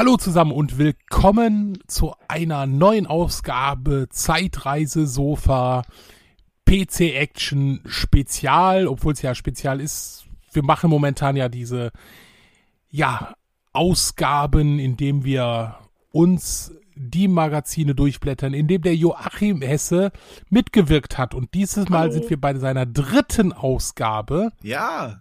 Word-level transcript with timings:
Hallo 0.00 0.16
zusammen 0.16 0.52
und 0.52 0.78
willkommen 0.78 1.78
zu 1.86 2.14
einer 2.26 2.66
neuen 2.66 3.06
Ausgabe 3.06 4.08
Zeitreise 4.08 5.06
Sofa 5.06 5.82
PC 6.64 7.00
Action 7.16 7.82
Spezial, 7.84 8.86
obwohl 8.86 9.12
es 9.12 9.20
ja 9.20 9.34
Spezial 9.34 9.78
ist. 9.78 10.24
Wir 10.54 10.64
machen 10.64 10.88
momentan 10.88 11.36
ja 11.36 11.50
diese 11.50 11.90
ja 12.88 13.34
Ausgaben, 13.74 14.78
indem 14.78 15.22
wir 15.22 15.76
uns 16.12 16.72
die 16.94 17.28
Magazine 17.28 17.94
durchblättern, 17.94 18.54
in 18.54 18.68
dem 18.68 18.80
der 18.80 18.96
Joachim 18.96 19.60
Hesse 19.60 20.12
mitgewirkt 20.48 21.18
hat. 21.18 21.34
Und 21.34 21.52
dieses 21.52 21.90
Mal 21.90 22.04
Hallo. 22.04 22.12
sind 22.12 22.30
wir 22.30 22.40
bei 22.40 22.54
seiner 22.54 22.86
dritten 22.86 23.52
Ausgabe, 23.52 24.52
Ja. 24.62 25.20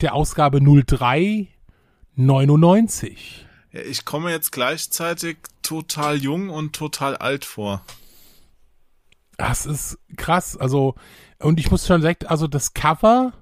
der 0.00 0.14
Ausgabe 0.14 0.62
0399. 0.62 3.48
ich 3.72 4.04
komme 4.04 4.30
jetzt 4.30 4.52
gleichzeitig 4.52 5.38
total 5.62 6.16
jung 6.18 6.50
und 6.50 6.74
total 6.74 7.16
alt 7.16 7.44
vor. 7.44 7.84
Das 9.38 9.66
ist 9.66 9.98
krass. 10.16 10.56
Also, 10.56 10.94
und 11.38 11.58
ich 11.58 11.70
muss 11.70 11.86
schon 11.86 12.00
direkt, 12.00 12.30
also 12.30 12.46
das 12.46 12.74
Cover, 12.74 13.32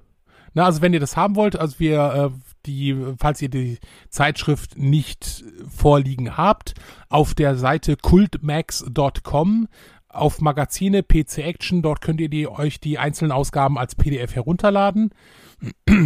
na, 0.53 0.65
also 0.65 0.81
wenn 0.81 0.93
ihr 0.93 0.99
das 0.99 1.15
haben 1.17 1.35
wollt, 1.35 1.55
also 1.55 1.79
wir, 1.79 2.31
äh, 2.33 2.39
die, 2.65 2.95
falls 3.19 3.41
ihr 3.41 3.49
die 3.49 3.79
Zeitschrift 4.09 4.77
nicht 4.77 5.43
vorliegen 5.69 6.37
habt, 6.37 6.73
auf 7.09 7.33
der 7.33 7.55
Seite 7.57 7.97
cultmax.com 7.97 9.67
auf 10.09 10.41
Magazine 10.41 11.03
PC 11.03 11.37
Action, 11.39 11.81
dort 11.81 12.01
könnt 12.01 12.19
ihr 12.19 12.29
die, 12.29 12.47
euch 12.47 12.79
die 12.81 12.97
einzelnen 12.99 13.31
Ausgaben 13.31 13.77
als 13.77 13.95
PDF 13.95 14.35
herunterladen. 14.35 15.11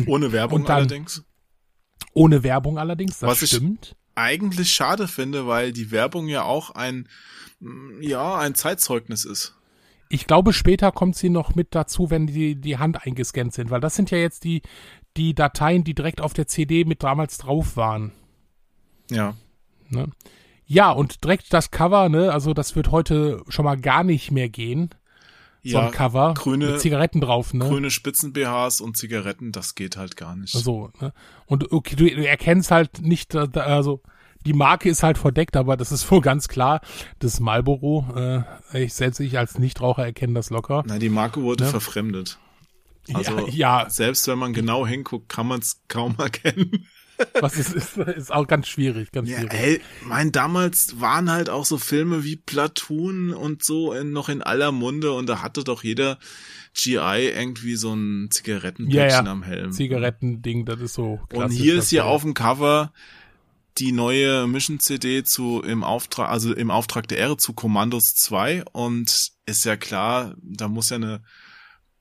Ohne 0.05 0.31
Werbung 0.31 0.63
dann- 0.65 0.75
allerdings. 0.75 1.23
Ohne 2.13 2.43
Werbung 2.43 2.77
allerdings, 2.77 3.19
das 3.19 3.29
Was 3.29 3.41
ich- 3.41 3.49
stimmt. 3.49 3.95
Eigentlich 4.15 4.73
schade 4.73 5.07
finde, 5.07 5.45
weil 5.47 5.71
die 5.71 5.91
Werbung 5.91 6.27
ja 6.27 6.43
auch 6.43 6.71
ein, 6.71 7.07
mm, 7.59 8.01
ja, 8.01 8.37
ein 8.37 8.55
Zeitzeugnis 8.55 9.25
ist. 9.25 9.55
Ich 10.09 10.27
glaube, 10.27 10.53
später 10.53 10.91
kommt 10.91 11.15
sie 11.15 11.29
noch 11.29 11.55
mit 11.55 11.75
dazu, 11.75 12.09
wenn 12.09 12.27
die, 12.27 12.55
die 12.55 12.77
Hand 12.77 13.05
eingescannt 13.05 13.53
sind, 13.53 13.71
weil 13.71 13.81
das 13.81 13.95
sind 13.95 14.11
ja 14.11 14.17
jetzt 14.17 14.43
die, 14.43 14.61
die 15.17 15.33
Dateien, 15.33 15.83
die 15.83 15.95
direkt 15.95 16.21
auf 16.21 16.33
der 16.33 16.47
CD 16.47 16.85
mit 16.85 17.03
damals 17.03 17.37
drauf 17.37 17.75
waren. 17.75 18.11
Ja. 19.09 19.35
Ne? 19.89 20.09
Ja, 20.67 20.91
und 20.91 21.23
direkt 21.23 21.53
das 21.53 21.71
Cover, 21.71 22.09
ne, 22.09 22.31
also 22.31 22.53
das 22.53 22.75
wird 22.75 22.91
heute 22.91 23.43
schon 23.49 23.65
mal 23.65 23.77
gar 23.77 24.03
nicht 24.03 24.31
mehr 24.31 24.49
gehen. 24.49 24.89
So 25.67 25.77
Ja, 25.79 25.87
ein 25.87 25.91
Cover 25.91 26.35
grüne- 26.35 26.73
mit 26.73 26.79
Zigaretten 26.79 27.21
drauf, 27.21 27.53
ne? 27.53 27.67
grüne 27.67 27.89
Spitzen-BHs 27.89 28.81
und 28.81 28.97
Zigaretten, 28.97 29.51
das 29.51 29.73
geht 29.73 29.97
halt 29.97 30.15
gar 30.15 30.35
nicht. 30.35 30.53
So, 30.53 30.91
ne? 31.01 31.11
Und 31.47 31.71
okay, 31.71 31.95
du 31.95 32.05
erkennst 32.25 32.69
halt 32.69 33.01
nicht, 33.01 33.33
äh, 33.33 33.47
also 33.55 34.01
die 34.45 34.53
Marke 34.53 34.89
ist 34.89 35.01
halt 35.01 35.17
verdeckt, 35.17 35.55
aber 35.57 35.75
das 35.75 35.91
ist 35.91 36.09
wohl 36.11 36.21
ganz 36.21 36.47
klar, 36.47 36.81
das 37.17 37.39
Marlboro. 37.39 38.05
Äh, 38.15 38.83
ich 38.83 38.93
selbst 38.93 39.19
ich 39.19 39.39
als 39.39 39.57
Nichtraucher 39.57 40.05
erkenne 40.05 40.33
das 40.35 40.51
locker. 40.51 40.83
Nein, 40.85 40.99
die 40.99 41.09
Marke 41.09 41.41
wurde 41.41 41.63
Ja. 41.63 41.69
verfremdet. 41.71 42.37
Also, 43.13 43.47
ja, 43.47 43.81
ja, 43.81 43.89
Selbst 43.89 44.27
wenn 44.27 44.37
man 44.37 44.53
genau 44.53 44.85
hinguckt, 44.85 45.29
kann 45.29 45.47
man 45.47 45.61
es 45.61 45.81
kaum 45.87 46.15
erkennen. 46.19 46.85
Was 47.39 47.57
ist, 47.57 47.73
ist, 47.73 47.97
ist 47.97 48.31
auch 48.33 48.47
ganz 48.47 48.67
schwierig, 48.67 49.11
ganz 49.11 49.29
Ja, 49.29 49.37
schwierig. 49.39 49.53
ey, 49.53 49.81
mein, 50.03 50.31
damals 50.31 50.99
waren 50.99 51.31
halt 51.31 51.49
auch 51.49 51.65
so 51.65 51.77
Filme 51.77 52.23
wie 52.23 52.35
Platoon 52.35 53.33
und 53.33 53.63
so 53.63 53.93
in, 53.93 54.11
noch 54.11 54.29
in 54.29 54.41
aller 54.41 54.71
Munde 54.71 55.11
und 55.13 55.27
da 55.27 55.41
hatte 55.41 55.63
doch 55.63 55.83
jeder 55.83 56.17
GI 56.73 57.31
irgendwie 57.33 57.75
so 57.75 57.93
ein 57.93 58.29
Zigarettenpäckchen 58.31 59.25
Ja, 59.25 59.31
am 59.31 59.43
Helm. 59.43 59.71
Zigarettending, 59.71 60.65
das 60.65 60.81
ist 60.81 60.93
so 60.95 61.19
und 61.33 61.51
hier 61.51 61.75
ist 61.75 61.89
hier 61.89 62.05
auf 62.05 62.21
dem 62.23 62.33
Cover 62.33 62.91
die 63.77 63.91
neue 63.91 64.47
Mission 64.47 64.79
CD 64.79 65.23
zu 65.23 65.61
im 65.61 65.83
Auftrag, 65.83 66.29
also 66.29 66.53
im 66.53 66.71
Auftrag 66.71 67.07
der 67.09 67.17
Ehre 67.17 67.37
zu 67.37 67.53
Commandos 67.53 68.15
2 68.15 68.63
und 68.71 69.31
ist 69.45 69.65
ja 69.65 69.75
klar, 69.75 70.35
da 70.41 70.67
muss 70.69 70.89
ja 70.89 70.95
eine 70.95 71.21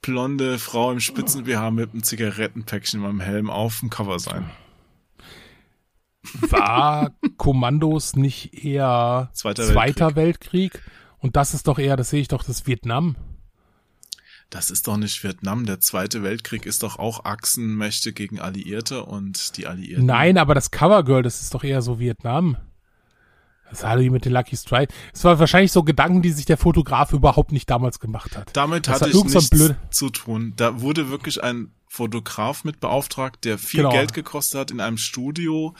blonde 0.03 0.59
Frau 0.59 0.93
im 0.93 1.01
Spitzen 1.01 1.45
BH 1.45 1.71
mit 1.73 1.93
einem 1.93 2.03
Zigarettenpäckchen 2.03 3.05
am 3.05 3.21
Helm 3.21 3.51
auf 3.51 3.81
dem 3.81 3.91
Cover 3.91 4.19
sein. 4.19 4.51
War 6.51 7.13
Kommandos 7.37 8.17
nicht 8.17 8.65
eher 8.65 9.31
Zweiter 9.33 9.65
Zweiter 9.65 10.17
Weltkrieg? 10.17 10.83
Und 11.19 11.37
das 11.37 11.55
ist 11.55 11.69
doch 11.69 11.79
eher, 11.79 11.97
das 11.97 12.11
sehe 12.11 12.21
ich 12.21 12.29
doch, 12.29 12.43
das 12.43 12.67
Vietnam. 12.67 13.17
Das 14.51 14.71
ist 14.71 14.87
doch 14.87 14.97
nicht 14.97 15.23
Vietnam. 15.25 15.67
Der 15.67 15.81
Zweite 15.81 16.23
Weltkrieg 16.23 16.67
ist 16.67 16.83
doch 16.83 16.99
auch 16.99 17.25
Achsenmächte 17.25 18.13
gegen 18.13 18.39
Alliierte 18.39 19.05
und 19.05 19.57
die 19.57 19.67
Alliierten. 19.67 20.07
Nein, 20.07 20.39
aber 20.39 20.55
das 20.55 20.71
Covergirl, 20.71 21.23
das 21.23 21.41
ist 21.41 21.55
doch 21.55 21.65
eher 21.65 21.83
so 21.83 21.99
Vietnam. 21.99 22.57
Das 23.75 23.83
war 23.83 23.97
die 23.97 24.11
mit 24.11 24.25
den 24.25 24.33
Lucky 24.33 24.57
Strike. 24.57 24.93
Es 25.13 25.25
war 25.25 25.39
wahrscheinlich 25.39 25.73
so 25.73 25.83
Gedanken, 25.83 26.23
die 26.23 26.31
sich 26.31 26.45
der 26.47 26.57
Fotograf 26.57 27.13
überhaupt 27.13 27.53
nicht 27.53 27.69
damals 27.69 27.99
gemacht 28.01 28.37
hat. 28.37 28.51
Damit 28.55 28.87
Das 28.87 29.01
hatte 29.03 29.11
ich 29.11 29.25
nichts 29.25 29.51
blöd- 29.51 29.77
zu 29.91 30.11
tun. 30.11 30.53
Da 30.57 30.81
wurde 30.81 31.11
wirklich 31.11 31.43
ein 31.43 31.73
Fotograf 31.89 32.65
mit 32.65 32.81
beauftragt, 32.81 33.45
der 33.45 33.59
viel 33.59 33.79
Genau. 33.83 33.91
Geld 33.93 34.13
gekostet 34.15 34.61
hat 34.61 34.71
in 34.71 34.81
einem 34.81 34.99
Studio. 34.99 35.75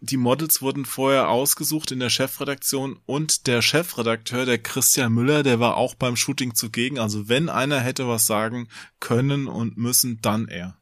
Die 0.00 0.16
Models 0.18 0.60
wurden 0.62 0.84
vorher 0.84 1.28
ausgesucht 1.30 1.90
in 1.90 1.98
der 2.00 2.10
Chefredaktion 2.10 2.98
und 3.06 3.46
der 3.46 3.62
Chefredakteur, 3.62 4.44
der 4.44 4.58
Christian 4.58 5.12
Müller, 5.12 5.42
der 5.42 5.58
war 5.58 5.76
auch 5.76 5.94
beim 5.94 6.16
Shooting 6.16 6.54
zugegen. 6.54 6.98
Also 6.98 7.28
wenn 7.28 7.48
einer 7.48 7.80
hätte 7.80 8.06
was 8.06 8.26
sagen 8.26 8.68
können 9.00 9.48
und 9.48 9.76
müssen, 9.78 10.20
dann 10.20 10.46
er. 10.48 10.76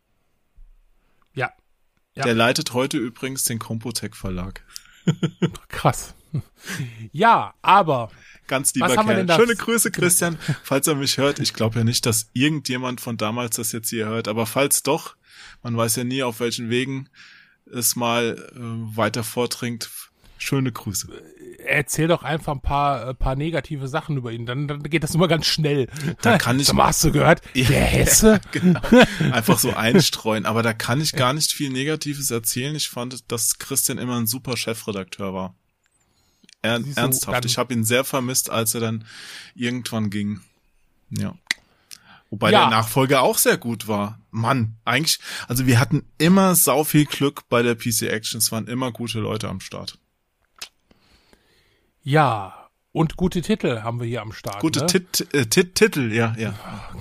Ja, 1.35 1.51
Ja. 2.15 2.25
Der 2.25 2.35
leitet 2.35 2.75
heute 2.75 2.99
übrigens 2.99 3.45
den 3.45 3.59
Compotech 3.59 4.15
Verlag. 4.15 4.63
krass. 5.69 6.15
Ja, 7.13 7.55
aber 7.63 8.11
Ganz 8.47 8.75
lieber 8.75 8.95
Kerl. 8.95 9.27
Schöne 9.29 9.57
Grüße, 9.57 9.91
Christian, 9.91 10.39
falls 10.63 10.87
er 10.87 10.95
mich 10.97 11.19
hört. 11.19 11.39
Ich 11.39 11.55
glaube 11.55 11.79
ja 11.79 11.85
nicht, 11.85 12.05
dass 12.05 12.29
irgendjemand 12.35 13.01
von 13.01 13.17
damals 13.17 13.57
das 13.57 13.73
jetzt 13.73 13.89
hier 13.89 14.07
hört, 14.07 14.29
aber 14.29 14.47
falls 14.47 14.83
doch, 14.83 15.17
man 15.63 15.77
weiß 15.77 15.97
ja 15.97 16.05
nie, 16.05 16.23
auf 16.23 16.41
welchen 16.41 16.69
Wegen 16.69 17.09
es 17.73 17.97
mal 17.97 18.37
äh, 18.55 18.97
weiter 18.97 19.25
vordringt. 19.25 19.91
Schöne 20.45 20.73
Grüße. 20.73 21.09
erzähl 21.67 22.07
doch 22.09 22.23
einfach 22.23 22.53
ein 22.53 22.61
paar, 22.61 23.09
äh, 23.09 23.15
paar 23.15 23.35
negative 23.35 23.89
Sachen 23.89 24.19
über 24.19 24.31
ihn. 24.31 24.45
Dann, 24.45 24.69
dann 24.69 24.83
geht 24.83 25.03
das 25.03 25.15
immer 25.15 25.27
ganz 25.29 25.47
schnell. 25.47 25.89
Da 26.21 26.37
kann 26.37 26.61
ich 26.61 26.71
mal, 26.75 26.89
hast 26.89 27.03
du 27.03 27.13
gehört? 27.13 27.41
Ja. 27.55 27.67
Der 27.69 27.85
Hesse? 27.87 28.41
Genau. 28.53 28.81
Einfach 29.33 29.59
so 29.59 29.73
einstreuen. 29.73 30.45
Aber 30.45 30.63
da 30.63 30.75
kann 30.75 31.01
ich 31.01 31.13
gar 31.13 31.33
nicht 31.33 31.51
viel 31.53 31.71
Negatives 31.71 32.31
erzählen. 32.31 32.75
Ich 32.77 32.91
fand, 32.91 33.33
dass 33.33 33.59
Christian 33.59 33.97
immer 33.97 34.19
ein 34.19 34.27
super 34.27 34.59
Chefredakteur 34.59 35.33
war. 35.33 35.55
Er, 36.61 36.81
du, 36.81 36.93
ernsthaft. 36.95 37.47
Ich 37.47 37.57
habe 37.57 37.73
ihn 37.73 37.85
sehr 37.85 38.05
vermisst, 38.05 38.51
als 38.51 38.75
er 38.75 38.81
dann 38.83 39.07
irgendwann 39.55 40.11
ging. 40.11 40.41
Ja. 41.09 41.35
Wobei 42.29 42.51
Ja. 42.51 42.61
der 42.69 42.71
Nachfolger 42.71 43.23
auch 43.23 43.39
sehr 43.39 43.57
gut 43.57 43.89
war. 43.89 44.21
Mann, 44.31 44.77
eigentlich, 44.85 45.19
also 45.49 45.67
wir 45.67 45.81
hatten 45.81 46.05
immer 46.19 46.55
sau 46.55 46.85
viel 46.85 47.07
Glück 47.07 47.49
bei 47.49 47.63
der 47.63 47.75
PC 47.75 48.03
Action. 48.11 48.39
Es 48.39 48.53
waren 48.53 48.67
immer 48.67 48.93
gute 48.93 49.21
Leute 49.21 49.49
am 49.49 49.61
Start. 49.61 49.99
Ja, 52.05 52.69
und 52.93 53.17
gute 53.17 53.41
Titel 53.43 53.81
haben 53.83 53.99
wir 53.99 54.07
hier 54.07 54.23
am 54.23 54.33
Start. 54.33 54.61
Gute 54.61 54.81
ne? 54.81 54.87
Tit 54.87 55.35
äh, 55.35 55.47
Tit 55.47 55.75
Titel, 55.75 56.13
ja, 56.13 56.35
ja. 56.39 56.55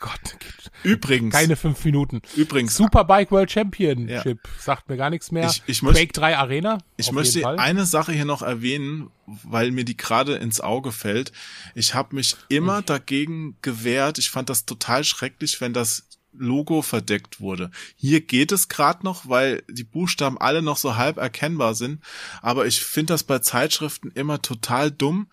Gott, 0.00 0.18
Übrigens, 0.82 1.32
keine 1.32 1.54
fünf 1.56 1.82
Minuten. 1.84 2.20
übrigens, 2.36 2.74
Superbike 2.76 3.30
World 3.30 3.50
Championship 3.52 4.40
sagt 4.58 4.88
mir 4.88 4.96
gar 4.96 5.10
nichts 5.10 5.30
mehr. 5.30 5.46
Ich- 5.48 5.62
ich 5.66 5.80
möcht- 5.80 5.96
Quake 5.96 6.12
3 6.12 6.36
Arena. 6.36 6.78
Ich 6.96 7.12
möchte 7.12 7.46
eine 7.58 7.86
Sache 7.86 8.12
hier 8.12 8.24
noch 8.24 8.42
erwähnen, 8.42 9.10
weil 9.26 9.70
mir 9.70 9.84
die 9.84 9.96
gerade 9.96 10.34
ins 10.34 10.60
Auge 10.60 10.90
fällt. 10.92 11.30
Ich 11.74 11.94
habe 11.94 12.16
mich 12.16 12.36
immer 12.48 12.82
dagegen 12.82 13.56
gewehrt. 13.62 14.18
Ich 14.18 14.28
fand 14.30 14.50
das 14.50 14.66
total 14.66 15.04
schrecklich, 15.04 15.60
wenn 15.60 15.72
das 15.72 16.08
Logo 16.36 16.82
verdeckt 16.82 17.40
wurde. 17.40 17.70
Hier 17.96 18.20
geht 18.20 18.52
es 18.52 18.68
gerade 18.68 19.04
noch, 19.04 19.28
weil 19.28 19.62
die 19.68 19.84
Buchstaben 19.84 20.38
alle 20.38 20.62
noch 20.62 20.76
so 20.76 20.96
halb 20.96 21.16
erkennbar 21.16 21.74
sind. 21.74 22.02
Aber 22.42 22.66
ich 22.66 22.80
finde 22.80 23.14
das 23.14 23.24
bei 23.24 23.38
Zeitschriften 23.38 24.10
immer 24.10 24.42
total 24.42 24.90
dumm. 24.90 25.28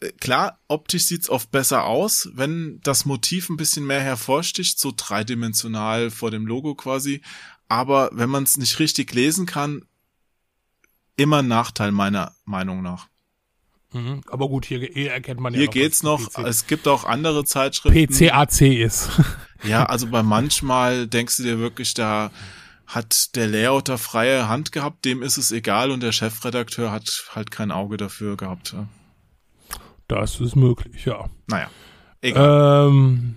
Äh, 0.00 0.12
Klar, 0.12 0.58
optisch 0.68 1.04
sieht's 1.04 1.30
oft 1.30 1.50
besser 1.50 1.84
aus, 1.84 2.30
wenn 2.34 2.80
das 2.82 3.04
Motiv 3.04 3.48
ein 3.48 3.56
bisschen 3.56 3.86
mehr 3.86 4.02
hervorsticht, 4.02 4.78
so 4.78 4.92
dreidimensional 4.96 6.10
vor 6.10 6.30
dem 6.30 6.46
Logo 6.46 6.74
quasi. 6.74 7.22
Aber 7.68 8.10
wenn 8.12 8.30
man 8.30 8.44
es 8.44 8.56
nicht 8.56 8.78
richtig 8.78 9.12
lesen 9.12 9.46
kann, 9.46 9.84
immer 11.16 11.38
ein 11.38 11.48
Nachteil 11.48 11.92
meiner 11.92 12.34
Meinung 12.44 12.82
nach. 12.82 13.08
Mhm. 13.92 14.22
Aber 14.28 14.48
gut, 14.48 14.64
hier, 14.64 14.80
hier 14.80 15.12
erkennt 15.12 15.40
man 15.40 15.52
ja 15.52 15.58
Hier 15.58 15.66
noch, 15.66 15.72
geht's 15.72 16.02
noch, 16.02 16.30
PC, 16.30 16.38
es 16.46 16.66
gibt 16.66 16.88
auch 16.88 17.04
andere 17.04 17.44
Zeitschriften. 17.44 18.06
PCAC 18.06 18.60
ist. 18.62 19.10
Ja, 19.64 19.84
also 19.84 20.08
bei 20.08 20.24
manchmal 20.24 21.06
denkst 21.06 21.36
du 21.36 21.44
dir 21.44 21.60
wirklich, 21.60 21.94
da 21.94 22.32
hat 22.84 23.36
der 23.36 23.46
Layout 23.46 23.88
da 23.88 23.96
freie 23.96 24.48
Hand 24.48 24.72
gehabt, 24.72 25.04
dem 25.04 25.22
ist 25.22 25.36
es 25.36 25.52
egal 25.52 25.92
und 25.92 26.02
der 26.02 26.10
Chefredakteur 26.10 26.90
hat 26.90 27.26
halt 27.32 27.52
kein 27.52 27.70
Auge 27.70 27.96
dafür 27.96 28.36
gehabt. 28.36 28.72
Ja. 28.72 28.88
Das 30.08 30.40
ist 30.40 30.56
möglich, 30.56 31.04
ja. 31.04 31.30
Naja, 31.46 31.70
egal. 32.20 32.88
Ähm, 32.88 33.36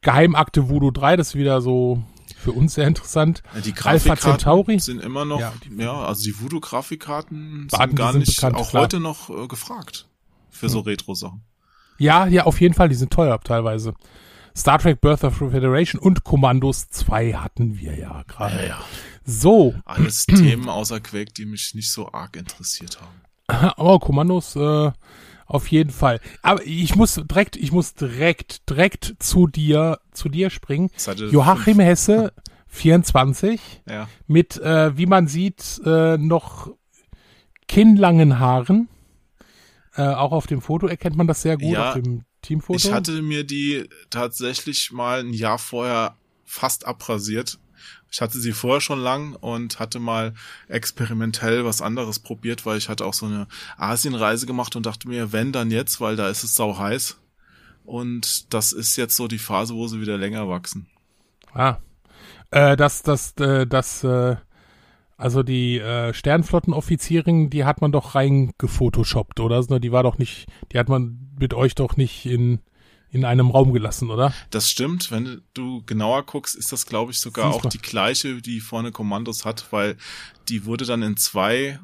Geheimakte 0.00 0.70
Voodoo 0.70 0.90
3, 0.90 1.16
das 1.16 1.28
ist 1.28 1.34
wieder 1.34 1.60
so 1.60 2.02
für 2.42 2.52
uns 2.52 2.74
sehr 2.74 2.86
interessant. 2.88 3.42
Ja, 3.54 3.60
die 3.60 3.72
Centauri 3.72 4.78
sind 4.80 5.00
immer 5.02 5.24
noch, 5.24 5.40
Ja, 5.40 5.52
ja, 5.76 5.92
also 6.04 6.24
die 6.24 6.38
Voodoo-Grafikkarten 6.40 7.68
sind 7.70 7.96
gar 7.96 8.12
sind 8.12 8.20
nicht, 8.20 8.34
bekannt, 8.36 8.56
auch 8.56 8.70
klar. 8.70 8.82
heute 8.84 9.00
noch 9.00 9.30
äh, 9.30 9.46
gefragt. 9.46 10.08
Für 10.50 10.68
so 10.68 10.80
Retro-Sachen. 10.80 11.42
Ja, 11.98 12.26
ja, 12.26 12.44
auf 12.44 12.60
jeden 12.60 12.74
Fall, 12.74 12.88
die 12.88 12.94
sind 12.94 13.12
teuer 13.12 13.40
teilweise. 13.40 13.94
Star 14.56 14.78
Trek 14.78 15.00
Birth 15.00 15.24
of 15.24 15.36
Federation 15.36 16.00
und 16.00 16.24
Commandos 16.24 16.88
2 16.90 17.32
hatten 17.34 17.78
wir 17.78 17.96
ja 17.96 18.22
gerade. 18.26 18.66
ja. 18.66 18.80
So, 19.24 19.74
Alles 19.84 20.26
Themen 20.26 20.68
außer 20.68 21.00
Quake, 21.00 21.32
die 21.32 21.46
mich 21.46 21.74
nicht 21.74 21.90
so 21.90 22.12
arg 22.12 22.36
interessiert 22.36 22.98
haben. 23.00 23.72
aber 23.76 23.98
Kommandos 24.00 24.56
äh, 24.56 24.90
auf 25.46 25.68
jeden 25.68 25.90
Fall. 25.90 26.20
Aber 26.42 26.64
ich 26.66 26.94
muss 26.96 27.14
direkt, 27.14 27.56
ich 27.56 27.72
muss 27.72 27.94
direkt, 27.94 28.68
direkt 28.68 29.14
zu 29.18 29.46
dir, 29.46 29.98
zu 30.12 30.28
dir 30.28 30.50
springen. 30.50 30.90
Joachim 31.30 31.78
Hesse, 31.80 32.32
24, 32.68 33.60
Ja. 33.88 34.08
mit, 34.26 34.56
äh, 34.58 34.96
wie 34.96 35.06
man 35.06 35.26
sieht, 35.28 35.80
äh, 35.84 36.16
noch 36.16 36.70
kinnlangen 37.68 38.38
Haaren. 38.38 38.88
Äh, 39.94 40.02
auch 40.02 40.32
auf 40.32 40.46
dem 40.46 40.62
Foto 40.62 40.86
erkennt 40.86 41.16
man 41.16 41.26
das 41.26 41.42
sehr 41.42 41.58
gut, 41.58 41.72
Ja, 41.72 41.88
auf 41.90 41.94
dem 41.94 42.24
Teamfoto. 42.40 42.76
Ich 42.88 42.92
hatte 42.92 43.20
mir 43.22 43.44
die 43.44 43.88
tatsächlich 44.10 44.90
mal 44.90 45.20
ein 45.20 45.32
Jahr 45.34 45.58
vorher 45.58 46.16
fast 46.44 46.86
abrasiert. 46.86 47.58
Ich 48.12 48.20
hatte 48.20 48.38
sie 48.38 48.52
vorher 48.52 48.82
schon 48.82 49.00
lang 49.00 49.34
und 49.36 49.80
hatte 49.80 49.98
mal 49.98 50.34
experimentell 50.68 51.64
was 51.64 51.80
anderes 51.80 52.18
probiert, 52.18 52.66
weil 52.66 52.76
ich 52.76 52.90
hatte 52.90 53.06
auch 53.06 53.14
so 53.14 53.24
eine 53.24 53.48
Asienreise 53.78 54.46
gemacht 54.46 54.76
und 54.76 54.84
dachte 54.84 55.08
mir, 55.08 55.32
wenn 55.32 55.50
dann 55.50 55.70
jetzt, 55.70 55.98
weil 55.98 56.14
da 56.14 56.28
ist 56.28 56.44
es 56.44 56.54
sau 56.54 56.78
heiß. 56.78 57.18
Und 57.84 58.52
das 58.52 58.72
ist 58.74 58.96
jetzt 58.96 59.16
so 59.16 59.28
die 59.28 59.38
Phase, 59.38 59.74
wo 59.74 59.88
sie 59.88 60.02
wieder 60.02 60.18
länger 60.18 60.46
wachsen. 60.46 60.86
Ah. 61.54 61.78
Äh, 62.50 62.76
das, 62.76 63.02
das, 63.02 63.32
äh, 63.38 63.66
das, 63.66 64.04
äh, 64.04 64.36
also 65.16 65.42
die 65.42 65.78
äh, 65.78 66.12
Sternflottenoffizierin, 66.12 67.48
die 67.48 67.64
hat 67.64 67.80
man 67.80 67.92
doch 67.92 68.14
reingefotoshoppt, 68.14 69.40
oder? 69.40 69.56
Also 69.56 69.78
Die 69.78 69.90
war 69.90 70.02
doch 70.02 70.18
nicht, 70.18 70.48
die 70.70 70.78
hat 70.78 70.90
man 70.90 71.30
mit 71.38 71.54
euch 71.54 71.74
doch 71.74 71.96
nicht 71.96 72.26
in, 72.26 72.60
in 73.12 73.24
einem 73.26 73.50
Raum 73.50 73.72
gelassen, 73.72 74.10
oder? 74.10 74.32
Das 74.50 74.68
stimmt, 74.70 75.10
wenn 75.10 75.42
du 75.52 75.82
genauer 75.84 76.24
guckst, 76.24 76.54
ist 76.56 76.72
das, 76.72 76.86
glaube 76.86 77.12
ich, 77.12 77.20
sogar 77.20 77.52
Siehst 77.52 77.66
auch 77.66 77.70
die 77.70 77.78
gleiche, 77.78 78.40
die 78.40 78.58
vorne 78.60 78.90
Kommandos 78.90 79.44
hat, 79.44 79.66
weil 79.70 79.96
die 80.48 80.64
wurde 80.64 80.86
dann 80.86 81.02
in 81.02 81.16
zwei 81.18 81.58
äh, 81.58 81.78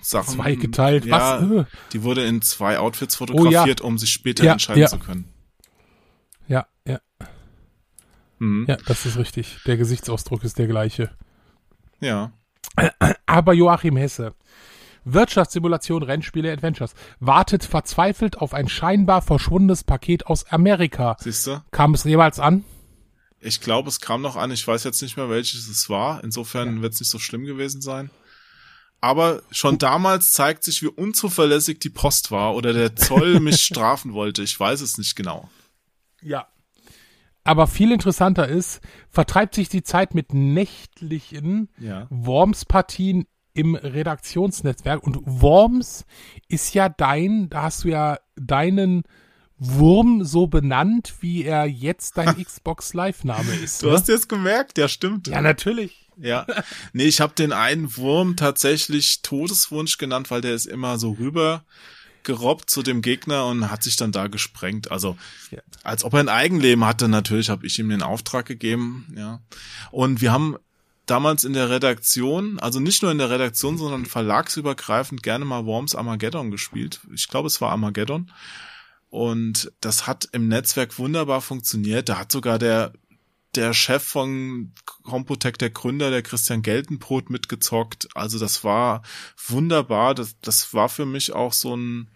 Sachen. 0.00 0.34
Zwei 0.36 0.54
geteilt, 0.54 1.04
ja, 1.04 1.42
was? 1.42 1.50
Äh. 1.50 1.64
Die 1.92 2.04
wurde 2.04 2.24
in 2.24 2.40
zwei 2.42 2.78
Outfits 2.78 3.16
fotografiert, 3.16 3.80
um 3.80 3.98
sich 3.98 4.12
später 4.12 4.44
Ja, 4.44 4.52
entscheiden 4.52 4.82
ja. 4.82 4.88
zu 4.88 4.98
können. 5.00 5.24
Ja, 6.46 6.66
ja, 6.86 7.00
Mhm. 8.38 8.66
ja, 8.68 8.76
das 8.86 9.04
ist 9.04 9.16
richtig. 9.18 9.58
Der 9.66 9.76
Gesichtsausdruck 9.76 10.44
ist 10.44 10.58
der 10.58 10.68
gleiche. 10.68 11.10
Ja. 12.00 12.30
Aber 13.26 13.52
Joachim 13.52 13.96
Hesse. 13.96 14.32
Wirtschaftssimulation, 15.04 16.02
Rennspiele, 16.02 16.52
Adventures. 16.52 16.94
Wartet 17.20 17.64
verzweifelt 17.64 18.38
auf 18.38 18.54
ein 18.54 18.68
scheinbar 18.68 19.22
verschwundenes 19.22 19.84
Paket 19.84 20.26
aus 20.26 20.44
Amerika. 20.46 21.16
Siehst 21.20 21.46
du? 21.46 21.62
Kam 21.70 21.94
es 21.94 22.04
jemals 22.04 22.38
an? 22.40 22.64
Ich 23.40 23.60
glaube, 23.60 23.88
es 23.88 24.00
kam 24.00 24.20
noch 24.22 24.36
an. 24.36 24.50
Ich 24.50 24.66
weiß 24.66 24.84
jetzt 24.84 25.00
nicht 25.00 25.16
mehr, 25.16 25.30
welches 25.30 25.68
es 25.68 25.88
war. 25.88 26.22
Insofern 26.24 26.82
wird 26.82 26.94
es 26.94 27.00
nicht 27.00 27.10
so 27.10 27.18
schlimm 27.18 27.44
gewesen 27.44 27.80
sein. 27.80 28.10
Aber 29.00 29.42
schon 29.52 29.78
damals 29.78 30.32
zeigt 30.32 30.64
sich, 30.64 30.82
wie 30.82 30.88
unzuverlässig 30.88 31.78
die 31.78 31.90
Post 31.90 32.32
war 32.32 32.56
oder 32.56 32.72
der 32.72 32.96
Zoll 32.96 33.38
mich 33.40 33.62
strafen 33.62 34.12
wollte. 34.12 34.42
Ich 34.42 34.58
weiß 34.58 34.80
es 34.80 34.98
nicht 34.98 35.14
genau. 35.14 35.48
Ja. 36.20 36.48
Aber 37.44 37.66
viel 37.68 37.92
interessanter 37.92 38.48
ist, 38.48 38.80
vertreibt 39.08 39.54
sich 39.54 39.68
die 39.68 39.84
Zeit 39.84 40.14
mit 40.14 40.34
nächtlichen 40.34 41.68
Ja. 41.78 42.06
Worms-Partien 42.10 43.26
im 43.58 43.74
Redaktionsnetzwerk. 43.74 45.02
Und 45.02 45.18
Worms 45.24 46.04
ist 46.48 46.74
ja 46.74 46.88
dein, 46.88 47.50
da 47.50 47.62
hast 47.62 47.84
du 47.84 47.88
ja 47.88 48.18
deinen 48.36 49.02
Wurm 49.58 50.24
so 50.24 50.46
benannt, 50.46 51.14
wie 51.20 51.42
er 51.44 51.66
jetzt 51.66 52.16
dein 52.16 52.36
Xbox 52.44 52.94
Live-Name 52.94 53.52
ist. 53.56 53.82
Du 53.82 53.86
ne? 53.86 53.92
hast 53.94 54.06
jetzt 54.08 54.28
gemerkt, 54.28 54.78
ja, 54.78 54.86
stimmt. 54.86 55.26
ja, 55.26 55.40
natürlich. 55.42 56.08
Ja. 56.16 56.46
Nee, 56.92 57.04
ich 57.04 57.20
habe 57.20 57.34
den 57.34 57.52
einen 57.52 57.96
Wurm 57.96 58.36
tatsächlich 58.36 59.22
Todeswunsch 59.22 59.98
genannt, 59.98 60.30
weil 60.30 60.40
der 60.40 60.54
ist 60.54 60.66
immer 60.66 60.98
so 60.98 61.12
rüber 61.12 61.64
gerobbt 62.24 62.68
zu 62.70 62.82
dem 62.82 63.02
Gegner 63.02 63.46
und 63.46 63.70
hat 63.70 63.82
sich 63.82 63.96
dann 63.96 64.12
da 64.12 64.26
gesprengt. 64.26 64.90
Also 64.90 65.16
Ja. 65.50 65.60
als 65.82 66.04
ob 66.04 66.12
er 66.14 66.20
ein 66.20 66.28
Eigenleben 66.28 66.84
hatte, 66.84 67.08
natürlich 67.08 67.50
habe 67.50 67.66
ich 67.66 67.78
ihm 67.78 67.88
den 67.88 68.02
Auftrag 68.02 68.46
gegeben, 68.46 69.06
ja. 69.16 69.40
Und 69.90 70.20
wir 70.20 70.30
haben 70.32 70.56
damals 71.10 71.44
in 71.44 71.52
der 71.52 71.70
Redaktion, 71.70 72.58
also 72.58 72.80
nicht 72.80 73.02
nur 73.02 73.10
in 73.10 73.18
der 73.18 73.30
Redaktion, 73.30 73.78
sondern 73.78 74.06
verlagsübergreifend 74.06 75.22
gerne 75.22 75.44
mal 75.44 75.66
Worms 75.66 75.94
Armageddon 75.94 76.50
gespielt. 76.50 77.00
Ich 77.14 77.28
glaube, 77.28 77.48
es 77.48 77.60
war 77.60 77.70
Armageddon. 77.70 78.30
Und 79.10 79.72
das 79.80 80.06
hat 80.06 80.28
im 80.32 80.48
Netzwerk 80.48 80.98
wunderbar 80.98 81.40
funktioniert. 81.40 82.08
Da 82.08 82.18
hat 82.18 82.30
sogar 82.30 82.58
der 82.58 82.92
der 83.54 83.72
Chef 83.72 84.02
von 84.02 84.72
Computec, 85.02 85.58
der 85.58 85.70
Gründer, 85.70 86.10
der 86.10 86.22
Christian 86.22 86.62
Geltenbrot 86.62 87.30
mitgezockt. 87.30 88.08
Also 88.14 88.38
das 88.38 88.62
war 88.62 89.02
wunderbar. 89.46 90.14
Das, 90.14 90.38
das 90.40 90.74
war 90.74 90.88
für 90.88 91.06
mich 91.06 91.32
auch 91.32 91.52
so 91.52 91.74
ein 91.74 92.10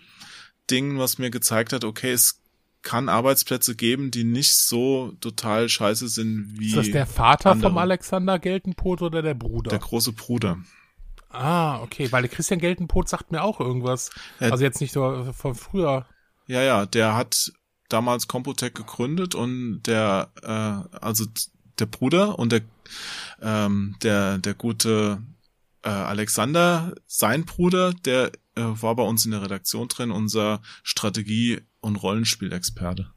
Ding, 0.70 0.98
was 0.98 1.18
mir 1.18 1.30
gezeigt 1.30 1.72
hat, 1.72 1.84
okay, 1.84 2.12
es 2.12 2.41
kann 2.82 3.08
Arbeitsplätze 3.08 3.76
geben, 3.76 4.10
die 4.10 4.24
nicht 4.24 4.54
so 4.56 5.12
total 5.20 5.68
scheiße 5.68 6.08
sind 6.08 6.58
wie 6.58 6.68
Ist 6.68 6.76
das 6.76 6.90
der 6.90 7.06
Vater 7.06 7.52
andere. 7.52 7.70
vom 7.70 7.78
Alexander 7.78 8.38
Geltenpot 8.38 9.02
oder 9.02 9.22
der 9.22 9.34
Bruder? 9.34 9.70
der 9.70 9.78
große 9.78 10.12
Bruder. 10.12 10.58
ah, 11.30 11.80
okay, 11.80 12.10
weil 12.12 12.22
der 12.22 12.30
Christian 12.30 12.60
Geltenpot 12.60 13.08
sagt 13.08 13.32
mir 13.32 13.42
auch 13.42 13.60
irgendwas. 13.60 14.10
Ja. 14.40 14.50
Also 14.50 14.64
jetzt 14.64 14.80
nicht 14.80 14.94
nur 14.96 15.32
von 15.32 15.54
früher. 15.54 16.06
Ja, 16.46 16.62
ja, 16.62 16.86
der 16.86 17.14
hat 17.14 17.52
damals 17.88 18.26
Computec 18.26 18.74
gegründet 18.74 19.34
und 19.34 19.82
der, 19.84 20.30
äh, 20.42 20.96
also 20.98 21.24
der 21.78 21.86
Bruder 21.86 22.38
und 22.38 22.52
der, 22.52 22.62
ähm, 23.40 23.96
der, 24.02 24.38
der 24.38 24.54
gute 24.54 25.22
äh, 25.84 25.88
Alexander, 25.88 26.94
sein 27.06 27.44
Bruder, 27.44 27.92
der 27.92 28.32
äh, 28.56 28.62
war 28.62 28.94
bei 28.96 29.02
uns 29.02 29.24
in 29.24 29.30
der 29.30 29.42
Redaktion 29.42 29.88
drin, 29.88 30.10
unser 30.10 30.60
Strategie- 30.82 31.60
und 31.82 31.96
Rollenspielexperte. 31.96 33.12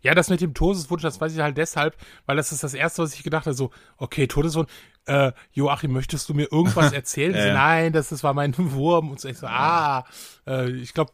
Ja, 0.00 0.14
das 0.14 0.30
mit 0.30 0.40
dem 0.40 0.54
Todeswunsch, 0.54 1.02
das 1.02 1.20
weiß 1.20 1.34
ich 1.34 1.40
halt 1.40 1.58
deshalb, 1.58 1.96
weil 2.26 2.36
das 2.36 2.52
ist 2.52 2.62
das 2.62 2.74
Erste, 2.74 3.02
was 3.02 3.14
ich 3.14 3.22
gedacht 3.24 3.46
habe, 3.46 3.54
so, 3.54 3.70
okay, 3.96 4.26
Todeswunsch, 4.26 4.70
äh, 5.06 5.32
Joachim, 5.52 5.92
möchtest 5.92 6.28
du 6.28 6.34
mir 6.34 6.50
irgendwas 6.50 6.92
erzählen? 6.92 7.34
Ja. 7.34 7.54
Nein, 7.54 7.92
das, 7.92 8.08
das 8.08 8.22
war 8.22 8.34
mein 8.34 8.54
Wurm. 8.56 9.10
Und 9.10 9.20
so, 9.20 9.28
ich 9.28 9.38
so, 9.38 9.46
ah, 9.48 10.06
äh, 10.46 10.70
ich 10.70 10.94
glaube, 10.94 11.12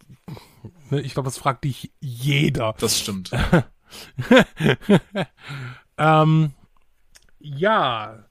ne, 0.91 1.01
ich 1.01 1.15
glaube, 1.15 1.27
das 1.29 1.39
fragt 1.39 1.65
dich 1.65 1.93
jeder. 2.01 2.75
Das 2.79 2.99
stimmt. 2.99 3.31
Ähm, 5.99 6.53
ja, 7.41 8.25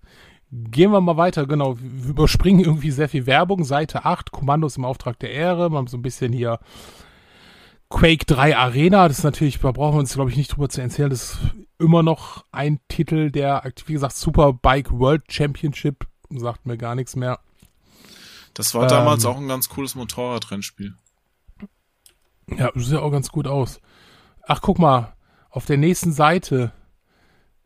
gehen 0.52 0.92
wir 0.92 1.02
mal 1.02 1.18
weiter, 1.18 1.46
genau, 1.46 1.78
wir 1.80 2.10
überspringen 2.10 2.64
irgendwie 2.64 2.92
sehr 2.92 3.10
viel 3.10 3.26
Werbung, 3.26 3.64
Seite 3.64 4.06
8, 4.06 4.32
Kommandos 4.32 4.78
im 4.78 4.86
Auftrag 4.86 5.20
der 5.20 5.32
Ehre, 5.32 5.70
mal 5.70 5.88
so 5.88 5.98
ein 5.98 6.02
bisschen 6.02 6.32
hier 6.32 6.60
Quake 7.90 8.26
3 8.26 8.58
Arena, 8.58 9.08
das 9.08 9.20
ist 9.20 9.24
natürlich, 9.24 9.60
da 9.60 9.72
brauchen 9.72 9.96
wir 9.96 10.00
uns, 10.00 10.14
glaube 10.14 10.30
ich, 10.30 10.38
nicht 10.38 10.56
drüber 10.56 10.70
zu 10.70 10.82
erzählen, 10.82 11.10
das 11.10 11.34
ist 11.34 11.40
immer 11.80 12.04
noch 12.04 12.46
ein 12.52 12.80
Titel, 12.88 13.32
der, 13.32 13.64
wie 13.86 13.94
gesagt, 13.94 14.16
Superbike 14.16 14.92
World 14.92 15.32
Championship, 15.32 16.08
sagt 16.30 16.66
mir 16.66 16.78
gar 16.78 16.96
nichts 16.96 17.16
mehr. 17.16 17.40
Das 18.54 18.74
war 18.74 18.88
damals 18.88 19.24
Ähm. 19.24 19.32
auch 19.32 19.38
ein 19.38 19.48
ganz 19.48 19.70
cooles 19.70 19.96
Motorradrennspiel. 19.96 20.96
Ja, 22.58 22.72
sieht 22.76 22.94
ja 22.94 23.00
auch 23.00 23.12
ganz 23.12 23.30
gut 23.30 23.48
aus. 23.48 23.80
Ach, 24.44 24.62
guck 24.62 24.80
mal, 24.80 25.14
auf 25.50 25.66
der 25.66 25.78
nächsten 25.78 26.14
Seite. 26.14 26.72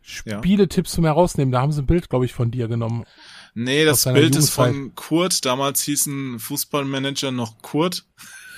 Spieletipps 0.01 0.91
zum 0.91 1.05
Herausnehmen, 1.05 1.51
da 1.51 1.61
haben 1.61 1.71
sie 1.71 1.81
ein 1.81 1.85
Bild, 1.87 2.09
glaube 2.09 2.25
ich, 2.25 2.33
von 2.33 2.51
dir 2.51 2.67
genommen. 2.67 3.05
Nee, 3.53 3.85
das 3.85 4.05
Bild 4.05 4.35
ist 4.35 4.49
von 4.49 4.95
Kurt. 4.95 5.45
Damals 5.45 5.81
hieß 5.83 6.05
ein 6.07 6.39
Fußballmanager 6.39 7.31
noch 7.31 7.61
Kurt. 7.61 8.05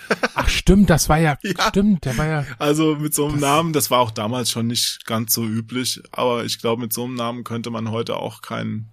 Ach, 0.35 0.49
stimmt, 0.49 0.89
das 0.89 1.09
war 1.09 1.17
ja, 1.19 1.37
Ja. 1.43 1.69
stimmt, 1.69 2.05
der 2.05 2.17
war 2.17 2.27
ja, 2.27 2.45
Also 2.59 2.95
mit 2.95 3.13
so 3.13 3.23
einem 3.25 3.33
Das- 3.35 3.41
Namen, 3.41 3.73
das 3.73 3.89
war 3.89 3.99
auch 3.99 4.11
damals 4.11 4.51
schon 4.51 4.67
nicht 4.67 5.05
ganz 5.05 5.33
so 5.33 5.43
üblich, 5.45 6.01
aber 6.11 6.43
ich 6.45 6.59
glaube, 6.59 6.81
mit 6.81 6.93
so 6.93 7.05
einem 7.05 7.15
Namen 7.15 7.43
könnte 7.43 7.69
man 7.71 7.89
heute 7.89 8.17
auch 8.17 8.41
keinen 8.41 8.91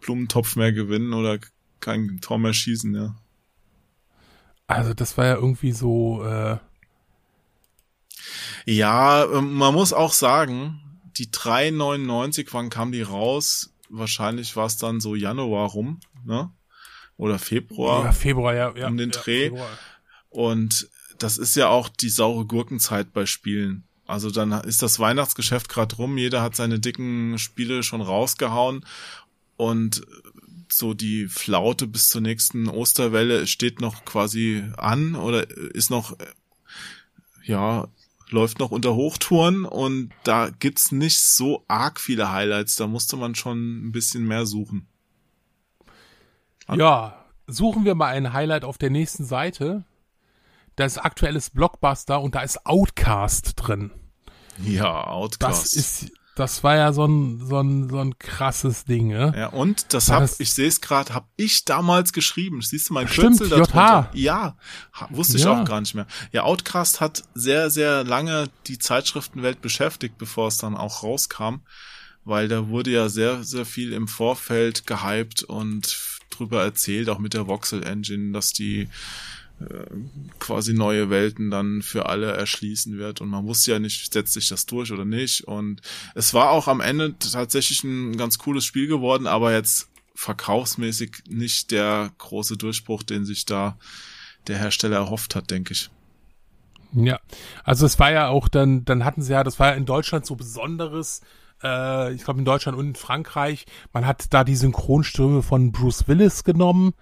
Blumentopf 0.00 0.56
mehr 0.56 0.72
gewinnen 0.72 1.12
oder 1.14 1.38
kein 1.80 2.18
Tor 2.20 2.38
mehr 2.38 2.52
schießen, 2.52 2.94
ja. 2.94 3.14
Also 4.66 4.92
das 4.92 5.16
war 5.16 5.26
ja 5.26 5.34
irgendwie 5.36 5.72
so, 5.72 6.22
äh, 6.24 6.58
Ja, 8.66 9.24
ähm, 9.24 9.54
man 9.54 9.74
muss 9.74 9.92
auch 9.92 10.12
sagen, 10.12 10.80
die 11.16 11.28
3,99, 11.28 12.48
wann 12.52 12.70
kam 12.70 12.92
die 12.92 13.02
raus? 13.02 13.72
Wahrscheinlich 13.88 14.56
war 14.56 14.66
es 14.66 14.76
dann 14.76 15.00
so 15.00 15.14
Januar 15.14 15.70
rum, 15.70 16.00
ne? 16.24 16.50
Oder 17.16 17.38
Februar. 17.38 18.04
ja, 18.04 18.12
Februar, 18.12 18.54
ja. 18.54 18.74
ja 18.74 18.86
um 18.88 18.96
den 18.96 19.10
ja, 19.10 19.20
Dreh. 19.20 19.48
Februar. 19.50 19.78
Und 20.30 20.88
das 21.18 21.36
ist 21.36 21.54
ja 21.54 21.68
auch 21.68 21.88
die 21.88 22.08
saure 22.08 22.46
Gurkenzeit 22.46 23.12
bei 23.12 23.26
Spielen. 23.26 23.84
Also 24.06 24.30
dann 24.30 24.52
ist 24.52 24.82
das 24.82 24.98
Weihnachtsgeschäft 24.98 25.68
gerade 25.68 25.94
rum, 25.96 26.18
jeder 26.18 26.42
hat 26.42 26.56
seine 26.56 26.80
dicken 26.80 27.38
Spiele 27.38 27.82
schon 27.82 28.00
rausgehauen 28.00 28.84
und 29.56 30.02
so 30.68 30.94
die 30.94 31.28
Flaute 31.28 31.86
bis 31.86 32.08
zur 32.08 32.20
nächsten 32.20 32.68
Osterwelle 32.68 33.46
steht 33.46 33.80
noch 33.80 34.04
quasi 34.04 34.64
an 34.76 35.14
oder 35.14 35.48
ist 35.50 35.90
noch 35.90 36.16
ja 37.44 37.88
läuft 38.30 38.58
noch 38.58 38.70
unter 38.70 38.94
Hochtouren 38.94 39.64
und 39.64 40.10
da 40.24 40.50
gibt's 40.50 40.92
nicht 40.92 41.20
so 41.20 41.64
arg 41.68 42.00
viele 42.00 42.32
Highlights, 42.32 42.76
da 42.76 42.86
musste 42.86 43.16
man 43.16 43.34
schon 43.34 43.88
ein 43.88 43.92
bisschen 43.92 44.26
mehr 44.26 44.46
suchen. 44.46 44.86
Ja, 46.72 47.24
suchen 47.46 47.84
wir 47.84 47.94
mal 47.94 48.08
ein 48.14 48.32
Highlight 48.32 48.64
auf 48.64 48.78
der 48.78 48.90
nächsten 48.90 49.24
Seite. 49.24 49.84
Das 50.76 50.92
ist 50.92 50.98
aktuelles 50.98 51.50
Blockbuster 51.50 52.20
und 52.20 52.34
da 52.34 52.42
ist 52.42 52.64
Outcast 52.64 53.54
drin. 53.56 53.90
Ja, 54.62 55.04
Outcast. 55.08 55.64
Das 55.64 55.72
ist, 55.72 56.12
das 56.40 56.64
war 56.64 56.74
ja 56.76 56.92
so 56.94 57.04
ein, 57.04 57.46
so 57.46 57.60
ein, 57.60 57.90
so 57.90 57.98
ein 57.98 58.18
krasses 58.18 58.86
Ding, 58.86 59.08
ne? 59.08 59.34
Ja, 59.36 59.48
und 59.48 59.92
das 59.92 60.08
hab, 60.08 60.20
das, 60.20 60.40
ich 60.40 60.54
sehe 60.54 60.68
es 60.68 60.80
gerade, 60.80 61.12
hab 61.12 61.28
ich 61.36 61.66
damals 61.66 62.14
geschrieben. 62.14 62.62
Siehst 62.62 62.88
du 62.88 62.94
mein 62.94 63.06
Kürzel 63.06 63.50
da 63.50 63.56
drunter? 63.56 64.10
Ja, 64.14 64.56
wusste 65.10 65.36
ich 65.36 65.44
ja. 65.44 65.60
auch 65.60 65.64
gar 65.66 65.80
nicht 65.80 65.94
mehr. 65.94 66.06
Ja, 66.32 66.44
Outcast 66.44 67.00
hat 67.02 67.24
sehr, 67.34 67.70
sehr 67.70 68.04
lange 68.04 68.48
die 68.66 68.78
Zeitschriftenwelt 68.78 69.60
beschäftigt, 69.60 70.16
bevor 70.16 70.48
es 70.48 70.56
dann 70.56 70.76
auch 70.76 71.02
rauskam. 71.02 71.56
Weil 72.24 72.48
da 72.48 72.68
wurde 72.68 72.90
ja 72.90 73.08
sehr, 73.08 73.44
sehr 73.44 73.66
viel 73.66 73.92
im 73.92 74.08
Vorfeld 74.08 74.86
gehypt 74.86 75.42
und 75.42 75.98
drüber 76.30 76.62
erzählt, 76.62 77.10
auch 77.10 77.18
mit 77.18 77.34
der 77.34 77.46
Voxel 77.48 77.82
Engine, 77.82 78.32
dass 78.32 78.52
die 78.52 78.88
quasi 80.38 80.72
neue 80.72 81.10
Welten 81.10 81.50
dann 81.50 81.82
für 81.82 82.06
alle 82.06 82.32
erschließen 82.32 82.98
wird. 82.98 83.20
Und 83.20 83.28
man 83.28 83.46
wusste 83.46 83.72
ja 83.72 83.78
nicht, 83.78 84.12
setzt 84.12 84.32
sich 84.32 84.48
das 84.48 84.66
durch 84.66 84.92
oder 84.92 85.04
nicht. 85.04 85.44
Und 85.44 85.82
es 86.14 86.32
war 86.34 86.50
auch 86.50 86.66
am 86.68 86.80
Ende 86.80 87.18
tatsächlich 87.18 87.84
ein 87.84 88.16
ganz 88.16 88.38
cooles 88.38 88.64
Spiel 88.64 88.86
geworden, 88.86 89.26
aber 89.26 89.52
jetzt 89.52 89.88
verkaufsmäßig 90.14 91.24
nicht 91.28 91.70
der 91.70 92.10
große 92.18 92.56
Durchbruch, 92.56 93.02
den 93.02 93.24
sich 93.24 93.46
da 93.46 93.78
der 94.46 94.58
Hersteller 94.58 94.96
erhofft 94.96 95.34
hat, 95.34 95.50
denke 95.50 95.72
ich. 95.72 95.90
Ja, 96.92 97.20
also 97.62 97.86
es 97.86 97.98
war 97.98 98.10
ja 98.10 98.28
auch 98.28 98.48
dann, 98.48 98.84
dann 98.84 99.04
hatten 99.04 99.22
sie 99.22 99.32
ja, 99.32 99.44
das 99.44 99.58
war 99.58 99.68
ja 99.68 99.74
in 99.74 99.86
Deutschland 99.86 100.26
so 100.26 100.34
Besonderes, 100.34 101.20
äh, 101.62 102.12
ich 102.12 102.24
glaube 102.24 102.40
in 102.40 102.44
Deutschland 102.44 102.76
und 102.76 102.88
in 102.88 102.94
Frankreich, 102.96 103.66
man 103.92 104.06
hat 104.06 104.32
da 104.32 104.42
die 104.42 104.56
Synchronstimme 104.56 105.42
von 105.42 105.70
Bruce 105.70 106.08
Willis 106.08 106.42
genommen, 106.42 106.94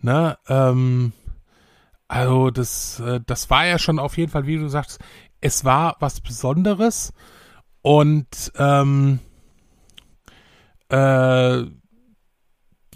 ne, 0.00 0.38
ähm, 0.48 1.12
also 2.08 2.50
das, 2.50 3.00
äh, 3.00 3.20
das 3.24 3.50
war 3.50 3.66
ja 3.66 3.78
schon 3.78 3.98
auf 3.98 4.16
jeden 4.18 4.30
Fall, 4.30 4.46
wie 4.46 4.56
du 4.56 4.68
sagst, 4.68 5.00
es 5.40 5.64
war 5.64 5.96
was 6.00 6.20
Besonderes 6.20 7.12
und 7.82 8.52
ähm, 8.56 9.20
äh, 10.88 11.64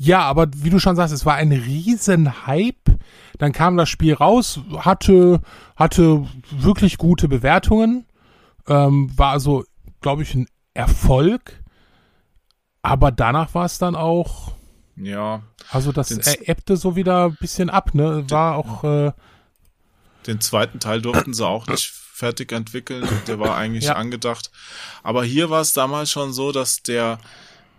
ja, 0.01 0.21
aber 0.21 0.47
wie 0.55 0.71
du 0.71 0.79
schon 0.79 0.97
sagst, 0.97 1.13
es 1.13 1.27
war 1.27 1.35
ein 1.35 1.51
riesen 1.51 2.47
Hype. 2.47 2.99
Dann 3.39 3.53
kam 3.53 3.77
das 3.77 3.89
Spiel 3.89 4.15
raus, 4.15 4.61
hatte 4.79 5.41
hatte 5.77 6.27
wirklich 6.51 6.99
gute 6.99 7.29
Bewertungen, 7.29 8.07
ähm, 8.69 9.11
war 9.17 9.33
also, 9.33 9.65
glaube 10.01 10.23
ich, 10.23 10.35
ein 10.35 10.47
Erfolg. 10.75 11.63
Aber 12.83 13.11
danach 13.11 13.55
war 13.55 13.65
es 13.65 13.79
dann 13.79 13.97
auch 13.97 14.53
ja. 15.01 15.43
Also 15.71 15.93
das 15.93 16.11
ebbte 16.11 16.77
so 16.77 16.97
wieder 16.97 17.27
ein 17.27 17.37
bisschen 17.41 17.71
ab, 17.71 17.95
ne? 17.95 18.25
War 18.29 18.57
auch. 18.57 18.85
Äh, 18.85 19.13
den 20.27 20.41
zweiten 20.41 20.81
Teil 20.81 21.01
durften 21.01 21.33
sie 21.33 21.47
auch 21.47 21.67
nicht 21.67 21.91
fertig 22.19 22.53
entwickeln. 22.53 23.09
Der 23.27 23.39
war 23.39 23.57
eigentlich 23.57 23.85
ja. 23.85 23.95
angedacht. 23.95 24.51
Aber 25.03 25.25
hier 25.25 25.51
war 25.51 25.61
es 25.61 25.73
damals 25.73 26.11
schon 26.11 26.33
so, 26.33 26.53
dass 26.53 26.83
der, 26.83 27.19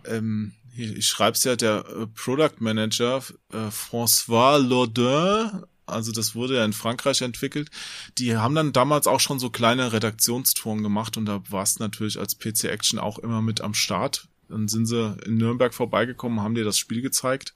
ähm, 0.04 0.52
ich 0.74 1.06
schreibe 1.06 1.36
es 1.36 1.44
ja, 1.44 1.56
der 1.56 1.84
äh, 1.86 2.06
Product 2.06 2.56
Manager 2.58 3.22
äh, 3.52 3.68
François 3.68 4.58
Laudin, 4.58 5.64
also 5.86 6.12
das 6.12 6.34
wurde 6.34 6.56
ja 6.56 6.64
in 6.64 6.72
Frankreich 6.72 7.20
entwickelt, 7.20 7.70
die 8.16 8.36
haben 8.36 8.54
dann 8.54 8.72
damals 8.72 9.06
auch 9.06 9.20
schon 9.20 9.38
so 9.38 9.50
kleine 9.50 9.92
Redaktionstouren 9.92 10.82
gemacht 10.82 11.16
und 11.16 11.26
da 11.26 11.42
war 11.50 11.62
es 11.62 11.78
natürlich 11.78 12.18
als 12.18 12.38
PC 12.38 12.64
Action 12.64 12.98
auch 12.98 13.18
immer 13.18 13.42
mit 13.42 13.60
am 13.60 13.74
Start. 13.74 14.28
Dann 14.50 14.68
sind 14.68 14.86
sie 14.86 15.16
in 15.24 15.36
Nürnberg 15.36 15.72
vorbeigekommen, 15.72 16.40
haben 16.40 16.54
dir 16.54 16.64
das 16.64 16.78
Spiel 16.78 17.02
gezeigt 17.02 17.54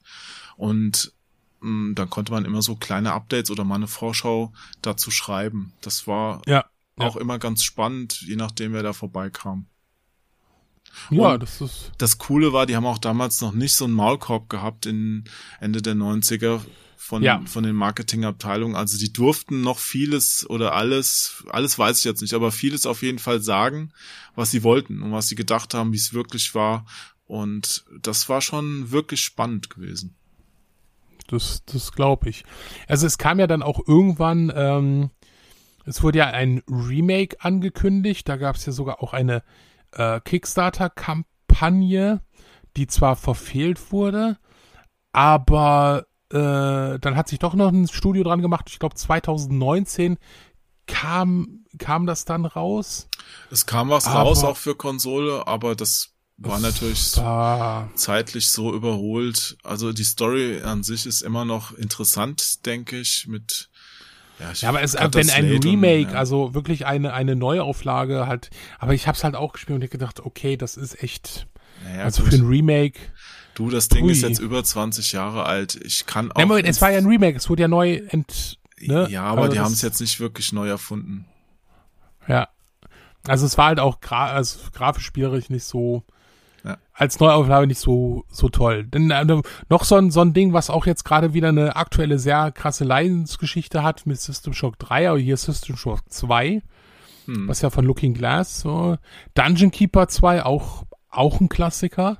und 0.57 1.13
mh, 1.61 1.71
mm, 1.71 1.95
dann 1.95 2.11
konnte 2.11 2.33
man 2.33 2.45
immer 2.45 2.63
so 2.63 2.77
kleine 2.77 3.13
Updates 3.13 3.51
oder 3.51 3.65
mal 3.65 3.77
eine 3.77 3.89
Vorschau 3.89 4.53
dazu 4.83 5.11
schreiben. 5.11 5.73
Das 5.81 6.07
war 6.07 6.43
ja, 6.47 6.65
auch 6.97 7.17
ja. 7.17 7.21
immer 7.21 7.39
ganz 7.39 7.63
spannend, 7.63 8.21
je 8.23 8.37
nachdem, 8.37 8.73
wer 8.73 8.83
da 8.83 8.93
vorbeikam. 8.93 9.67
Ja, 11.11 11.35
und 11.35 11.43
das 11.43 11.61
ist. 11.61 11.93
Das 11.99 12.19
Coole 12.19 12.53
war, 12.53 12.67
die 12.67 12.77
haben 12.77 12.87
auch 12.87 12.99
damals 12.99 13.41
noch 13.41 13.53
nicht 13.53 13.75
so 13.75 13.85
einen 13.85 13.95
Maulkorb 13.95 14.49
gehabt 14.49 14.87
in 14.87 15.25
Ende 15.61 15.83
der 15.83 15.95
90er 15.95 16.61
von, 17.05 17.23
ja. 17.23 17.43
von 17.45 17.65
den 17.65 17.77
Marketingabteilungen. 17.77 18.77
Also 18.77 18.97
die 18.97 19.13
durften 19.13 19.61
noch 19.61 19.79
vieles 19.79 20.49
oder 20.49 20.75
alles, 20.75 21.45
alles 21.51 21.79
weiß 21.79 21.99
ich 21.99 22.07
jetzt 22.07 22.23
nicht, 22.23 22.33
aber 22.33 22.51
vieles 22.51 22.87
auf 22.87 23.03
jeden 23.03 23.19
Fall 23.19 23.43
sagen, 23.43 23.93
was 24.35 24.51
sie 24.51 24.63
wollten 24.63 25.03
und 25.03 25.13
was 25.13 25.29
sie 25.29 25.35
gedacht 25.35 25.75
haben, 25.75 25.93
wie 25.93 25.99
es 25.99 26.15
wirklich 26.15 26.55
war. 26.55 26.87
Und 27.27 27.85
das 28.01 28.31
war 28.31 28.41
schon 28.41 28.91
wirklich 28.91 29.21
spannend 29.21 29.69
gewesen. 29.69 30.17
Das, 31.27 31.63
das 31.67 31.93
glaube 31.93 32.31
ich. 32.31 32.45
Also 32.89 33.07
es 33.07 33.19
kam 33.19 33.39
ja 33.39 33.47
dann 33.47 33.63
auch 33.63 33.81
irgendwann, 33.87 34.51
ähm, 34.57 35.11
es 35.85 36.03
wurde 36.03 36.21
ja 36.21 36.29
ein 36.29 36.63
Remake 36.71 37.37
angekündigt, 37.41 38.27
da 38.31 38.39
gab 38.39 38.57
es 38.57 38.65
ja 38.65 38.73
sogar 38.73 39.03
auch 39.03 39.13
eine 39.13 39.43
äh, 39.93 40.21
Kickstarter-Kampagne, 40.21 42.23
die 42.79 42.87
zwar 42.87 43.17
verfehlt 43.17 43.93
wurde, 43.93 44.39
aber 45.13 46.07
äh, 46.31 46.99
dann 46.99 47.17
hat 47.17 47.29
sich 47.29 47.39
doch 47.39 47.55
noch 47.55 47.71
ein 47.71 47.89
Studio 47.89 48.25
dran 48.25 48.43
gemacht. 48.43 48.67
Ich 48.71 48.79
glaube 48.79 48.95
2019 48.95 50.19
kam, 50.87 51.65
kam 51.79 52.07
das 52.07 52.25
dann 52.25 52.45
raus. 52.45 53.09
Es 53.51 53.67
kam 53.67 53.91
was 53.91 54.07
aber, 54.07 54.21
raus 54.21 54.45
auch 54.45 54.57
für 54.57 54.75
Konsole, 54.75 55.47
aber 55.47 55.75
das 55.75 56.11
war 56.37 56.59
natürlich 56.59 57.17
war, 57.17 57.91
zeitlich 57.95 58.51
so 58.51 58.75
überholt. 58.75 59.57
Also 59.63 59.93
die 59.93 60.05
Story 60.05 60.63
an 60.63 60.83
sich 60.83 61.07
ist 61.07 61.23
immer 61.23 61.45
noch 61.45 61.73
interessant, 61.73 62.67
denke 62.67 62.99
ich, 62.99 63.27
mit 63.29 63.71
ja, 64.41 64.51
ja, 64.53 64.69
aber 64.69 64.83
es, 64.83 64.95
wenn 64.95 65.31
ein 65.31 65.63
Remake, 65.63 66.07
und, 66.09 66.13
ja. 66.13 66.19
also 66.19 66.55
wirklich 66.55 66.87
eine, 66.87 67.13
eine 67.13 67.37
Neuauflage 67.37 68.27
halt, 68.27 68.51
aber 68.81 68.93
ich 68.93 69.07
hab's 69.07 69.23
halt 69.23 69.37
auch 69.37 69.53
gespielt 69.53 69.77
und 69.77 69.85
ich 69.85 69.91
gedacht, 69.91 70.21
okay, 70.21 70.57
das 70.57 70.77
ist 70.77 71.01
echt, 71.03 71.47
naja, 71.85 72.03
also 72.03 72.23
gut. 72.23 72.33
für 72.33 72.39
ein 72.39 72.47
Remake. 72.47 72.99
Du, 73.55 73.71
das 73.71 73.89
Ding 73.89 74.05
Ui. 74.05 74.13
ist 74.13 74.23
jetzt 74.23 74.41
über 74.41 74.63
20 74.63 75.13
Jahre 75.13 75.45
alt. 75.45 75.79
Ich 75.85 76.07
kann 76.07 76.33
auch. 76.33 76.45
Moment, 76.45 76.67
es 76.67 76.83
war 76.83 76.91
ja 76.91 76.99
ein 76.99 77.07
Remake, 77.07 77.37
es 77.37 77.49
wurde 77.49 77.63
ja 77.63 77.69
neu 77.69 78.03
ent. 78.09 78.59
Ne? 78.81 79.09
Ja, 79.11 79.25
aber 79.25 79.43
also 79.43 79.53
die 79.53 79.61
haben 79.61 79.73
es 79.73 79.83
jetzt 79.83 80.01
nicht 80.01 80.21
wirklich 80.21 80.53
neu 80.53 80.69
erfunden. 80.69 81.27
Ja. 82.27 82.49
Also 83.27 83.47
es 83.47 83.57
war 83.57 83.67
halt 83.67 83.81
auch 83.81 84.01
gra 84.01 84.27
also 84.27 84.59
grafisch 84.73 85.05
spielerisch 85.05 85.49
nicht 85.49 85.65
so 85.65 86.03
ja. 86.65 86.77
als 86.93 87.21
Neuauflage 87.21 87.67
nicht 87.67 87.79
so 87.79 88.25
so 88.29 88.49
toll. 88.49 88.85
Denn 88.85 89.11
äh, 89.11 89.43
noch 89.71 89.85
so 89.85 89.97
ein 89.97 90.11
so 90.11 90.21
ein 90.21 90.35
Ding, 90.35 90.53
was 90.53 90.69
auch 90.69 90.87
jetzt 90.87 91.05
gerade 91.05 91.33
wieder 91.33 91.49
eine 91.49 91.77
aktuelle 91.77 92.19
sehr 92.19 92.53
krasse 92.53 92.85
Leidensgeschichte 92.85 93.83
hat 93.83 94.05
mit 94.07 94.21
System 94.21 94.53
Shock 94.53 94.79
3, 94.79 95.11
aber 95.11 95.19
hier 95.19 95.37
System 95.37 95.77
Shock 95.77 96.01
2, 96.09 96.63
hm. 97.27 97.49
was 97.49 97.63
ja 97.63 97.71
von 97.71 97.85
Looking 97.85 98.15
Glass 98.15 98.61
so 98.61 98.99
Dungeon 99.35 99.71
Keeper 99.71 100.09
2 100.09 100.45
auch 100.45 100.85
auch 101.09 101.41
ein 101.41 101.49
Klassiker. 101.49 102.19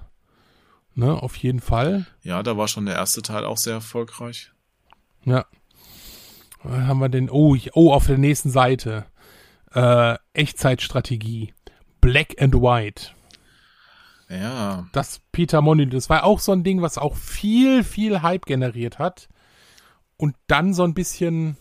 Ne, 0.95 1.13
auf 1.13 1.37
jeden 1.37 1.61
Fall. 1.61 2.07
Ja, 2.23 2.43
da 2.43 2.57
war 2.57 2.69
schon 2.69 2.87
der 2.87 2.95
erste 2.95 3.23
Teil 3.23 3.45
auch 3.45 3.57
sehr 3.57 3.75
erfolgreich. 3.75 4.53
Ja. 5.25 5.45
Was 6.63 6.83
haben 6.83 7.01
wir 7.01 7.09
denn? 7.09 7.29
Oh, 7.31 7.57
oh, 7.73 7.93
auf 7.93 8.07
der 8.07 8.19
nächsten 8.19 8.51
Seite. 8.51 9.07
Äh, 9.73 10.17
Echtzeitstrategie. 10.33 11.53
Black 12.01 12.41
and 12.41 12.55
White. 12.55 13.11
Ja. 14.29 14.87
Das 14.93 15.21
Peter 15.33 15.61
Molyneux, 15.63 16.05
das 16.05 16.11
war 16.11 16.25
auch 16.25 16.41
so 16.41 16.53
ein 16.53 16.65
Ding, 16.65 16.81
was 16.81 16.99
auch 16.99 17.17
viel, 17.17 17.85
viel 17.85 18.23
Hype 18.23 18.47
generiert 18.47 18.99
hat. 18.99 19.29
Und 20.17 20.37
dann 20.47 20.75
so 20.75 20.85
ein 20.85 20.95
bisschen, 20.95 21.57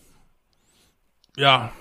ja, 1.35 1.71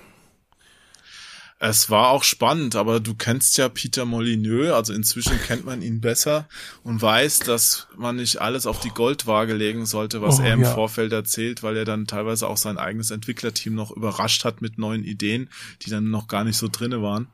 es 1.64 1.90
war 1.90 2.08
auch 2.08 2.24
spannend, 2.24 2.74
aber 2.74 2.98
du 2.98 3.14
kennst 3.14 3.56
ja 3.56 3.68
Peter 3.68 4.04
Molyneux, 4.04 4.72
also 4.72 4.92
inzwischen 4.92 5.40
kennt 5.42 5.64
man 5.64 5.80
ihn 5.80 6.00
besser 6.00 6.48
und 6.82 7.00
weiß, 7.00 7.38
dass 7.38 7.86
man 7.96 8.16
nicht 8.16 8.40
alles 8.40 8.66
auf 8.66 8.80
die 8.80 8.88
Goldwaage 8.88 9.54
legen 9.54 9.86
sollte, 9.86 10.20
was 10.20 10.40
oh, 10.40 10.42
er 10.42 10.54
im 10.54 10.62
ja. 10.62 10.74
Vorfeld 10.74 11.12
erzählt, 11.12 11.62
weil 11.62 11.76
er 11.76 11.84
dann 11.84 12.08
teilweise 12.08 12.48
auch 12.48 12.56
sein 12.56 12.78
eigenes 12.78 13.12
Entwicklerteam 13.12 13.76
noch 13.76 13.92
überrascht 13.92 14.44
hat 14.44 14.60
mit 14.60 14.76
neuen 14.76 15.04
Ideen, 15.04 15.50
die 15.82 15.90
dann 15.90 16.10
noch 16.10 16.26
gar 16.26 16.42
nicht 16.42 16.56
so 16.56 16.66
drinne 16.66 17.00
waren. 17.00 17.28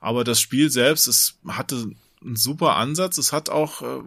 Aber 0.00 0.24
das 0.24 0.40
Spiel 0.40 0.70
selbst, 0.70 1.06
es 1.06 1.38
hatte 1.46 1.92
einen 2.20 2.34
super 2.34 2.74
Ansatz, 2.74 3.16
es 3.16 3.32
hat 3.32 3.48
auch 3.48 3.82
äh, 3.82 4.02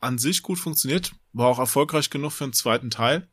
an 0.00 0.16
sich 0.16 0.42
gut 0.42 0.58
funktioniert, 0.58 1.12
war 1.34 1.48
auch 1.48 1.58
erfolgreich 1.58 2.08
genug 2.08 2.32
für 2.32 2.44
einen 2.44 2.54
zweiten 2.54 2.88
Teil. 2.88 3.28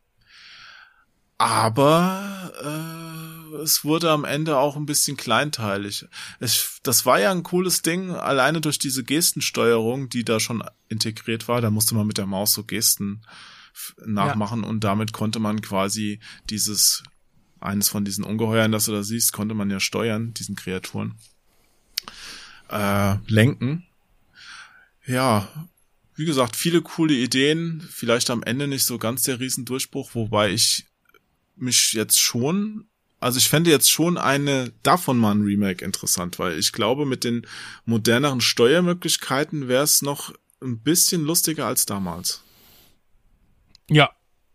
Aber 1.38 2.52
äh, 2.62 3.37
es 3.62 3.84
wurde 3.84 4.12
am 4.12 4.26
Ende 4.26 4.58
auch 4.58 4.76
ein 4.76 4.86
bisschen 4.86 5.18
kleinteilig. 5.18 6.06
Es, 6.40 6.80
das 6.84 7.06
war 7.06 7.20
ja 7.20 7.32
ein 7.32 7.44
cooles 7.44 7.82
Ding, 7.82 8.12
alleine 8.12 8.62
durch 8.62 8.80
diese 8.80 9.04
Gestensteuerung, 9.04 10.10
die 10.10 10.24
da 10.24 10.40
schon 10.40 10.64
integriert 10.90 11.48
war. 11.48 11.62
Da 11.62 11.70
musste 11.70 11.96
man 11.96 12.08
mit 12.08 12.18
der 12.18 12.26
Maus 12.26 12.54
so 12.54 12.64
Gesten 12.64 13.22
nachmachen 14.06 14.64
ja. 14.64 14.70
und 14.70 14.84
damit 14.84 15.14
konnte 15.14 15.40
man 15.40 15.62
quasi 15.62 16.20
dieses 16.50 17.04
eines 17.60 17.90
von 17.90 18.06
diesen 18.06 18.24
Ungeheuern, 18.24 18.72
das 18.72 18.86
du 18.86 18.92
da 18.92 19.04
siehst, 19.04 19.34
konnte 19.34 19.56
man 19.56 19.70
ja 19.70 19.80
steuern, 19.80 20.34
diesen 20.34 20.56
Kreaturen 20.56 21.16
äh, 22.70 23.16
lenken. 23.28 23.86
Ja, 25.06 25.48
wie 26.16 26.26
gesagt, 26.26 26.56
viele 26.56 26.82
coole 26.82 27.14
Ideen, 27.14 27.88
vielleicht 27.90 28.30
am 28.30 28.44
Ende 28.44 28.68
nicht 28.68 28.86
so 28.86 28.98
ganz 28.98 29.24
der 29.24 29.40
Riesendurchbruch, 29.40 30.16
wobei 30.16 30.52
ich 30.52 30.86
mich 31.56 31.94
jetzt 31.94 32.20
schon, 32.20 32.88
also 33.28 33.40
ich 33.40 33.50
fände 33.50 33.70
jetzt 33.70 33.92
schon 33.92 34.18
eine 34.18 34.72
davon 34.84 35.18
mal 35.18 35.36
ein 35.36 35.42
Remake 35.42 35.84
interessant, 35.84 36.40
weil 36.40 36.58
ich 36.58 36.72
glaube, 36.72 37.06
mit 37.06 37.26
den 37.26 37.46
moderneren 37.84 38.40
Steuermöglichkeiten 38.40 39.68
wäre 39.68 39.84
es 39.84 40.02
noch 40.02 40.34
ein 40.62 40.80
bisschen 40.80 41.26
lustiger 41.26 41.66
als 41.66 41.86
damals. 41.86 42.42
Ja, 43.90 44.12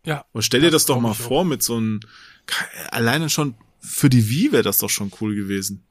ja. 0.06 0.24
Aber 0.32 0.40
stell 0.40 0.62
dir 0.62 0.70
das, 0.70 0.84
das 0.84 0.86
doch 0.86 1.00
mal 1.02 1.12
vor, 1.12 1.42
auch. 1.42 1.44
mit 1.44 1.62
so 1.62 1.76
einem, 1.76 2.00
alleine 2.90 3.28
schon 3.28 3.56
für 3.78 4.08
die 4.08 4.30
Wii 4.30 4.52
wäre 4.52 4.62
das 4.62 4.78
doch 4.78 4.88
schon 4.88 5.12
cool 5.20 5.34
gewesen. 5.34 5.84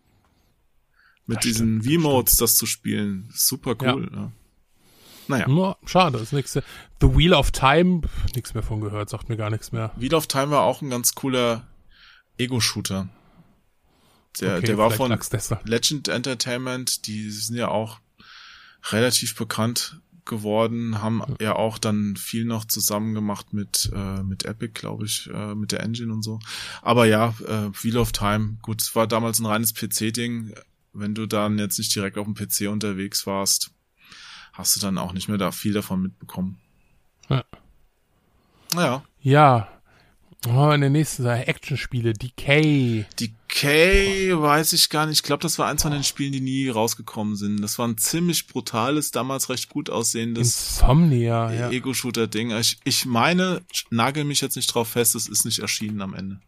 Mit 1.28 1.38
das 1.38 1.44
diesen 1.44 1.86
Wii-Modes 1.86 2.38
das 2.38 2.56
zu 2.56 2.66
spielen. 2.66 3.30
Super 3.32 3.76
cool, 3.80 4.10
ja. 4.12 4.18
ja. 4.22 4.32
Naja. 5.28 5.48
No, 5.48 5.76
schade, 5.86 6.18
das 6.18 6.32
nächste. 6.32 6.64
The 7.00 7.16
Wheel 7.16 7.36
of 7.36 7.52
Time, 7.52 8.02
nichts 8.34 8.56
mehr 8.56 8.64
von 8.64 8.82
gehört, 8.82 9.12
sagt 9.12 9.30
mir 9.30 9.38
gar 9.38 9.52
nichts 9.52 9.72
mehr. 9.72 9.92
Wheel 9.98 10.16
of 10.16 10.26
Time 10.26 10.50
war 10.50 10.64
auch 10.64 10.82
ein 10.82 10.90
ganz 10.90 11.14
cooler 11.14 11.68
Ego-Shooter. 12.38 13.10
Der, 14.40 14.58
okay, 14.58 14.66
der 14.68 14.78
war 14.78 14.92
von 14.92 15.18
Legend 15.66 16.08
Entertainment, 16.08 17.08
die 17.08 17.30
sind 17.30 17.56
ja 17.56 17.68
auch 17.68 18.00
relativ 18.92 19.36
bekannt 19.36 20.00
geworden, 20.26 21.02
haben 21.02 21.22
ja, 21.40 21.48
ja 21.48 21.56
auch 21.56 21.78
dann 21.78 22.16
viel 22.16 22.46
noch 22.46 22.66
zusammen 22.66 23.14
gemacht 23.14 23.54
mit, 23.54 23.92
äh, 23.94 24.24
mit 24.24 24.46
Epic, 24.46 24.74
glaube 24.74 25.06
ich, 25.06 25.30
äh, 25.34 25.56
mit 25.56 25.72
der 25.72 25.82
Engine 25.82 26.14
und 26.14 26.24
so. 26.24 26.40
Aber 26.82 27.06
ja, 27.06 27.36
äh, 27.46 27.70
Wheel 27.84 27.98
of 27.98 28.12
Time, 28.12 28.58
gut, 28.62 28.82
es 28.82 28.96
war 28.96 29.08
damals 29.08 29.40
ein 29.40 29.46
reines 29.46 29.74
PC-Ding. 29.74 30.54
Wenn 30.94 31.16
du 31.16 31.26
dann 31.26 31.58
jetzt 31.60 31.78
nicht 31.78 31.94
direkt 31.96 32.18
auf 32.18 32.26
dem 32.26 32.36
PC 32.36 32.70
unterwegs 32.70 33.26
warst, 33.26 33.72
hast 34.54 34.76
du 34.76 34.80
dann 34.80 34.98
auch 34.98 35.14
nicht 35.14 35.28
mehr 35.28 35.38
da 35.38 35.52
viel 35.52 35.74
davon 35.74 36.02
mitbekommen. 36.02 36.60
Ja. 37.30 37.44
Naja. 38.74 39.04
Ja. 39.22 39.81
Oh, 40.48 40.72
in 40.72 40.82
der 40.82 40.90
nächsten 40.90 41.22
Seite 41.24 41.48
Actionspiele, 41.48 42.14
Decay. 42.14 43.06
Decay 43.20 44.34
oh. 44.34 44.42
weiß 44.42 44.74
ich 44.74 44.90
gar 44.90 45.06
nicht. 45.06 45.20
Ich 45.20 45.24
glaube, 45.24 45.44
das 45.44 45.60
war 45.60 45.68
eins 45.68 45.84
von 45.84 45.92
den 45.92 46.04
Spielen, 46.04 46.32
die 46.32 46.42
nie 46.42 46.68
rausgekommen 46.68 47.36
sind. 47.36 47.62
Das 47.62 47.78
war 47.78 47.88
ein 47.88 47.98
ziemlich 47.98 48.48
brutales, 48.48 49.12
damals 49.12 49.50
recht 49.50 49.70
gut 49.70 49.92
aussehendes 49.92 50.48
Insomnia, 50.48 51.52
ja. 51.52 51.70
Ego-Shooter-Ding. 51.70 52.52
Ich, 52.58 52.80
ich 52.84 53.06
meine, 53.06 53.62
nagel 53.92 54.24
mich 54.24 54.42
jetzt 54.42 54.56
nicht 54.56 54.74
drauf 54.74 54.88
fest, 54.88 55.14
es 55.14 55.28
ist 55.28 55.46
nicht 55.46 55.60
erschienen 55.60 56.02
am 56.02 56.16
Ende. 56.16 56.40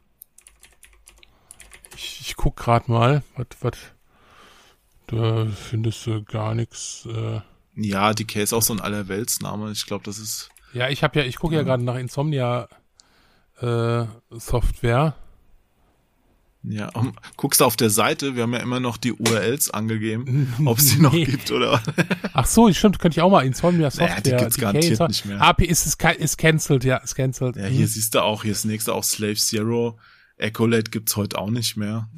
Ich, 1.96 2.22
ich 2.22 2.36
guck 2.36 2.56
grad 2.56 2.90
mal, 2.90 3.22
was, 3.36 3.48
was, 3.62 3.78
da 5.06 5.46
findest 5.46 6.08
du 6.08 6.24
gar 6.24 6.56
nichts, 6.56 7.08
äh 7.14 7.42
ja, 7.76 8.14
Decay 8.14 8.44
ist 8.44 8.54
auch 8.54 8.62
so 8.62 8.74
ein 8.74 8.82
Allerweltsname. 8.82 9.72
Ich 9.72 9.86
glaube, 9.86 10.04
das 10.04 10.20
ist. 10.20 10.50
Ja, 10.74 10.90
ich 10.90 11.04
habe 11.04 11.20
ja, 11.20 11.26
ich 11.26 11.38
gucke 11.38 11.56
ja, 11.56 11.62
ja 11.62 11.66
gerade 11.66 11.84
nach 11.84 11.96
Insomnia 11.96 12.68
äh, 13.62 14.06
Software. 14.32 15.16
Ja, 16.66 16.88
um, 16.90 17.14
guckst 17.36 17.60
du 17.60 17.66
auf 17.66 17.76
der 17.76 17.90
Seite, 17.90 18.38
wir 18.38 18.44
haben 18.44 18.54
ja 18.54 18.60
immer 18.60 18.80
noch 18.80 18.96
die 18.96 19.12
URLs 19.12 19.70
angegeben, 19.70 20.54
ob 20.66 20.78
es 20.78 20.92
die 20.92 21.02
noch 21.02 21.12
nee. 21.12 21.26
gibt 21.26 21.52
oder. 21.52 21.84
Ach 22.34 22.46
so, 22.46 22.72
stimmt, 22.72 23.00
könnte 23.00 23.18
ich 23.18 23.22
auch 23.22 23.30
mal 23.30 23.46
Insomnia 23.46 23.92
Software. 23.92 24.10
Naja, 24.10 24.22
die 24.22 24.32
gibt's 24.32 24.58
garantiert 24.58 24.92
Insomnia. 24.92 25.08
nicht 25.10 25.26
mehr. 25.26 25.42
AP 25.42 25.62
ist 25.64 25.86
es 25.86 25.98
ist 26.20 26.38
cancelled, 26.38 26.86
ja, 26.86 26.98
ist 26.98 27.16
cancelled. 27.16 27.58
Ja, 27.58 27.66
hier 27.66 27.82
hm. 27.82 27.88
siehst 27.88 28.16
du 28.16 28.24
auch, 28.24 28.44
hier 28.44 28.54
ist 28.54 28.64
nächste 28.64 28.94
auch 28.94 29.04
Slave 29.04 29.36
Zero. 29.36 30.00
Ecolate 30.38 30.90
gibt's 30.90 31.18
heute 31.18 31.38
auch 31.38 31.50
nicht 31.50 31.76
mehr. 31.76 32.10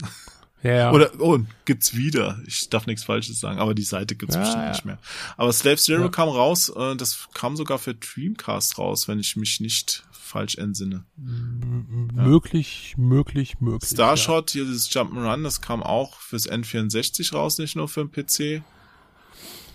Ja, 0.62 0.72
ja. 0.72 0.92
Oder, 0.92 1.12
oh, 1.20 1.40
gibt's 1.66 1.96
wieder. 1.96 2.40
Ich 2.46 2.70
darf 2.70 2.86
nichts 2.86 3.04
Falsches 3.04 3.40
sagen, 3.40 3.60
aber 3.60 3.74
die 3.74 3.84
Seite 3.84 4.16
gibt's 4.16 4.36
ja, 4.36 4.42
bestimmt 4.42 4.64
ja. 4.64 4.72
nicht 4.72 4.86
mehr. 4.86 5.00
Aber 5.38 5.52
Slave 5.54 5.78
Zero 5.78 6.10
kam 6.10 6.30
raus, 6.30 6.70
äh, 6.70 6.96
das 6.96 7.28
kam 7.34 7.56
sogar 7.56 7.80
für 7.80 7.96
Dreamcast 7.96 8.78
raus, 8.78 9.08
wenn 9.08 9.20
ich 9.20 9.36
mich 9.36 9.60
nicht 9.60 10.04
falsch 10.26 10.56
entsinne. 10.58 11.06
M 11.18 12.10
möglich, 12.14 12.96
möglich, 12.98 13.60
möglich. 13.60 13.90
Starshot, 13.90 14.52
hier 14.52 14.66
dieses 14.66 14.90
Jump'n'Run, 14.92 15.44
das 15.44 15.62
kam 15.62 15.84
auch 15.84 16.20
fürs 16.20 16.50
N64 16.50 17.34
raus, 17.34 17.58
nicht 17.58 17.76
nur 17.76 17.88
für 17.88 18.06
den 18.06 18.12
PC. 18.12 18.64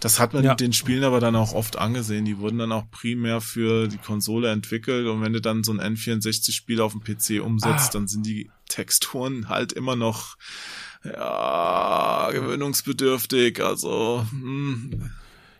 Das 0.00 0.18
hat 0.18 0.32
man 0.32 0.44
ja. 0.44 0.54
den 0.54 0.72
Spielen 0.72 1.04
aber 1.04 1.20
dann 1.20 1.36
auch 1.36 1.52
oft 1.52 1.78
angesehen. 1.78 2.24
Die 2.24 2.38
wurden 2.38 2.58
dann 2.58 2.72
auch 2.72 2.90
primär 2.90 3.42
für 3.42 3.86
die 3.86 3.98
Konsole 3.98 4.50
entwickelt 4.50 5.06
und 5.06 5.20
wenn 5.22 5.34
du 5.34 5.40
dann 5.40 5.62
so 5.62 5.72
ein 5.72 5.80
N64-Spiel 5.80 6.80
auf 6.80 6.92
dem 6.92 7.02
PC 7.02 7.44
umsetzt, 7.44 7.90
ah. 7.90 7.92
dann 7.92 8.08
sind 8.08 8.24
die 8.24 8.50
Texturen 8.68 9.50
halt 9.50 9.72
immer 9.72 9.96
noch 9.96 10.36
ja, 11.04 12.30
gewöhnungsbedürftig. 12.32 13.62
Also 13.62 14.26
hm. 14.30 15.10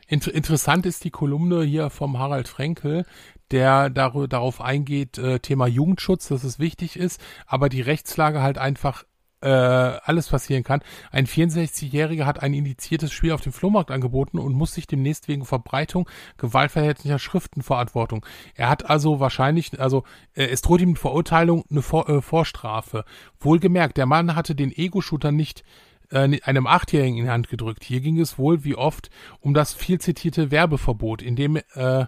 Inter 0.09 0.35
interessant 0.35 0.87
ist 0.87 1.05
die 1.05 1.11
Kolumne 1.11 1.62
hier 1.62 1.90
vom 1.90 2.18
Harald 2.18 2.48
Frenkel, 2.48 3.05
der 3.51 3.91
dar 3.91 4.29
darauf 4.29 4.61
eingeht, 4.61 5.19
äh, 5.19 5.41
Thema 5.41 5.67
Jugendschutz, 5.67 6.29
dass 6.29 6.45
es 6.45 6.59
wichtig 6.59 6.97
ist, 6.97 7.21
aber 7.47 7.69
die 7.69 7.83
Rechtslage 7.83 8.43
halt 8.43 8.59
einfach 8.59 9.05
äh, 9.43 9.49
alles 9.49 10.29
passieren 10.29 10.65
kann. 10.65 10.81
Ein 11.11 11.27
64-Jähriger 11.27 12.25
hat 12.25 12.43
ein 12.43 12.55
indiziertes 12.55 13.13
Spiel 13.13 13.33
auf 13.33 13.41
dem 13.41 13.53
Flohmarkt 13.53 13.91
angeboten 13.91 14.39
und 14.39 14.53
muss 14.55 14.75
sich 14.75 14.87
demnächst 14.87 15.29
wegen 15.29 15.45
Verbreitung 15.45 16.09
gewaltverhältnicher 16.37 17.19
Schriften 17.19 17.63
Verantwortung. 17.63 18.25
Er 18.55 18.69
hat 18.69 18.89
also 18.89 19.21
wahrscheinlich, 19.21 19.81
also 19.81 20.05
äh, 20.35 20.45
es 20.45 20.63
droht 20.63 20.81
ihm 20.81 20.97
Verurteilung 20.97 21.65
eine 21.71 21.83
Vor 21.83 22.09
äh, 22.09 22.21
Vorstrafe. 22.21 23.05
Wohlgemerkt, 23.39 23.97
der 23.97 24.07
Mann 24.07 24.35
hatte 24.35 24.55
den 24.55 24.73
Ego-Shooter 24.73 25.33
nicht 25.33 25.65
äh, 26.11 26.41
einem 26.43 26.67
Achtjährigen 26.67 27.17
in 27.17 27.25
die 27.25 27.31
Hand 27.31 27.49
gedrückt. 27.49 27.85
Hier 27.85 28.01
ging 28.01 28.21
es 28.21 28.39
wohl 28.39 28.65
wie 28.65 28.75
oft 28.75 29.11
um 29.41 29.55
das 29.55 29.73
viel 29.73 30.01
zitierte 30.01 30.51
Werbeverbot, 30.51 31.23
in 31.23 31.37
dem 31.37 31.57
äh, 31.75 32.05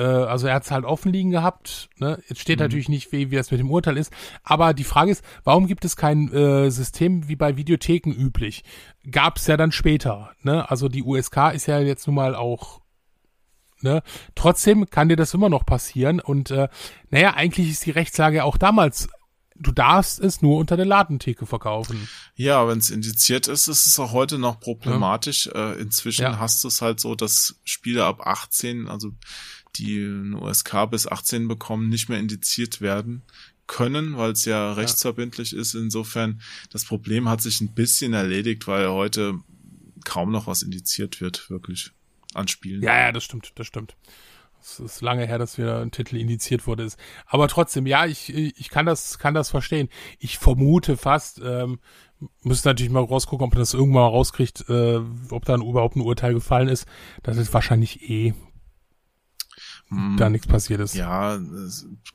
also 0.00 0.46
er 0.46 0.54
hat 0.54 0.64
es 0.64 0.70
halt 0.70 0.84
offen 0.84 1.12
liegen 1.12 1.30
gehabt. 1.30 1.90
Ne? 1.98 2.18
Jetzt 2.28 2.40
steht 2.40 2.58
mhm. 2.58 2.64
natürlich 2.64 2.88
nicht, 2.88 3.12
wie, 3.12 3.30
wie 3.30 3.36
das 3.36 3.50
mit 3.50 3.60
dem 3.60 3.70
Urteil 3.70 3.96
ist. 3.96 4.12
Aber 4.42 4.74
die 4.74 4.84
Frage 4.84 5.10
ist, 5.10 5.24
warum 5.44 5.66
gibt 5.66 5.84
es 5.84 5.96
kein 5.96 6.32
äh, 6.32 6.70
System 6.70 7.28
wie 7.28 7.36
bei 7.36 7.56
Videotheken 7.56 8.12
üblich? 8.12 8.64
Gab 9.10 9.36
es 9.36 9.46
ja 9.46 9.56
dann 9.56 9.72
später. 9.72 10.30
Ne? 10.42 10.68
Also 10.70 10.88
die 10.88 11.02
USK 11.02 11.52
ist 11.54 11.66
ja 11.66 11.80
jetzt 11.80 12.06
nun 12.06 12.16
mal 12.16 12.34
auch 12.34 12.80
Ne? 13.84 14.00
Trotzdem 14.36 14.88
kann 14.88 15.08
dir 15.08 15.16
das 15.16 15.34
immer 15.34 15.48
noch 15.48 15.66
passieren 15.66 16.20
und 16.20 16.52
äh, 16.52 16.68
naja, 17.10 17.34
eigentlich 17.34 17.68
ist 17.68 17.84
die 17.84 17.90
Rechtslage 17.90 18.44
auch 18.44 18.56
damals 18.56 19.08
du 19.62 19.72
darfst 19.72 20.20
es 20.20 20.42
nur 20.42 20.58
unter 20.58 20.76
der 20.76 20.86
Ladentheke 20.86 21.46
verkaufen. 21.46 22.08
Ja, 22.34 22.66
wenn 22.68 22.78
es 22.78 22.90
indiziert 22.90 23.48
ist, 23.48 23.68
ist 23.68 23.86
es 23.86 23.98
auch 23.98 24.12
heute 24.12 24.38
noch 24.38 24.60
problematisch. 24.60 25.46
Ja. 25.46 25.72
Äh, 25.72 25.80
inzwischen 25.80 26.22
ja. 26.22 26.38
hast 26.38 26.64
du 26.64 26.68
es 26.68 26.82
halt 26.82 27.00
so, 27.00 27.14
dass 27.14 27.60
Spiele 27.64 28.04
ab 28.04 28.26
18, 28.26 28.88
also 28.88 29.12
die 29.76 30.04
eine 30.04 30.38
USK 30.38 30.90
bis 30.90 31.06
18 31.06 31.48
bekommen, 31.48 31.88
nicht 31.88 32.08
mehr 32.08 32.18
indiziert 32.18 32.80
werden 32.80 33.22
können, 33.66 34.16
weil 34.18 34.32
es 34.32 34.44
ja 34.44 34.72
rechtsverbindlich 34.72 35.52
ja. 35.52 35.60
ist. 35.60 35.74
Insofern, 35.74 36.40
das 36.70 36.84
Problem 36.84 37.28
hat 37.28 37.40
sich 37.40 37.60
ein 37.60 37.74
bisschen 37.74 38.12
erledigt, 38.12 38.66
weil 38.66 38.88
heute 38.90 39.38
kaum 40.04 40.30
noch 40.30 40.46
was 40.46 40.62
indiziert 40.62 41.20
wird, 41.20 41.48
wirklich 41.48 41.92
an 42.34 42.48
Spielen. 42.48 42.82
Ja, 42.82 42.98
ja, 42.98 43.12
das 43.12 43.24
stimmt, 43.24 43.52
das 43.56 43.66
stimmt. 43.66 43.96
Es 44.60 44.78
ist 44.78 45.00
lange 45.00 45.26
her, 45.26 45.38
dass 45.38 45.58
wieder 45.58 45.80
ein 45.80 45.90
Titel 45.90 46.16
indiziert 46.16 46.66
wurde. 46.66 46.88
Aber 47.26 47.48
trotzdem, 47.48 47.84
ja, 47.86 48.06
ich, 48.06 48.32
ich 48.32 48.68
kann 48.68 48.86
das, 48.86 49.18
kann 49.18 49.34
das 49.34 49.50
verstehen. 49.50 49.88
Ich 50.20 50.38
vermute 50.38 50.96
fast, 50.96 51.40
ähm, 51.44 51.80
müsste 52.42 52.68
natürlich 52.68 52.92
mal 52.92 53.02
rausgucken, 53.02 53.44
ob 53.44 53.52
man 53.52 53.58
das 53.58 53.74
irgendwann 53.74 54.02
mal 54.02 54.08
rauskriegt, 54.08 54.68
äh, 54.68 55.00
ob 55.30 55.44
dann 55.46 55.62
überhaupt 55.62 55.96
ein 55.96 56.00
Urteil 56.00 56.34
gefallen 56.34 56.68
ist. 56.68 56.86
Das 57.24 57.38
ist 57.38 57.52
wahrscheinlich 57.52 58.08
eh 58.08 58.34
hm. 59.92 60.16
da 60.16 60.30
nichts 60.30 60.46
passiert 60.46 60.80
ist. 60.80 60.94
Ja, 60.94 61.38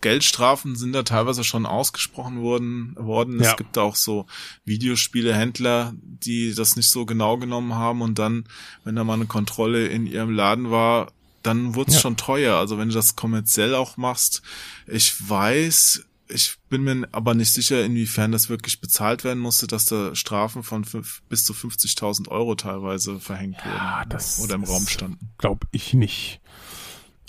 Geldstrafen 0.01 0.75
sind 0.75 0.93
da 0.93 1.03
teilweise 1.03 1.43
schon 1.43 1.65
ausgesprochen 1.65 2.41
worden. 2.41 2.95
worden. 2.97 3.41
Ja. 3.41 3.51
Es 3.51 3.57
gibt 3.57 3.77
auch 3.77 3.95
so 3.95 4.25
Videospielehändler, 4.65 5.93
die 6.01 6.53
das 6.53 6.75
nicht 6.75 6.89
so 6.89 7.05
genau 7.05 7.37
genommen 7.37 7.75
haben 7.75 8.01
und 8.01 8.19
dann, 8.19 8.45
wenn 8.83 8.95
da 8.95 9.03
mal 9.03 9.13
eine 9.13 9.25
Kontrolle 9.25 9.87
in 9.87 10.07
ihrem 10.07 10.31
Laden 10.31 10.71
war, 10.71 11.11
dann 11.43 11.75
wurde 11.75 11.89
es 11.89 11.95
ja. 11.95 12.01
schon 12.01 12.17
teuer. 12.17 12.57
Also 12.57 12.77
wenn 12.77 12.89
du 12.89 12.95
das 12.95 13.15
kommerziell 13.15 13.75
auch 13.75 13.95
machst, 13.97 14.41
ich 14.87 15.29
weiß, 15.29 16.03
ich 16.29 16.57
bin 16.69 16.83
mir 16.83 17.07
aber 17.11 17.33
nicht 17.33 17.53
sicher, 17.53 17.83
inwiefern 17.83 18.31
das 18.31 18.49
wirklich 18.49 18.81
bezahlt 18.81 19.23
werden 19.23 19.39
musste, 19.39 19.67
dass 19.67 19.85
da 19.85 20.15
Strafen 20.15 20.63
von 20.63 20.83
fünf, 20.83 21.21
bis 21.29 21.45
zu 21.45 21.53
50.000 21.53 22.29
Euro 22.29 22.55
teilweise 22.55 23.19
verhängt 23.19 23.57
ja, 23.63 23.99
wurden 23.99 24.09
das, 24.09 24.39
oder 24.39 24.55
im 24.55 24.63
Raum 24.63 24.87
standen. 24.87 25.29
Glaube 25.37 25.67
ich 25.71 25.93
nicht. 25.93 26.41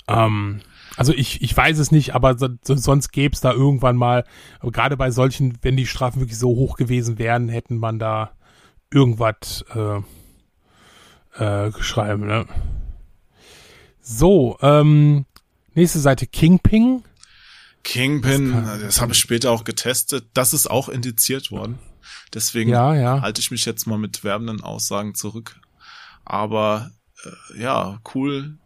Ähm, 0.09 0.61
Also 0.97 1.13
ich, 1.13 1.41
ich 1.41 1.55
weiß 1.55 1.79
es 1.79 1.91
nicht, 1.91 2.13
aber 2.13 2.37
so, 2.37 2.49
sonst 2.61 3.11
gäbe 3.11 3.33
es 3.33 3.39
da 3.39 3.53
irgendwann 3.53 3.95
mal, 3.95 4.25
gerade 4.61 4.97
bei 4.97 5.11
solchen, 5.11 5.57
wenn 5.61 5.77
die 5.77 5.85
Strafen 5.87 6.19
wirklich 6.19 6.37
so 6.37 6.49
hoch 6.49 6.75
gewesen 6.75 7.17
wären, 7.17 7.47
hätten 7.47 7.77
man 7.77 7.99
da 7.99 8.31
irgendwas 8.91 9.63
äh, 9.73 10.01
äh, 11.41 11.71
geschrieben. 11.71 12.27
Ne? 12.27 12.45
So, 14.01 14.57
ähm, 14.61 15.25
nächste 15.73 15.99
Seite 15.99 16.27
Kingpin. 16.27 17.03
Kingpin, 17.83 18.51
das, 18.51 18.81
das 18.81 19.01
habe 19.01 19.13
ich 19.13 19.19
später 19.19 19.51
auch 19.51 19.63
getestet. 19.63 20.27
Das 20.33 20.53
ist 20.53 20.69
auch 20.69 20.89
indiziert 20.89 21.49
worden. 21.49 21.79
Deswegen 22.33 22.71
ja, 22.71 22.93
ja. 22.93 23.21
halte 23.21 23.39
ich 23.39 23.51
mich 23.51 23.63
jetzt 23.65 23.87
mal 23.87 23.97
mit 23.97 24.23
werbenden 24.25 24.61
Aussagen 24.61 25.15
zurück. 25.15 25.61
Aber 26.25 26.91
äh, 27.23 27.61
ja, 27.61 27.99
cool, 28.13 28.57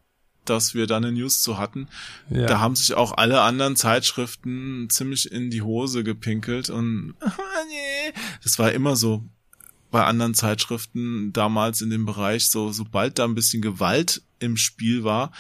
dass 0.46 0.74
wir 0.74 0.88
da 0.88 0.98
eine 0.98 1.12
News 1.12 1.42
zu 1.42 1.58
hatten. 1.58 1.88
Ja. 2.30 2.46
Da 2.48 2.60
haben 2.60 2.76
sich 2.76 2.94
auch 2.94 3.18
alle 3.18 3.42
anderen 3.42 3.76
Zeitschriften 3.76 4.90
ziemlich 4.90 5.32
in 5.32 5.50
die 5.50 5.62
Hose 5.62 6.04
gepinkelt 6.04 6.70
und 6.70 7.16
nee. 7.22 8.14
das 8.44 8.60
war 8.60 8.72
immer 8.72 8.96
so 8.96 9.24
bei 9.92 10.04
anderen 10.04 10.34
Zeitschriften 10.34 11.34
damals 11.34 11.82
in 11.82 11.92
dem 11.92 12.06
Bereich, 12.06 12.50
so 12.50 12.72
sobald 12.72 13.20
da 13.20 13.26
ein 13.26 13.36
bisschen 13.36 13.62
Gewalt 13.62 14.24
im 14.40 14.58
Spiel 14.58 15.04
war, 15.04 15.32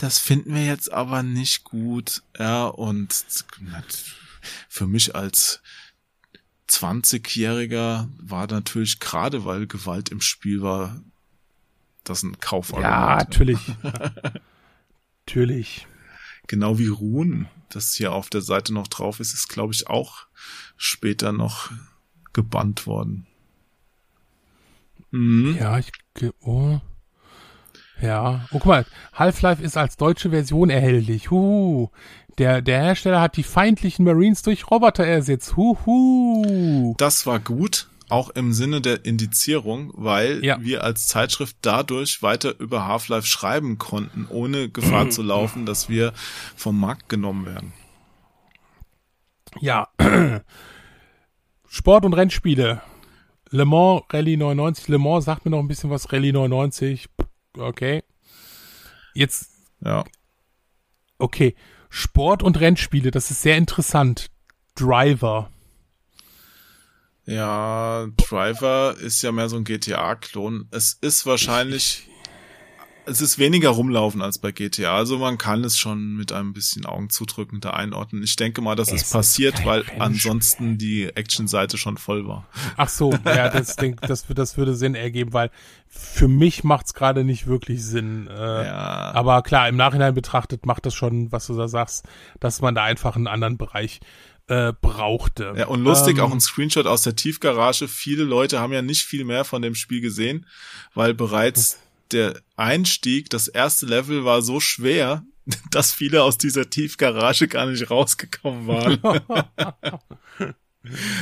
das 0.00 0.18
finden 0.18 0.54
wir 0.54 0.64
jetzt 0.64 0.92
aber 0.92 1.22
nicht 1.22 1.64
gut. 1.64 2.22
Ja, 2.38 2.66
und 2.66 3.24
für 4.68 4.86
mich 4.86 5.14
als 5.14 5.60
20-Jähriger 6.68 8.08
war 8.18 8.46
natürlich 8.46 9.00
gerade, 9.00 9.44
weil 9.44 9.66
Gewalt 9.66 10.10
im 10.10 10.20
Spiel 10.20 10.62
war, 10.62 11.02
das 12.04 12.22
ein 12.22 12.38
Kaufargument. 12.40 12.92
Ja, 12.92 13.16
natürlich. 13.16 13.60
natürlich. 15.26 15.86
Genau 16.46 16.78
wie 16.78 16.88
Ruhen, 16.88 17.48
das 17.68 17.94
hier 17.94 18.12
auf 18.12 18.30
der 18.30 18.40
Seite 18.40 18.74
noch 18.74 18.88
drauf 18.88 19.20
ist, 19.20 19.34
ist, 19.34 19.48
glaube 19.48 19.72
ich, 19.72 19.88
auch 19.88 20.26
später 20.76 21.32
noch 21.32 21.70
gebannt 22.32 22.86
worden. 22.86 23.26
Mhm. 25.10 25.56
Ja, 25.58 25.78
ich, 25.78 25.92
oh. 26.40 26.80
Ja, 28.00 28.46
oh, 28.46 28.46
guck 28.50 28.66
mal, 28.66 28.86
Half-Life 29.12 29.62
ist 29.62 29.76
als 29.76 29.96
deutsche 29.96 30.30
Version 30.30 30.70
erhältlich. 30.70 31.30
Huhu. 31.30 31.90
Der, 32.38 32.62
der 32.62 32.82
Hersteller 32.82 33.20
hat 33.20 33.36
die 33.36 33.42
feindlichen 33.42 34.04
Marines 34.04 34.42
durch 34.42 34.70
Roboter 34.70 35.04
ersetzt. 35.04 35.56
Huhu. 35.56 36.94
Das 36.96 37.26
war 37.26 37.38
gut 37.38 37.90
auch 38.10 38.30
im 38.30 38.52
Sinne 38.52 38.80
der 38.80 39.04
Indizierung, 39.04 39.92
weil 39.94 40.44
ja. 40.44 40.60
wir 40.60 40.84
als 40.84 41.06
Zeitschrift 41.08 41.56
dadurch 41.62 42.22
weiter 42.22 42.58
über 42.58 42.86
Half-Life 42.86 43.26
schreiben 43.26 43.78
konnten, 43.78 44.26
ohne 44.28 44.68
Gefahr 44.68 45.10
zu 45.10 45.22
laufen, 45.22 45.66
dass 45.66 45.88
wir 45.88 46.12
vom 46.56 46.78
Markt 46.78 47.08
genommen 47.08 47.46
werden. 47.46 47.72
Ja. 49.60 49.88
Sport- 51.68 52.04
und 52.04 52.14
Rennspiele. 52.14 52.82
Le 53.50 53.64
Mans 53.64 54.02
Rallye 54.10 54.36
99. 54.36 54.88
Le 54.88 54.98
Mans 54.98 55.24
sagt 55.24 55.44
mir 55.44 55.50
noch 55.50 55.58
ein 55.58 55.68
bisschen 55.68 55.90
was. 55.90 56.12
Rallye 56.12 56.32
99. 56.32 57.08
Okay. 57.56 58.02
Jetzt. 59.14 59.50
Ja. 59.80 60.04
Okay. 61.18 61.54
Sport- 61.88 62.42
und 62.42 62.60
Rennspiele, 62.60 63.10
das 63.10 63.30
ist 63.30 63.42
sehr 63.42 63.56
interessant. 63.56 64.30
Driver. 64.76 65.50
Ja, 67.26 68.06
Driver 68.16 68.96
ist 68.98 69.22
ja 69.22 69.32
mehr 69.32 69.48
so 69.48 69.56
ein 69.56 69.64
GTA-Klon. 69.64 70.66
Es 70.70 70.94
ist 71.00 71.26
wahrscheinlich, 71.26 72.08
es 73.06 73.20
ist 73.20 73.38
weniger 73.38 73.70
rumlaufen 73.70 74.22
als 74.22 74.38
bei 74.38 74.52
GTA. 74.52 74.96
Also 74.96 75.18
man 75.18 75.38
kann 75.38 75.62
es 75.62 75.78
schon 75.78 76.16
mit 76.16 76.32
ein 76.32 76.52
bisschen 76.52 76.86
Augen 76.86 77.10
zudrücken 77.10 77.60
da 77.60 77.70
einordnen. 77.70 78.22
Ich 78.22 78.36
denke 78.36 78.62
mal, 78.62 78.74
dass 78.74 78.90
es, 78.90 79.02
es 79.02 79.10
passiert, 79.10 79.64
weil 79.64 79.84
ansonsten 79.98 80.78
die 80.78 81.04
Action-Seite 81.08 81.76
schon 81.78 81.98
voll 81.98 82.26
war. 82.26 82.48
Ach 82.76 82.88
so, 82.88 83.12
ja, 83.24 83.48
das, 83.48 83.76
denk, 83.76 84.00
das, 84.00 84.26
das 84.26 84.56
würde 84.56 84.74
Sinn 84.74 84.94
ergeben, 84.94 85.32
weil 85.32 85.50
für 85.88 86.28
mich 86.28 86.64
macht's 86.64 86.94
gerade 86.94 87.24
nicht 87.24 87.46
wirklich 87.46 87.84
Sinn. 87.84 88.28
Äh, 88.28 88.66
ja. 88.66 89.12
Aber 89.14 89.42
klar, 89.42 89.68
im 89.68 89.76
Nachhinein 89.76 90.14
betrachtet 90.14 90.66
macht 90.66 90.86
das 90.86 90.94
schon, 90.94 91.30
was 91.32 91.46
du 91.46 91.54
da 91.54 91.68
sagst, 91.68 92.06
dass 92.40 92.60
man 92.60 92.74
da 92.74 92.84
einfach 92.84 93.16
einen 93.16 93.26
anderen 93.26 93.58
Bereich 93.58 94.00
äh, 94.50 94.72
brauchte. 94.80 95.54
Ja, 95.56 95.68
und 95.68 95.80
lustig 95.84 96.18
ähm, 96.18 96.24
auch 96.24 96.32
ein 96.32 96.40
Screenshot 96.40 96.86
aus 96.86 97.02
der 97.02 97.14
Tiefgarage. 97.14 97.86
Viele 97.86 98.24
Leute 98.24 98.58
haben 98.58 98.72
ja 98.72 98.82
nicht 98.82 99.04
viel 99.04 99.24
mehr 99.24 99.44
von 99.44 99.62
dem 99.62 99.76
Spiel 99.76 100.00
gesehen, 100.00 100.44
weil 100.92 101.14
bereits 101.14 101.78
der 102.10 102.34
Einstieg, 102.56 103.30
das 103.30 103.46
erste 103.46 103.86
Level 103.86 104.24
war 104.24 104.42
so 104.42 104.58
schwer, 104.58 105.24
dass 105.70 105.92
viele 105.92 106.24
aus 106.24 106.36
dieser 106.36 106.68
Tiefgarage 106.68 107.46
gar 107.46 107.66
nicht 107.66 107.90
rausgekommen 107.90 108.66
waren. 108.66 109.00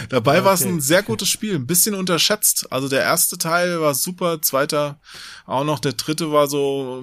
Dabei 0.09 0.39
okay. 0.39 0.45
war 0.47 0.55
es 0.55 0.65
ein 0.65 0.81
sehr 0.81 1.03
gutes 1.03 1.29
Spiel, 1.29 1.55
ein 1.55 1.67
bisschen 1.67 1.95
unterschätzt. 1.95 2.73
Also 2.73 2.89
der 2.89 3.03
erste 3.03 3.37
Teil 3.37 3.79
war 3.83 3.93
super, 3.93 4.41
zweiter 4.41 5.01
auch 5.45 5.65
noch, 5.65 5.81
der 5.81 5.93
dritte 5.93 6.33
war 6.33 6.47
so, 6.47 7.03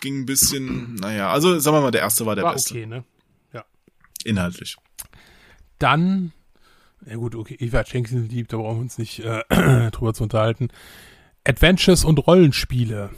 ging 0.00 0.20
ein 0.20 0.26
bisschen, 0.26 0.94
naja, 0.96 1.32
also 1.32 1.58
sagen 1.58 1.76
wir 1.76 1.80
mal, 1.80 1.90
der 1.90 2.02
erste 2.02 2.26
war 2.26 2.36
der 2.36 2.44
war 2.44 2.52
beste. 2.52 2.74
Okay, 2.74 2.86
ne? 2.86 3.04
Ja. 3.52 3.64
Inhaltlich. 4.22 4.76
Dann, 5.84 6.32
ja 7.04 7.16
gut, 7.16 7.34
okay, 7.34 7.58
Eva 7.60 7.84
Jenkins 7.86 8.30
liebt, 8.30 8.54
da 8.54 8.56
brauchen 8.56 8.76
wir 8.78 8.80
uns 8.80 8.96
nicht 8.96 9.18
äh, 9.18 9.42
drüber 9.90 10.14
zu 10.14 10.22
unterhalten. 10.22 10.68
Adventures 11.46 12.06
und 12.06 12.26
Rollenspiele. 12.26 13.10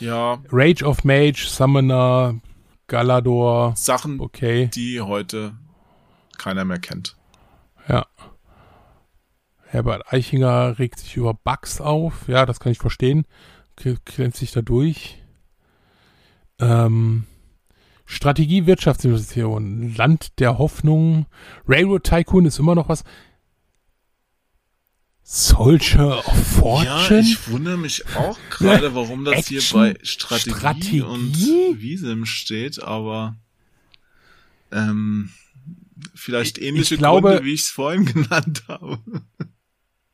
Ja. 0.00 0.42
Rage 0.50 0.86
of 0.86 1.04
Mage, 1.04 1.44
Summoner, 1.46 2.40
Galador. 2.86 3.74
Sachen, 3.76 4.20
okay. 4.20 4.70
die 4.74 5.02
heute 5.02 5.52
keiner 6.38 6.64
mehr 6.64 6.78
kennt. 6.78 7.14
Ja. 7.86 8.06
Herbert 9.66 10.10
Eichinger 10.10 10.78
regt 10.78 10.98
sich 10.98 11.18
über 11.18 11.34
Bugs 11.34 11.82
auf. 11.82 12.26
Ja, 12.26 12.46
das 12.46 12.58
kann 12.58 12.72
ich 12.72 12.78
verstehen. 12.78 13.26
Klemmt 13.76 14.34
sich 14.34 14.52
da 14.52 14.62
durch. 14.62 15.22
Ähm, 16.58 17.26
Strategie, 18.12 18.66
Wirtschaftsinvestition, 18.66 19.94
Land 19.96 20.38
der 20.38 20.58
Hoffnung, 20.58 21.24
Railroad 21.66 22.04
Tycoon 22.04 22.44
ist 22.44 22.58
immer 22.58 22.74
noch 22.74 22.90
was. 22.90 23.04
Soldier 25.22 26.18
of 26.18 26.46
Fortune? 26.46 26.84
Ja, 26.84 27.18
ich 27.20 27.50
wundere 27.50 27.78
mich 27.78 28.04
auch 28.14 28.38
gerade, 28.50 28.94
warum 28.94 29.24
das 29.24 29.50
Action, 29.50 29.60
hier 29.60 29.94
bei 29.94 30.04
Strategie, 30.04 30.50
Strategie, 30.50 31.00
und 31.00 31.34
Visum 31.80 32.26
steht, 32.26 32.82
aber 32.82 33.36
ähm, 34.70 35.30
vielleicht 36.14 36.58
ähnliche 36.58 36.96
ich 36.96 36.98
glaube, 36.98 37.30
Gründe, 37.30 37.44
wie 37.46 37.54
ich 37.54 37.62
es 37.62 37.70
vorhin 37.70 38.04
genannt 38.12 38.64
habe. 38.68 39.00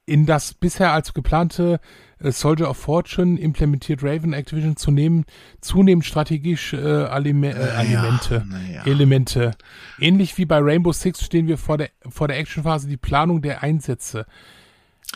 In 0.07 0.25
das 0.25 0.55
bisher 0.55 0.93
als 0.93 1.15
geplante 1.15 1.81
Soldier 2.21 2.69
of 2.69 2.77
Fortune 2.77 3.39
implementiert 3.39 4.03
Raven 4.03 4.33
Activision 4.33 4.77
zunehmend, 4.77 5.27
zunehmend 5.61 6.05
strategische 6.05 6.77
äh, 6.77 7.13
Alime 7.13 7.55
äh, 7.55 7.71
Alimente, 7.71 8.47
ja, 8.73 8.85
Elemente. 8.85 9.53
Ähnlich 9.99 10.37
wie 10.39 10.45
bei 10.45 10.59
Rainbow 10.59 10.93
Six 10.93 11.25
stehen 11.25 11.47
wir 11.47 11.59
vor 11.59 11.79
der, 11.79 11.91
vor 12.09 12.29
der 12.29 12.39
Actionphase 12.39 12.89
die 12.89 12.97
Planung 12.97 13.43
der 13.43 13.63
Einsätze. 13.63 14.27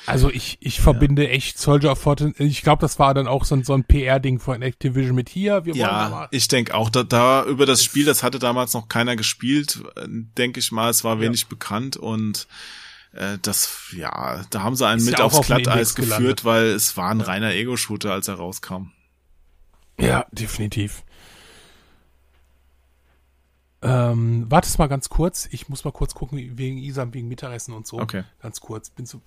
Also 0.06 0.30
ich, 0.30 0.58
ich 0.60 0.80
verbinde 0.80 1.24
ja. 1.24 1.30
echt 1.30 1.58
Soldier 1.58 1.92
of 1.92 1.98
Fortune, 1.98 2.34
ich 2.38 2.62
glaube, 2.62 2.80
das 2.80 2.98
war 2.98 3.14
dann 3.14 3.28
auch 3.28 3.44
so 3.44 3.54
ein, 3.54 3.62
so 3.62 3.74
ein 3.74 3.84
PR-Ding 3.84 4.40
von 4.40 4.62
Activision 4.62 5.14
mit 5.14 5.28
hier, 5.28 5.64
wir 5.64 5.74
Ja, 5.74 6.28
ich 6.30 6.48
denke 6.48 6.74
auch, 6.74 6.88
da, 6.90 7.02
da 7.02 7.44
über 7.44 7.66
das 7.66 7.84
Spiel, 7.84 8.04
das 8.04 8.22
hatte 8.22 8.38
damals 8.38 8.72
noch 8.74 8.88
keiner 8.88 9.16
gespielt, 9.16 9.82
äh, 9.96 10.06
denke 10.08 10.60
ich 10.60 10.72
mal, 10.72 10.90
es 10.90 11.04
war 11.04 11.20
wenig 11.20 11.42
ja. 11.42 11.46
bekannt 11.50 11.96
und 11.96 12.48
äh, 13.12 13.38
das, 13.42 13.92
ja, 13.96 14.44
da 14.50 14.62
haben 14.62 14.76
sie 14.76 14.86
einen 14.86 15.00
ist 15.00 15.06
mit 15.06 15.18
ja 15.18 15.24
aufs 15.24 15.46
Glatteis 15.46 15.94
geführt, 15.94 16.44
weil 16.44 16.66
es 16.66 16.96
war 16.96 17.10
ein 17.10 17.20
reiner 17.20 17.52
Ego-Shooter, 17.52 18.12
als 18.12 18.28
er 18.28 18.34
rauskam. 18.34 18.92
Ja, 19.98 20.26
definitiv. 20.32 21.04
Ähm, 23.82 24.50
wartest 24.50 24.78
mal 24.78 24.86
ganz 24.86 25.08
kurz. 25.08 25.48
Ich 25.50 25.68
muss 25.68 25.84
mal 25.84 25.90
kurz 25.90 26.14
gucken, 26.14 26.56
wegen 26.56 26.78
Isam, 26.78 27.12
wegen 27.12 27.28
Mittagessen 27.28 27.74
und 27.74 27.86
so. 27.86 27.98
Okay. 27.98 28.24
Ganz 28.40 28.60
kurz. 28.60 28.90
Bin 28.90 29.06
so, 29.06 29.20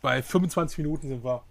bei 0.00 0.22
25 0.22 0.78
Minuten 0.78 1.08
sind 1.08 1.24
wir. 1.24 1.44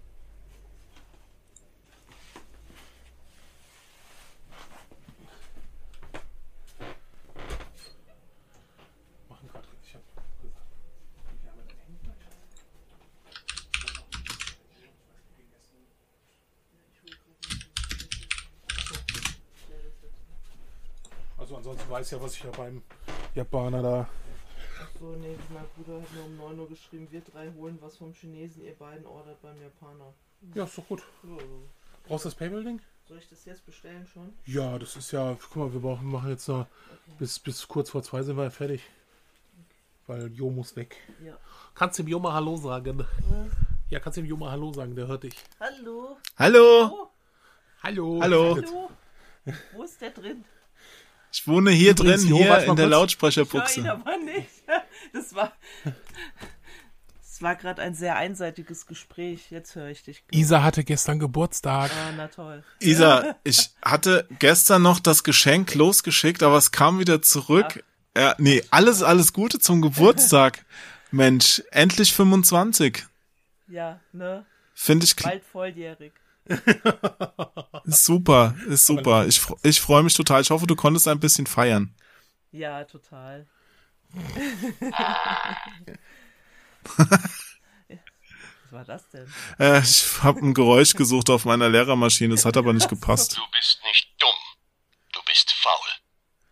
ansonsten 21.60 21.89
weiß 22.00 22.12
ja, 22.12 22.22
was 22.22 22.34
ich 22.36 22.44
ja 22.44 22.52
beim 22.52 22.82
Japaner 23.36 23.82
da. 23.82 24.10
So, 25.00 25.08
nee, 25.18 25.36
mein 25.54 25.66
Bruder 25.76 26.02
hat 26.02 26.14
mir 26.14 26.24
um 26.24 26.38
9 26.38 26.60
Uhr 26.60 26.70
geschrieben, 26.70 27.08
wir 27.12 27.20
drei 27.20 27.52
holen 27.52 27.78
was 27.82 27.98
vom 27.98 28.14
Chinesen, 28.14 28.64
ihr 28.64 28.74
beiden 28.76 29.06
ordert 29.06 29.42
beim 29.42 29.62
Japaner. 29.62 30.14
Ja, 30.56 30.64
ist 30.64 30.78
doch 30.78 30.88
gut. 30.88 31.04
Ja. 31.24 31.36
Brauchst 32.08 32.24
du 32.24 32.30
das 32.30 32.36
Paypal-Ding? 32.36 32.82
Soll 33.06 33.18
ich 33.18 33.28
das 33.28 33.44
jetzt 33.44 33.66
bestellen 33.66 34.08
schon? 34.08 34.34
Ja, 34.46 34.80
das 34.80 34.96
ist 34.96 35.12
ja, 35.12 35.36
guck 35.42 35.56
mal, 35.58 35.74
wir 35.74 35.82
brauchen, 35.82 36.10
machen 36.10 36.30
jetzt 36.30 36.48
noch 36.48 36.68
bis, 37.18 37.38
bis 37.38 37.68
kurz 37.68 37.90
vor 37.90 38.02
zwei 38.02 38.24
sind 38.24 38.38
wir 38.38 38.50
fertig. 38.50 38.82
Weil 40.08 40.32
Jo 40.32 40.50
muss 40.50 40.76
weg. 40.78 40.96
Ja. 41.24 41.38
Kannst 41.76 42.00
dem 42.00 42.08
Jo 42.08 42.20
mal 42.20 42.34
Hallo 42.34 42.56
sagen? 42.56 43.06
Ja, 43.90 44.00
kannst 44.00 44.18
dem 44.18 44.26
Jo 44.26 44.38
mal 44.38 44.52
Hallo 44.52 44.72
sagen, 44.72 44.96
der 44.96 45.08
hört 45.08 45.24
dich. 45.24 45.36
Hallo? 45.60 46.18
Hallo, 46.38 46.86
Oh, 46.86 47.10
Hallo. 47.84 48.20
Hallo. 48.22 48.56
hallo? 48.56 48.90
Wo 49.74 49.84
ist 49.84 50.00
der 50.02 50.12
drin? 50.12 50.46
Ich 51.32 51.48
wohne 51.48 51.72
hier 51.72 51.92
Übrigens, 51.92 52.24
drin, 52.26 52.36
hier 52.36 52.64
in 52.66 52.76
der 52.76 52.88
Lautsprecherbuchse. 52.88 53.90
aber 53.90 54.18
nicht. 54.18 54.50
Das 55.14 55.34
war. 55.34 55.54
Das 57.22 57.42
war 57.42 57.56
gerade 57.56 57.82
ein 57.82 57.96
sehr 57.96 58.16
einseitiges 58.18 58.86
Gespräch. 58.86 59.50
Jetzt 59.50 59.74
höre 59.76 59.88
ich 59.88 60.04
dich. 60.04 60.24
Isa 60.30 60.62
hatte 60.62 60.84
gestern 60.84 61.18
Geburtstag. 61.20 61.90
Ah, 61.90 62.12
na 62.16 62.28
toll. 62.28 62.64
Isa, 62.80 63.36
ich 63.44 63.72
hatte 63.82 64.28
gestern 64.38 64.84
noch 64.84 65.00
das 65.00 65.24
Geschenk 65.24 65.74
losgeschickt, 65.74 66.44
aber 66.44 66.58
es 66.58 66.72
kam 66.72 67.00
wieder 67.00 67.22
zurück. 67.22 67.84
Ja, 68.16 68.36
nee, 68.38 68.62
alles, 68.70 69.02
alles 69.02 69.34
Gute 69.34 69.58
zum 69.58 69.82
Geburtstag. 69.82 70.66
Mensch, 71.12 71.64
endlich 71.72 72.14
25. 72.14 73.06
Ja, 73.68 74.00
ne? 74.12 74.46
Finde 74.74 75.06
ich 75.06 75.16
Bald 75.16 75.44
volljährig. 75.44 76.14
Ist 77.86 78.06
super, 78.06 78.56
ist 78.68 78.86
super. 78.86 79.26
Ich, 79.28 79.42
ich 79.64 79.80
freue 79.82 80.04
mich 80.04 80.14
total. 80.16 80.42
Ich 80.42 80.50
hoffe, 80.50 80.68
du 80.68 80.76
konntest 80.76 81.08
ein 81.08 81.20
bisschen 81.20 81.46
feiern. 81.48 81.94
Ja, 82.52 82.84
total. 82.84 83.48
Was 88.64 88.72
war 88.72 88.86
das 88.86 89.10
denn? 89.10 89.28
Äh, 89.60 89.80
ich 89.80 90.24
habe 90.24 90.40
ein 90.42 90.54
Geräusch 90.54 90.94
gesucht 90.94 91.30
auf 91.30 91.46
meiner 91.46 91.70
Lehrermaschine, 91.70 92.34
es 92.36 92.46
hat 92.46 92.56
aber 92.58 92.74
nicht 92.74 92.90
gepasst. 92.90 93.36
Du 93.38 93.42
bist 93.52 93.80
nicht 93.86 94.10
dumm. 94.20 94.30
Du 95.14 95.20
bist 95.26 95.52
faul. 95.52 95.90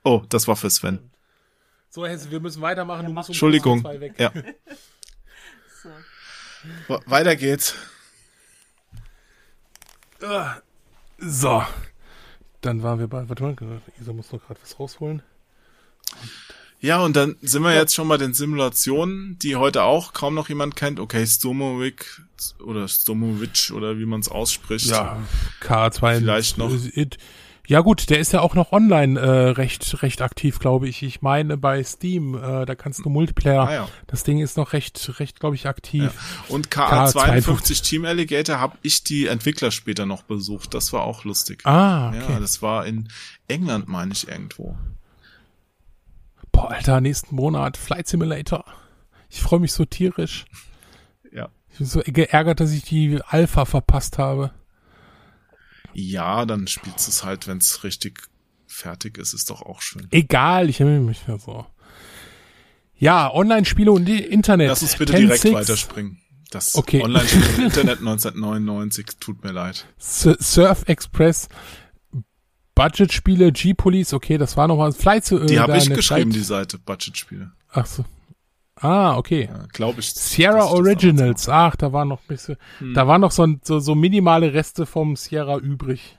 Oh, 0.04 0.24
das 0.30 0.48
war 0.48 0.56
für 0.56 0.70
Sven. 0.70 1.12
So, 1.90 2.06
Hesse, 2.06 2.30
wir 2.32 2.40
müssen 2.40 2.62
weitermachen. 2.62 3.06
Du 3.06 3.12
musst 3.14 3.30
Entschuldigung. 3.30 3.88
Ja, 4.18 4.32
So. 5.84 5.90
we- 6.88 7.02
weiter 7.06 7.36
geht's. 7.36 7.76
So. 11.20 11.64
Dann 12.62 12.84
waren 12.84 13.00
wir 13.00 13.08
bei, 13.08 13.28
warte 13.30 13.44
mal, 13.44 13.56
Isa 14.02 14.14
muss 14.14 14.32
noch 14.32 14.46
gerade 14.46 14.60
was 14.62 14.80
rausholen. 14.80 15.22
Ja, 16.80 17.02
und 17.04 17.16
dann 17.16 17.36
sind 17.42 17.64
wir 17.64 17.74
jetzt 17.74 17.96
schon 17.96 18.08
bei 18.08 18.18
den 18.18 18.34
Simulationen, 18.34 19.40
die 19.40 19.56
heute 19.56 19.84
auch 19.84 20.14
kaum 20.14 20.36
noch 20.36 20.48
jemand 20.50 20.76
kennt. 20.76 21.00
Okay, 21.00 21.26
Stomovic 21.26 22.22
oder 22.64 22.88
Stomovic 22.88 23.72
oder 23.74 23.98
wie 23.98 24.06
man 24.06 24.20
es 24.20 24.28
ausspricht. 24.30 24.86
Ja, 24.86 25.18
K2. 25.62 26.18
Vielleicht 26.20 26.58
noch. 26.58 26.72
It- 26.94 27.18
Ja 27.68 27.82
gut, 27.82 28.10
der 28.10 28.20
ist 28.20 28.32
ja 28.32 28.40
auch 28.40 28.56
noch 28.56 28.72
online 28.72 29.20
äh, 29.20 29.50
recht 29.50 30.02
recht 30.02 30.22
aktiv, 30.22 30.58
glaube 30.58 30.88
ich. 30.88 31.04
Ich 31.04 31.22
meine 31.22 31.58
bei 31.58 31.84
Steam, 31.84 32.34
äh, 32.34 32.66
da 32.66 32.76
kannst 32.76 33.04
du 33.04 33.10
Multiplayer. 33.10 33.68
Ah, 33.68 33.74
ja. 33.74 33.90
Das 34.08 34.24
Ding 34.24 34.40
ist 34.40 34.56
noch 34.56 34.72
recht 34.72 35.20
recht, 35.20 35.42
glaube 35.42 35.56
ich, 35.56 35.68
aktiv. 35.68 36.14
Und 36.48 36.70
K52 36.70 37.44
K52 37.44 37.84
Team 37.84 38.06
Alligator 38.06 38.62
habe 38.62 38.78
ich 38.84 39.04
die 39.04 39.28
Entwickler 39.28 39.72
später 39.72 40.06
noch 40.06 40.24
besucht. 40.24 40.74
Das 40.74 40.94
war 40.94 41.02
auch 41.04 41.26
lustig. 41.26 41.66
Ah, 41.66 42.08
okay. 42.08 42.34
Ja, 42.34 42.40
das 42.40 42.62
war 42.62 42.86
in 42.86 43.10
England, 43.50 43.90
meine 43.90 44.14
ich, 44.14 44.30
irgendwo. 44.30 44.78
Boah, 46.54 46.72
Alter, 46.72 47.02
nächsten 47.02 47.36
Monat 47.36 47.76
Flight 47.76 48.08
Simulator. 48.08 48.64
Ich 49.30 49.42
freue 49.42 49.60
mich 49.60 49.74
so 49.74 49.84
tierisch. 49.84 50.46
Ja. 51.34 51.50
Ich 51.70 51.80
bin 51.80 51.88
so 51.88 52.02
geärgert, 52.06 52.62
dass 52.62 52.72
ich 52.72 52.84
die 52.84 53.20
Alpha 53.28 53.66
verpasst 53.66 54.18
habe. 54.18 54.52
Ja, 56.00 56.46
dann 56.46 56.68
spielst 56.68 57.08
du 57.08 57.10
es 57.12 57.24
halt, 57.24 57.48
wenn 57.48 57.58
es 57.58 57.84
richtig 57.84 58.30
fertig 58.68 59.18
ist, 59.18 59.34
ist 59.34 59.50
doch 59.50 59.64
auch 59.64 59.82
schön. 59.82 60.08
Egal, 60.12 60.70
ich 60.70 60.80
erinnere 60.80 61.02
mich 61.02 61.22
ja 61.28 61.40
so. 61.40 61.66
Ja, 63.00 63.34
Online-Spiele 63.34 63.92
und 63.92 64.06
die 64.06 64.20
Internet. 64.24 64.68
Lass 64.70 64.84
uns 64.84 64.96
bitte 64.96 65.14
10, 65.14 65.22
direkt 65.22 65.42
6, 65.42 65.54
weiterspringen. 65.56 66.20
Das 66.52 66.76
Okay. 66.76 67.02
Online-Spiel 67.02 67.42
im 67.58 67.64
Internet 67.66 68.00
1999, 68.00 69.06
tut 69.20 69.44
mir 69.44 69.52
leid. 69.52 69.88
Surf 69.98 70.84
Express, 70.88 71.50
Budget-Spiele, 72.76 73.52
G-Police, 73.52 74.14
okay, 74.14 74.38
das 74.38 74.56
war 74.56 74.68
nochmal 74.68 74.94
Flight. 74.94 75.32
Äh, 75.32 75.48
Die 75.48 75.60
habe 75.60 75.72
da 75.74 75.78
ich 75.80 75.90
geschrieben, 75.90 76.30
die 76.32 76.38
Flight, 76.40 76.70
Seite, 76.70 76.78
Budgetspiele. 76.78 77.54
Ach 77.72 77.88
so. 77.88 78.06
Ah, 78.82 79.18
okay. 79.18 79.50
Ja, 79.52 79.66
Glaube 79.74 80.00
ich. 80.02 80.14
Sierra 80.14 80.60
das 80.60 80.72
Originals, 80.72 81.50
ach, 81.50 81.76
da 81.76 81.92
war 81.94 82.06
noch 82.06 82.20
ein 82.22 82.28
bisschen, 82.28 82.58
Hm. 82.80 82.94
da 82.94 83.08
waren 83.08 83.22
noch 83.22 83.32
so, 83.32 83.48
so, 83.64 83.80
so 83.80 83.96
minimale 83.96 84.54
Reste 84.54 84.86
vom 84.86 85.16
Sierra 85.16 85.58
übrig. 85.58 86.18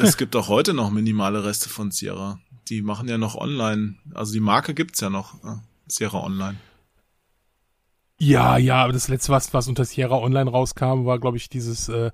Es 0.00 0.16
gibt 0.16 0.34
auch 0.36 0.48
heute 0.48 0.72
noch 0.74 0.90
minimale 0.90 1.44
Reste 1.44 1.68
von 1.68 1.90
Sierra. 1.90 2.38
Die 2.68 2.80
machen 2.82 3.08
ja 3.08 3.18
noch 3.18 3.34
online. 3.34 3.96
Also 4.14 4.32
die 4.32 4.40
Marke 4.40 4.72
gibt's 4.74 5.00
ja 5.00 5.10
noch. 5.10 5.34
äh, 5.44 5.56
Sierra 5.86 6.22
Online. 6.24 6.56
Ja, 8.18 8.56
ja, 8.56 8.84
aber 8.84 8.92
das 8.92 9.08
letzte, 9.08 9.32
was, 9.32 9.52
was 9.52 9.68
unter 9.68 9.84
Sierra 9.84 10.16
Online 10.16 10.48
rauskam, 10.48 11.04
war, 11.04 11.18
glaube 11.18 11.36
ich, 11.36 11.48
dieses 11.48 11.88
äh, 11.88 12.10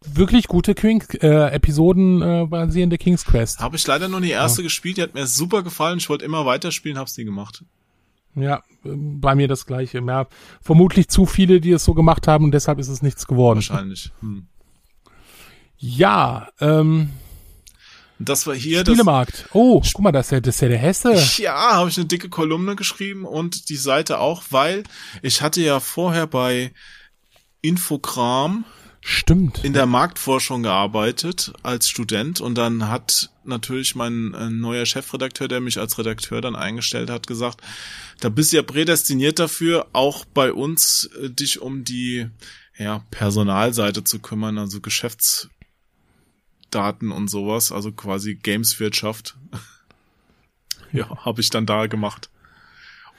wirklich 0.00 0.46
gute 0.46 0.74
King, 0.74 1.02
äh, 1.20 1.50
Episoden 1.52 2.22
äh, 2.22 2.46
basierende 2.46 2.96
King's 2.96 3.24
Quest. 3.24 3.58
Habe 3.60 3.76
ich 3.76 3.86
leider 3.86 4.08
nur 4.08 4.20
die 4.20 4.30
erste 4.30 4.62
gespielt. 4.62 4.96
Die 4.98 5.02
hat 5.02 5.14
mir 5.14 5.26
super 5.26 5.62
gefallen. 5.62 5.98
Ich 5.98 6.08
wollte 6.08 6.24
immer 6.24 6.46
weiterspielen, 6.46 6.96
hab's 6.96 7.16
nie 7.18 7.24
gemacht. 7.24 7.64
Ja, 8.36 8.62
bei 8.84 9.34
mir 9.34 9.48
das 9.48 9.66
gleiche. 9.66 10.02
Ja, 10.06 10.28
vermutlich 10.60 11.08
zu 11.08 11.26
viele, 11.26 11.60
die 11.60 11.72
es 11.72 11.84
so 11.84 11.94
gemacht 11.94 12.28
haben 12.28 12.44
und 12.44 12.52
deshalb 12.52 12.78
ist 12.78 12.88
es 12.88 13.02
nichts 13.02 13.26
geworden. 13.26 13.56
Wahrscheinlich. 13.56 14.12
Hm. 14.20 14.46
Ja, 15.78 16.48
ähm, 16.60 17.10
das 18.18 18.46
war 18.46 18.54
hier 18.54 18.82
das. 18.82 18.94
Spielemarkt. 18.94 19.48
Oh, 19.52 19.80
guck 19.80 20.02
mal, 20.02 20.12
das 20.12 20.26
ist 20.26 20.32
ja, 20.32 20.40
das 20.40 20.54
ist 20.54 20.60
ja 20.60 20.68
der 20.68 20.78
Hesse. 20.78 21.14
Ja, 21.42 21.74
habe 21.74 21.90
ich 21.90 21.96
eine 21.96 22.06
dicke 22.06 22.28
Kolumne 22.28 22.76
geschrieben 22.76 23.24
und 23.24 23.68
die 23.68 23.76
Seite 23.76 24.20
auch, 24.20 24.44
weil 24.50 24.84
ich 25.22 25.42
hatte 25.42 25.60
ja 25.60 25.80
vorher 25.80 26.26
bei 26.26 26.72
Infogramm 27.60 28.64
Stimmt. 29.08 29.62
in 29.62 29.72
der 29.72 29.86
Marktforschung 29.86 30.64
gearbeitet 30.64 31.52
als 31.62 31.88
Student 31.88 32.40
und 32.40 32.56
dann 32.56 32.88
hat 32.88 33.30
natürlich 33.44 33.94
mein 33.94 34.34
äh, 34.34 34.50
neuer 34.50 34.84
Chefredakteur, 34.84 35.46
der 35.46 35.60
mich 35.60 35.78
als 35.78 35.96
Redakteur 35.96 36.40
dann 36.40 36.56
eingestellt 36.56 37.08
hat, 37.08 37.28
gesagt, 37.28 37.60
da 38.18 38.28
bist 38.30 38.50
du 38.52 38.56
ja 38.56 38.64
prädestiniert 38.64 39.38
dafür, 39.38 39.86
auch 39.92 40.24
bei 40.24 40.52
uns 40.52 41.08
äh, 41.22 41.30
dich 41.30 41.62
um 41.62 41.84
die 41.84 42.26
ja, 42.78 43.04
Personalseite 43.12 44.02
zu 44.02 44.18
kümmern, 44.18 44.58
also 44.58 44.80
Geschäftsdaten 44.80 45.52
und 47.12 47.28
sowas, 47.28 47.70
also 47.70 47.92
quasi 47.92 48.34
Gameswirtschaft. 48.34 49.36
ja, 50.92 51.24
habe 51.24 51.40
ich 51.40 51.50
dann 51.50 51.64
da 51.64 51.86
gemacht. 51.86 52.28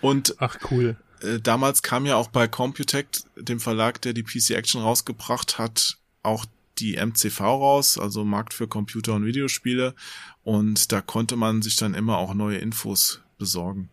Und 0.01 0.35
Ach, 0.39 0.57
cool. 0.69 0.97
Äh, 1.21 1.39
damals 1.39 1.81
kam 1.83 2.05
ja 2.05 2.15
auch 2.15 2.27
bei 2.27 2.47
Computec, 2.47 3.07
dem 3.35 3.59
Verlag, 3.59 4.01
der 4.01 4.13
die 4.13 4.23
PC 4.23 4.51
Action 4.51 4.81
rausgebracht 4.81 5.57
hat, 5.57 5.97
auch 6.23 6.45
die 6.79 6.95
MCV 6.95 7.39
raus, 7.41 7.97
also 7.97 8.23
Markt 8.23 8.53
für 8.53 8.67
Computer 8.67 9.13
und 9.13 9.25
Videospiele. 9.25 9.95
Und 10.43 10.91
da 10.91 11.01
konnte 11.01 11.35
man 11.35 11.61
sich 11.61 11.75
dann 11.75 11.93
immer 11.93 12.17
auch 12.17 12.33
neue 12.33 12.57
Infos 12.57 13.21
besorgen. 13.37 13.89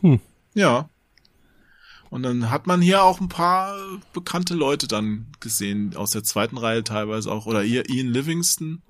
Hm. 0.00 0.20
Ja. 0.54 0.88
Und 2.10 2.22
dann 2.22 2.50
hat 2.50 2.66
man 2.66 2.80
hier 2.80 3.02
auch 3.02 3.20
ein 3.20 3.28
paar 3.28 3.76
bekannte 4.12 4.54
Leute 4.54 4.86
dann 4.86 5.26
gesehen, 5.40 5.96
aus 5.96 6.10
der 6.10 6.22
zweiten 6.22 6.56
Reihe 6.56 6.84
teilweise 6.84 7.32
auch. 7.32 7.46
Oder 7.46 7.64
ihr, 7.64 7.88
Ian 7.90 8.08
Livingston, 8.08 8.82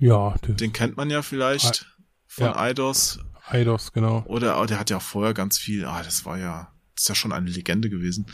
Ja, 0.00 0.34
den 0.42 0.72
kennt 0.72 0.96
man 0.96 1.08
ja 1.10 1.22
vielleicht 1.22 1.86
von 2.26 2.46
Ja. 2.46 2.56
Eidos. 2.56 3.20
Eidos, 3.46 3.92
genau. 3.92 4.24
Oder 4.26 4.60
oh, 4.60 4.66
der 4.66 4.80
hat 4.80 4.90
ja 4.90 4.96
auch 4.96 5.02
vorher 5.02 5.34
ganz 5.34 5.58
viel. 5.58 5.84
Ah, 5.84 6.02
das 6.02 6.24
war 6.24 6.38
ja, 6.38 6.72
das 6.94 7.04
ist 7.04 7.08
ja 7.08 7.14
schon 7.14 7.32
eine 7.32 7.48
Legende 7.48 7.88
gewesen. 7.88 8.26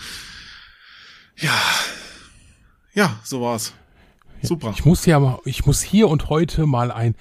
Ja. 1.36 1.58
Ja, 2.94 3.20
so 3.22 3.40
war's. 3.42 3.74
Super. 4.42 4.72
Ich 4.74 4.84
muss 4.84 5.06
ja, 5.06 5.38
ich 5.44 5.66
muss 5.66 5.82
hier 5.82 6.08
und 6.08 6.28
heute 6.28 6.66
mal 6.66 6.90
ein 6.90 7.14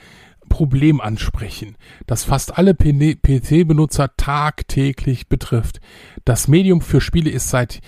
Problem 0.50 1.00
ansprechen, 1.00 1.78
das 2.08 2.26
fast 2.26 2.58
alle 2.58 2.74
PC-Benutzer 2.74 4.16
tagtäglich 4.18 5.28
betrifft. 5.28 5.80
Das 6.26 6.48
Medium 6.48 6.82
für 6.82 7.00
Spiele 7.00 7.30
ist 7.30 7.50
seit 7.50 7.80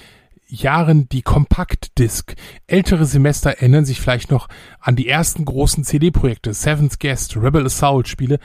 Jahren 0.48 1.10
die 1.10 1.24
Compact-Disc. 1.24 2.36
Ältere 2.68 3.06
Semester 3.06 3.50
erinnern 3.50 3.86
sich 3.86 4.00
vielleicht 4.00 4.32
noch 4.32 4.48
an 4.80 4.96
die 4.96 5.10
ersten 5.10 5.46
großen 5.46 5.84
CD-Projekte, 5.84 6.54
Seventh 6.54 7.00
Guest, 7.00 7.36
Rebel 7.36 7.66
Assault 7.66 8.08
Spiele, 8.08 8.40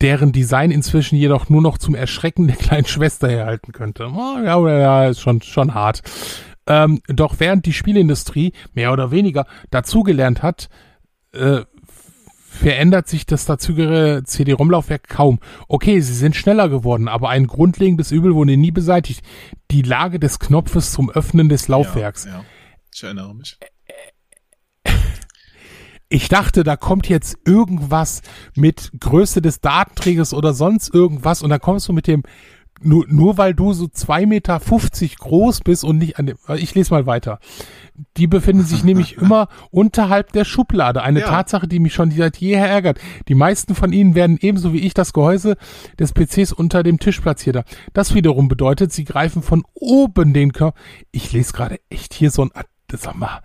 deren 0.00 0.32
Design 0.32 0.70
inzwischen 0.70 1.16
jedoch 1.16 1.48
nur 1.48 1.62
noch 1.62 1.78
zum 1.78 1.94
Erschrecken 1.94 2.46
der 2.46 2.56
kleinen 2.56 2.86
Schwester 2.86 3.28
herhalten 3.28 3.72
könnte. 3.72 4.10
Oh, 4.12 4.38
ja, 4.42 4.78
ja, 4.78 5.08
ist 5.08 5.20
schon, 5.20 5.42
schon 5.42 5.74
hart. 5.74 6.02
Ähm, 6.66 7.00
doch 7.08 7.36
während 7.38 7.66
die 7.66 7.72
Spielindustrie 7.72 8.52
mehr 8.74 8.92
oder 8.92 9.10
weniger 9.10 9.46
dazugelernt 9.70 10.42
hat, 10.42 10.68
äh, 11.32 11.62
verändert 12.50 13.08
sich 13.08 13.26
das 13.26 13.46
dazugehörige 13.46 14.24
CD-ROM-Laufwerk 14.24 15.08
kaum. 15.08 15.38
Okay, 15.68 16.00
sie 16.00 16.14
sind 16.14 16.36
schneller 16.36 16.68
geworden, 16.68 17.08
aber 17.08 17.30
ein 17.30 17.46
grundlegendes 17.46 18.10
Übel 18.10 18.34
wurde 18.34 18.56
nie 18.56 18.72
beseitigt. 18.72 19.24
Die 19.70 19.82
Lage 19.82 20.18
des 20.18 20.38
Knopfes 20.38 20.92
zum 20.92 21.10
Öffnen 21.10 21.48
des 21.48 21.68
Laufwerks. 21.68 22.24
Ja, 22.24 22.32
ja. 22.32 22.44
Ich 22.92 23.02
erinnere 23.02 23.34
mich. 23.34 23.56
Ich 26.10 26.28
dachte, 26.28 26.64
da 26.64 26.76
kommt 26.76 27.08
jetzt 27.08 27.38
irgendwas 27.46 28.22
mit 28.56 28.90
Größe 28.98 29.40
des 29.40 29.60
Datenträgers 29.60 30.34
oder 30.34 30.52
sonst 30.52 30.92
irgendwas 30.92 31.40
und 31.42 31.50
dann 31.50 31.60
kommst 31.60 31.88
du 31.88 31.92
mit 31.92 32.08
dem, 32.08 32.24
nur, 32.82 33.04
nur 33.08 33.38
weil 33.38 33.54
du 33.54 33.72
so 33.74 33.86
zwei 33.86 34.26
Meter 34.26 34.58
fünfzig 34.58 35.18
groß 35.18 35.60
bist 35.60 35.84
und 35.84 35.98
nicht 35.98 36.18
an 36.18 36.26
dem, 36.26 36.36
ich 36.56 36.74
lese 36.74 36.92
mal 36.92 37.06
weiter. 37.06 37.38
Die 38.16 38.26
befinden 38.26 38.64
sich 38.64 38.82
nämlich 38.82 39.16
immer 39.18 39.48
unterhalb 39.70 40.32
der 40.32 40.44
Schublade. 40.44 41.02
Eine 41.02 41.20
Ja. 41.20 41.26
Tatsache, 41.28 41.68
die 41.68 41.78
mich 41.78 41.94
schon 41.94 42.10
seit 42.10 42.38
jeher 42.38 42.66
ärgert. 42.68 42.98
Die 43.28 43.34
meisten 43.34 43.74
von 43.76 43.92
ihnen 43.92 44.14
werden 44.16 44.36
ebenso 44.40 44.72
wie 44.72 44.80
ich 44.80 44.94
das 44.94 45.12
Gehäuse 45.12 45.56
des 45.98 46.12
PCs 46.12 46.52
unter 46.52 46.82
dem 46.82 46.98
Tisch 46.98 47.20
platziert. 47.20 47.64
Das 47.92 48.14
wiederum 48.14 48.48
bedeutet, 48.48 48.92
sie 48.92 49.04
greifen 49.04 49.42
von 49.42 49.62
oben 49.74 50.32
den 50.32 50.52
Körper. 50.52 50.78
Ich 51.12 51.32
lese 51.32 51.52
gerade 51.52 51.78
echt 51.88 52.14
hier 52.14 52.30
so 52.30 52.42
ein, 52.42 52.50
sag 52.92 53.14
mal, 53.14 53.42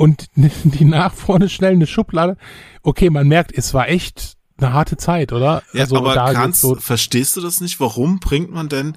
und 0.00 0.28
die 0.34 0.86
nach 0.86 1.12
vorne 1.12 1.50
schnell 1.50 1.72
eine 1.72 1.86
Schublade. 1.86 2.38
Okay, 2.82 3.10
man 3.10 3.28
merkt, 3.28 3.52
es 3.52 3.74
war 3.74 3.88
echt 3.90 4.38
eine 4.56 4.72
harte 4.72 4.96
Zeit, 4.96 5.30
oder? 5.30 5.62
Ja, 5.74 5.82
also 5.82 5.96
aber 5.98 6.14
kannst, 6.32 6.62
so, 6.62 6.74
verstehst 6.76 7.36
du 7.36 7.42
das 7.42 7.60
nicht? 7.60 7.80
Warum 7.80 8.18
bringt 8.18 8.50
man 8.50 8.70
denn 8.70 8.96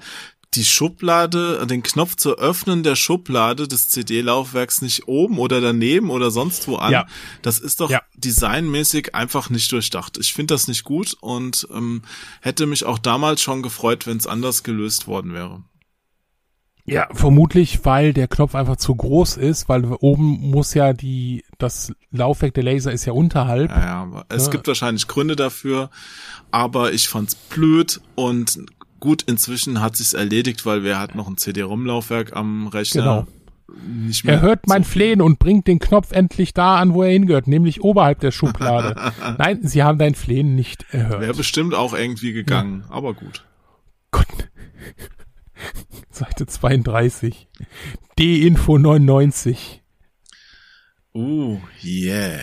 die 0.54 0.64
Schublade, 0.64 1.66
den 1.66 1.82
Knopf 1.82 2.16
zu 2.16 2.38
öffnen 2.38 2.82
der 2.84 2.96
Schublade 2.96 3.68
des 3.68 3.88
CD-Laufwerks 3.88 4.80
nicht 4.80 5.06
oben 5.06 5.38
oder 5.38 5.60
daneben 5.60 6.08
oder 6.08 6.30
sonst 6.30 6.68
wo 6.68 6.76
an? 6.76 6.92
Ja. 6.92 7.06
Das 7.42 7.58
ist 7.58 7.80
doch 7.80 7.90
Ja. 7.90 8.00
designmäßig 8.16 9.14
einfach 9.14 9.50
nicht 9.50 9.70
durchdacht. 9.72 10.16
Ich 10.18 10.32
finde 10.32 10.54
das 10.54 10.68
nicht 10.68 10.84
gut 10.84 11.14
und 11.20 11.68
ähm, 11.70 12.00
hätte 12.40 12.64
mich 12.64 12.84
auch 12.84 12.98
damals 12.98 13.42
schon 13.42 13.62
gefreut, 13.62 14.06
wenn 14.06 14.16
es 14.16 14.26
anders 14.26 14.62
gelöst 14.62 15.06
worden 15.06 15.34
wäre. 15.34 15.62
Ja, 16.86 17.08
vermutlich, 17.12 17.84
weil 17.84 18.12
der 18.12 18.28
Knopf 18.28 18.54
einfach 18.54 18.76
zu 18.76 18.94
groß 18.94 19.36
ist, 19.38 19.68
weil 19.68 19.84
oben 19.84 20.50
muss 20.50 20.74
ja 20.74 20.92
die, 20.92 21.42
das 21.58 21.92
Laufwerk 22.10 22.54
der 22.54 22.64
Laser 22.64 22.92
ist 22.92 23.04
ja 23.06 23.12
unterhalb. 23.14 23.70
Ja, 23.70 23.80
ja, 24.06 24.24
es 24.28 24.46
Ja. 24.46 24.50
gibt 24.52 24.66
wahrscheinlich 24.68 25.06
Gründe 25.08 25.34
dafür, 25.36 25.90
aber 26.50 26.92
ich 26.92 27.08
fand's 27.08 27.34
blöd 27.34 28.00
und 28.14 28.58
gut, 29.00 29.22
inzwischen 29.22 29.80
hat 29.80 29.96
sich's 29.96 30.12
erledigt, 30.12 30.66
weil 30.66 30.82
wer 30.84 30.98
hat 30.98 31.14
noch 31.14 31.26
ein 31.28 31.36
CD-ROM-Laufwerk 31.38 32.34
am 32.36 32.66
Rechner? 32.68 33.02
Genau. 33.02 33.26
Er 34.24 34.40
hört 34.40 34.66
mein 34.68 34.84
Flehen 34.84 35.20
und 35.22 35.38
bringt 35.38 35.66
den 35.66 35.78
Knopf 35.78 36.12
endlich 36.12 36.52
da 36.54 36.76
an, 36.76 36.92
wo 36.94 37.02
er 37.02 37.10
hingehört, 37.10 37.48
nämlich 37.48 37.82
oberhalb 37.82 38.20
der 38.20 38.30
Schublade. 38.30 38.94
Nein, 39.38 39.60
sie 39.62 39.82
haben 39.82 39.98
dein 39.98 40.14
Flehen 40.14 40.54
nicht 40.54 40.84
erhört. 40.90 41.20
Wäre 41.22 41.34
bestimmt 41.34 41.74
auch 41.74 41.94
irgendwie 41.94 42.32
gegangen, 42.32 42.84
aber 42.90 43.14
gut. 43.14 43.44
Gott. 44.10 44.26
Seite 46.10 46.46
32. 46.46 47.48
D-Info 48.18 48.78
99. 48.78 49.82
Uh, 51.14 51.60
yeah. 51.82 52.40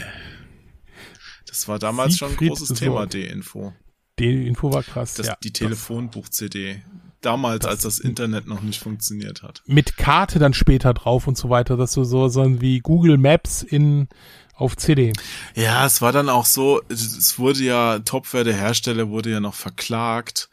Das 1.47 1.67
war 1.67 1.79
damals 1.79 2.17
schon 2.17 2.29
ein 2.29 2.31
Siegfried 2.31 2.49
großes. 2.49 2.79
Thema, 2.79 3.05
D-Info. 3.05 3.73
D-Info 4.19 4.71
war 4.73 4.84
krass, 4.84 5.15
Das, 5.15 5.27
ja. 5.27 5.38
die 5.43 5.51
Telefonbuch-CD. 5.51 6.81
Damals, 7.21 7.60
Das- 7.63 7.71
als 7.71 7.81
das 7.84 7.99
Internet 7.99 8.47
noch 8.47 8.62
nicht 8.62 8.79
funktioniert 8.79 9.43
hat. 9.43 9.62
Mit 9.67 9.97
Karte 9.97 10.39
dann 10.39 10.53
später 10.53 10.93
drauf 10.93 11.27
und 11.27 11.38
so 11.38 11.49
weiter, 11.49 11.77
dass 11.77 11.93
du 11.93 12.03
so, 12.03 12.29
so 12.29 12.62
wie 12.62 12.79
Google 12.79 13.17
Maps 13.17 13.62
in, 13.62 14.07
auf 14.55 14.77
CD. 14.77 15.13
Ja, 15.55 15.86
es 15.86 16.01
war 16.01 16.12
dann 16.13 16.29
auch 16.29 16.45
so, 16.45 16.81
es 16.89 17.38
wurde 17.38 17.63
ja, 17.63 17.99
Topware, 17.99 18.43
der 18.43 18.55
Hersteller, 18.55 19.10
wurde 19.10 19.31
ja 19.31 19.39
noch 19.39 19.53
verklagt. 19.55 20.49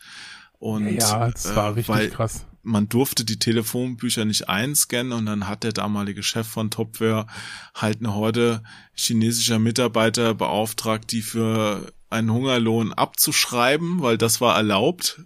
Und, 0.58 0.88
ja, 0.90 1.30
das 1.30 1.54
war 1.54 1.66
äh, 1.66 1.74
richtig 1.74 1.94
weil 1.94 2.10
krass. 2.10 2.44
Man 2.62 2.88
durfte 2.88 3.24
die 3.24 3.38
Telefonbücher 3.38 4.24
nicht 4.24 4.48
einscannen 4.48 5.12
und 5.12 5.26
dann 5.26 5.48
hat 5.48 5.64
der 5.64 5.72
damalige 5.72 6.22
Chef 6.22 6.46
von 6.46 6.70
Topware 6.70 7.26
halt 7.74 7.98
eine 8.00 8.14
Horde 8.14 8.62
chinesischer 8.94 9.58
Mitarbeiter 9.58 10.34
beauftragt, 10.34 11.12
die 11.12 11.22
für 11.22 11.92
einen 12.10 12.32
Hungerlohn 12.32 12.92
abzuschreiben, 12.92 14.02
weil 14.02 14.18
das 14.18 14.40
war 14.40 14.56
erlaubt. 14.56 15.20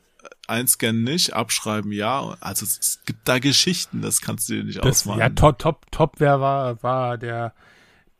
Einscannen 0.48 1.04
nicht, 1.04 1.34
abschreiben 1.34 1.92
ja. 1.92 2.36
Also 2.40 2.64
es, 2.64 3.00
gibt 3.06 3.26
da 3.28 3.38
Geschichten, 3.38 4.02
das 4.02 4.20
kannst 4.20 4.48
du 4.48 4.54
dir 4.54 4.64
nicht 4.64 4.78
Das, 4.78 5.02
ausmalen. 5.02 5.20
ja, 5.20 5.28
top, 5.30 5.58
top, 5.58 5.90
top, 5.90 6.14
wer 6.18 6.40
war, 6.40 6.82
war 6.82 7.16
der, 7.16 7.54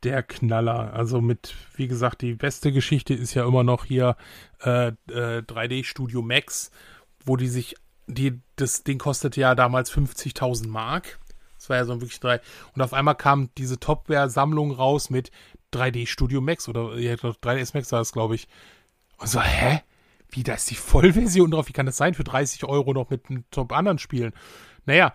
der 0.03 0.23
Knaller. 0.23 0.93
Also 0.93 1.21
mit, 1.21 1.53
wie 1.75 1.87
gesagt, 1.87 2.21
die 2.21 2.33
beste 2.33 2.71
Geschichte 2.71 3.13
ist 3.13 3.33
ja 3.33 3.45
immer 3.45 3.63
noch 3.63 3.85
hier 3.85 4.15
äh, 4.61 4.87
äh, 4.87 5.41
3D 5.41 5.83
Studio 5.83 6.21
Max, 6.21 6.71
wo 7.25 7.35
die 7.37 7.49
sich, 7.49 7.75
die, 8.07 8.41
das 8.55 8.83
Ding 8.83 8.97
kostete 8.97 9.39
ja 9.39 9.55
damals 9.55 9.91
50.000 9.91 10.67
Mark. 10.67 11.19
Das 11.57 11.69
war 11.69 11.77
ja 11.77 11.85
so 11.85 12.01
wirklich 12.01 12.19
drei. 12.19 12.41
Und 12.75 12.81
auf 12.81 12.93
einmal 12.93 13.15
kam 13.15 13.49
diese 13.57 13.79
Topware-Sammlung 13.79 14.71
raus 14.71 15.09
mit 15.09 15.31
3D 15.73 16.07
Studio 16.07 16.41
Max 16.41 16.67
oder 16.67 16.97
ja, 16.97 17.13
3ds 17.13 17.71
Max 17.73 17.91
war 17.91 17.99
das, 17.99 18.11
glaube 18.11 18.35
ich. 18.35 18.47
Und 19.17 19.27
so, 19.27 19.41
hä? 19.41 19.81
Wie, 20.29 20.43
da 20.43 20.55
ist 20.55 20.69
die 20.69 20.75
Vollversion 20.75 21.51
drauf? 21.51 21.67
Wie 21.69 21.73
kann 21.73 21.85
das 21.85 21.97
sein? 21.97 22.15
Für 22.15 22.23
30 22.23 22.65
Euro 22.65 22.93
noch 22.93 23.09
mit 23.09 23.29
einem 23.29 23.45
Top 23.51 23.71
anderen 23.71 23.99
Spielen? 23.99 24.33
Naja, 24.85 25.13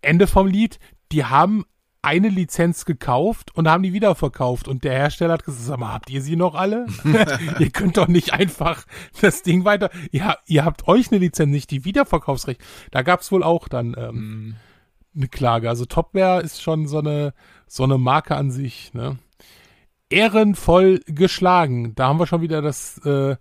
Ende 0.00 0.26
vom 0.26 0.46
Lied, 0.46 0.78
die 1.12 1.24
haben 1.24 1.64
eine 2.08 2.30
Lizenz 2.30 2.86
gekauft 2.86 3.54
und 3.54 3.68
haben 3.68 3.82
die 3.82 3.92
wieder 3.92 4.14
verkauft. 4.14 4.66
Und 4.66 4.82
der 4.82 4.92
Hersteller 4.92 5.34
hat 5.34 5.44
gesagt, 5.44 5.62
sag 5.62 5.78
mal, 5.78 5.92
habt 5.92 6.08
ihr 6.08 6.22
sie 6.22 6.36
noch 6.36 6.54
alle? 6.54 6.86
ihr 7.58 7.70
könnt 7.70 7.98
doch 7.98 8.08
nicht 8.08 8.32
einfach 8.32 8.86
das 9.20 9.42
Ding 9.42 9.66
weiter. 9.66 9.90
Ja, 10.10 10.38
ihr 10.46 10.64
habt 10.64 10.88
euch 10.88 11.12
eine 11.12 11.18
Lizenz, 11.18 11.50
nicht 11.50 11.70
die 11.70 11.84
Wiederverkaufsrecht. 11.84 12.62
Da 12.90 13.02
gab's 13.02 13.30
wohl 13.30 13.42
auch 13.42 13.68
dann 13.68 13.94
ähm, 13.98 14.56
eine 15.14 15.28
Klage. 15.28 15.68
Also 15.68 15.84
Topware 15.84 16.40
ist 16.40 16.62
schon 16.62 16.86
so 16.86 16.98
eine, 16.98 17.34
so 17.66 17.84
eine 17.84 17.98
Marke 17.98 18.36
an 18.36 18.50
sich. 18.50 18.94
Ne? 18.94 19.18
Ehrenvoll 20.08 21.02
geschlagen. 21.06 21.94
Da 21.94 22.08
haben 22.08 22.18
wir 22.18 22.26
schon 22.26 22.40
wieder 22.40 22.62
das, 22.62 22.96
äh, 23.04 23.36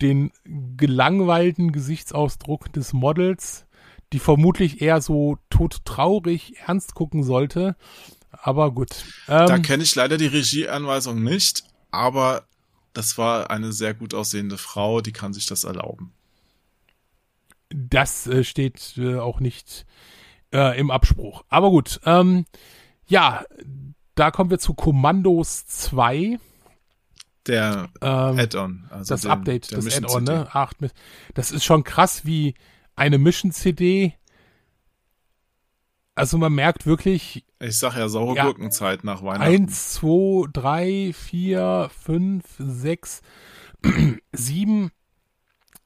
den 0.00 0.32
gelangweilten 0.46 1.70
Gesichtsausdruck 1.70 2.72
des 2.72 2.94
Models, 2.94 3.66
die 4.14 4.20
vermutlich 4.20 4.80
eher 4.80 5.00
so 5.02 5.36
todtraurig 5.50 6.54
ernst 6.66 6.94
gucken 6.94 7.24
sollte. 7.24 7.76
Aber 8.30 8.70
gut. 8.72 9.04
Da 9.26 9.56
Ähm, 9.56 9.62
kenne 9.62 9.82
ich 9.82 9.94
leider 9.96 10.16
die 10.16 10.26
Regieanweisung 10.28 11.22
nicht, 11.22 11.64
aber 11.90 12.46
das 12.92 13.18
war 13.18 13.50
eine 13.50 13.72
sehr 13.72 13.92
gut 13.92 14.14
aussehende 14.14 14.56
Frau, 14.56 15.00
die 15.00 15.12
kann 15.12 15.32
sich 15.34 15.46
das 15.46 15.64
erlauben. 15.64 16.12
das 17.70 18.26
äh, 18.28 18.44
steht 18.44 18.94
äh, 18.98 19.16
auch 19.18 19.40
nicht 19.40 19.84
äh, 20.52 20.78
im 20.78 20.90
Abspruch. 20.92 21.44
Aber 21.48 21.70
gut. 21.70 22.00
Ähm, 22.04 22.44
ja, 23.06 23.44
da 24.14 24.30
kommen 24.30 24.50
wir 24.50 24.58
zu 24.60 24.74
Kommandos 24.74 25.66
2. 25.66 26.38
Der 27.48 27.88
Ähm, 28.00 28.38
Add-on, 28.38 28.86
also 28.90 29.12
das 29.14 29.22
den- 29.22 29.30
Update, 29.32 29.72
das 29.72 29.86
Add-on, 29.96 30.24
ne? 30.24 30.48
Acht 30.54 30.80
mit, 30.80 30.94
das 31.34 31.50
ist 31.50 31.64
schon 31.64 31.82
krass 31.84 32.24
wie 32.24 32.54
eine 32.96 33.18
Mission-CD. 33.18 34.14
Also 36.14 36.38
man 36.38 36.52
merkt 36.52 36.86
wirklich 36.86 37.44
Ich 37.58 37.78
sag 37.78 37.96
ja 37.96 38.08
saure 38.08 38.36
Ja. 38.36 38.44
Gurkenzeit 38.44 39.02
nach 39.04 39.22
Weihnachten. 39.22 39.42
eins, 39.52 39.94
zwei, 39.94 40.46
drei, 40.52 41.12
vier, 41.12 41.90
fünf, 42.04 42.44
sechs, 42.58 43.20
sieben, 44.32 44.92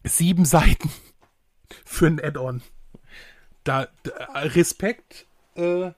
sieben 0.05 0.45
Seiten 0.45 0.91
für 1.85 2.07
ein 2.09 2.23
Add-on. 2.23 2.63
Da, 3.65 3.89
da 4.03 4.13
Respekt 4.35 5.27
äh, 5.55 5.93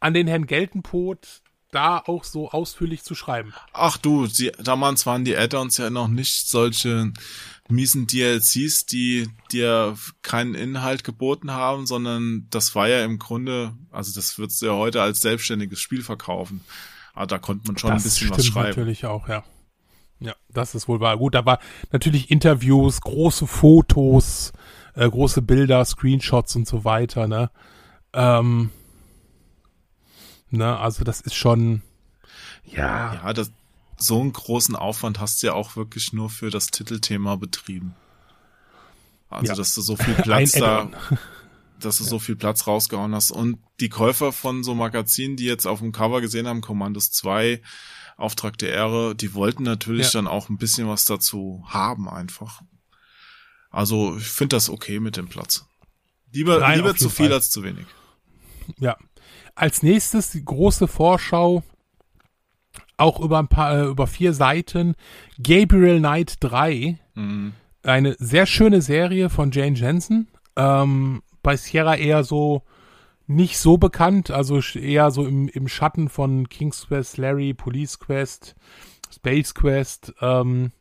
an 0.00 0.14
den 0.14 0.26
Herrn 0.26 0.46
Geltenpot, 0.46 1.42
da 1.70 1.98
auch 1.98 2.24
so 2.24 2.50
ausführlich 2.50 3.02
zu 3.02 3.14
schreiben. 3.14 3.54
Ach 3.72 3.96
du, 3.96 4.26
die, 4.26 4.52
damals 4.58 5.06
waren 5.06 5.24
die 5.24 5.36
Add-ons 5.36 5.78
ja 5.78 5.88
noch 5.88 6.08
nicht 6.08 6.48
solche 6.48 7.12
miesen 7.72 8.06
DLCs, 8.06 8.86
die 8.86 9.28
dir 9.50 9.96
keinen 10.22 10.54
Inhalt 10.54 11.04
geboten 11.04 11.50
haben, 11.50 11.86
sondern 11.86 12.46
das 12.50 12.74
war 12.74 12.88
ja 12.88 13.04
im 13.04 13.18
Grunde, 13.18 13.74
also 13.90 14.12
das 14.14 14.38
würdest 14.38 14.62
du 14.62 14.66
ja 14.66 14.72
heute 14.72 15.02
als 15.02 15.20
selbstständiges 15.20 15.80
Spiel 15.80 16.02
verkaufen. 16.02 16.62
Aber 17.14 17.26
da 17.26 17.38
konnte 17.38 17.66
man 17.66 17.78
schon 17.78 17.90
das 17.90 18.02
ein 18.02 18.04
bisschen 18.04 18.30
was 18.30 18.40
stimmt 18.40 18.54
schreiben. 18.54 18.68
natürlich 18.68 19.06
auch, 19.06 19.28
ja. 19.28 19.44
Ja, 20.20 20.34
das 20.50 20.74
ist 20.74 20.86
wohl 20.86 21.00
wahr. 21.00 21.16
Gut, 21.18 21.34
da 21.34 21.44
war 21.44 21.58
natürlich 21.90 22.30
Interviews, 22.30 23.00
große 23.00 23.46
Fotos, 23.46 24.52
äh, 24.94 25.08
große 25.08 25.42
Bilder, 25.42 25.84
Screenshots 25.84 26.54
und 26.54 26.68
so 26.68 26.84
weiter, 26.84 27.26
ne? 27.26 27.50
Ähm, 28.12 28.70
ne, 30.50 30.78
also 30.78 31.02
das 31.02 31.20
ist 31.20 31.34
schon, 31.34 31.82
ja, 32.64 33.14
Ja, 33.14 33.32
das, 33.32 33.50
so 34.02 34.20
einen 34.20 34.32
großen 34.32 34.76
Aufwand 34.76 35.20
hast 35.20 35.42
du 35.42 35.48
ja 35.48 35.52
auch 35.54 35.76
wirklich 35.76 36.12
nur 36.12 36.30
für 36.30 36.50
das 36.50 36.66
Titelthema 36.68 37.36
betrieben. 37.36 37.94
Also, 39.30 39.46
Ja. 39.52 39.54
dass 39.54 39.74
du 39.74 39.80
so 39.80 39.96
viel 39.96 40.14
Platz 40.14 40.52
da, 40.52 40.90
dass 41.80 41.98
du 41.98 42.04
so 42.04 42.18
viel 42.18 42.36
Platz 42.36 42.66
rausgehauen 42.66 43.14
hast. 43.14 43.30
Und 43.30 43.58
die 43.80 43.88
Käufer 43.88 44.32
von 44.32 44.62
so 44.64 44.74
Magazinen, 44.74 45.36
die 45.36 45.44
jetzt 45.44 45.66
auf 45.66 45.78
dem 45.80 45.92
Cover 45.92 46.20
gesehen 46.20 46.46
haben, 46.46 46.60
Commandos 46.60 47.10
2, 47.12 47.62
Auftrag 48.16 48.58
der 48.58 48.72
Ehre, 48.72 49.14
die 49.14 49.34
wollten 49.34 49.62
natürlich 49.62 50.06
Ja. 50.06 50.12
dann 50.20 50.26
auch 50.28 50.48
ein 50.48 50.58
bisschen 50.58 50.86
was 50.88 51.04
dazu 51.06 51.64
haben 51.68 52.08
einfach. 52.08 52.60
Also, 53.70 54.16
ich 54.18 54.26
finde 54.28 54.56
das 54.56 54.68
okay 54.68 55.00
mit 55.00 55.16
dem 55.16 55.28
Platz. 55.28 55.64
Lieber, 56.30 56.60
Nein, 56.60 56.78
lieber 56.78 56.94
zu 56.94 57.08
viel 57.08 57.26
Fall. 57.26 57.34
als 57.34 57.50
zu 57.50 57.62
wenig. 57.62 57.86
Ja. 58.78 58.96
Als 59.54 59.82
nächstes 59.82 60.30
die 60.30 60.44
große 60.44 60.88
Vorschau 60.88 61.62
auch 63.02 63.20
über 63.20 63.38
ein 63.38 63.48
paar, 63.48 63.74
äh, 63.76 63.84
über 63.86 64.06
vier 64.06 64.32
Seiten. 64.32 64.94
Gabriel 65.42 65.98
Knight 65.98 66.36
3. 66.40 66.98
Mhm. 67.14 67.52
Eine 67.82 68.14
sehr 68.18 68.46
schöne 68.46 68.80
Serie 68.80 69.28
von 69.28 69.50
Jane 69.50 69.76
Jensen. 69.76 70.28
Ähm, 70.56 71.22
bei 71.42 71.56
Sierra 71.56 71.96
eher 71.96 72.22
so 72.22 72.62
nicht 73.26 73.58
so 73.58 73.76
bekannt, 73.76 74.30
also 74.30 74.60
eher 74.78 75.10
so 75.10 75.26
im, 75.26 75.48
im 75.48 75.66
Schatten 75.68 76.08
von 76.08 76.48
King's 76.48 76.86
Quest, 76.86 77.18
Larry, 77.18 77.54
Police 77.54 77.98
Quest, 77.98 78.54
Space 79.12 79.54
Quest. 79.54 80.14
Ähm, 80.20 80.72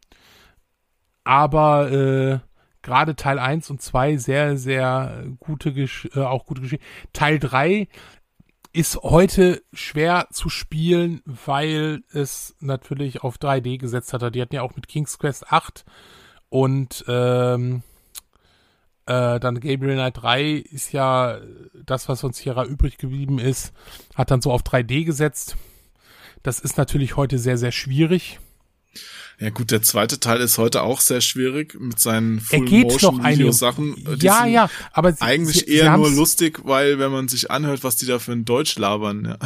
aber 1.24 1.92
äh, 1.92 2.40
gerade 2.82 3.16
Teil 3.16 3.40
1 3.40 3.70
und 3.70 3.82
2 3.82 4.18
sehr, 4.18 4.58
sehr 4.58 5.26
gute, 5.40 5.74
Gesch 5.74 6.10
äh, 6.16 6.20
auch 6.20 6.46
gute 6.46 6.62
Geschichte. 6.62 6.86
Teil 7.14 7.40
3 7.40 7.88
ist 8.74 8.98
heute 9.04 9.62
schwer 9.74 10.28
zu 10.32 10.50
spielen, 10.50 11.22
weil 11.26 12.04
es 12.14 12.56
natürlich 12.60 13.22
auf 13.24 13.38
3D 13.38 13.78
gesetzt 13.78 14.14
hat. 14.14 14.34
Die 14.34 14.42
hatten 14.42 14.56
ja 14.56 14.62
auch 14.62 14.76
mit 14.76 14.88
King's 14.88 15.20
Quest 15.20 15.52
8 15.52 15.84
und 16.50 17.04
ähm, 17.08 17.84
äh, 19.06 19.40
dann 19.40 19.60
Gabriel 19.60 19.96
Knight 19.96 20.22
3 20.22 20.52
ist 20.52 20.92
ja 20.94 21.40
das, 21.86 22.08
was 22.08 22.22
von 22.22 22.34
Sierra 22.34 22.66
übrig 22.66 22.98
geblieben 22.98 23.40
ist, 23.40 23.74
hat 24.16 24.32
dann 24.32 24.42
so 24.42 24.52
auf 24.52 24.62
3D 24.62 25.06
gesetzt. 25.06 25.58
Das 26.44 26.60
ist 26.60 26.78
natürlich 26.78 27.18
heute 27.18 27.38
sehr, 27.40 27.58
sehr 27.58 27.72
schwierig. 27.72 28.40
Ja 29.40 29.50
gut, 29.50 29.72
der 29.72 29.82
zweite 29.82 30.20
Teil 30.20 30.40
ist 30.40 30.58
heute 30.58 30.84
auch 30.84 31.02
sehr 31.02 31.22
schwierig 31.22 31.80
mit 31.80 32.00
seinen 32.00 32.38
Er. 32.38 32.44
Full-Motion-Video-Sachen. 32.44 33.96
Die 34.20 34.26
Ja, 34.26 34.44
sind 34.44 34.52
ja, 34.54 34.70
aber 34.92 35.14
sie, 35.14 35.22
Eigentlich 35.22 35.62
sie, 35.62 35.72
eher 35.72 35.92
sie 35.94 35.98
nur 35.98 36.12
lustig, 36.12 36.60
weil 36.64 37.00
wenn 37.00 37.12
man 37.12 37.28
sich 37.28 37.50
anhört, 37.50 37.84
was 37.84 37.96
die 37.96 38.06
da 38.06 38.20
für 38.20 38.34
ein 38.34 38.46
Deutsch 38.46 38.78
labern, 38.78 39.26
ja. 39.26 39.38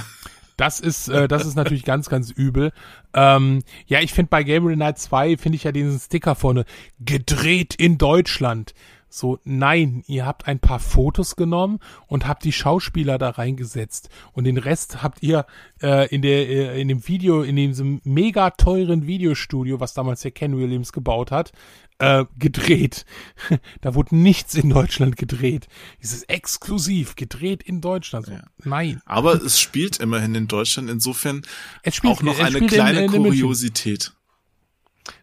Das 0.57 0.79
ist, 0.79 1.09
äh, 1.09 1.27
das 1.27 1.45
ist 1.45 1.55
natürlich 1.55 1.83
ganz, 1.83 2.07
ganz 2.07 2.31
übel. 2.31 2.71
Ähm, 3.13 3.63
ja, 3.87 3.99
ich 3.99 4.13
finde 4.13 4.29
bei 4.29 4.43
Gabriel 4.43 4.77
Knight 4.77 4.99
2 4.99 5.37
finde 5.37 5.57
ich 5.57 5.65
ja 5.65 5.73
diesen 5.73 5.99
Sticker 5.99 6.33
vorne 6.35 6.65
gedreht 6.99 7.75
in 7.75 7.97
Deutschland. 7.97 8.73
So, 9.07 9.39
nein, 9.45 10.03
ihr 10.07 10.25
habt 10.25 10.47
ein 10.47 10.59
paar 10.59 10.79
Fotos 10.79 11.35
genommen 11.37 11.79
und 12.07 12.27
habt 12.27 12.43
die 12.43 12.51
Schauspieler 12.51 13.17
da 13.17 13.29
reingesetzt 13.29 14.09
und 14.33 14.43
den 14.43 14.57
Rest 14.57 15.03
habt 15.03 15.23
ihr 15.23 15.45
äh, 15.81 16.07
in 16.13 16.21
der 16.21 16.49
äh, 16.49 16.81
in 16.81 16.89
dem 16.89 17.07
Video 17.07 17.41
in 17.41 17.55
diesem 17.55 18.01
mega 18.03 18.49
teuren 18.49 19.07
Videostudio, 19.07 19.79
was 19.79 19.93
damals 19.93 20.21
der 20.21 20.31
Ken 20.31 20.57
Williams 20.57 20.91
gebaut 20.91 21.31
hat, 21.31 21.53
äh, 21.99 22.25
gedreht. 22.37 23.05
da 23.81 23.95
wurde 23.95 24.17
nichts 24.17 24.53
in 24.55 24.69
Deutschland 24.69 25.15
gedreht. 25.15 25.67
Es 26.01 26.11
ist 26.11 26.29
exklusiv 26.29 27.15
gedreht 27.15 27.63
in 27.63 27.79
Deutschland. 27.79 28.25
So, 28.25 28.33
Ja. 28.33 28.43
Nein, 28.65 29.01
Aber 29.05 29.35
es 29.41 29.61
spielt 29.61 29.97
immerhin 30.01 30.35
in 30.35 30.47
Deutschland, 30.49 30.89
insofern 30.89 31.43
es 31.83 31.95
spielt 31.95 32.17
auch 32.17 32.21
noch 32.21 32.39
eine 32.39 32.57
in- 32.57 32.67
kleine 32.67 33.05
in 33.05 33.11
München. 33.11 33.23
Kuriosität. 33.29 34.11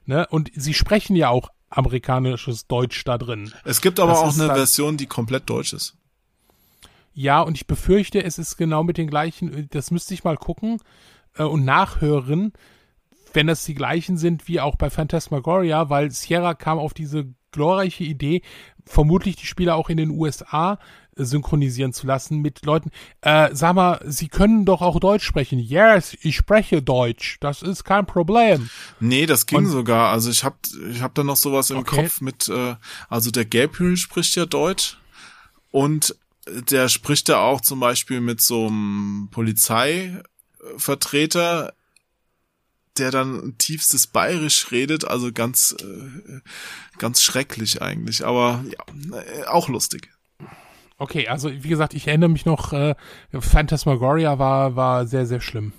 Ne? 0.07 0.27
Und 0.29 0.51
sie 0.55 0.73
sprechen 0.75 1.15
ja 1.17 1.29
auch 1.29 1.51
amerikanisches 1.77 2.67
Deutsch 2.67 3.05
da 3.05 3.19
drin. 3.19 3.53
Es 3.65 3.81
gibt 3.81 3.99
aber 4.01 4.13
Das 4.13 4.21
auch 4.21 4.35
eine 4.35 4.49
halt- 4.49 4.59
Version, 4.59 4.97
die 4.97 5.07
komplett 5.07 5.49
deutsch 5.49 5.73
ist. 5.73 5.97
Ja, 7.15 7.41
und 7.43 7.57
ich 7.57 7.67
befürchte, 7.67 8.23
es 8.25 8.39
ist 8.39 8.57
genau 8.57 8.83
mit 8.85 8.97
den 8.97 9.09
gleichen, 9.09 9.69
das 9.71 9.91
müsste 9.91 10.15
ich 10.15 10.25
mal 10.25 10.37
gucken 10.39 10.79
äh, 11.37 11.43
und 11.43 11.65
nachhören, 11.65 12.53
wenn 13.35 13.47
das 13.47 13.65
die 13.65 13.75
gleichen 13.75 14.17
sind 14.17 14.49
wie 14.49 14.61
auch 14.61 14.77
bei 14.77 14.89
Phantasmagoria, 14.91 15.91
weil 15.91 16.11
Sierra 16.11 16.55
kam 16.55 16.79
auf 16.79 16.95
diese 16.95 17.27
glorreiche 17.51 18.05
Idee, 18.05 18.43
vermutlich 18.87 19.37
die 19.37 19.47
Spieler 19.47 19.77
auch 19.77 19.91
in 19.91 19.99
den 19.99 20.11
USA 20.11 20.79
synchronisieren 21.17 21.93
zu 21.93 22.07
lassen 22.07 22.39
mit 22.41 22.65
Leuten. 22.65 22.91
Äh, 23.21 23.51
sag 23.55 23.75
mal, 23.75 24.01
sie 24.07 24.29
können 24.29 24.65
doch 24.65 24.81
auch 24.81 24.99
Deutsch 24.99 25.25
sprechen. 25.25 25.59
Yes, 25.59 26.17
ich 26.23 26.37
spreche 26.37 26.83
Deutsch. 26.83 27.39
Das 27.41 27.63
ist 27.63 27.85
kein 27.85 28.07
Problem. 28.07 28.71
Nee, 29.01 29.27
das 29.27 29.47
ging 29.47 29.59
Und- 29.59 29.69
sogar. 29.69 30.11
Also 30.11 30.31
ich 30.31 30.45
hab, 30.45 30.59
ich 30.91 31.03
hab 31.03 31.15
da 31.15 31.25
noch 31.25 31.37
sowas 31.37 31.71
im 31.71 31.79
Okay. 31.79 32.03
Kopf 32.03 32.21
mit, 32.21 32.49
äh, 32.49 32.77
also 33.09 33.31
der 33.31 33.45
Gabriel 33.45 33.97
spricht 33.97 34.35
ja 34.37 34.47
Deutsch 34.47 34.99
und 35.71 36.17
der 36.47 36.89
spricht 36.89 37.29
ja 37.29 37.39
auch 37.39 37.61
zum 37.61 37.79
Beispiel 37.79 38.21
mit 38.21 38.41
so 38.41 38.67
einem 38.67 39.29
Polizeivertreter, 39.31 41.73
der 42.99 43.11
dann 43.11 43.57
tiefstes 43.59 44.07
Bayerisch 44.07 44.71
redet, 44.71 45.07
also 45.07 45.33
ganz, 45.33 45.75
äh, 45.81 46.41
ganz 46.99 47.23
schrecklich 47.23 47.81
eigentlich, 47.81 48.25
aber 48.25 48.65
ja, 48.67 49.19
äh, 49.19 49.45
auch 49.47 49.69
lustig. 49.69 50.11
Okay, 51.03 51.27
also 51.27 51.51
wie 51.53 51.69
gesagt, 51.69 51.95
ich 51.95 52.07
erinnere 52.07 52.31
mich 52.31 52.47
noch, 52.47 52.73
äh, 52.73 52.95
Phantasmagoria 53.33 54.39
war, 54.39 54.77
war 54.77 55.05
sehr, 55.05 55.27
sehr 55.27 55.41
schlimm. 55.41 55.73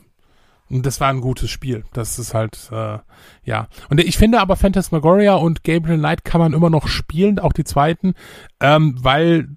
Und 0.70 0.86
das 0.86 1.00
war 1.00 1.08
ein 1.08 1.22
gutes 1.22 1.50
Spiel. 1.50 1.86
Das 1.94 2.20
ist 2.20 2.34
halt, 2.34 2.70
äh, 2.74 2.98
ja. 3.46 3.70
Und 3.90 4.02
ich 4.02 4.18
finde 4.18 4.42
aber 4.42 4.58
Phantasmagoria 4.58 5.36
und 5.36 5.64
Gabriel 5.64 5.98
Knight 5.98 6.26
kann 6.26 6.42
man 6.42 6.52
immer 6.52 6.70
noch 6.70 6.90
spielen, 6.90 7.40
auch 7.40 7.54
die 7.54 7.64
zweiten, 7.64 8.16
ähm, 8.60 8.98
weil 9.02 9.48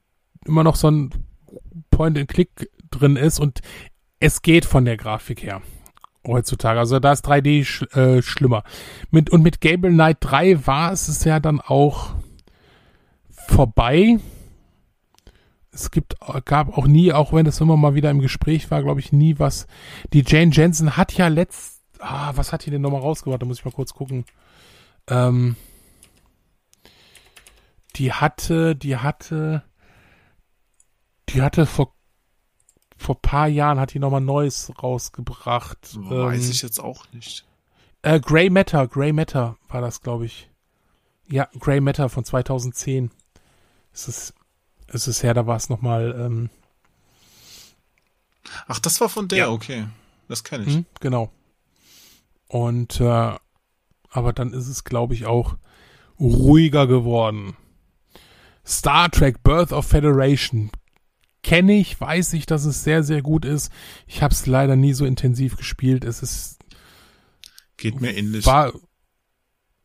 immer 0.45 0.63
noch 0.63 0.77
so 0.77 0.89
ein 0.89 1.11
Point-and-Click 1.91 2.71
drin 2.93 3.17
ist 3.17 3.41
und 3.41 3.59
es 4.21 4.43
geht 4.43 4.67
von 4.67 4.85
der 4.85 4.97
Grafik 4.97 5.43
her 5.43 5.63
heutzutage. 6.25 6.79
Also 6.79 7.01
da 7.01 7.11
ist 7.11 7.27
3D 7.27 7.65
sch 7.65 7.83
äh, 7.97 8.23
schlimmer. 8.23 8.63
Mit, 9.11 9.31
und 9.31 9.43
mit 9.43 9.61
Gabriel 9.61 9.95
Knight 9.95 10.19
3 10.21 10.65
war 10.65 10.93
es 10.93 11.09
es 11.09 11.25
ja 11.25 11.41
dann 11.41 11.61
auch 11.61 12.15
vorbei. 13.49 14.21
Es 15.81 15.91
gibt, 15.91 16.15
gab 16.47 16.77
auch 16.77 16.87
nie, 16.87 17.13
auch 17.13 17.33
wenn 17.33 17.45
das 17.45 17.61
immer 17.61 17.77
mal 17.77 17.95
wieder 17.95 18.11
im 18.11 18.21
Gespräch 18.21 18.71
war, 18.71 18.83
glaube 18.83 19.01
ich, 19.01 19.13
nie 19.13 19.39
was. 19.39 19.67
Die 20.13 20.25
Jane 20.27 20.51
Jensen 20.53 20.97
hat 20.97 21.13
ja 21.13 21.29
letzt, 21.29 21.83
ah, 21.99 22.33
was 22.35 22.53
hat 22.53 22.65
die 22.67 22.71
denn 22.71 22.83
nochmal 22.83 23.03
rausgebracht? 23.03 23.43
Da 23.43 23.47
muss 23.47 23.59
ich 23.59 23.65
mal 23.65 23.73
kurz 23.73 23.93
gucken. 23.93 24.25
Ähm, 25.09 25.57
die 27.97 28.13
hatte, 28.13 28.77
die 28.77 28.97
hatte, 28.97 29.63
die 31.29 31.43
hatte 31.43 31.67
vor, 31.67 31.95
vor 32.97 33.21
paar 33.21 33.49
Jahren 33.49 33.79
hat 33.81 33.95
die 33.95 33.99
nochmal 33.99 34.21
Neues 34.21 34.73
rausgebracht. 34.83 35.79
Weiß 35.95 36.45
Ähm, 36.45 36.51
ich 36.51 36.63
jetzt 36.63 36.79
auch 36.81 37.05
nicht. 37.13 37.47
äh, 38.03 38.21
Grey 38.21 38.51
Matter, 38.51 38.87
Grey 38.89 39.13
Matter 39.13 39.57
war 39.69 39.81
das, 39.81 40.01
glaube 40.01 40.27
ich. 40.27 40.51
Ja, 41.29 41.49
Grey 41.59 41.81
Matter 41.81 42.09
von 42.09 42.25
2010. 42.25 43.11
Es 43.93 44.09
ist, 44.09 44.35
es 44.89 45.09
ist 45.09 45.23
her, 45.23 45.35
da 45.35 45.47
war 45.47 45.57
es 45.57 45.69
nochmal, 45.69 46.15
ähm, 46.19 46.51
Ach, 48.69 48.79
das 48.79 49.01
war 49.01 49.09
von 49.09 49.29
der, 49.29 49.39
Ja. 49.39 49.49
okay. 49.51 49.87
Das 50.29 50.45
kenne 50.45 50.65
ich. 50.67 50.75
hm, 50.75 50.87
genau. 51.01 51.31
Und, 52.49 53.01
äh, 53.01 53.35
aber 54.11 54.33
dann 54.33 54.53
ist 54.53 54.69
es, 54.69 54.85
glaube 54.85 55.15
ich, 55.15 55.27
auch 55.27 55.57
ruhiger 56.19 56.87
geworden. 56.87 57.57
Star 58.65 59.11
Trek 59.11 59.43
Birth 59.43 59.73
of 59.73 59.87
Federation. 59.87 60.71
Kenne 61.43 61.75
ich, 61.75 62.01
weiß 62.01 62.33
ich, 62.33 62.47
dass 62.47 62.65
es 62.65 62.83
sehr, 62.83 63.03
sehr 63.05 63.23
gut 63.23 63.45
ist. 63.45 63.71
Ich 64.07 64.23
habe 64.23 64.33
es 64.35 64.47
leider 64.47 64.75
nie 64.75 64.93
so 64.95 65.05
intensiv 65.05 65.57
gespielt. 65.57 66.05
Es 66.05 66.23
ist, 66.23 66.59
Geht 67.77 68.01
mir 68.01 68.17
ähnlich. 68.17 68.47
war, 68.47 68.73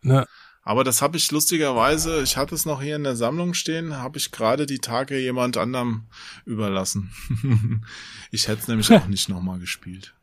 ne, 0.01 0.27
Aber 0.63 0.83
das 0.83 1.01
habe 1.01 1.17
ich 1.17 1.31
lustigerweise, 1.31 2.21
ich 2.21 2.37
hatte 2.37 2.53
es 2.53 2.65
noch 2.65 2.81
hier 2.81 2.95
in 2.95 3.03
der 3.03 3.15
Sammlung 3.15 3.53
stehen, 3.53 3.97
habe 3.97 4.19
ich 4.19 4.31
gerade 4.31 4.67
die 4.67 4.77
Tage 4.77 5.17
jemand 5.17 5.57
anderem 5.57 6.03
überlassen. 6.45 7.11
ich 8.31 8.47
hätte 8.47 8.61
es 8.61 8.67
nämlich 8.67 8.91
auch 8.91 9.07
nicht 9.07 9.27
nochmal 9.27 9.59
gespielt. 9.59 10.13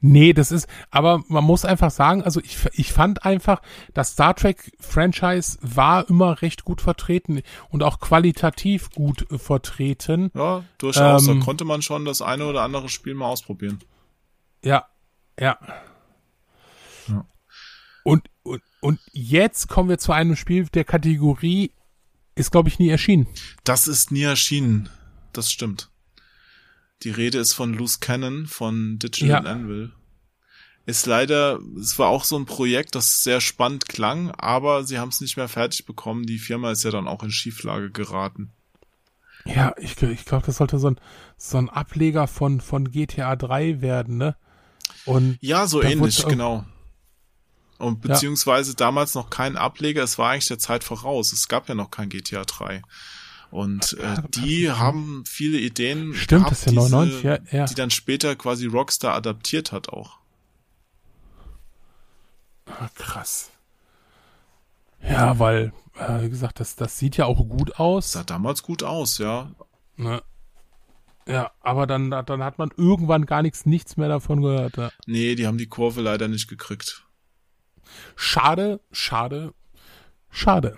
Nee, 0.00 0.32
das 0.32 0.50
ist, 0.50 0.66
aber 0.90 1.22
man 1.28 1.44
muss 1.44 1.64
einfach 1.64 1.92
sagen, 1.92 2.24
also 2.24 2.40
ich, 2.40 2.58
ich 2.72 2.92
fand 2.92 3.24
einfach, 3.24 3.62
das 3.94 4.12
Star 4.12 4.34
Trek 4.34 4.72
Franchise 4.80 5.58
war 5.60 6.08
immer 6.08 6.42
recht 6.42 6.64
gut 6.64 6.80
vertreten 6.80 7.42
und 7.68 7.84
auch 7.84 8.00
qualitativ 8.00 8.90
gut 8.90 9.30
äh, 9.30 9.38
vertreten. 9.38 10.32
Ja, 10.34 10.64
durchaus. 10.78 11.28
Ähm, 11.28 11.38
da 11.38 11.44
konnte 11.44 11.64
man 11.64 11.82
schon 11.82 12.04
das 12.04 12.20
eine 12.20 12.46
oder 12.46 12.62
andere 12.62 12.88
Spiel 12.88 13.14
mal 13.14 13.26
ausprobieren. 13.26 13.78
Ja, 14.64 14.86
ja. 15.38 15.56
Ja. 15.60 15.74
Und, 18.80 18.98
jetzt 19.12 19.68
kommen 19.68 19.88
wir 19.88 19.98
zu 19.98 20.12
einem 20.12 20.36
Spiel 20.36 20.66
der 20.66 20.84
Kategorie, 20.84 21.72
ist 22.34 22.50
glaube 22.50 22.68
ich 22.68 22.78
nie 22.78 22.88
erschienen. 22.88 23.26
Das 23.64 23.86
ist 23.86 24.10
nie 24.10 24.22
erschienen. 24.22 24.88
Das 25.32 25.50
stimmt. 25.50 25.90
Die 27.02 27.10
Rede 27.10 27.38
ist 27.38 27.54
von 27.54 27.74
Loose 27.74 27.98
Cannon 28.00 28.46
von 28.46 28.98
Digital 28.98 29.44
Ja. 29.44 29.50
Anvil. 29.50 29.92
Ist 30.86 31.06
leider, 31.06 31.60
es 31.78 31.98
war 31.98 32.08
auch 32.08 32.24
so 32.24 32.36
ein 32.38 32.46
Projekt, 32.46 32.94
das 32.94 33.22
sehr 33.22 33.40
spannend 33.40 33.88
klang, 33.88 34.30
aber 34.32 34.82
sie 34.84 34.98
haben 34.98 35.10
es 35.10 35.20
nicht 35.20 35.36
mehr 35.36 35.48
fertig 35.48 35.84
bekommen. 35.84 36.24
Die 36.24 36.38
Firma 36.38 36.72
ist 36.72 36.82
ja 36.82 36.90
dann 36.90 37.06
auch 37.06 37.22
in 37.22 37.30
Schieflage 37.30 37.90
geraten. 37.90 38.50
Ja, 39.44 39.74
ich, 39.78 40.00
ich 40.02 40.24
glaube, 40.24 40.46
das 40.46 40.56
sollte 40.56 40.78
so 40.78 40.90
ein, 40.90 41.00
so 41.36 41.58
ein 41.58 41.68
Ableger 41.68 42.26
von, 42.26 42.60
von 42.60 42.90
GTA 42.90 43.36
3 43.36 43.80
werden, 43.80 44.16
ne? 44.16 44.36
Und 45.04 45.38
Ja, 45.40 45.66
so 45.66 45.82
ähnlich, 45.82 46.26
genau. 46.26 46.64
Und 47.80 48.04
Ja. 48.04 48.12
beziehungsweise 48.12 48.74
damals 48.74 49.14
noch 49.14 49.30
kein 49.30 49.56
Ableger, 49.56 50.02
es 50.02 50.18
war 50.18 50.30
eigentlich 50.30 50.46
der 50.48 50.58
Zeit 50.58 50.84
voraus. 50.84 51.32
Es 51.32 51.48
gab 51.48 51.68
ja 51.68 51.74
noch 51.74 51.90
kein 51.90 52.08
GTA 52.10 52.44
3. 52.44 52.82
Und 53.50 53.94
äh, 53.94 54.22
die 54.28 54.70
haben 54.70 55.24
viele 55.26 55.58
Ideen. 55.58 56.14
Stimmt, 56.14 56.44
gehabt, 56.44 56.50
das 56.52 56.58
ist 56.60 56.66
ja 56.66 56.72
99, 56.72 57.22
ja, 57.24 57.38
ja. 57.50 57.64
Die 57.64 57.74
dann 57.74 57.90
später 57.90 58.36
quasi 58.36 58.66
Rockstar 58.66 59.14
adaptiert 59.14 59.72
hat 59.72 59.88
auch. 59.88 60.18
Ah, 62.66 62.88
krass. 62.94 63.50
Ja, 65.02 65.38
weil, 65.38 65.72
äh, 65.98 66.22
wie 66.22 66.28
gesagt, 66.30 66.60
das, 66.60 66.76
das 66.76 66.98
sieht 66.98 67.16
ja 67.16 67.24
auch 67.24 67.48
gut 67.48 67.80
aus. 67.80 68.12
Sah 68.12 68.22
damals 68.22 68.62
gut 68.62 68.82
aus, 68.82 69.18
ja. 69.18 69.50
Ne? 69.96 70.22
Ja, 71.26 71.50
aber 71.60 71.86
dann, 71.86 72.10
dann 72.10 72.44
hat 72.44 72.58
man 72.58 72.70
irgendwann 72.76 73.26
gar 73.26 73.42
nichts, 73.42 73.66
nichts 73.66 73.96
mehr 73.96 74.08
davon 74.08 74.42
gehört. 74.42 74.76
Ja. 74.76 74.90
Nee, 75.06 75.34
die 75.34 75.46
haben 75.46 75.58
die 75.58 75.68
Kurve 75.68 76.00
leider 76.02 76.28
nicht 76.28 76.48
gekriegt. 76.48 77.04
Schade, 78.16 78.80
schade, 78.92 79.52
schade. 80.30 80.76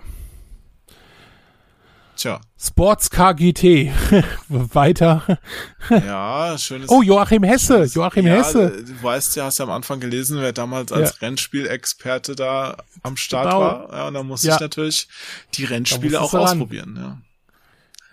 Tja, 2.15 2.39
Sportscar 2.59 3.33
GT. 3.33 3.91
Weiter. 4.47 5.39
ja, 5.89 6.55
schönes. 6.59 6.87
Oh, 6.89 7.01
Joachim 7.01 7.43
Hesse. 7.43 7.85
Joachim 7.85 8.27
ja, 8.27 8.35
Hesse. 8.35 8.83
Du 8.83 9.03
weißt 9.03 9.35
ja, 9.35 9.45
hast 9.45 9.57
ja 9.57 9.65
am 9.65 9.71
Anfang 9.71 9.99
gelesen, 9.99 10.39
wer 10.39 10.53
damals 10.53 10.91
als 10.91 11.11
Ja. 11.19 11.27
Rennspielexperte 11.27 12.35
da 12.35 12.77
am 13.01 13.17
Start 13.17 13.45
Genau. 13.45 13.61
war. 13.61 13.91
Ja, 13.93 14.07
und 14.07 14.13
da 14.13 14.21
musste 14.23 14.47
Ja. 14.47 14.55
ich 14.55 14.61
natürlich 14.61 15.07
die 15.55 15.65
Rennspiele 15.65 16.21
auch 16.21 16.33
ausprobieren. 16.35 16.95
Ja. 16.97 17.17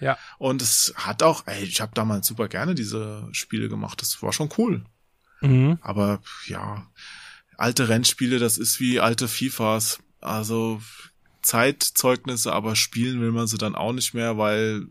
Ja. 0.01 0.19
Und 0.39 0.63
es 0.63 0.95
hat 0.97 1.23
auch, 1.23 1.47
ey, 1.47 1.63
ich 1.63 1.83
habe 1.83 1.93
damals 1.95 2.27
super 2.27 2.49
gerne 2.49 2.75
diese 2.75 3.29
Spiele 3.33 3.69
gemacht. 3.69 4.01
Das 4.01 4.23
war 4.23 4.33
schon 4.33 4.49
cool. 4.57 4.83
Mhm. 5.43 5.79
Aber 5.83 6.21
ja, 6.47 6.87
alte 7.61 7.91
Rennspiele, 7.91 8.39
das 8.39 8.57
ist 8.57 8.81
wie 8.81 9.01
alte 9.01 9.29
FIFAs. 9.29 9.99
Also 10.21 10.81
Zeitzeugnisse, 11.43 12.53
aber 12.53 12.75
spielen 12.75 13.21
will 13.21 13.33
man 13.33 13.47
sie 13.47 13.59
dann 13.59 13.75
auch 13.75 13.93
nicht 13.93 14.15
mehr, 14.15 14.39
weil 14.39 14.87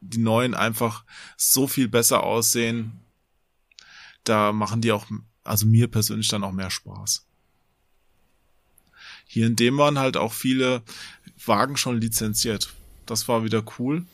die 0.00 0.18
neuen 0.18 0.54
einfach 0.54 1.04
so 1.36 1.66
viel 1.66 1.88
besser 1.88 2.22
aussehen. 2.22 2.92
Da 4.22 4.52
machen 4.52 4.82
die 4.82 4.92
auch, 4.92 5.06
also 5.42 5.66
mir 5.66 5.88
persönlich 5.88 6.28
dann 6.28 6.44
auch 6.44 6.52
mehr 6.52 6.70
Spaß. 6.70 7.26
Hier 9.26 9.46
in 9.46 9.56
dem 9.56 9.76
waren 9.76 9.98
halt 9.98 10.16
auch 10.16 10.32
viele 10.32 10.82
Wagen 11.44 11.76
schon 11.76 12.00
lizenziert. 12.00 12.72
Das 13.06 13.26
war 13.26 13.42
wieder 13.42 13.64
cool. 13.78 14.06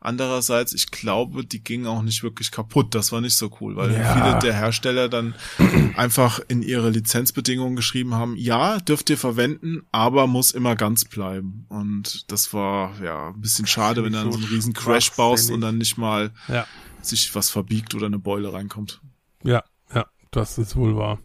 Andererseits, 0.00 0.72
ich 0.74 0.90
glaube, 0.92 1.44
die 1.44 1.62
gingen 1.62 1.86
auch 1.86 2.02
nicht 2.02 2.22
wirklich 2.22 2.50
kaputt. 2.52 2.94
Das 2.94 3.10
war 3.10 3.20
nicht 3.20 3.36
so 3.36 3.50
cool, 3.60 3.74
weil 3.76 3.92
Ja. 3.92 4.12
viele 4.14 4.38
der 4.38 4.54
Hersteller 4.54 5.08
dann 5.08 5.34
einfach 5.96 6.38
in 6.48 6.62
ihre 6.62 6.90
Lizenzbedingungen 6.90 7.74
geschrieben 7.74 8.14
haben, 8.14 8.36
ja, 8.36 8.78
dürft 8.78 9.10
ihr 9.10 9.18
verwenden, 9.18 9.82
aber 9.90 10.26
muss 10.28 10.52
immer 10.52 10.76
ganz 10.76 11.04
bleiben. 11.04 11.66
Und 11.68 12.30
das 12.30 12.52
war 12.54 12.92
ja 13.02 13.28
ein 13.30 13.40
bisschen 13.40 13.66
schade, 13.66 14.04
wenn 14.04 14.12
du 14.12 14.18
dann 14.22 14.32
so 14.32 14.38
einen 14.38 14.46
riesen 14.48 14.72
Crash 14.72 15.10
baust 15.12 15.50
und 15.50 15.60
dann 15.60 15.78
nicht 15.78 15.98
mal 15.98 16.30
Ja. 16.46 16.66
sich 17.02 17.34
was 17.34 17.50
verbiegt 17.50 17.94
oder 17.94 18.06
eine 18.06 18.18
Beule 18.20 18.52
reinkommt. 18.52 19.00
Ja, 19.42 19.64
ja, 19.92 20.06
das 20.30 20.58
ist 20.58 20.76
wohl 20.76 20.96
wahr. 20.96 21.18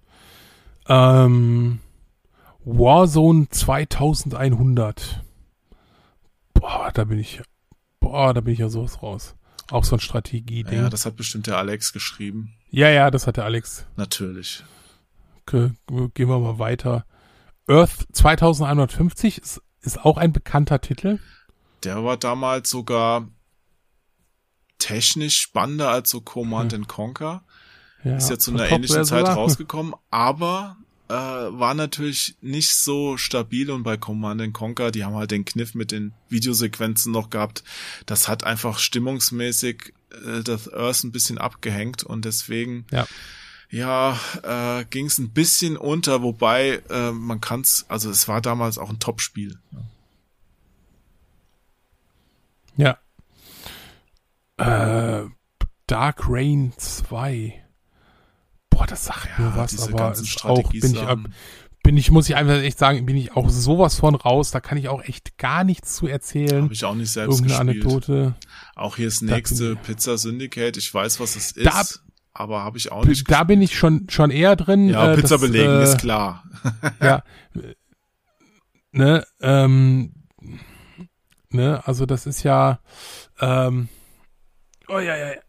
Ähm, 0.87 1.79
Warzone 2.65 3.49
2100. 3.49 5.23
Boah, 6.53 6.91
da 6.93 7.03
bin 7.03 7.19
ich, 7.19 7.41
boah, 8.13 8.31
da 8.31 8.41
bin 8.41 8.53
ich 8.53 8.59
ja 8.59 8.69
sowas 8.69 9.01
raus. 9.01 9.35
Auch 9.71 9.83
so 9.83 9.95
ein 9.95 9.99
Strategie-Ding. 9.99 10.77
Ja, 10.77 10.83
Ja, 10.83 10.89
das 10.89 11.07
hat 11.07 11.15
bestimmt 11.15 11.47
der 11.47 11.57
Alex 11.57 11.93
geschrieben. 11.93 12.53
ja, 12.69 13.09
das 13.09 13.25
hat 13.25 13.37
der 13.37 13.45
Alex. 13.45 13.87
Natürlich. 13.95 14.63
Ge 15.47 15.71
gehen 16.13 16.29
wir 16.29 16.37
mal 16.39 16.59
weiter. 16.59 17.05
Earth 17.67 18.05
2150 18.13 19.39
ist, 19.39 19.61
ist 19.81 20.05
auch 20.05 20.17
ein 20.17 20.31
bekannter 20.31 20.79
Titel. 20.79 21.17
Der 21.83 22.03
war 22.03 22.17
damals 22.17 22.69
sogar 22.69 23.27
technisch 24.77 25.39
spannender 25.39 25.89
als 25.89 26.11
so 26.11 26.21
Command 26.21 26.73
and 26.73 26.87
Conquer. 26.87 27.43
Ja, 28.03 28.17
Ist 28.17 28.29
ja 28.29 28.37
zu 28.37 28.51
einer 28.51 28.69
ähnlichen 28.69 29.05
Zeit 29.05 29.25
rausgekommen, 29.25 29.95
aber 30.11 30.77
äh, 31.09 31.13
war 31.13 31.73
natürlich 31.73 32.35
nicht 32.41 32.73
so 32.73 33.17
stabil 33.17 33.69
und 33.69 33.83
bei 33.83 33.97
Command 33.97 34.41
and 34.41 34.53
Conquer, 34.53 34.91
die 34.91 35.03
haben 35.03 35.15
halt 35.15 35.31
den 35.31 35.45
Kniff 35.45 35.75
mit 35.75 35.91
den 35.91 36.13
Videosequenzen 36.29 37.11
noch 37.11 37.29
gehabt. 37.29 37.63
Das 38.05 38.27
hat 38.27 38.43
einfach 38.43 38.79
stimmungsmäßig 38.79 39.93
äh, 40.11 40.41
das 40.43 40.71
Earth 40.71 41.03
ein 41.03 41.11
bisschen 41.11 41.37
abgehängt 41.37 42.03
und 42.03 42.25
deswegen 42.25 42.85
Ja. 42.91 43.05
ja, 43.69 44.19
äh, 44.43 44.85
ging 44.85 45.07
es 45.07 45.17
ein 45.17 45.31
bisschen 45.31 45.77
unter, 45.77 46.21
wobei 46.21 46.81
äh, 46.89 47.11
man 47.11 47.41
kann's, 47.41 47.85
also 47.89 48.09
es 48.09 48.27
war 48.27 48.41
damals 48.41 48.77
auch 48.77 48.89
ein 48.89 48.99
Top-Spiel. 48.99 49.59
Ja. 52.75 52.97
Äh, 54.57 55.27
Dark 55.87 56.23
Rain 56.27 56.73
2. 56.77 57.62
Boah, 58.83 58.87
das 58.87 59.05
sagt 59.05 59.39
mir 59.39 59.53
was, 59.55 59.71
diese 59.71 59.83
aber 59.89 59.97
ganzen 59.97 60.25
ist 60.25 60.43
auch 60.45 60.69
bin 60.71 60.93
ich, 60.93 61.01
ab, 61.01 61.19
bin 61.83 61.97
ich, 61.97 62.11
muss 62.11 62.27
ich 62.29 62.35
einfach 62.35 62.55
echt 62.61 62.77
sagen, 62.77 63.05
bin 63.05 63.15
ich 63.17 63.35
auch 63.35 63.49
sowas 63.49 63.95
von 63.95 64.15
raus. 64.15 64.51
Da 64.51 64.59
kann 64.59 64.77
ich 64.77 64.89
auch 64.89 65.01
echt 65.03 65.37
gar 65.37 65.63
nichts 65.63 65.95
zu 65.95 66.07
erzählen. 66.07 66.63
Habe 66.63 66.73
ich 66.73 66.83
auch 66.85 66.95
nicht 66.95 67.11
selbst 67.11 67.39
Irgendeine 67.39 67.73
gespielt. 67.73 67.85
Anekdote. 67.93 68.35
Auch 68.75 68.95
hier 68.97 69.07
das 69.07 69.19
Da 69.19 69.25
nächste 69.35 69.71
ich- 69.73 69.81
Pizza 69.83 70.17
Syndicate. 70.17 70.77
Ich 70.77 70.93
weiß, 70.93 71.19
was 71.19 71.35
es 71.35 71.51
ist, 71.51 71.65
Da- 71.65 71.83
aber 72.33 72.63
habe 72.63 72.77
ich 72.77 72.91
auch 72.91 73.05
nicht. 73.05 73.29
Da 73.29 73.43
bin 73.43 73.61
ich 73.61 73.77
schon 73.77 74.07
schon 74.09 74.31
eher 74.31 74.55
drin. 74.55 74.89
ja, 74.89 75.11
äh, 75.11 75.15
Pizza 75.15 75.35
das, 75.35 75.41
belegen 75.41 75.71
äh, 75.71 75.83
ist 75.83 75.97
klar. 75.99 76.43
ja, 77.01 77.23
ne, 78.91 79.25
ähm, 79.41 80.13
ne, 81.49 81.81
also 81.85 82.05
das 82.05 82.25
ist 82.25 82.43
ja, 82.43 82.79
ähm, 83.39 83.87
oh 84.87 84.99
ja, 84.99 85.15
ja, 85.15 85.33
ja. 85.33 85.39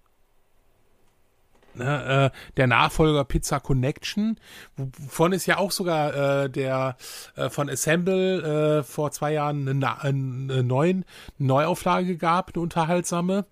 Ne, 1.77 2.31
äh, 2.33 2.53
der 2.57 2.67
Nachfolger 2.69 3.25
Pizza 3.25 3.59
Connection, 3.59 4.39
wovon 4.77 5.33
es 5.33 5.45
ja 5.47 5.59
auch 5.59 5.73
sogar 5.73 6.45
äh, 6.45 6.51
der 6.51 6.97
äh, 7.35 7.51
von 7.51 7.69
Assemble 7.69 8.79
äh, 8.79 8.83
vor 8.85 9.11
zwei 9.11 9.33
Jahren 9.33 9.63
eine, 9.63 9.75
Na- 9.75 9.99
eine 9.99 10.63
neuen 10.63 11.05
Neuauflage 11.39 12.17
gab, 12.17 12.55
eine 12.55 12.63
unterhaltsame. 12.63 13.45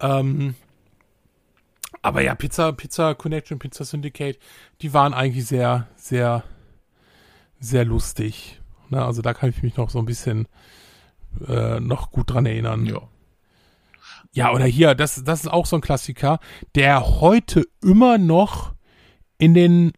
Ähm, 0.00 0.56
aber 2.02 2.22
ja, 2.22 2.34
Pizza, 2.34 2.72
Pizza 2.72 3.14
Connection, 3.14 3.60
Pizza 3.60 3.84
Syndicate, 3.84 4.40
die 4.80 4.92
waren 4.92 5.14
eigentlich 5.14 5.46
sehr, 5.46 5.86
sehr, 5.94 6.42
sehr 7.60 7.84
lustig. 7.84 8.60
Ne, 8.88 9.04
also 9.04 9.22
da 9.22 9.34
kann 9.34 9.50
ich 9.50 9.62
mich 9.62 9.76
noch 9.76 9.90
so 9.90 10.00
ein 10.00 10.04
bisschen 10.04 10.48
äh, 11.46 11.78
noch 11.78 12.10
gut 12.10 12.30
dran 12.32 12.46
erinnern. 12.46 12.86
Ja. 12.86 13.02
Ja, 14.32 14.52
oder 14.52 14.64
hier, 14.64 14.94
das, 14.94 15.22
das 15.24 15.40
ist 15.40 15.48
auch 15.48 15.66
so 15.66 15.76
ein 15.76 15.82
Klassiker, 15.82 16.38
der 16.74 17.20
heute 17.20 17.66
immer 17.82 18.16
noch 18.16 18.74
in 19.38 19.54
den 19.54 19.92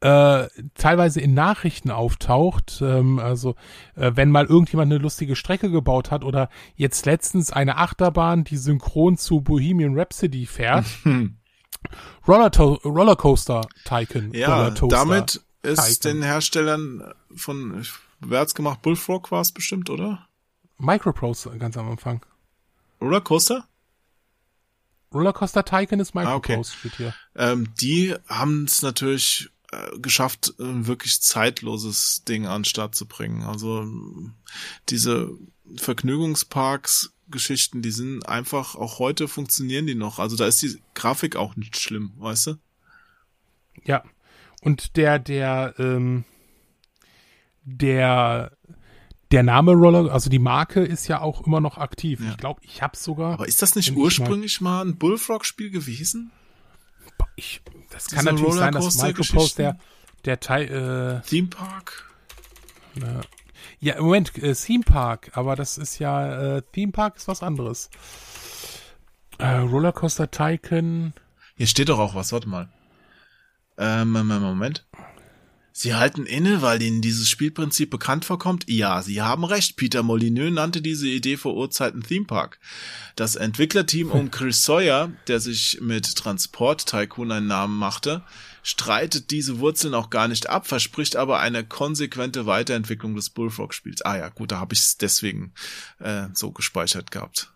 äh, 0.00 0.48
teilweise 0.74 1.20
in 1.20 1.34
Nachrichten 1.34 1.90
auftaucht. 1.90 2.80
Ähm, 2.82 3.18
also 3.18 3.54
äh, 3.96 4.12
wenn 4.14 4.30
mal 4.30 4.46
irgendjemand 4.46 4.92
eine 4.92 5.00
lustige 5.00 5.36
Strecke 5.36 5.70
gebaut 5.70 6.10
hat 6.10 6.24
oder 6.24 6.48
jetzt 6.74 7.06
letztens 7.06 7.52
eine 7.52 7.76
Achterbahn, 7.76 8.44
die 8.44 8.56
synchron 8.56 9.16
zu 9.16 9.40
Bohemian 9.40 9.98
Rhapsody 9.98 10.46
fährt. 10.46 10.86
Roller 12.28 12.50
Rollercoaster 12.84 13.66
Tycoon. 13.84 14.32
Ja, 14.34 14.70
damit 14.70 15.40
ist 15.62 16.02
Tycoon. 16.02 16.20
den 16.20 16.22
Herstellern 16.22 17.14
von, 17.34 17.82
wer 18.20 18.40
hat's 18.40 18.54
gemacht? 18.54 18.82
Bullfrog 18.82 19.30
war 19.30 19.40
es 19.40 19.52
bestimmt, 19.52 19.88
oder? 19.88 20.26
Microprose 20.78 21.50
ganz 21.58 21.76
am 21.76 21.90
Anfang. 21.90 22.24
Rollercoaster? 23.00 23.66
Rollercoaster 25.12 25.64
Tycoon 25.64 26.00
ist 26.00 26.14
Ah, 26.14 26.34
okay. 26.34 26.62
Steht 26.62 26.96
hier. 26.96 27.14
Ähm, 27.34 27.72
die 27.80 28.14
haben 28.28 28.64
es 28.64 28.82
natürlich 28.82 29.50
äh, 29.72 29.98
geschafft, 29.98 30.54
ein 30.58 30.86
wirklich 30.86 31.20
zeitloses 31.20 32.24
Ding 32.24 32.46
an 32.46 32.60
den 32.60 32.64
Start 32.64 32.94
zu 32.94 33.06
bringen. 33.06 33.42
Also 33.42 33.86
diese 34.88 35.32
Vergnügungsparks 35.76 37.12
Geschichten, 37.30 37.82
die 37.82 37.92
sind 37.92 38.28
einfach, 38.28 38.74
auch 38.74 38.98
heute 38.98 39.28
funktionieren 39.28 39.86
die 39.86 39.94
noch. 39.94 40.18
Also 40.18 40.36
da 40.36 40.46
ist 40.46 40.62
die 40.62 40.80
Grafik 40.94 41.36
auch 41.36 41.56
nicht 41.56 41.78
schlimm, 41.78 42.12
weißt 42.16 42.48
du? 42.48 42.54
Ja. 43.84 44.02
Und 44.62 44.96
der, 44.96 45.18
der, 45.18 45.74
ähm, 45.78 46.24
der, 47.62 48.56
der 49.30 49.42
Name 49.42 49.72
Roller, 49.72 50.12
also 50.12 50.28
die 50.28 50.38
Marke 50.38 50.80
ist 50.80 51.06
ja 51.08 51.20
auch 51.20 51.46
immer 51.46 51.60
noch 51.60 51.78
aktiv. 51.78 52.20
Ja. 52.20 52.30
Ich 52.30 52.36
glaube, 52.36 52.60
ich 52.64 52.82
habe 52.82 52.96
sogar. 52.96 53.34
Aber 53.34 53.46
ist 53.48 53.62
das 53.62 53.76
nicht 53.76 53.94
ursprünglich 53.96 54.60
mal 54.60 54.84
ein 54.84 54.96
Bullfrog-Spiel 54.96 55.70
gewesen? 55.70 56.32
ich, 57.36 57.62
das 57.90 58.08
kann 58.08 58.20
Diese 58.20 58.34
natürlich 58.34 58.54
sein, 58.54 58.72
dass? 58.72 59.02
Microprose 59.02 59.56
der, 59.56 59.78
der 60.24 60.40
Teil, 60.40 61.22
Theme 61.26 61.48
Park? 61.48 62.10
äh, 62.96 63.22
ja, 63.78 64.00
Moment, 64.00 64.36
äh, 64.38 64.54
Theme 64.54 64.84
Park, 64.84 65.30
aber 65.34 65.56
das 65.56 65.78
ist 65.78 65.98
ja, 65.98 66.56
äh, 66.56 66.62
Theme 66.72 66.92
Park 66.92 67.16
ist 67.16 67.28
was 67.28 67.42
anderes. 67.42 67.90
Äh, 69.38 69.56
Rollercoaster 69.56 70.30
Tycoon, 70.30 71.14
Hier 71.56 71.66
steht 71.66 71.88
doch 71.88 71.98
auch 71.98 72.14
was, 72.14 72.32
warte 72.32 72.48
mal. 72.48 72.68
Ähm, 73.78 74.12
Moment. 74.12 74.86
Sie 75.82 75.94
halten 75.94 76.26
inne, 76.26 76.60
weil 76.60 76.82
Ihnen 76.82 77.00
dieses 77.00 77.30
Spielprinzip 77.30 77.88
bekannt 77.88 78.26
vorkommt? 78.26 78.64
Ja, 78.68 79.00
Sie 79.00 79.22
haben 79.22 79.44
recht. 79.44 79.76
Peter 79.76 80.02
Molyneux 80.02 80.52
nannte 80.52 80.82
diese 80.82 81.08
Idee 81.08 81.38
vor 81.38 81.56
Urzeiten 81.56 82.02
Theme 82.02 82.26
Park. 82.26 82.58
Das 83.16 83.34
Entwicklerteam 83.34 84.10
um 84.10 84.30
Chris 84.30 84.62
Sawyer, 84.62 85.10
der 85.26 85.40
sich 85.40 85.78
mit 85.80 86.16
Transport 86.16 86.84
Tycoon 86.84 87.32
einen 87.32 87.46
Namen 87.46 87.78
machte, 87.78 88.22
streitet 88.62 89.30
diese 89.30 89.58
Wurzeln 89.58 89.94
auch 89.94 90.10
gar 90.10 90.28
nicht 90.28 90.50
ab, 90.50 90.66
verspricht 90.66 91.16
aber 91.16 91.40
eine 91.40 91.64
konsequente 91.64 92.44
Weiterentwicklung 92.44 93.14
des 93.14 93.30
Bullfrog-Spiels. 93.30 94.02
Ah 94.02 94.18
ja, 94.18 94.28
gut, 94.28 94.52
da 94.52 94.58
habe 94.60 94.74
ich 94.74 94.80
es 94.80 94.98
deswegen 94.98 95.54
äh, 95.98 96.26
so 96.34 96.52
gespeichert 96.52 97.10
gehabt. 97.10 97.54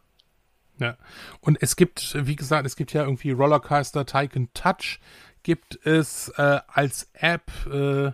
Ja. 0.79 0.97
Und 1.41 1.59
es 1.61 1.77
gibt, 1.77 2.17
wie 2.27 2.37
gesagt, 2.37 2.67
es 2.67 2.77
gibt 2.77 2.95
ja 2.95 3.03
irgendwie 3.03 3.33
Rollercoaster 3.33 4.07
Tycoon 4.07 4.49
Touch, 4.55 4.99
gibt 5.45 5.87
es 5.87 6.31
äh, 6.37 6.61
als 6.69 7.11
App, 7.15 7.53
äh, 7.67 8.13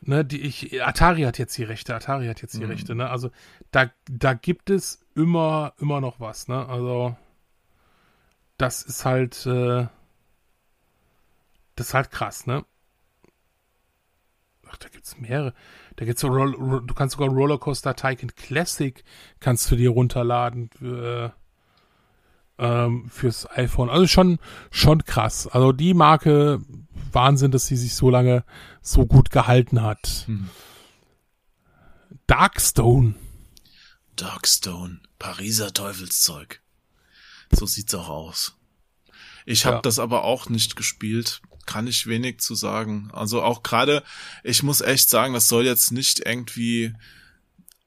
ne, 0.00 0.24
die 0.24 0.40
ich, 0.42 0.82
Atari 0.84 1.22
hat 1.22 1.38
jetzt 1.38 1.56
die 1.58 1.64
Rechte, 1.64 1.94
Atari 1.94 2.26
hat 2.28 2.42
jetzt 2.42 2.58
die 2.58 2.64
Mhm. 2.64 2.70
Rechte, 2.70 2.94
ne? 2.94 3.10
Also 3.10 3.30
da, 3.72 3.90
da 4.10 4.34
gibt 4.34 4.70
es 4.70 5.00
immer, 5.14 5.74
immer 5.78 6.00
noch 6.00 6.20
was, 6.20 6.48
ne? 6.48 6.66
Also 6.68 7.16
das 8.58 8.82
ist 8.82 9.04
halt, 9.04 9.46
äh, 9.46 9.86
das 11.76 11.88
ist 11.88 11.94
halt 11.94 12.10
krass, 12.10 12.46
ne? 12.46 12.64
Ach, 14.70 14.76
da 14.76 14.88
gibt's 14.88 15.18
mehrere. 15.18 15.54
Da 15.96 16.04
gibt's 16.04 16.20
so 16.20 16.28
Roll, 16.28 16.54
Ro- 16.54 16.80
du 16.80 16.94
kannst 16.94 17.16
sogar 17.16 17.30
Rollercoaster 17.34 17.96
Tycoon 17.96 18.34
Classic 18.36 19.02
kannst 19.40 19.70
du 19.70 19.76
dir 19.76 19.90
runterladen 19.90 20.68
für, 20.78 21.34
ähm, 22.58 23.08
fürs 23.10 23.48
iPhone. 23.50 23.88
Also 23.90 24.06
schon, 24.06 24.38
schon 24.70 25.04
krass. 25.04 25.46
Also 25.46 25.72
die 25.72 25.94
Marke 25.94 26.60
Wahnsinn, 27.12 27.50
dass 27.50 27.66
sie 27.66 27.76
sich 27.76 27.94
so 27.94 28.10
lange 28.10 28.44
so 28.82 29.06
gut 29.06 29.30
gehalten 29.30 29.82
hat. 29.82 30.24
Hm. 30.26 30.48
Darkstone. 32.26 33.14
Darkstone, 34.16 35.00
Pariser 35.18 35.72
Teufelszeug. 35.72 36.60
So 37.50 37.66
sieht's 37.66 37.94
auch 37.94 38.08
aus. 38.08 38.56
Ich 39.46 39.64
habe 39.64 39.76
Ja. 39.76 39.82
das 39.82 39.98
aber 39.98 40.24
auch 40.24 40.48
nicht 40.50 40.76
gespielt, 40.76 41.40
kann 41.64 41.86
ich 41.86 42.06
wenig 42.06 42.40
zu 42.40 42.54
sagen. 42.54 43.10
Also 43.12 43.42
auch 43.42 43.62
gerade, 43.62 44.02
ich 44.44 44.62
muss 44.62 44.80
echt 44.80 45.08
sagen, 45.08 45.32
das 45.34 45.48
soll 45.48 45.64
jetzt 45.64 45.92
nicht 45.92 46.20
irgendwie 46.26 46.92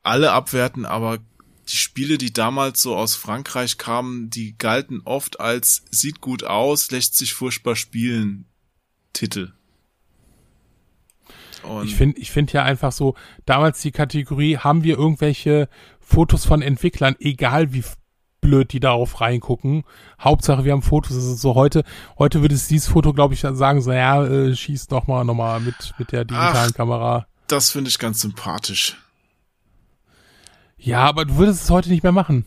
alle 0.04 0.32
abwerten, 0.32 0.86
aber 0.86 1.20
die 1.72 1.78
Spiele, 1.78 2.18
die 2.18 2.34
damals 2.34 2.82
so 2.82 2.96
aus 2.96 3.16
Frankreich 3.16 3.78
kamen, 3.78 4.30
die 4.30 4.58
galten 4.58 5.02
oft 5.06 5.40
als 5.40 5.84
sieht 5.90 6.22
gut 6.22 6.44
aus, 6.44 6.92
lässt 6.92 7.18
sich 7.18 7.34
furchtbar 7.34 7.76
spielen 7.76 8.46
Titel. 9.14 9.54
Und 11.64 11.86
Ich 11.86 11.96
finde 11.96 12.20
ich 12.20 12.32
finde 12.32 12.54
ja 12.54 12.64
einfach 12.64 12.92
so, 12.92 13.16
damals 13.46 13.82
die 13.82 13.92
Kategorie, 13.92 14.58
haben 14.58 14.84
wir 14.84 14.98
irgendwelche 14.98 15.70
Fotos 16.00 16.46
von 16.46 16.62
Entwicklern, 16.62 17.16
egal 17.20 17.74
wie 17.74 17.84
blöd 18.42 18.74
die 18.74 18.80
darauf 18.80 19.22
reingucken. 19.22 19.84
Hauptsache, 20.20 20.66
wir 20.66 20.72
haben 20.72 20.82
Fotos. 20.82 21.16
Das 21.16 21.24
ist 21.24 21.42
so 21.42 21.54
heute, 21.56 21.84
heute 22.18 22.42
würde 22.42 22.56
es 22.56 22.68
dieses 22.68 22.88
Foto, 22.88 23.14
glaube 23.14 23.36
ich, 23.36 23.42
sagen, 23.42 23.82
so, 23.82 23.92
ja, 23.92 24.26
äh, 24.26 24.56
schieß 24.56 24.90
noch 24.90 25.08
mal, 25.08 25.24
noch 25.24 25.36
mal 25.36 25.60
mit, 25.60 25.94
mit 26.00 26.12
der 26.12 26.26
digitalen 26.26 26.72
Ach. 26.72 26.76
Kamera. 26.76 27.28
das 27.48 27.70
finde 27.70 27.90
ich 27.90 28.00
ganz 28.00 28.22
sympathisch. 28.22 28.98
Ja, 30.84 31.04
aber 31.04 31.26
du 31.26 31.36
würdest 31.38 31.64
es 31.64 31.70
heute 31.70 31.90
nicht 31.90 32.04
mehr 32.04 32.12
machen. 32.12 32.46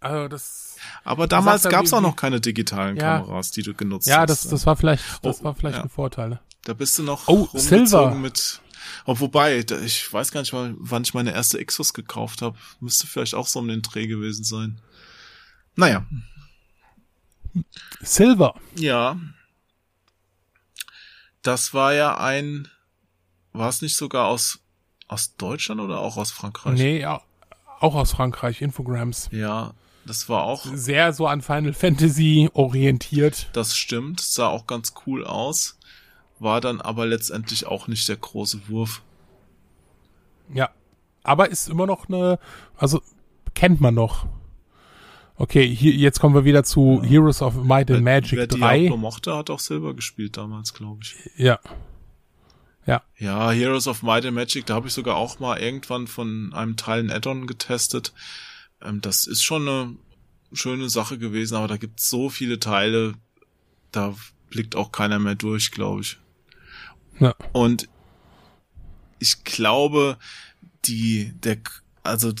Also 0.00 0.28
das, 0.28 0.76
Aber 1.02 1.26
damals 1.26 1.64
ja, 1.64 1.70
gab's 1.70 1.90
wie- 1.92 1.96
auch 1.96 2.00
noch 2.02 2.14
keine 2.16 2.40
digitalen 2.40 2.96
Ja. 2.96 3.18
Kameras, 3.20 3.50
die 3.50 3.62
du 3.62 3.72
genutzt 3.74 4.06
ja, 4.06 4.18
hast. 4.20 4.28
das, 4.28 4.48
das 4.48 4.66
war 4.66 4.76
vielleicht, 4.76 5.02
das 5.24 5.40
Oh, 5.40 5.44
war 5.44 5.54
vielleicht 5.54 5.78
ja. 5.78 5.82
ein 5.82 5.88
Vorteil. 5.88 6.28
Ne? 6.28 6.40
Da 6.64 6.74
bist 6.74 6.98
du 6.98 7.02
noch 7.02 7.26
Oh, 7.26 7.48
Silver. 7.54 8.14
mit. 8.14 8.60
Oh, 9.06 9.18
wobei, 9.18 9.62
da- 9.62 9.80
ich 9.80 10.12
weiß 10.12 10.30
gar 10.30 10.40
nicht 10.40 10.52
mal, 10.52 10.74
wann 10.78 11.02
ich 11.04 11.14
meine 11.14 11.32
erste 11.32 11.64
Xbox 11.64 11.94
gekauft 11.94 12.42
habe. 12.42 12.56
Müsste 12.80 13.06
vielleicht 13.06 13.34
auch 13.34 13.46
so 13.46 13.60
um 13.60 13.68
den 13.68 13.80
Dreh 13.82 14.06
gewesen 14.06 14.44
sein. 14.44 14.80
Naja, 15.74 16.06
Silver. 18.02 18.54
ja. 18.76 19.18
Das 21.42 21.74
war 21.74 21.92
ja 21.92 22.16
ein, 22.18 22.68
war 23.52 23.68
es 23.68 23.82
nicht 23.82 23.96
sogar 23.96 24.26
aus, 24.26 24.60
aus 25.08 25.36
Deutschland 25.36 25.80
oder 25.80 26.00
auch 26.00 26.16
aus 26.16 26.30
Frankreich? 26.30 26.78
Nee, 26.78 27.00
ja, 27.00 27.20
auch 27.80 27.94
aus 27.94 28.12
Frankreich, 28.12 28.62
Infograms. 28.62 29.28
Ja, 29.32 29.74
das 30.06 30.28
war 30.28 30.44
auch, 30.44 30.64
Sehr 30.74 31.12
so 31.12 31.26
an 31.26 31.42
Final 31.42 31.72
Fantasy 31.72 32.50
orientiert. 32.52 33.48
das 33.52 33.76
stimmt, 33.76 34.20
sah 34.20 34.48
auch 34.48 34.66
ganz 34.66 34.94
cool 35.06 35.24
aus. 35.24 35.78
War 36.38 36.60
dann 36.60 36.80
aber 36.80 37.06
letztendlich 37.06 37.66
auch 37.66 37.88
nicht 37.88 38.08
der 38.08 38.16
große 38.16 38.68
Wurf. 38.68 39.02
Ja. 40.52 40.70
Aber 41.22 41.48
ist 41.48 41.68
immer 41.68 41.86
noch 41.86 42.08
eine, 42.08 42.38
also 42.76 43.00
kennt 43.54 43.80
man 43.80 43.94
noch. 43.94 44.26
Okay, 45.36 45.66
hier, 45.74 45.92
jetzt 45.92 46.20
kommen 46.20 46.34
wir 46.34 46.44
wieder 46.44 46.64
zu 46.64 47.02
Heroes 47.02 47.40
of 47.42 47.54
Might 47.54 47.90
and 47.90 48.04
Magic 48.04 48.38
Wer 48.38 48.46
3. 48.46 48.78
Diablo 48.80 48.96
mochte, 48.98 49.34
hat 49.34 49.50
auch 49.50 49.58
Silber 49.58 49.94
gespielt 49.94 50.36
damals, 50.36 50.74
glaube 50.74 51.00
ich. 51.02 51.16
Ja. 51.36 51.58
Ja, 53.18 53.50
Heroes 53.50 53.86
of 53.86 54.02
Might 54.02 54.26
and 54.26 54.34
Magic, 54.34 54.66
da 54.66 54.74
habe 54.74 54.88
ich 54.88 54.94
sogar 54.94 55.16
auch 55.16 55.38
mal 55.40 55.58
irgendwann 55.58 56.06
von 56.06 56.52
einem 56.52 56.76
Teil 56.76 57.00
ein 57.00 57.10
Add-on 57.10 57.46
getestet. 57.46 58.12
Ähm, 58.82 59.00
das 59.00 59.26
ist 59.26 59.42
schon 59.42 59.68
eine 59.68 59.96
schöne 60.52 60.88
Sache 60.88 61.18
gewesen, 61.18 61.56
aber 61.56 61.68
da 61.68 61.76
gibt's 61.76 62.08
so 62.08 62.28
viele 62.28 62.60
Teile, 62.60 63.14
da 63.92 64.14
blickt 64.50 64.76
auch 64.76 64.92
keiner 64.92 65.18
mehr 65.18 65.34
durch, 65.34 65.70
glaube 65.70 66.02
ich. 66.02 66.18
Ja. 67.18 67.34
Und 67.52 67.88
ich 69.18 69.44
glaube, 69.44 70.18
die, 70.84 71.32
der, 71.42 71.58
also 72.02 72.32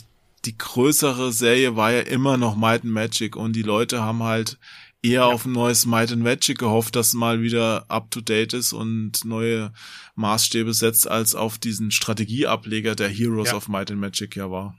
die 0.44 0.58
größere 0.58 1.32
Serie 1.32 1.76
war 1.76 1.92
ja 1.92 2.00
immer 2.00 2.36
noch 2.36 2.56
Might 2.56 2.84
and 2.84 2.92
Magic 2.92 3.36
und 3.36 3.54
die 3.54 3.62
Leute 3.62 4.02
haben 4.02 4.22
halt 4.22 4.58
eher 5.04 5.26
auf 5.26 5.44
ein 5.44 5.52
neues 5.52 5.86
Might 5.86 6.10
and 6.12 6.22
Magic 6.22 6.58
gehofft, 6.58 6.96
das 6.96 7.12
mal 7.14 7.40
wieder 7.42 7.84
up 7.90 8.10
to 8.10 8.20
date 8.20 8.52
ist 8.54 8.72
und 8.72 9.24
neue 9.24 9.72
Maßstäbe 10.14 10.72
setzt, 10.74 11.08
als 11.08 11.34
auf 11.34 11.58
diesen 11.58 11.90
Strategieableger 11.90 12.94
der 12.94 13.08
Heroes 13.08 13.50
Ja. 13.50 13.56
of 13.56 13.68
Might 13.68 13.90
and 13.90 14.00
Magic 14.00 14.34
ja 14.36 14.50
war. 14.50 14.76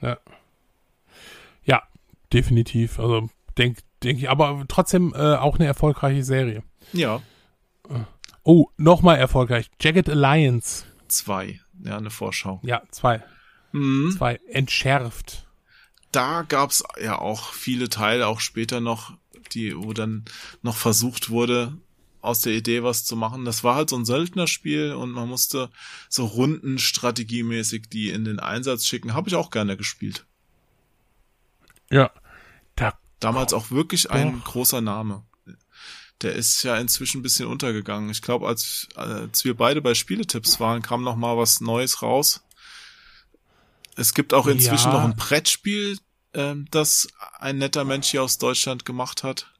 Ja. 0.00 0.18
Ja, 1.64 1.82
definitiv. 2.32 2.98
Also 2.98 3.28
denk, 3.56 3.78
denke 4.02 4.22
ich, 4.22 4.30
aber 4.30 4.64
trotzdem 4.68 5.12
äh, 5.14 5.34
auch 5.34 5.56
eine 5.56 5.66
erfolgreiche 5.66 6.24
Serie. 6.24 6.62
Ja, 6.92 7.20
Oh, 8.44 8.68
nochmal 8.78 9.18
erfolgreich. 9.18 9.70
Jagged 9.80 10.08
Alliance. 10.08 10.84
zwei. 11.08 11.60
Ja, 11.84 11.98
eine 11.98 12.08
Vorschau. 12.10 12.60
Ja, 12.62 12.82
zwei. 12.90 13.22
Mhm. 13.72 14.14
Zwei. 14.16 14.40
Entschärft. 14.50 15.46
Da 16.12 16.42
gab's 16.42 16.82
ja 17.02 17.18
auch 17.18 17.52
viele 17.52 17.88
Teile, 17.88 18.26
auch 18.26 18.40
später 18.40 18.80
noch, 18.80 19.12
die, 19.52 19.76
wo 19.76 19.92
dann 19.92 20.24
noch 20.62 20.76
versucht 20.76 21.30
wurde, 21.30 21.76
aus 22.20 22.40
der 22.40 22.52
Idee 22.52 22.82
was 22.82 23.04
zu 23.04 23.16
machen. 23.16 23.44
Das 23.44 23.64
war 23.64 23.74
halt 23.74 23.90
so 23.90 23.96
ein 23.96 24.04
Söldnerspiel 24.04 24.92
und 24.92 25.12
man 25.12 25.28
musste 25.28 25.70
so 26.08 26.24
Runden 26.24 26.78
strategiemäßig 26.78 27.88
die 27.88 28.10
in 28.10 28.24
den 28.24 28.40
Einsatz 28.40 28.86
schicken. 28.86 29.14
Habe 29.14 29.28
ich 29.28 29.36
auch 29.36 29.50
gerne 29.50 29.76
gespielt. 29.76 30.26
Ja. 31.90 32.10
Da, 32.76 32.98
Damals 33.20 33.52
auch 33.52 33.70
wirklich 33.70 34.10
ein 34.10 34.38
Doch. 34.38 34.52
großer 34.52 34.80
Name. 34.80 35.24
Der 36.22 36.34
ist 36.34 36.64
ja 36.64 36.76
inzwischen 36.76 37.20
ein 37.20 37.22
bisschen 37.22 37.46
untergegangen. 37.46 38.10
Ich 38.10 38.22
glaube, 38.22 38.48
als, 38.48 38.88
als 38.96 39.44
wir 39.44 39.56
beide 39.56 39.80
bei 39.80 39.94
Spieletipps 39.94 40.58
waren, 40.58 40.82
kam 40.82 41.04
noch 41.04 41.16
mal 41.16 41.36
was 41.36 41.60
Neues 41.60 42.02
raus. 42.02 42.42
Es 43.98 44.14
gibt 44.14 44.32
auch 44.34 44.46
inzwischen 44.46 44.88
Ja. 44.92 44.94
noch 44.98 45.04
ein 45.04 45.16
Brettspiel, 45.16 45.98
ähm, 46.34 46.66
das 46.70 47.08
ein 47.38 47.58
netter 47.58 47.84
Mensch 47.84 48.08
hier 48.08 48.22
aus 48.22 48.38
Deutschland 48.38 48.84
gemacht 48.84 49.22
hat. 49.24 49.52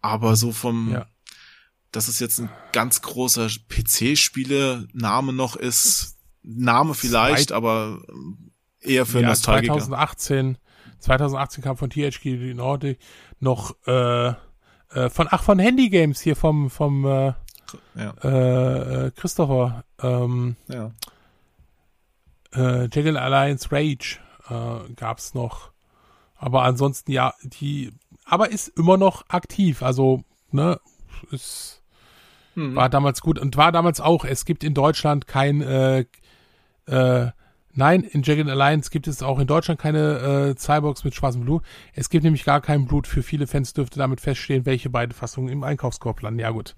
Aber 0.00 0.36
so 0.36 0.52
vom, 0.52 0.92
Ja. 0.92 1.06
dass 1.92 2.08
es 2.08 2.18
jetzt 2.20 2.38
ein 2.38 2.50
ganz 2.72 3.02
großer 3.02 3.48
PC-Spiele-Name 3.68 5.32
noch 5.32 5.56
ist, 5.56 6.16
Name 6.42 6.94
vielleicht, 6.94 7.48
Zweit- 7.48 7.52
aber 7.56 8.00
ähm, 8.08 8.52
eher 8.80 9.06
für 9.06 9.20
ja, 9.20 9.28
Nostalgiker. 9.28 9.74
2018, 9.74 10.58
2018 11.00 11.62
kam 11.64 11.76
von 11.76 11.90
THQ 11.90 12.54
Nordic 12.54 12.98
noch 13.40 13.74
äh, 13.86 14.28
äh, 14.28 15.10
von 15.10 15.28
ach 15.30 15.42
von 15.42 15.58
Handy 15.58 15.90
Games 15.90 16.20
hier 16.20 16.36
vom 16.36 16.70
vom 16.70 17.04
äh, 17.04 17.32
Ja, 17.94 18.14
äh, 18.22 19.06
äh, 19.06 19.10
Christopher 19.10 19.84
ähm, 20.00 20.56
ja. 20.68 20.92
Äh, 22.54 22.88
Jagged 22.92 23.16
Alliance 23.16 23.70
Rage 23.70 24.18
äh, 24.48 24.92
gab's 24.94 25.34
noch, 25.34 25.70
aber 26.36 26.62
ansonsten 26.62 27.10
ja 27.12 27.34
die, 27.42 27.92
aber 28.24 28.50
ist 28.50 28.68
immer 28.68 28.96
noch 28.96 29.28
aktiv, 29.28 29.82
also 29.82 30.22
ne 30.50 30.80
ist 31.30 31.78
Hm. 32.58 32.74
war 32.74 32.88
damals 32.88 33.20
gut 33.20 33.38
und 33.38 33.56
war 33.56 33.70
damals 33.70 34.00
auch. 34.00 34.24
Es 34.24 34.44
gibt 34.44 34.64
in 34.64 34.74
Deutschland 34.74 35.28
kein, 35.28 35.60
äh, 35.62 36.04
äh, 36.86 37.30
nein, 37.72 38.02
in 38.02 38.22
Jagged 38.24 38.48
Alliance 38.48 38.90
gibt 38.90 39.06
es 39.06 39.22
auch 39.22 39.38
in 39.38 39.46
Deutschland 39.46 39.80
keine 39.80 40.54
äh, 40.56 40.56
Cyborgs 40.56 41.04
mit 41.04 41.14
schwarzem 41.14 41.42
Blut. 41.42 41.62
Es 41.94 42.10
gibt 42.10 42.24
nämlich 42.24 42.44
gar 42.44 42.60
kein 42.60 42.86
Blut. 42.86 43.06
Für 43.06 43.22
viele 43.22 43.46
Fans 43.46 43.74
dürfte 43.74 44.00
damit 44.00 44.20
feststehen, 44.20 44.66
welche 44.66 44.90
beiden 44.90 45.14
Fassungen 45.14 45.52
im 45.52 45.62
Einkaufskorb 45.62 46.20
landen. 46.20 46.40
Ja 46.40 46.50
gut. 46.50 46.74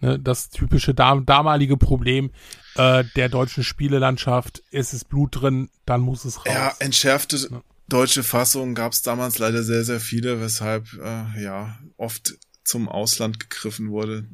Ne, 0.00 0.20
das 0.20 0.50
typische 0.50 0.94
dam 0.94 1.26
damalige 1.26 1.76
Problem 1.76 2.30
äh, 2.76 3.04
der 3.16 3.28
deutschen 3.28 3.64
Spielelandschaft. 3.64 4.62
Es 4.70 4.94
ist 4.94 5.08
Blut 5.08 5.40
drin, 5.40 5.70
dann 5.86 6.00
muss 6.00 6.24
es 6.24 6.38
raus. 6.38 6.52
Ja, 6.52 6.74
entschärfte 6.78 7.62
deutsche 7.88 8.22
Fassungen 8.22 8.74
gab 8.74 8.92
es 8.92 9.02
damals 9.02 9.38
leider 9.38 9.62
sehr, 9.62 9.84
sehr 9.84 10.00
viele, 10.00 10.40
weshalb 10.40 10.92
äh, 10.94 11.42
ja 11.42 11.78
oft 11.96 12.38
zum 12.64 12.88
Ausland 12.88 13.40
gegriffen 13.40 13.90
wurde. 13.90 14.24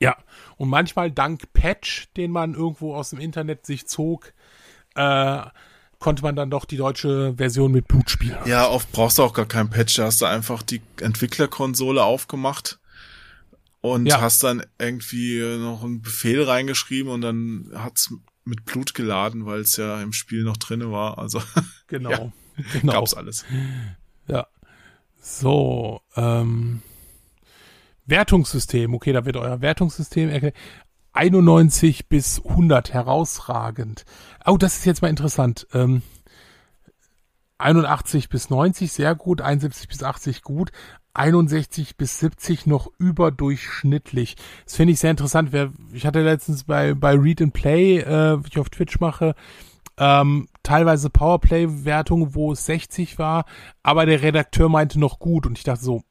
Ja, 0.00 0.16
und 0.56 0.68
manchmal 0.68 1.10
dank 1.10 1.52
Patch, 1.52 2.08
den 2.16 2.30
man 2.30 2.54
irgendwo 2.54 2.94
aus 2.94 3.10
dem 3.10 3.18
Internet 3.18 3.66
sich 3.66 3.88
zog, 3.88 4.32
äh, 4.94 5.42
konnte 5.98 6.22
man 6.22 6.36
dann 6.36 6.50
doch 6.50 6.64
die 6.64 6.76
deutsche 6.76 7.34
Version 7.36 7.72
mit 7.72 7.88
Blut 7.88 8.08
spielen. 8.08 8.38
Ja, 8.46 8.68
oft 8.68 8.92
brauchst 8.92 9.18
du 9.18 9.24
auch 9.24 9.32
gar 9.34 9.46
keinen 9.46 9.70
Patch, 9.70 9.96
da 9.96 10.04
hast 10.04 10.20
du 10.22 10.26
einfach 10.26 10.62
die 10.62 10.80
Entwicklerkonsole 11.00 12.02
aufgemacht 12.02 12.78
und 13.80 14.06
Ja. 14.06 14.20
hast 14.20 14.42
dann 14.44 14.64
irgendwie 14.78 15.40
noch 15.58 15.82
einen 15.84 16.02
Befehl 16.02 16.42
reingeschrieben 16.42 17.12
und 17.12 17.20
dann 17.20 17.70
hat's 17.74 18.12
mit 18.44 18.64
Blut 18.64 18.94
geladen, 18.94 19.44
weil 19.46 19.60
es 19.60 19.76
ja 19.76 20.00
im 20.00 20.12
Spiel 20.12 20.42
noch 20.42 20.56
drinne 20.56 20.90
war. 20.90 21.18
Also 21.18 21.40
Genau. 21.86 22.10
Ja, 22.10 22.32
genau. 22.80 22.92
gab's 22.94 23.14
alles. 23.14 23.44
Ja. 24.26 24.46
So, 25.20 26.00
ähm, 26.16 26.82
Wertungssystem. 28.06 28.94
Okay, 28.94 29.12
da 29.12 29.24
wird 29.26 29.36
euer 29.36 29.60
Wertungssystem 29.60 30.30
erklärt. 30.30 30.56
91 31.12 32.08
bis 32.08 32.40
100 32.44 32.92
herausragend. 32.94 34.04
Oh, 34.46 34.56
das 34.56 34.76
ist 34.78 34.86
jetzt 34.86 35.02
mal 35.02 35.08
interessant. 35.08 35.66
Ähm, 35.74 36.02
81 37.58 38.28
bis 38.28 38.50
90 38.50 38.92
sehr 38.92 39.14
gut, 39.14 39.40
71 39.40 39.88
bis 39.88 40.02
80 40.02 40.42
gut, 40.42 40.70
61 41.14 41.96
bis 41.96 42.18
70 42.20 42.66
noch 42.66 42.90
überdurchschnittlich. 42.98 44.36
Das 44.64 44.76
finde 44.76 44.92
ich 44.92 45.00
sehr 45.00 45.10
interessant. 45.10 45.50
Ich 45.92 46.06
hatte 46.06 46.22
letztens 46.22 46.64
bei, 46.64 46.94
bei 46.94 47.14
Read 47.14 47.42
and 47.42 47.52
Play, 47.52 47.98
äh, 47.98 48.42
wie 48.42 48.48
ich 48.48 48.58
auf 48.58 48.70
Twitch 48.70 49.00
mache, 49.00 49.34
ähm, 49.96 50.48
teilweise 50.62 51.10
Powerplay-Wertungen, 51.10 52.34
wo 52.34 52.52
es 52.52 52.64
60 52.66 53.18
war, 53.18 53.46
aber 53.82 54.06
der 54.06 54.22
Redakteur 54.22 54.68
meinte 54.68 55.00
noch 55.00 55.18
gut 55.18 55.44
und 55.46 55.58
ich 55.58 55.64
dachte 55.64 55.82
so, 55.82 56.02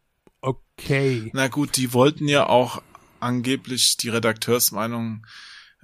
okay. 0.42 1.30
Na 1.34 1.48
gut, 1.48 1.78
die 1.78 1.94
wollten 1.94 2.28
ja 2.28 2.48
auch 2.48 2.82
angeblich 3.22 3.96
die 3.98 4.10
Redakteursmeinung, 4.10 5.26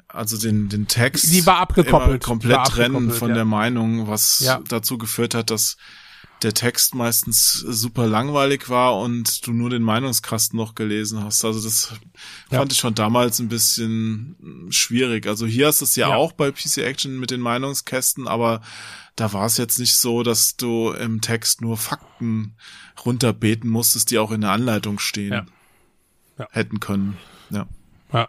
also 0.09 0.37
den, 0.37 0.67
den 0.69 0.87
Text 0.87 1.31
Die 1.33 1.45
war 1.45 1.57
abgekoppelt. 1.59 2.23
komplett 2.23 2.57
War 2.57 2.65
trennen 2.65 2.95
abgekoppelt, 2.95 3.19
von 3.19 3.29
ja. 3.29 3.35
der 3.35 3.45
Meinung, 3.45 4.07
was 4.07 4.41
Ja. 4.41 4.59
dazu 4.67 4.97
geführt 4.97 5.33
hat, 5.33 5.49
dass 5.49 5.77
der 6.43 6.53
Text 6.53 6.93
meistens 6.95 7.53
super 7.53 8.05
langweilig 8.07 8.69
war 8.69 8.99
und 8.99 9.45
du 9.47 9.53
nur 9.53 9.69
den 9.69 9.81
Meinungskasten 9.81 10.57
noch 10.57 10.75
gelesen 10.75 11.23
hast. 11.23 11.43
Also 11.45 11.61
das 11.63 11.93
Ja. 12.51 12.59
fand 12.59 12.71
ich 12.73 12.79
schon 12.79 12.95
damals 12.95 13.39
ein 13.39 13.47
bisschen 13.49 14.67
schwierig. 14.69 15.25
Also 15.27 15.45
hier 15.45 15.67
hast 15.67 15.81
du 15.81 15.85
es 15.85 15.95
ja, 15.95 16.09
Ja. 16.09 16.15
auch 16.15 16.33
bei 16.33 16.51
PC 16.51 16.79
Action 16.83 17.19
mit 17.19 17.31
den 17.31 17.39
Meinungskästen, 17.41 18.27
aber 18.27 18.61
da 19.15 19.31
war 19.33 19.45
es 19.45 19.57
jetzt 19.57 19.79
nicht 19.79 19.95
so, 19.95 20.23
dass 20.23 20.57
du 20.57 20.91
im 20.91 21.21
Text 21.21 21.61
nur 21.61 21.77
Fakten 21.77 22.55
runterbeten 23.05 23.69
musstest, 23.69 24.11
die 24.11 24.19
auch 24.19 24.31
in 24.31 24.41
der 24.41 24.51
Anleitung 24.51 24.99
stehen. 24.99 25.31
Ja. 26.39 26.47
hätten 26.51 26.79
können. 26.79 27.17
Ja. 27.51 27.67
Ja. 28.11 28.27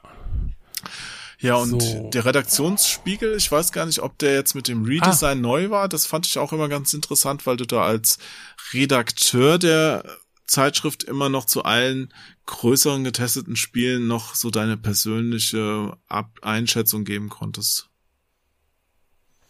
Ja, 1.44 1.56
und 1.56 1.82
So. 1.82 2.08
der 2.08 2.24
Redaktionsspiegel, 2.24 3.36
ich 3.36 3.52
weiß 3.52 3.70
gar 3.70 3.84
nicht, 3.84 4.00
ob 4.00 4.16
der 4.16 4.32
jetzt 4.32 4.54
mit 4.54 4.66
dem 4.66 4.84
Redesign 4.84 5.42
neu 5.42 5.68
war. 5.68 5.90
Das 5.90 6.06
fand 6.06 6.26
ich 6.26 6.38
auch 6.38 6.54
immer 6.54 6.68
ganz 6.68 6.94
interessant, 6.94 7.46
weil 7.46 7.58
du 7.58 7.66
da 7.66 7.82
als 7.82 8.16
Redakteur 8.72 9.58
der 9.58 10.04
Zeitschrift 10.46 11.02
immer 11.02 11.28
noch 11.28 11.44
zu 11.44 11.62
allen 11.62 12.14
größeren 12.46 13.04
getesteten 13.04 13.56
Spielen 13.56 14.06
noch 14.06 14.34
so 14.34 14.50
deine 14.50 14.78
persönliche 14.78 15.94
Ab 16.08 16.30
Einschätzung 16.40 17.04
geben 17.04 17.28
konntest. 17.28 17.90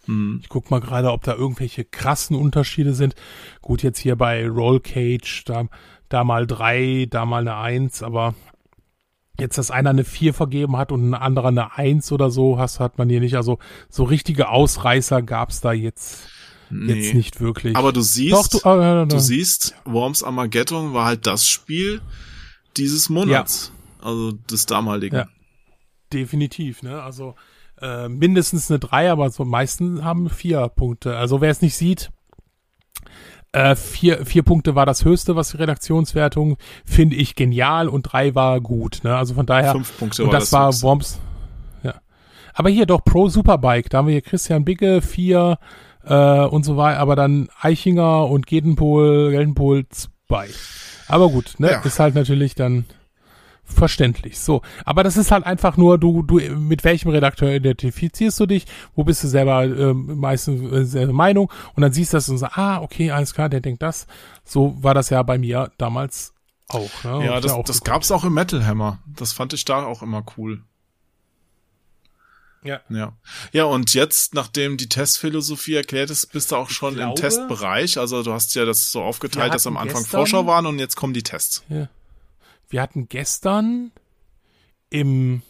Hm. 0.07 0.40
Ich 0.42 0.49
guck 0.49 0.72
mal 0.72 0.80
gerade, 0.80 1.12
ob 1.12 1.22
da 1.22 1.34
irgendwelche 1.34 1.84
krassen 1.84 2.36
Unterschiede 2.36 2.95
sind. 2.95 3.14
Gut, 3.62 3.84
jetzt 3.84 4.01
hier 4.01 4.16
bei 4.16 4.49
Roll 4.49 4.80
Cage, 4.80 5.45
da, 5.45 5.68
da 6.09 6.24
mal 6.24 6.49
drei, 6.49 7.07
da 7.09 7.24
mal 7.24 7.42
eine 7.42 7.57
Eins, 7.57 8.03
aber 8.03 8.34
jetzt, 9.39 9.59
dass 9.59 9.70
einer 9.70 9.91
eine 9.91 10.05
vier 10.05 10.35
vergeben 10.35 10.76
hat 10.76 10.93
und 10.93 11.11
ein 11.11 11.14
anderer 11.14 11.49
eine 11.49 11.76
Eins 11.76 12.12
oder 12.12 12.30
so, 12.30 12.59
hast, 12.59 12.80
hat 12.80 12.99
man 12.99 13.09
hier 13.09 13.20
nicht. 13.20 13.37
Also 13.37 13.59
so 13.89 14.05
richtige 14.05 14.49
Ausreißer 14.49 15.22
gab's 15.22 15.61
da 15.61 15.72
jetzt, 15.72 16.28
jetzt 16.70 17.14
nicht 17.14 17.41
wirklich. 17.41 17.76
Aber 17.76 17.93
du 17.93 18.01
siehst, 18.01 18.32
Doch, 18.32 18.49
du, 18.49 18.68
äh, 18.68 19.03
äh, 19.03 19.07
du 19.07 19.18
siehst, 19.18 19.74
Worms 19.85 20.22
Armageddon 20.22 20.95
war 20.95 21.07
halt 21.07 21.26
das 21.26 21.49
Spiel 21.49 22.01
dieses 22.76 23.09
Monats. 23.09 23.72
Also 24.01 24.32
des 24.32 24.66
damaligen. 24.66 25.16
Ja. 25.16 25.28
definitiv, 26.12 26.82
ne? 26.82 27.03
Also 27.03 27.35
äh, 27.80 28.09
mindestens 28.09 28.70
eine 28.70 28.78
drei, 28.78 29.11
aber 29.11 29.30
so 29.30 29.45
meisten 29.45 30.05
haben 30.05 30.28
vier 30.30 30.68
Punkte. 30.68 31.16
Also 31.16 31.41
wer 31.41 31.51
es 31.51 31.62
nicht 31.62 31.74
sieht, 31.76 32.11
äh, 33.55 33.76
vier, 33.76 34.26
vier 34.26 34.42
Punkte 34.42 34.74
war 34.74 34.84
das 34.84 35.05
höchste, 35.05 35.36
was 35.36 35.50
die 35.50 35.59
Redaktionswertung 35.59 36.57
finde 36.84 37.16
ich 37.16 37.36
genial 37.36 37.88
und 37.88 38.02
drei 38.02 38.34
war 38.34 38.61
gut. 38.61 39.00
Ne? 39.05 39.16
Also 39.16 39.34
von 39.34 39.46
daher 39.46 39.72
Fünf 39.72 39.96
Punkte 39.96 40.24
und 40.24 40.32
war 40.32 40.40
das, 40.40 40.50
das 40.50 40.82
war. 40.82 40.88
Worms. 40.88 41.20
Ja, 41.84 41.94
aber 42.52 42.68
hier 42.70 42.86
doch 42.86 43.05
Pro 43.05 43.28
Superbike. 43.28 43.90
Da 43.90 43.98
haben 43.98 44.09
wir 44.09 44.12
hier 44.12 44.22
Christian 44.22 44.64
Bicke 44.64 45.00
vier 45.00 45.59
äh, 46.05 46.44
und 46.44 46.64
so 46.64 46.76
weiter, 46.76 46.98
aber 46.98 47.14
dann 47.14 47.48
Eichinger 47.61 48.28
und 48.28 48.46
Gedenpol, 48.46 49.30
Geldenpol 49.30 49.86
zwei. 49.88 50.48
Aber 51.07 51.28
gut, 51.28 51.55
ne? 51.59 51.70
Ja. 51.70 51.80
Ist 51.82 52.00
halt 52.00 52.16
natürlich 52.16 52.57
dann 52.57 52.86
verständlich. 53.65 54.39
So, 54.39 54.62
aber 54.85 55.03
das 55.03 55.17
ist 55.17 55.31
halt 55.31 55.45
einfach 55.45 55.77
nur, 55.77 55.99
du, 55.99 56.23
du, 56.23 56.37
mit 56.39 56.85
welchem 56.85 57.09
Redakteur 57.11 57.51
identifizierst 57.51 58.39
du 58.41 58.47
dich? 58.47 58.67
Wo 58.95 59.05
bist 59.05 59.25
du 59.25 59.29
selber 59.29 59.65
ähm, 59.65 60.19
meistens 60.19 60.95
äh, 60.95 61.07
Meinung? 61.07 61.51
Und 61.75 61.81
dann 61.83 61.93
siehst 61.93 62.12
du 62.12 62.17
das 62.17 62.29
und 62.29 62.39
sagst, 62.39 62.59
ah, 62.59 62.81
okay, 62.83 63.11
alles 63.11 63.35
klar, 63.35 63.49
der 63.49 63.61
denkt 63.61 63.83
das. 63.83 64.07
So 64.45 64.77
war 64.83 64.95
das 64.95 65.11
ja 65.11 65.23
bei 65.23 65.39
mir 65.39 65.71
damals 65.79 66.35
auch. 66.69 67.05
Ne? 67.05 67.27
Ja, 67.27 67.41
das, 67.41 67.53
auch 67.53 67.65
das 67.65 67.83
gab's 67.83 68.11
auch 68.11 68.25
im 68.25 68.35
Metal 68.35 68.65
Hammer. 68.67 68.99
Das 69.07 69.33
fand 69.33 69.53
ich 69.53 69.65
da 69.65 69.85
auch 69.85 70.03
immer 70.03 70.25
cool. 70.37 70.62
Ja. 72.62 72.81
Ja. 72.89 73.12
Ja, 73.53 73.65
und 73.65 73.93
jetzt, 73.93 74.35
nachdem 74.35 74.79
die 74.79 74.89
Testphilosophie 74.89 75.75
erklärt 75.75 76.09
ist, 76.09 76.33
bist 76.33 76.51
du 76.51 76.57
auch 76.57 76.71
schon 76.71 76.95
glaube, 76.95 77.11
im 77.11 77.17
Testbereich. 77.17 77.99
Also 77.99 78.23
du 78.23 78.33
hast 78.33 78.55
ja 78.55 78.65
das 78.65 78.91
so 78.91 79.03
aufgeteilt, 79.03 79.53
dass 79.53 79.67
am 79.67 79.77
Anfang 79.77 80.03
gestern- 80.03 80.19
Vorschau 80.21 80.47
waren 80.47 80.65
und 80.65 80.79
jetzt 80.79 80.97
kommen 80.97 81.12
die 81.12 81.23
Tests. 81.23 81.62
Wir 82.69 82.83
hatten 82.83 83.09
gestern 83.09 83.93
im, 84.91 85.43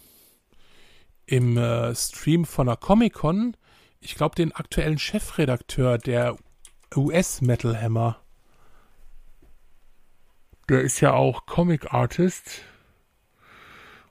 im 1.25 1.57
äh, 1.57 1.95
Stream 1.95 2.45
von 2.45 2.67
der 2.67 2.77
Comic-Con, 2.77 3.55
ich 3.99 4.15
glaube, 4.15 4.35
den 4.35 4.51
aktuellen 4.51 4.99
Chefredakteur 4.99 5.97
der 5.97 6.37
US 6.95 7.41
Metal 7.41 7.79
Hammer. 7.79 8.21
Der 10.69 10.81
ist 10.81 11.01
ja 11.01 11.13
auch 11.13 11.45
Comic 11.45 11.93
Artist. 11.93 12.61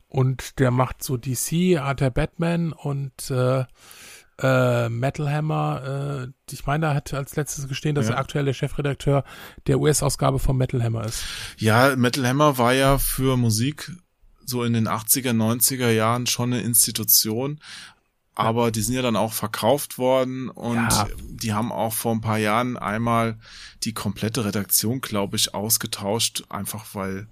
Und 0.08 0.60
der 0.60 0.70
macht 0.70 1.02
so 1.02 1.16
DC, 1.16 1.80
hat 1.80 2.00
der 2.00 2.10
Batman 2.10 2.72
und 2.72 3.30
äh, 3.30 3.64
äh, 4.42 4.88
Metal 4.88 5.30
Hammer. 5.30 6.26
Äh, 6.28 6.52
ich 6.52 6.66
meine, 6.66 6.86
er 6.86 6.94
hat 6.94 7.12
als 7.14 7.36
letztes 7.36 7.68
gestehen, 7.68 7.94
dass 7.94 8.06
Ja. 8.08 8.12
er 8.14 8.18
aktuell 8.18 8.44
der 8.44 8.52
Chefredakteur 8.54 9.24
der 9.66 9.78
US-Ausgabe 9.80 10.38
von 10.38 10.56
Metal 10.56 10.82
Hammer 10.82 11.04
ist. 11.04 11.22
Ja, 11.58 11.94
Metal 11.96 12.26
Hammer 12.26 12.58
war 12.58 12.72
ja 12.74 12.98
für 12.98 13.36
Musik 13.36 13.92
so 14.46 14.62
in 14.64 14.72
den 14.74 14.88
80er, 14.88 15.32
90er 15.32 15.90
Jahren 15.90 16.26
schon 16.26 16.52
eine 16.52 16.62
Institution. 16.62 17.60
Aber 18.36 18.72
die 18.72 18.80
sind 18.82 18.96
ja 18.96 19.02
dann 19.02 19.14
auch 19.14 19.32
verkauft 19.32 19.96
worden 19.96 20.48
und 20.48 20.74
Ja. 20.76 21.06
die 21.20 21.52
haben 21.52 21.70
auch 21.70 21.92
vor 21.92 22.12
ein 22.12 22.20
paar 22.20 22.38
Jahren 22.38 22.76
einmal 22.76 23.38
die 23.84 23.92
komplette 23.94 24.44
Redaktion, 24.44 25.00
glaube 25.00 25.36
ich, 25.36 25.54
ausgetauscht, 25.54 26.42
einfach 26.48 26.84
weil, 26.94 27.28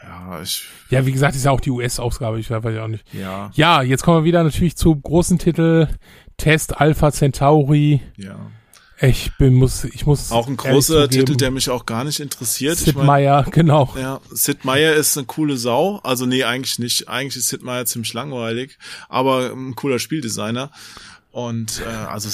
ja, 0.00 0.40
ich, 0.42 0.66
Ja, 0.90 1.04
wie 1.06 1.12
gesagt, 1.12 1.34
ist 1.34 1.44
ja 1.44 1.50
auch 1.50 1.60
die 1.60 1.70
US-Ausgabe, 1.72 2.38
ich 2.38 2.50
weiß 2.50 2.62
ja 2.72 2.84
auch 2.84 2.88
nicht. 2.88 3.04
ja, 3.12 3.50
Ja, 3.54 3.82
jetzt 3.82 4.04
kommen 4.04 4.18
wir 4.20 4.24
wieder 4.24 4.44
natürlich 4.44 4.76
zu 4.76 4.94
großen 4.94 5.40
Titel. 5.40 5.88
Test 6.36 6.80
Alpha 6.80 7.12
Centauri. 7.12 8.00
ja. 8.16 8.38
Ich 9.00 9.32
bin, 9.38 9.54
muss, 9.54 9.82
ich 9.84 10.06
muss. 10.06 10.30
Auch 10.30 10.46
ein 10.46 10.56
großer 10.56 11.08
Titel, 11.08 11.34
der 11.34 11.50
mich 11.50 11.68
auch 11.68 11.84
gar 11.84 12.04
nicht 12.04 12.20
interessiert. 12.20 12.78
Sid 12.78 12.88
ich 12.88 12.94
mein, 12.94 13.06
Meier, 13.06 13.44
genau. 13.50 13.92
Ja, 13.98 14.20
Sid 14.30 14.64
Meier 14.64 14.94
ist 14.94 15.18
eine 15.18 15.26
coole 15.26 15.56
Sau. 15.56 15.98
Also 16.04 16.26
nee, 16.26 16.44
eigentlich 16.44 16.78
nicht. 16.78 17.08
Eigentlich 17.08 17.36
ist 17.36 17.48
Sid 17.48 17.62
Meier 17.62 17.86
ziemlich 17.86 18.12
langweilig, 18.12 18.78
aber 19.08 19.50
ein 19.50 19.74
cooler 19.74 19.98
Spieldesigner. 19.98 20.70
Und 21.34 21.82
äh, 21.84 21.88
also 21.88 22.28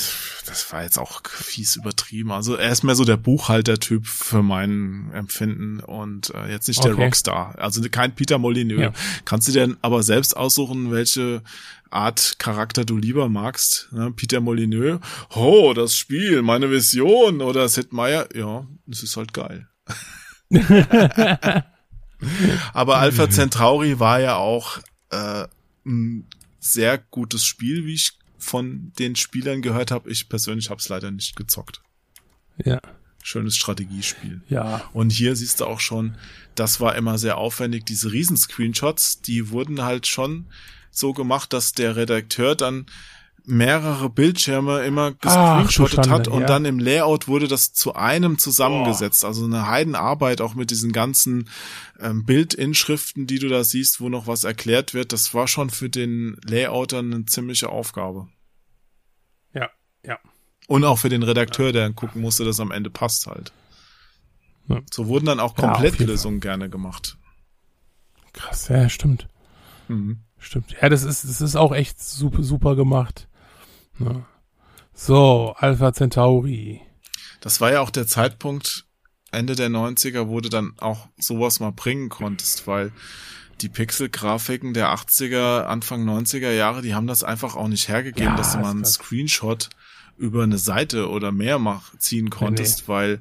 das 0.45 0.71
war 0.75 0.83
jetzt 0.83 0.99
auch 0.99 1.23
fies 1.27 1.77
übertrieben. 1.77 2.33
Also 2.33 2.57
er 2.57 2.71
ist 2.71 2.83
mehr 2.85 2.95
so 2.95 3.07
der 3.07 3.17
Buchhalter-Typ 3.17 4.07
für 4.07 4.43
mein 4.43 5.11
Empfinden 5.15 5.81
und 5.81 6.35
äh, 6.35 6.51
jetzt 6.51 6.69
nicht 6.69 6.85
der 6.85 6.93
Okay. 6.93 7.05
Rockstar. 7.05 7.55
Also 7.59 7.81
kein 7.91 8.15
Peter 8.15 8.37
Molyneux. 8.37 8.79
Ja. 8.79 8.93
Kannst 9.25 9.49
du 9.49 9.53
dir 9.53 9.75
aber 9.81 10.03
selbst 10.03 10.37
aussuchen, 10.37 10.91
welche 10.91 11.43
Art 11.89 12.35
Charakter 12.39 12.85
du 12.85 12.99
lieber 12.99 13.31
magst? 13.31 13.89
Ne? 13.91 14.11
Peter 14.11 14.43
Molyneux, 14.43 15.01
oh, 15.35 15.73
das 15.73 15.97
Spiel, 15.97 16.43
meine 16.43 16.71
Vision 16.71 17.41
oder 17.41 17.71
Sid 17.71 17.95
Meier, 17.95 18.29
ja, 18.37 18.67
es 18.87 19.03
ist 19.03 19.17
halt 19.17 19.33
geil. 19.33 19.67
Aber 22.75 22.99
Alpha 22.99 23.31
Centauri 23.31 23.99
war 23.99 24.21
ja 24.21 24.37
auch 24.37 24.77
äh, 25.09 25.47
ein 25.87 26.27
sehr 26.59 26.99
gutes 26.99 27.47
Spiel, 27.47 27.87
wie 27.87 27.95
ich 27.95 28.20
von 28.41 28.93
den 28.99 29.17
Spielern 29.17 29.63
gehört 29.63 29.91
habe. 29.91 30.11
Ich 30.11 30.29
persönlich 30.29 30.71
habe 30.71 30.81
es 30.81 30.89
leider 30.89 31.11
nicht 31.11 31.37
gezockt. 31.37 31.81
Ja. 32.65 32.81
Schönes 33.23 33.57
Strategiespiel. 33.57 34.41
Ja. 34.49 34.89
Und 34.93 35.11
hier 35.11 35.37
siehst 35.37 35.61
du 35.61 35.67
auch 35.67 35.81
schon, 35.81 36.17
das 36.55 36.81
war 36.81 36.97
immer 36.97 37.19
sehr 37.19 37.37
aufwendig. 37.37 37.85
Diese 37.87 38.13
Riesenscreenshots, 38.13 39.21
die 39.21 39.51
wurden 39.51 39.83
halt 39.83 40.07
schon 40.07 40.47
so 40.91 41.13
gemacht, 41.13 41.53
dass 41.53 41.73
der 41.73 41.97
Redakteur 41.97 42.57
dann 42.57 42.87
mehrere 43.45 44.11
Bildschirme 44.11 44.81
immer 44.81 45.13
gescreenshottet 45.13 46.09
hat 46.09 46.29
und 46.29 46.43
ja. 46.43 46.47
dann 46.47 46.65
im 46.65 46.79
Layout 46.79 47.29
wurde 47.29 47.49
das 47.49 47.73
zu 47.73 47.95
einem 47.95 48.39
zusammengesetzt. 48.39 49.25
Also 49.25 49.45
eine 49.45 49.67
Heidenarbeit 49.67 50.41
auch 50.41 50.55
mit 50.55 50.71
diesen 50.71 50.93
ganzen 50.93 51.49
ähm, 51.99 52.25
Bildinschriften, 52.25 53.27
die 53.27 53.39
du 53.39 53.49
da 53.49 53.65
siehst, 53.65 54.01
wo 54.01 54.09
noch 54.09 54.27
was 54.27 54.45
erklärt 54.45 54.95
wird. 54.95 55.13
Das 55.13 55.35
war 55.35 55.49
schon 55.49 55.71
für 55.71 55.89
den 55.91 56.37
Layouter 56.45 56.99
eine 57.01 57.25
ziemliche 57.27 57.69
Aufgabe. 57.69 58.29
Ja, 59.55 59.71
ja. 60.05 60.19
Und 60.67 60.85
auch 60.85 60.99
für 60.99 61.09
den 61.09 61.23
Redakteur, 61.23 61.73
der 61.73 61.91
gucken 61.93 62.23
musste, 62.23 62.45
dass 62.45 62.61
am 62.61 62.71
Ende 62.71 62.91
passt 62.91 63.27
halt. 63.27 63.53
Ja. 64.69 64.81
So 64.93 65.09
wurden 65.09 65.27
dann 65.27 65.41
auch 65.41 65.59
Ja, 65.59 65.73
Komplettlösungen 65.73 66.41
gerne 66.41 66.71
gemacht. 66.71 67.17
Krass, 68.33 68.69
ja, 68.69 68.89
stimmt. 68.89 69.27
Mhm. 69.89 70.21
Stimmt. 70.39 70.75
Ja, 70.81 70.89
das 70.89 71.03
ist, 71.03 71.25
das 71.25 71.41
ist 71.41 71.57
auch 71.57 71.73
echt 71.73 72.03
super, 72.03 72.43
super 72.43 72.77
gemacht. 72.77 73.29
Ne? 74.01 74.25
So, 74.95 75.55
Alpha 75.59 75.93
Centauri. 75.93 76.81
Das 77.41 77.61
war 77.61 77.73
ja 77.73 77.81
auch 77.81 77.91
der 77.91 78.07
Zeitpunkt, 78.07 78.87
Ende 79.31 79.55
der 79.55 79.71
90er, 79.71 80.29
wo 80.29 80.41
du 80.41 80.49
dann 80.49 80.75
auch 80.79 81.09
sowas 81.19 81.61
mal 81.61 81.73
bringen 81.73 82.09
konntest, 82.09 82.67
weil 82.67 82.93
die 83.61 83.69
Pixel-Grafiken 83.69 84.75
der 84.75 84.89
80er, 84.95 85.63
Anfang 85.65 86.05
90er 86.09 86.51
Jahre, 86.51 86.83
die 86.83 86.95
haben 86.95 87.07
das 87.07 87.23
einfach 87.23 87.55
auch 87.57 87.69
nicht 87.69 87.89
hergegeben, 87.89 88.31
Ja, 88.33 88.37
dass 88.37 88.53
du 88.53 88.59
mal 88.59 88.71
einen. 88.71 88.85
Screenshot 88.85 89.71
über 90.17 90.43
eine 90.43 90.59
Seite 90.59 91.09
oder 91.09 91.33
mehr 91.33 91.59
mach, 91.59 91.97
ziehen 91.99 92.29
konntest, 92.29 92.89
weil 92.89 93.21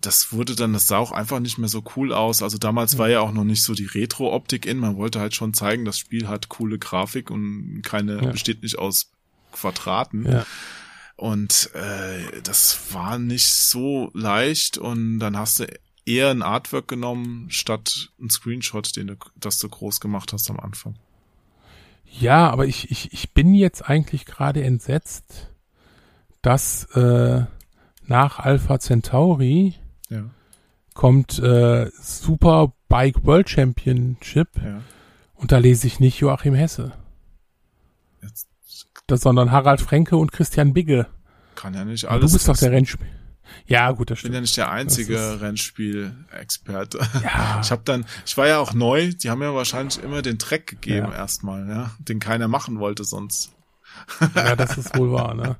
das 0.00 0.32
wurde 0.32 0.54
dann, 0.56 0.72
das 0.74 0.88
sah 0.88 0.98
auch 0.98 1.12
einfach 1.12 1.38
nicht 1.40 1.56
mehr 1.58 1.68
so 1.68 1.82
cool 1.96 2.12
aus. 2.12 2.42
Also 2.42 2.58
damals 2.58 2.98
war 2.98 3.08
ja 3.08 3.20
auch 3.20 3.32
noch 3.32 3.44
nicht 3.44 3.62
so 3.62 3.72
die 3.74 3.86
Retro-Optik 3.86 4.66
in. 4.66 4.76
Man 4.78 4.96
wollte 4.96 5.20
halt 5.20 5.34
schon 5.34 5.54
zeigen, 5.54 5.84
das 5.84 5.98
Spiel 5.98 6.28
hat 6.28 6.48
coole 6.48 6.78
Grafik 6.78 7.30
und 7.30 7.80
keine, 7.82 8.22
Ja. 8.22 8.30
besteht 8.32 8.62
nicht 8.62 8.78
aus 8.78 9.12
Quadraten. 9.52 10.30
Ja. 10.30 10.46
Und 11.16 11.70
äh, 11.74 12.40
das 12.42 12.94
war 12.94 13.18
nicht 13.18 13.52
so 13.52 14.10
leicht 14.14 14.78
und 14.78 15.18
dann 15.18 15.36
hast 15.36 15.60
du 15.60 15.66
eher 16.06 16.30
ein 16.30 16.42
Artwork 16.42 16.88
genommen 16.88 17.50
statt 17.50 18.10
ein 18.20 18.30
Screenshot, 18.30 18.96
den 18.96 19.08
du, 19.08 19.16
das 19.36 19.58
du 19.58 19.68
groß 19.68 20.00
gemacht 20.00 20.32
hast 20.32 20.48
am 20.48 20.58
Anfang. 20.58 20.96
Ja, 22.04 22.48
aber 22.50 22.66
ich, 22.66 22.90
ich, 22.90 23.12
ich 23.12 23.34
bin 23.34 23.54
jetzt 23.54 23.88
eigentlich 23.88 24.24
gerade 24.24 24.62
entsetzt, 24.64 25.50
dass 26.40 26.84
äh, 26.94 27.44
nach 28.06 28.38
Alpha 28.38 28.80
Centauri 28.80 29.74
Ja, 30.08 30.24
kommt 30.94 31.38
äh, 31.38 31.90
Super 32.00 32.72
Bike 32.88 33.24
World 33.24 33.50
Championship 33.50 34.48
ja. 34.56 34.82
und 35.34 35.52
da 35.52 35.58
lese 35.58 35.86
ich 35.86 36.00
nicht 36.00 36.18
Joachim 36.20 36.54
Hesse, 36.54 36.92
Jetzt 38.22 38.48
sondern 39.16 39.50
Harald 39.50 39.80
Frenke 39.80 40.16
und 40.16 40.32
Christian 40.32 40.72
Bigge. 40.74 41.06
kann 41.54 41.74
ja 41.74 41.84
nicht 41.84 42.04
alles. 42.06 42.30
du 42.30 42.36
bist 42.36 42.48
doch 42.48 42.56
der. 42.56 42.70
Rennspiel. 42.72 43.06
Ja, 43.66 43.90
gut, 43.92 44.10
das 44.10 44.18
Ich 44.18 44.22
bin 44.24 44.32
stimmt. 44.32 44.34
ja 44.34 44.40
nicht 44.42 44.56
der 44.58 44.70
einzige 44.70 45.40
Rennspiel-Experte. 45.40 46.98
Ja, 47.22 47.60
Ich 47.64 47.70
habe 47.70 47.82
dann, 47.84 48.04
ich 48.26 48.36
war 48.36 48.46
ja 48.46 48.58
auch 48.58 48.74
neu, 48.74 49.10
die 49.12 49.30
haben 49.30 49.42
ja 49.42 49.54
wahrscheinlich 49.54 50.02
immer 50.02 50.22
den 50.22 50.38
Track 50.38 50.66
gegeben 50.66 51.08
Ja. 51.10 51.14
erstmal, 51.16 51.66
ja, 51.68 51.90
den 51.98 52.18
keiner 52.20 52.48
machen 52.48 52.78
wollte 52.78 53.04
sonst. 53.04 53.52
ja, 54.34 54.54
das 54.54 54.76
ist 54.76 54.96
wohl 54.98 55.12
wahr, 55.12 55.34
ne? 55.34 55.56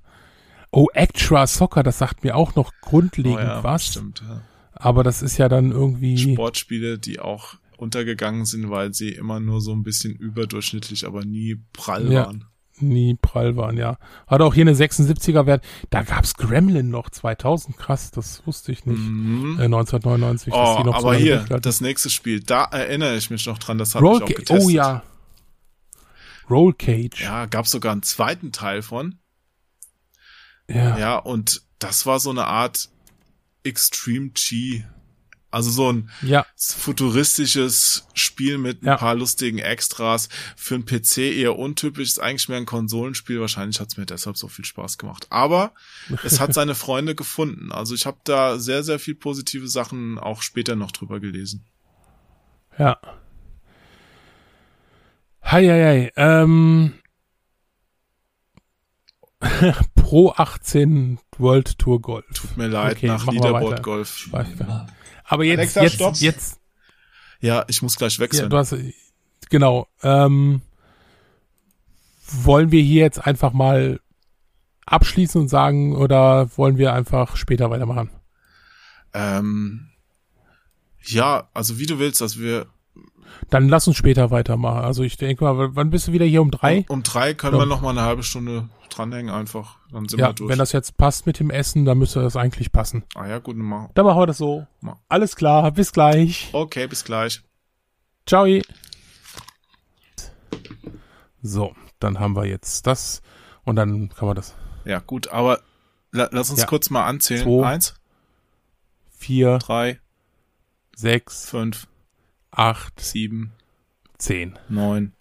Oh, 0.70 0.88
Actra 0.94 1.46
Soccer, 1.46 1.82
das 1.82 1.96
sagt 1.98 2.24
mir 2.24 2.36
auch 2.36 2.54
noch 2.54 2.72
grundlegend 2.82 3.38
Oh 3.40 3.42
ja, 3.42 3.64
was. 3.64 3.86
Stimmt. 3.86 4.22
Ja. 4.28 4.42
Aber 4.74 5.02
das 5.02 5.22
ist 5.22 5.38
ja 5.38 5.48
dann 5.48 5.72
irgendwie. 5.72 6.34
Sportspiele, 6.34 6.98
die 6.98 7.20
auch 7.20 7.54
untergegangen 7.78 8.44
sind, 8.44 8.68
weil 8.68 8.92
sie 8.92 9.08
immer 9.10 9.40
nur 9.40 9.62
so 9.62 9.72
ein 9.72 9.82
bisschen 9.82 10.14
überdurchschnittlich, 10.14 11.06
aber 11.06 11.24
nie 11.24 11.56
prall 11.72 12.12
Ja. 12.12 12.26
waren. 12.26 12.44
Nie 12.80 13.14
prall 13.20 13.56
waren, 13.56 13.76
ja. 13.76 13.98
Hat 14.26 14.40
auch 14.40 14.54
hier 14.54 14.62
eine 14.62 14.74
76er 14.74 15.46
Wert. 15.46 15.64
Da 15.90 16.02
gab's 16.02 16.34
Gremlin 16.34 16.90
noch 16.90 17.10
2000, 17.10 17.76
krass, 17.76 18.10
das 18.10 18.46
wusste 18.46 18.72
ich 18.72 18.86
nicht. 18.86 18.98
Mhm. 18.98 19.58
Äh, 19.60 19.64
1999, 19.64 20.52
dass 20.52 20.76
die 20.76 20.80
Oh, 20.82 20.84
noch 20.84 21.00
so 21.00 21.06
aber 21.06 21.12
lange 21.14 21.24
hier, 21.24 21.58
das 21.60 21.80
nächste 21.80 22.10
Spiel, 22.10 22.40
da 22.40 22.64
erinnere 22.64 23.16
ich 23.16 23.30
mich 23.30 23.46
noch 23.46 23.58
dran, 23.58 23.78
das 23.78 23.94
habe 23.94 24.04
ich 24.06 24.10
auch 24.22 24.26
Ca- 24.26 24.34
getestet. 24.34 24.60
Oh 24.64 24.68
ja. 24.70 25.02
Roll 26.50 26.72
Cage. 26.74 27.22
Ja, 27.22 27.46
gab's 27.46 27.70
sogar 27.70 27.92
einen 27.92 28.02
zweiten 28.02 28.52
Teil 28.52 28.82
von. 28.82 29.16
Ja. 30.70 30.98
Ja, 30.98 31.16
und 31.16 31.62
das 31.78 32.06
war 32.06 32.20
so 32.20 32.30
eine 32.30 32.46
Art 32.46 32.88
Extreme 33.64 34.30
G. 34.30 34.84
Also 35.50 35.70
so 35.70 35.90
ein 35.90 36.10
Ja. 36.20 36.44
futuristisches 36.56 38.06
Spiel 38.12 38.58
mit 38.58 38.82
ein 38.82 38.86
Ja. 38.86 38.96
paar 38.98 39.14
lustigen 39.14 39.58
Extras. 39.58 40.28
Für 40.56 40.74
einen 40.74 40.84
PC 40.84 41.32
eher 41.32 41.58
untypisch, 41.58 42.08
ist 42.08 42.18
eigentlich 42.20 42.48
mehr 42.50 42.58
ein 42.58 42.66
Konsolenspiel. 42.66 43.40
Wahrscheinlich 43.40 43.80
hat's 43.80 43.96
mir 43.96 44.04
deshalb 44.04 44.36
so 44.36 44.48
viel 44.48 44.66
Spaß 44.66 44.98
gemacht. 44.98 45.26
Aber 45.30 45.72
es 46.22 46.38
hat 46.38 46.52
seine 46.54 46.74
Freunde 46.74 47.14
gefunden. 47.14 47.72
Also 47.72 47.94
ich 47.94 48.04
habe 48.04 48.18
da 48.24 48.58
sehr, 48.58 48.82
sehr 48.82 48.98
viel 48.98 49.14
positive 49.14 49.68
Sachen 49.68 50.18
auch 50.18 50.42
später 50.42 50.76
noch 50.76 50.92
drüber 50.92 51.18
gelesen. 51.18 51.64
Ja. 52.78 53.00
Hei, 55.42 55.66
hei, 55.66 55.82
hei. 55.82 56.12
Ähm, 56.16 56.92
Pro 59.94 60.32
18 60.36 61.18
World 61.38 61.78
Tour 61.78 62.02
Golf. 62.02 62.26
Tut 62.34 62.56
mir 62.56 62.66
leid, 62.68 62.96
Okay, 62.96 63.06
nach 63.06 63.26
Leaderboard. 63.26 63.82
Golf. 63.82 64.28
Aber 65.28 65.44
jetzt, 65.44 65.58
Alexa, 65.58 65.82
jetzt, 65.82 65.94
stopp. 65.94 66.16
jetzt, 66.16 66.60
Ja, 67.40 67.64
ich 67.68 67.82
muss 67.82 67.96
gleich 67.96 68.14
ja, 68.16 68.20
wechseln. 68.20 68.50
du 68.50 68.56
hast, 68.56 68.74
genau, 69.50 69.86
ähm, 70.02 70.62
wollen 72.30 72.72
wir 72.72 72.82
hier 72.82 73.02
jetzt 73.04 73.24
einfach 73.26 73.52
mal 73.52 74.00
abschließen 74.86 75.40
und 75.40 75.48
sagen, 75.48 75.94
oder 75.96 76.50
wollen 76.56 76.78
wir 76.78 76.92
einfach 76.94 77.36
später 77.36 77.70
weitermachen? 77.70 78.10
ähm, 79.14 79.88
ja, 81.02 81.48
also 81.54 81.78
wie 81.78 81.86
du 81.86 81.98
willst, 81.98 82.20
dass 82.20 82.38
wir 82.38 82.66
Dann 83.50 83.68
lass 83.68 83.86
uns 83.88 83.96
später 83.96 84.30
weitermachen. 84.30 84.80
Also 84.84 85.02
ich 85.02 85.16
denke 85.16 85.44
mal, 85.44 85.74
wann 85.74 85.90
bist 85.90 86.08
du 86.08 86.12
wieder 86.12 86.26
hier 86.26 86.42
um 86.42 86.50
drei? 86.50 86.80
um, 86.88 86.96
um 86.98 87.02
drei 87.02 87.32
können 87.34 87.54
Ja. 87.56 87.62
wir 87.62 87.66
noch 87.66 87.80
mal 87.80 87.90
eine 87.90 88.02
halbe 88.02 88.22
Stunde 88.22 88.68
dranhängen 88.88 89.32
einfach. 89.34 89.76
Dann 89.92 90.08
sind 90.08 90.18
Ja, 90.20 90.28
wir 90.28 90.32
durch. 90.34 90.50
wenn 90.50 90.58
das 90.58 90.72
jetzt 90.72 90.96
passt 90.96 91.26
mit 91.26 91.38
dem 91.40 91.50
Essen, 91.50 91.84
dann 91.84 91.98
müsste 91.98 92.20
das 92.22 92.36
eigentlich 92.36 92.72
passen. 92.72 93.04
ah 93.14 93.26
ja, 93.26 93.38
gut, 93.38 93.56
mal. 93.56 93.90
Dann 93.94 94.04
machen 94.06 94.20
wir 94.20 94.26
das 94.26 94.38
so. 94.38 94.66
Ma- 94.80 95.00
Alles 95.08 95.36
klar, 95.36 95.70
bis 95.72 95.92
gleich. 95.92 96.48
Okay, 96.52 96.86
bis 96.86 97.04
gleich. 97.04 97.42
Ciao. 98.26 98.46
So, 101.42 101.74
dann 102.00 102.18
haben 102.18 102.34
wir 102.36 102.46
jetzt 102.46 102.86
das 102.86 103.22
und 103.64 103.76
dann 103.76 104.08
kann 104.10 104.26
man 104.26 104.36
das 104.36 104.54
Ja, 104.84 104.98
gut, 105.00 105.28
aber 105.28 105.60
la 106.12 106.28
lass 106.32 106.50
uns 106.50 106.60
Ja. 106.60 106.66
kurz 106.66 106.90
mal 106.90 107.06
anzählen. 107.06 107.44
Zwei. 107.44 107.66
Eins, 107.66 107.94
vier, 109.10 109.58
drei, 109.58 110.00
sechs, 110.96 111.48
fünf, 111.48 111.86
acht, 112.50 112.98
sieben, 113.00 113.52
zehn. 114.18 114.58
neun. 114.68 115.12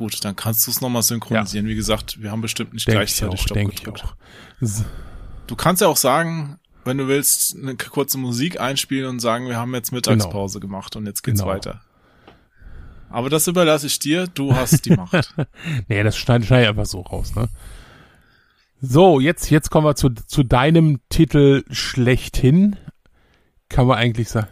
Gut, 0.00 0.24
dann 0.24 0.34
kannst 0.34 0.66
du 0.66 0.70
es 0.70 0.80
nochmal 0.80 1.02
synchronisieren. 1.02 1.66
Wie 1.66 1.74
gesagt, 1.74 2.22
wir 2.22 2.30
haben 2.30 2.40
bestimmt 2.40 2.72
nicht 2.72 2.88
Denke 2.88 3.02
ich 3.04 3.10
gleichzeitig 3.14 3.38
auch, 3.38 3.44
Stopp 3.44 3.54
denke 3.54 3.74
ich 3.74 3.84
gedrückt. 3.84 4.04
auch. 4.06 4.14
Du 5.46 5.56
kannst 5.56 5.82
ja 5.82 5.88
auch 5.88 5.98
sagen, 5.98 6.58
wenn 6.86 6.96
du 6.96 7.06
willst, 7.06 7.54
eine 7.54 7.76
kurze 7.76 8.16
Musik 8.16 8.58
einspielen 8.58 9.10
und 9.10 9.20
sagen, 9.20 9.46
wir 9.48 9.58
haben 9.58 9.74
jetzt 9.74 9.92
Mittagspause 9.92 10.58
gemacht 10.58 10.96
und 10.96 11.04
jetzt 11.04 11.22
geht's 11.22 11.40
Genau. 11.40 11.52
weiter. 11.52 11.82
Aber 13.10 13.28
das 13.28 13.46
überlasse 13.46 13.88
ich 13.88 13.98
dir, 13.98 14.26
du 14.26 14.56
hast 14.56 14.86
die 14.86 14.92
Macht. 14.96 15.34
Nee, 15.88 16.02
das 16.02 16.16
schneide 16.16 16.46
schneid 16.46 16.62
ich 16.62 16.68
einfach 16.70 16.86
so 16.86 17.02
raus, 17.02 17.34
ne? 17.34 17.50
So, 18.80 19.20
jetzt, 19.20 19.50
jetzt 19.50 19.68
kommen 19.70 19.86
wir 19.86 19.96
zu, 19.96 20.08
zu 20.08 20.42
deinem 20.44 21.00
Titel 21.10 21.62
schlechthin. 21.70 22.76
Kann 23.68 23.86
man 23.86 23.98
eigentlich 23.98 24.30
sagen. 24.30 24.48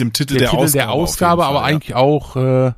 Dem 0.00 0.12
Titel 0.12 0.32
Der, 0.34 0.40
der, 0.40 0.50
Titel 0.50 0.62
Ausgabe. 0.64 0.78
der 0.84 0.90
Ausgabe, 0.90 1.44
aber 1.46 1.60
Fall, 1.60 1.70
ja. 1.70 1.76
eigentlich 1.76 1.94
auch, 1.94 2.34
äh, 2.34 2.72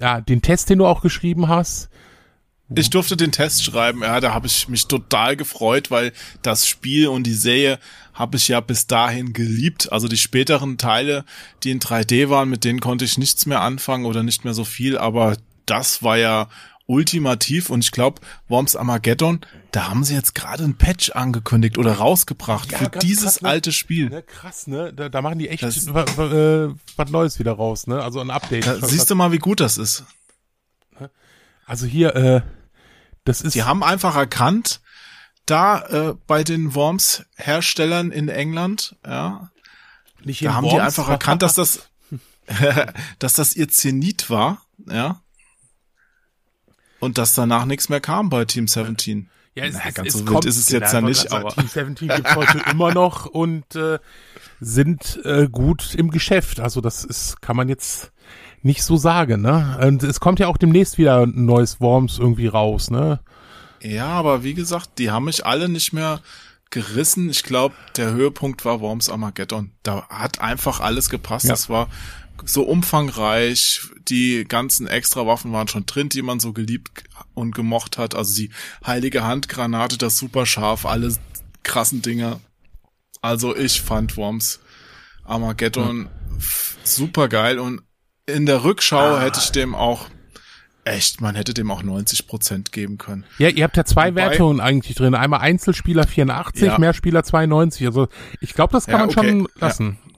ja, 0.00 0.20
den 0.20 0.42
Test, 0.42 0.70
den 0.70 0.78
du 0.78 0.86
auch 0.86 1.02
geschrieben 1.02 1.48
hast. 1.48 1.88
Ich 2.72 2.88
durfte 2.90 3.16
den 3.16 3.32
Test 3.32 3.64
schreiben, 3.64 4.02
ja, 4.02 4.20
da 4.20 4.32
habe 4.32 4.46
ich 4.46 4.68
mich 4.68 4.86
total 4.86 5.34
gefreut, 5.36 5.90
weil 5.90 6.12
das 6.42 6.68
Spiel 6.68 7.08
und 7.08 7.24
die 7.24 7.34
Serie 7.34 7.80
habe 8.14 8.36
ich 8.36 8.46
ja 8.46 8.60
bis 8.60 8.86
dahin 8.86 9.32
geliebt. 9.32 9.90
Also 9.90 10.06
die 10.06 10.16
späteren 10.16 10.78
Teile, 10.78 11.24
die 11.64 11.72
in 11.72 11.80
3D 11.80 12.28
waren, 12.28 12.48
mit 12.48 12.62
denen 12.64 12.80
konnte 12.80 13.04
ich 13.04 13.18
nichts 13.18 13.44
mehr 13.46 13.60
anfangen 13.60 14.04
oder 14.04 14.22
nicht 14.22 14.44
mehr 14.44 14.54
so 14.54 14.64
viel, 14.64 14.96
aber 14.96 15.36
das 15.66 16.04
war 16.04 16.16
ja 16.16 16.48
ultimativ 16.86 17.70
und 17.70 17.84
ich 17.84 17.90
glaube, 17.90 18.20
Worms 18.48 18.76
Armageddon, 18.76 19.40
da 19.72 19.88
haben 19.88 20.04
sie 20.04 20.14
jetzt 20.14 20.34
gerade 20.34 20.64
ein 20.64 20.76
Patch 20.76 21.10
angekündigt 21.10 21.78
oder 21.78 21.92
rausgebracht 21.94 22.72
Ja, 22.72 22.78
für 22.78 22.90
dieses 23.00 23.24
krass, 23.24 23.42
ne? 23.42 23.48
alte 23.48 23.72
Spiel. 23.72 24.08
Ne, 24.10 24.22
krass, 24.22 24.66
ne? 24.66 24.92
Da, 24.92 25.08
da 25.08 25.22
machen 25.22 25.38
die 25.38 25.48
echt 25.48 25.62
Das- 25.62 25.86
äh, 25.86 26.68
was 26.96 27.10
Neues 27.10 27.38
wieder 27.38 27.52
raus, 27.52 27.86
ne? 27.86 28.02
Also 28.02 28.20
ein 28.20 28.30
Update. 28.30 28.66
Da 28.66 28.86
siehst 28.86 29.10
du 29.10 29.14
mal, 29.14 29.32
wie 29.32 29.38
gut 29.38 29.60
das 29.60 29.78
ist. 29.78 30.04
Also 31.66 31.86
hier, 31.86 32.16
äh, 32.16 32.42
das 33.24 33.42
ist. 33.42 33.52
Sie 33.52 33.62
haben 33.62 33.84
einfach 33.84 34.16
erkannt, 34.16 34.80
da 35.46 35.80
äh, 36.10 36.14
bei 36.26 36.42
den 36.42 36.74
Worms-Herstellern 36.74 38.10
in 38.10 38.28
England, 38.28 38.96
ja, 39.06 39.50
Nicht 40.24 40.44
da 40.44 40.54
haben 40.54 40.68
die 40.68 40.80
einfach 40.80 41.08
erkannt, 41.08 41.42
dass 41.42 41.54
das, 41.54 41.88
dass 43.20 43.34
das 43.34 43.54
ihr 43.54 43.68
Zenit 43.68 44.30
war, 44.30 44.62
ja. 44.88 45.22
Und 46.98 47.18
dass 47.18 47.34
danach 47.34 47.64
nichts 47.64 47.88
mehr 47.88 48.00
kam 48.00 48.28
bei 48.30 48.44
Team 48.44 48.66
17. 48.68 49.30
Ja, 49.54 49.64
es, 49.64 49.74
Naja, 49.74 49.90
ganz 49.90 50.12
so 50.12 50.26
wild 50.28 50.44
ist 50.44 50.56
es 50.58 50.68
jetzt 50.68 50.92
ja 50.92 51.00
nicht, 51.00 51.28
sagen, 51.28 51.44
aber- 51.46 51.54
Team 51.54 51.66
17 51.66 52.08
gibt's 52.08 52.34
heute 52.36 52.58
immer 52.70 52.94
noch 52.94 53.26
und 53.26 53.74
äh, 53.74 53.98
sind 54.60 55.20
äh, 55.24 55.48
gut 55.50 55.94
im 55.96 56.10
Geschäft. 56.10 56.60
Also 56.60 56.80
das 56.80 57.04
ist, 57.04 57.42
kann 57.42 57.56
man 57.56 57.68
jetzt 57.68 58.12
nicht 58.62 58.82
so 58.84 58.96
sagen, 58.96 59.40
ne? 59.40 59.78
Und 59.82 60.02
es 60.02 60.20
kommt 60.20 60.38
ja 60.38 60.46
auch 60.46 60.56
demnächst 60.58 60.98
wieder 60.98 61.22
ein 61.26 61.46
neues 61.46 61.80
Worms 61.80 62.18
irgendwie 62.18 62.46
raus, 62.46 62.90
ne? 62.90 63.20
Ja, 63.82 64.08
aber 64.08 64.44
wie 64.44 64.54
gesagt, 64.54 64.98
die 64.98 65.10
haben 65.10 65.24
mich 65.24 65.46
alle 65.46 65.68
nicht 65.68 65.92
mehr 65.92 66.20
gerissen. 66.68 67.30
Ich 67.30 67.42
glaube, 67.42 67.74
der 67.96 68.12
Höhepunkt 68.12 68.64
war 68.64 68.80
Worms 68.80 69.08
Armageddon. 69.08 69.72
Da 69.82 70.06
hat 70.08 70.40
einfach 70.40 70.80
alles 70.80 71.10
gepasst. 71.10 71.46
Ja. 71.46 71.52
Das 71.52 71.68
war 71.68 71.88
so 72.44 72.62
umfangreich. 72.62 73.80
Die 74.08 74.44
ganzen 74.46 74.86
Extrawaffen 74.86 75.52
waren 75.52 75.68
schon 75.68 75.86
drin, 75.86 76.08
die 76.08 76.22
man 76.22 76.40
so 76.40 76.52
geliebt 76.52 77.04
und 77.34 77.54
gemocht 77.54 77.98
hat. 77.98 78.14
Also 78.14 78.34
die 78.34 78.50
heilige 78.86 79.24
Handgranate, 79.24 79.98
das 79.98 80.16
super 80.18 80.46
scharf, 80.46 80.86
alle 80.86 81.14
krassen 81.62 82.02
Dinger. 82.02 82.40
Also 83.22 83.54
ich 83.56 83.80
fand 83.82 84.16
Worms 84.16 84.60
Armageddon 85.24 86.08
f- 86.38 86.76
super 86.84 87.28
geil 87.28 87.58
und 87.58 87.82
in 88.26 88.46
der 88.46 88.64
Rückschau 88.64 89.16
Ah. 89.16 89.20
hätte 89.20 89.40
ich 89.42 89.50
dem 89.50 89.74
auch 89.74 90.06
echt, 90.84 91.20
man 91.20 91.34
hätte 91.34 91.52
dem 91.52 91.70
auch 91.70 91.82
90 91.82 92.26
Prozent 92.26 92.72
geben 92.72 92.96
können. 92.98 93.24
Ja, 93.38 93.48
ihr 93.48 93.64
habt 93.64 93.76
ja 93.76 93.84
zwei 93.84 94.08
Wobei- 94.10 94.30
Wertungen 94.30 94.60
eigentlich 94.60 94.96
drin. 94.96 95.14
Einmal 95.14 95.40
Einzelspieler 95.40 96.06
84, 96.06 96.62
Ja. 96.68 96.78
Mehrspieler 96.78 97.22
92. 97.22 97.86
Also 97.86 98.08
ich 98.40 98.54
glaube, 98.54 98.72
das 98.72 98.86
kann 98.86 99.00
Ja, 99.00 99.06
man 99.06 99.10
schon 99.10 99.42
okay. 99.42 99.52
lassen. 99.60 99.98
Ja, 100.04 100.09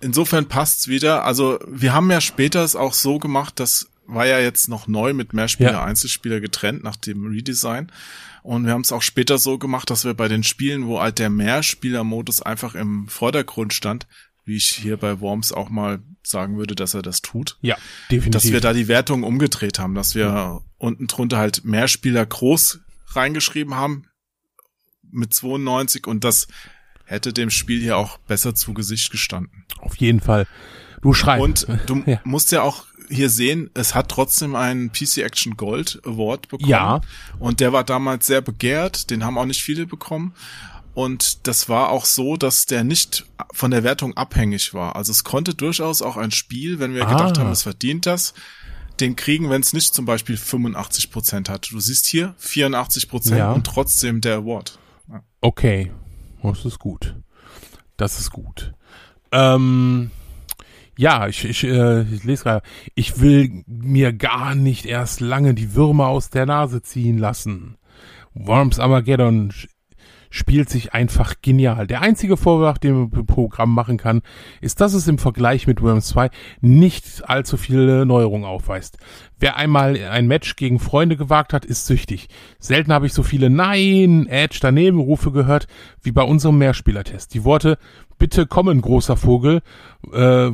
insofern 0.00 0.46
passt's 0.46 0.88
wieder. 0.88 1.24
Also 1.24 1.58
wir 1.68 1.92
haben 1.92 2.10
ja 2.10 2.20
später 2.20 2.64
es 2.64 2.74
auch 2.76 2.94
so 2.94 3.18
gemacht, 3.18 3.60
das 3.60 3.88
war 4.06 4.26
ja 4.26 4.38
jetzt 4.38 4.68
noch 4.68 4.86
neu 4.88 5.12
mit 5.12 5.34
Mehrspieler, 5.34 5.72
Ja. 5.72 5.84
Einzelspieler 5.84 6.40
getrennt 6.40 6.82
nach 6.82 6.96
dem 6.96 7.26
Redesign. 7.26 7.92
Und 8.42 8.64
wir 8.64 8.72
haben 8.72 8.80
es 8.80 8.92
auch 8.92 9.02
später 9.02 9.36
so 9.36 9.58
gemacht, 9.58 9.90
dass 9.90 10.04
wir 10.06 10.14
bei 10.14 10.28
den 10.28 10.42
Spielen, 10.42 10.86
wo 10.86 11.00
halt 11.00 11.18
der 11.18 11.28
Mehrspieler-Modus 11.28 12.40
einfach 12.40 12.74
im 12.74 13.06
Vordergrund 13.08 13.74
stand, 13.74 14.06
wie 14.46 14.56
ich 14.56 14.68
hier 14.68 14.96
bei 14.96 15.20
Worms 15.20 15.52
auch 15.52 15.68
mal 15.68 15.98
sagen 16.22 16.56
würde, 16.56 16.74
dass 16.74 16.94
er 16.94 17.02
das 17.02 17.20
tut, 17.20 17.58
Ja, 17.60 17.76
definitiv. 18.10 18.30
dass 18.42 18.50
wir 18.52 18.60
da 18.62 18.72
die 18.72 18.88
Wertung 18.88 19.22
umgedreht 19.22 19.78
haben, 19.78 19.94
dass 19.94 20.14
wir 20.14 20.62
unten 20.78 21.06
drunter 21.06 21.36
halt 21.36 21.64
Mehrspieler 21.64 22.24
groß 22.24 22.80
reingeschrieben 23.08 23.74
haben 23.74 24.04
mit 25.10 25.34
92 25.34 26.06
und 26.06 26.24
das 26.24 26.48
hätte 27.08 27.32
dem 27.32 27.50
Spiel 27.50 27.80
hier 27.80 27.96
auch 27.96 28.18
besser 28.18 28.54
zu 28.54 28.74
Gesicht 28.74 29.10
gestanden. 29.10 29.64
Auf 29.80 29.96
jeden 29.96 30.20
Fall. 30.20 30.46
Du 31.02 31.12
schreibst. 31.14 31.64
Und 31.68 31.80
du 31.86 32.02
Ja. 32.06 32.20
musst 32.24 32.52
ja 32.52 32.62
auch 32.62 32.84
hier 33.10 33.30
sehen, 33.30 33.70
es 33.74 33.94
hat 33.94 34.10
trotzdem 34.10 34.54
einen 34.54 34.92
PC 34.92 35.18
Action 35.18 35.56
Gold 35.56 36.00
Award 36.04 36.48
bekommen. 36.48 36.68
Ja. 36.68 37.00
Und 37.38 37.60
der 37.60 37.72
war 37.72 37.82
damals 37.84 38.26
sehr 38.26 38.42
begehrt, 38.42 39.08
den 39.10 39.24
haben 39.24 39.38
auch 39.38 39.46
nicht 39.46 39.62
viele 39.62 39.86
bekommen. 39.86 40.34
Und 40.94 41.46
das 41.46 41.68
war 41.68 41.90
auch 41.90 42.04
so, 42.04 42.36
dass 42.36 42.66
der 42.66 42.84
nicht 42.84 43.24
von 43.54 43.70
der 43.70 43.84
Wertung 43.84 44.16
abhängig 44.16 44.74
war. 44.74 44.96
Also 44.96 45.12
es 45.12 45.22
konnte 45.24 45.54
durchaus 45.54 46.02
auch 46.02 46.16
ein 46.16 46.32
Spiel, 46.32 46.80
wenn 46.80 46.92
wir 46.92 47.06
Ah. 47.06 47.12
gedacht 47.12 47.38
haben, 47.38 47.50
es 47.52 47.62
verdient 47.62 48.04
das, 48.04 48.34
den 49.00 49.14
kriegen, 49.16 49.48
wenn 49.48 49.60
es 49.62 49.72
nicht 49.72 49.94
zum 49.94 50.04
Beispiel 50.06 50.36
85 50.36 51.10
Prozent 51.12 51.48
hat. 51.48 51.70
Du 51.70 51.78
siehst 51.80 52.06
hier 52.06 52.34
84 52.38 53.08
Prozent 53.08 53.38
Ja. 53.38 53.52
und 53.52 53.64
trotzdem 53.64 54.20
der 54.20 54.38
Award. 54.38 54.78
Okay, 55.40 55.92
das 56.42 56.64
ist 56.64 56.78
gut. 56.78 57.16
Das 57.96 58.20
ist 58.20 58.30
gut. 58.30 58.72
Ähm, 59.32 60.10
ja, 60.96 61.28
ich, 61.28 61.44
ich, 61.44 61.64
äh, 61.64 62.02
ich 62.02 62.24
lese 62.24 62.44
gerade. 62.44 62.66
Ich 62.94 63.20
will 63.20 63.62
mir 63.66 64.12
gar 64.12 64.54
nicht 64.54 64.86
erst 64.86 65.20
lange 65.20 65.54
die 65.54 65.74
Würmer 65.74 66.08
aus 66.08 66.30
der 66.30 66.46
Nase 66.46 66.82
ziehen 66.82 67.18
lassen. 67.18 67.76
Worms 68.34 68.78
Armageddon 68.78 69.52
spielt 70.30 70.68
sich 70.68 70.94
einfach 70.94 71.34
genial. 71.42 71.86
Der 71.86 72.02
einzige 72.02 72.36
Vorwurf, 72.36 72.78
den 72.78 72.94
man 72.94 73.10
im 73.12 73.26
Programm 73.26 73.74
machen 73.74 73.96
kann, 73.96 74.22
ist, 74.60 74.80
dass 74.80 74.94
es 74.94 75.08
im 75.08 75.18
Vergleich 75.18 75.66
mit 75.66 75.82
Worms 75.82 76.08
2 76.08 76.30
nicht 76.60 77.28
allzu 77.28 77.56
viele 77.56 78.06
Neuerungen 78.06 78.46
aufweist. 78.46 78.98
Wer 79.38 79.56
einmal 79.56 79.96
ein 79.96 80.26
Match 80.26 80.56
gegen 80.56 80.78
Freunde 80.78 81.16
gewagt 81.16 81.52
hat, 81.52 81.64
ist 81.64 81.86
süchtig. 81.86 82.28
Selten 82.58 82.92
habe 82.92 83.06
ich 83.06 83.12
so 83.12 83.22
viele 83.22 83.50
Nein, 83.50 84.26
Edge 84.26 84.58
daneben 84.60 84.98
Rufe 84.98 85.32
gehört, 85.32 85.66
wie 86.02 86.12
bei 86.12 86.22
unserem 86.22 86.58
Mehrspielertest. 86.58 87.34
Die 87.34 87.44
Worte, 87.44 87.78
bitte 88.18 88.46
kommen, 88.46 88.80
großer 88.80 89.16
Vogel, 89.16 89.62
äh, 90.12 90.50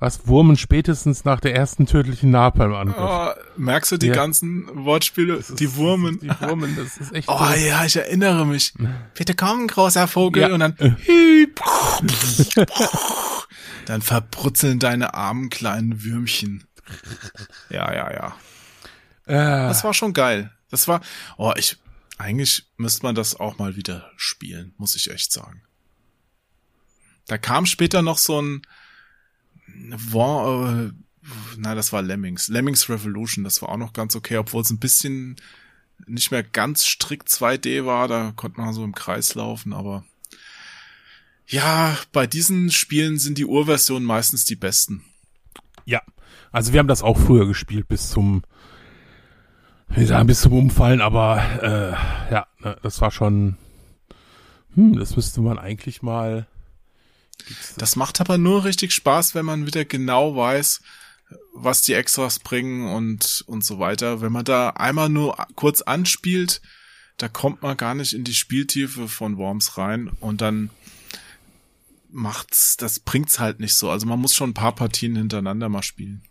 was 0.00 0.26
Wurmen 0.26 0.56
spätestens 0.56 1.24
nach 1.24 1.38
der 1.40 1.54
ersten 1.54 1.86
tödlichen 1.86 2.30
Napalm 2.30 2.74
angriff. 2.74 2.96
Oh, 2.98 3.28
merkst 3.56 3.92
du 3.92 3.96
die 3.98 4.06
Ja. 4.08 4.14
ganzen 4.14 4.66
Wortspiele? 4.84 5.44
die 5.58 5.76
Wurmen. 5.76 6.18
Die 6.20 6.30
Wurmen, 6.40 6.74
das 6.74 6.96
ist 6.96 7.12
echt. 7.12 7.28
Oh 7.30 7.38
ja, 7.54 7.84
ich 7.84 7.96
erinnere 7.96 8.46
mich. 8.46 8.72
Bitte 9.14 9.34
komm, 9.34 9.66
großer 9.68 10.08
Vogel. 10.08 10.42
Ja. 10.48 10.54
Und 10.54 10.60
dann, 10.60 10.74
dann 13.86 14.02
verbrutzeln 14.02 14.78
deine 14.78 15.14
armen 15.14 15.50
kleinen 15.50 16.02
Würmchen. 16.02 16.64
Ja, 17.68 17.92
ja, 17.92 18.12
ja. 18.12 18.36
äh, 19.26 19.68
Das 19.68 19.84
war 19.84 19.94
schon 19.94 20.12
geil. 20.12 20.50
Das 20.70 20.88
war, 20.88 21.00
oh, 21.36 21.52
ich, 21.56 21.76
eigentlich 22.18 22.68
müsste 22.76 23.02
man 23.04 23.14
das 23.14 23.38
auch 23.38 23.58
mal 23.58 23.76
wieder 23.76 24.10
spielen, 24.16 24.74
muss 24.76 24.94
ich 24.96 25.10
echt 25.10 25.32
sagen. 25.32 25.62
Da 27.26 27.38
kam 27.38 27.66
später 27.66 28.02
noch 28.02 28.18
so 28.18 28.40
ein, 28.40 28.62
war, 30.12 30.86
äh, 30.86 30.90
na, 31.56 31.74
das 31.74 31.92
war 31.92 32.02
Lemmings. 32.02 32.48
Lemmings 32.48 32.88
Revolution, 32.88 33.44
das 33.44 33.62
war 33.62 33.70
auch 33.70 33.76
noch 33.76 33.92
ganz 33.92 34.16
okay, 34.16 34.36
obwohl 34.36 34.62
es 34.62 34.70
ein 34.70 34.78
bisschen 34.78 35.36
nicht 36.06 36.30
mehr 36.30 36.42
ganz 36.42 36.86
strikt 36.86 37.28
2D 37.28 37.84
war, 37.84 38.08
da 38.08 38.32
konnte 38.34 38.60
man 38.60 38.72
so 38.72 38.84
im 38.84 38.94
Kreis 38.94 39.34
laufen, 39.34 39.72
aber 39.72 40.04
ja, 41.46 41.96
bei 42.12 42.26
diesen 42.26 42.70
Spielen 42.70 43.18
sind 43.18 43.36
die 43.36 43.44
Urversionen 43.44 44.04
meistens 44.04 44.44
die 44.44 44.56
besten. 44.56 45.02
Ja, 45.84 46.00
also 46.52 46.72
wir 46.72 46.78
haben 46.78 46.88
das 46.88 47.02
auch 47.02 47.18
früher 47.18 47.46
gespielt 47.46 47.88
bis 47.88 48.10
zum, 48.10 48.42
wie 49.88 50.04
sagen, 50.04 50.28
bis 50.28 50.42
zum 50.42 50.52
Umfallen, 50.52 51.00
aber 51.00 51.42
äh, 51.60 52.32
ja, 52.32 52.46
ne, 52.60 52.76
das 52.82 53.00
war 53.00 53.10
schon, 53.10 53.56
hm, 54.74 54.96
das 54.96 55.16
müsste 55.16 55.40
man 55.40 55.58
eigentlich 55.58 56.02
mal. 56.02 56.46
Das 57.76 57.96
macht 57.96 58.20
aber 58.20 58.38
nur 58.38 58.64
richtig 58.64 58.92
Spaß, 58.92 59.34
wenn 59.34 59.44
man 59.44 59.66
wieder 59.66 59.84
genau 59.84 60.36
weiß, 60.36 60.80
was 61.54 61.82
die 61.82 61.94
Extras 61.94 62.38
bringen 62.38 62.88
und, 62.88 63.44
und 63.46 63.64
so 63.64 63.78
weiter. 63.78 64.20
Wenn 64.20 64.32
man 64.32 64.44
da 64.44 64.70
einmal 64.70 65.08
nur 65.08 65.36
kurz 65.54 65.82
anspielt, 65.82 66.60
da 67.16 67.28
kommt 67.28 67.62
man 67.62 67.76
gar 67.76 67.94
nicht 67.94 68.12
in 68.14 68.24
die 68.24 68.34
Spieltiefe 68.34 69.08
von 69.08 69.36
Worms 69.36 69.76
rein 69.78 70.08
und 70.20 70.40
dann 70.40 70.70
macht's, 72.10 72.76
das 72.76 73.00
bringt's 73.00 73.38
halt 73.38 73.60
nicht 73.60 73.74
so. 73.74 73.90
Also 73.90 74.06
man 74.06 74.18
muss 74.20 74.34
schon 74.34 74.50
ein 74.50 74.54
paar 74.54 74.74
Partien 74.74 75.16
hintereinander 75.16 75.68
mal 75.68 75.82
spielen. 75.82 76.22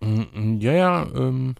Mm, 0.00 0.22
mm, 0.32 0.60
Ja, 0.60 0.72
ja, 0.72 1.02
ähm, 1.14 1.54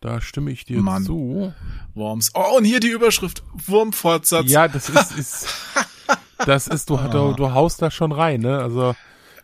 da 0.00 0.20
stimme 0.20 0.52
ich 0.52 0.64
dir 0.64 0.80
Mann. 0.80 1.04
zu. 1.04 1.52
Worms. 1.94 2.30
Oh, 2.34 2.58
und 2.58 2.64
hier 2.64 2.80
die 2.80 2.88
Überschrift. 2.90 3.42
Wurmfortsatz. 3.52 4.48
Ja, 4.48 4.68
das 4.68 4.88
ist, 4.88 5.18
ist 5.18 5.46
das 6.46 6.68
ist, 6.68 6.90
du, 6.90 6.96
du, 6.96 7.32
du 7.32 7.52
haust 7.52 7.82
da 7.82 7.90
schon 7.90 8.12
rein, 8.12 8.40
ne? 8.40 8.58
Also, 8.58 8.94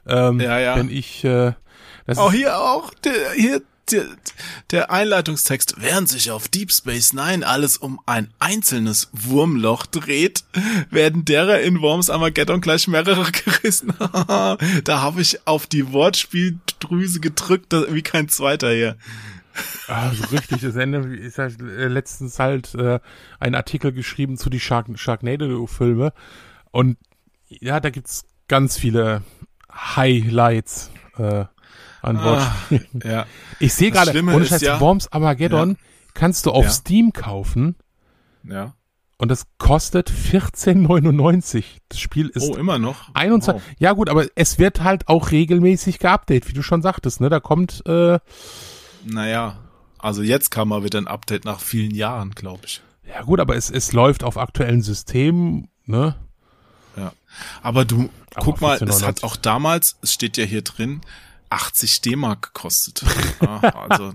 ähm, 0.06 0.40
Ja, 0.40 0.58
ja. 0.58 0.76
wenn 0.76 0.90
ich, 0.90 1.24
äh, 1.24 1.52
das 2.06 2.18
Oh, 2.18 2.28
ist, 2.28 2.34
hier 2.34 2.58
auch, 2.58 2.92
der, 2.94 3.32
hier, 3.36 3.62
der, 3.90 4.04
der 4.70 4.90
Einleitungstext. 4.90 5.76
Während 5.78 6.08
sich 6.08 6.30
auf 6.30 6.48
Deep 6.48 6.72
Space 6.72 7.12
Nine 7.12 7.46
alles 7.46 7.76
um 7.76 8.00
ein 8.06 8.28
einzelnes 8.38 9.10
Wurmloch 9.12 9.86
dreht, 9.86 10.44
werden 10.90 11.24
derer 11.24 11.60
in 11.60 11.80
Worms 11.80 12.10
Armageddon 12.10 12.60
gleich 12.60 12.88
mehrere 12.88 13.30
gerissen. 13.32 13.92
da 13.98 14.56
habe 14.88 15.20
ich 15.20 15.46
auf 15.46 15.66
die 15.66 15.92
Wortspieldrüse 15.92 17.20
gedrückt, 17.20 17.72
wie 17.72 18.02
kein 18.02 18.28
zweiter 18.28 18.72
hier. 18.72 18.96
Also 19.86 20.24
richtig, 20.32 20.62
das 20.62 20.74
Ende 20.74 20.98
ist 21.16 21.38
halt 21.38 21.60
äh, 21.60 21.86
letztens 21.86 22.40
halt 22.40 22.74
äh, 22.74 22.98
ein 23.38 23.54
Artikel 23.54 23.92
geschrieben 23.92 24.36
zu 24.36 24.50
die 24.50 24.58
Shark 24.58 24.86
Sharknado-Filme 24.96 26.12
und 26.74 26.98
ja, 27.46 27.80
da 27.80 27.90
gibt's 27.90 28.24
ganz 28.48 28.76
viele 28.78 29.22
Highlights 29.72 30.90
äh, 31.18 31.44
an 32.02 32.16
Ah, 32.16 32.24
Wortspielen. 32.24 33.00
ja. 33.04 33.26
Ich 33.60 33.74
sehe 33.74 33.90
gerade, 33.90 34.18
ohne 34.18 34.44
Scheiß, 34.46 34.60
ja- 34.62 34.80
Worms 34.80 35.10
Armageddon 35.12 35.76
kannst 36.14 36.46
du 36.46 36.50
auf 36.52 36.64
Ja. 36.64 36.70
Steam 36.70 37.12
kaufen 37.12 37.76
Ja. 38.42 38.74
und 39.18 39.30
das 39.30 39.46
kostet 39.58 40.10
14,99. 40.10 41.64
Das 41.88 41.98
Spiel 42.00 42.28
ist 42.28 42.50
Oh, 42.50 42.56
immer 42.56 42.78
noch. 42.78 43.14
21. 43.14 43.62
Wow. 43.62 43.74
Ja 43.78 43.92
gut, 43.92 44.08
aber 44.10 44.26
es 44.34 44.58
wird 44.58 44.82
halt 44.82 45.08
auch 45.08 45.30
regelmäßig 45.30 45.98
geupdatet, 45.98 46.48
wie 46.48 46.52
du 46.52 46.62
schon 46.62 46.82
sagtest, 46.82 47.20
ne? 47.20 47.28
Da 47.30 47.40
kommt 47.40 47.82
äh, 47.86 48.18
Naja, 49.04 49.58
also 49.98 50.22
jetzt 50.22 50.50
kam 50.50 50.68
mal 50.68 50.84
wieder 50.84 50.98
ein 50.98 51.06
Update 51.08 51.44
nach 51.44 51.60
vielen 51.60 51.94
Jahren, 51.94 52.30
glaube 52.32 52.62
ich. 52.66 52.82
Ja 53.06 53.22
gut, 53.22 53.38
aber 53.40 53.54
es, 53.56 53.70
es 53.70 53.92
läuft 53.92 54.24
auf 54.24 54.38
aktuellen 54.38 54.82
Systemen, 54.82 55.68
ne? 55.86 56.16
Ja. 56.96 57.12
Aber 57.62 57.84
du, 57.84 58.10
Aber 58.34 58.44
guck 58.44 58.60
mal, 58.60 58.76
es 58.76 58.82
14,99. 58.82 59.06
hat 59.06 59.24
auch 59.24 59.36
damals, 59.36 59.96
es 60.02 60.12
steht 60.12 60.36
ja 60.36 60.44
hier 60.44 60.62
drin, 60.62 61.00
80 61.50 62.00
D-Mark 62.00 62.54
gekostet. 62.54 63.04
Ja, 63.40 63.58
also 63.60 64.12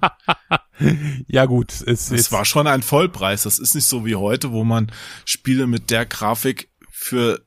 Ja 1.28 1.46
gut, 1.46 1.82
es 1.82 2.10
es 2.10 2.32
war 2.32 2.46
schon 2.46 2.68
ein 2.68 2.82
Vollpreis. 2.82 3.44
Das 3.44 3.60
ist 3.60 3.76
nicht 3.76 3.86
so 3.86 4.06
wie 4.06 4.16
heute, 4.16 4.52
wo 4.52 4.64
man 4.64 4.92
Spiele 5.26 5.68
mit 5.68 5.90
der 5.90 6.06
Grafik 6.06 6.70
für 6.90 7.42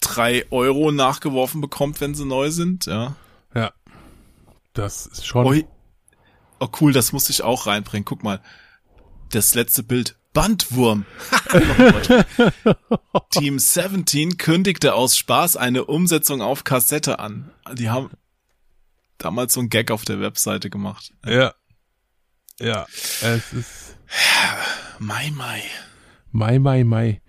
drei 0.00 0.44
Euro 0.50 0.92
nachgeworfen 0.92 1.60
bekommt, 1.60 2.00
wenn 2.00 2.14
sie 2.14 2.24
neu 2.24 2.50
sind. 2.50 2.86
Ja. 2.86 3.16
ja. 3.54 3.72
Das 4.72 5.06
ist 5.06 5.26
schon 5.26 5.46
Oi. 5.46 5.64
Oh 6.58 6.68
cool, 6.80 6.92
das 6.92 7.12
muss 7.12 7.30
ich 7.30 7.42
auch 7.42 7.66
reinbringen. 7.66 8.04
Guck 8.04 8.22
mal, 8.22 8.40
das 9.30 9.54
letzte 9.54 9.82
Bild. 9.82 10.16
Bandwurm. 10.36 11.06
Team 13.30 13.58
17 13.58 14.36
kündigte 14.36 14.94
aus 14.94 15.16
Spaß 15.16 15.56
eine 15.56 15.86
Umsetzung 15.86 16.42
auf 16.42 16.62
Kassette 16.64 17.18
an. 17.18 17.50
Die 17.72 17.88
haben 17.88 18.10
damals 19.18 19.54
so 19.54 19.60
ein 19.60 19.70
Gag 19.70 19.90
auf 19.90 20.04
der 20.04 20.20
Webseite 20.20 20.68
gemacht. 20.70 21.12
ja. 21.24 21.54
Ja, 22.58 22.86
es 23.22 23.52
ist 23.52 23.96
Mai, 24.98 25.30
Mai. 25.34 25.62
Mai, 26.32 26.58
Mai, 26.58 26.84
Mai. 26.84 27.20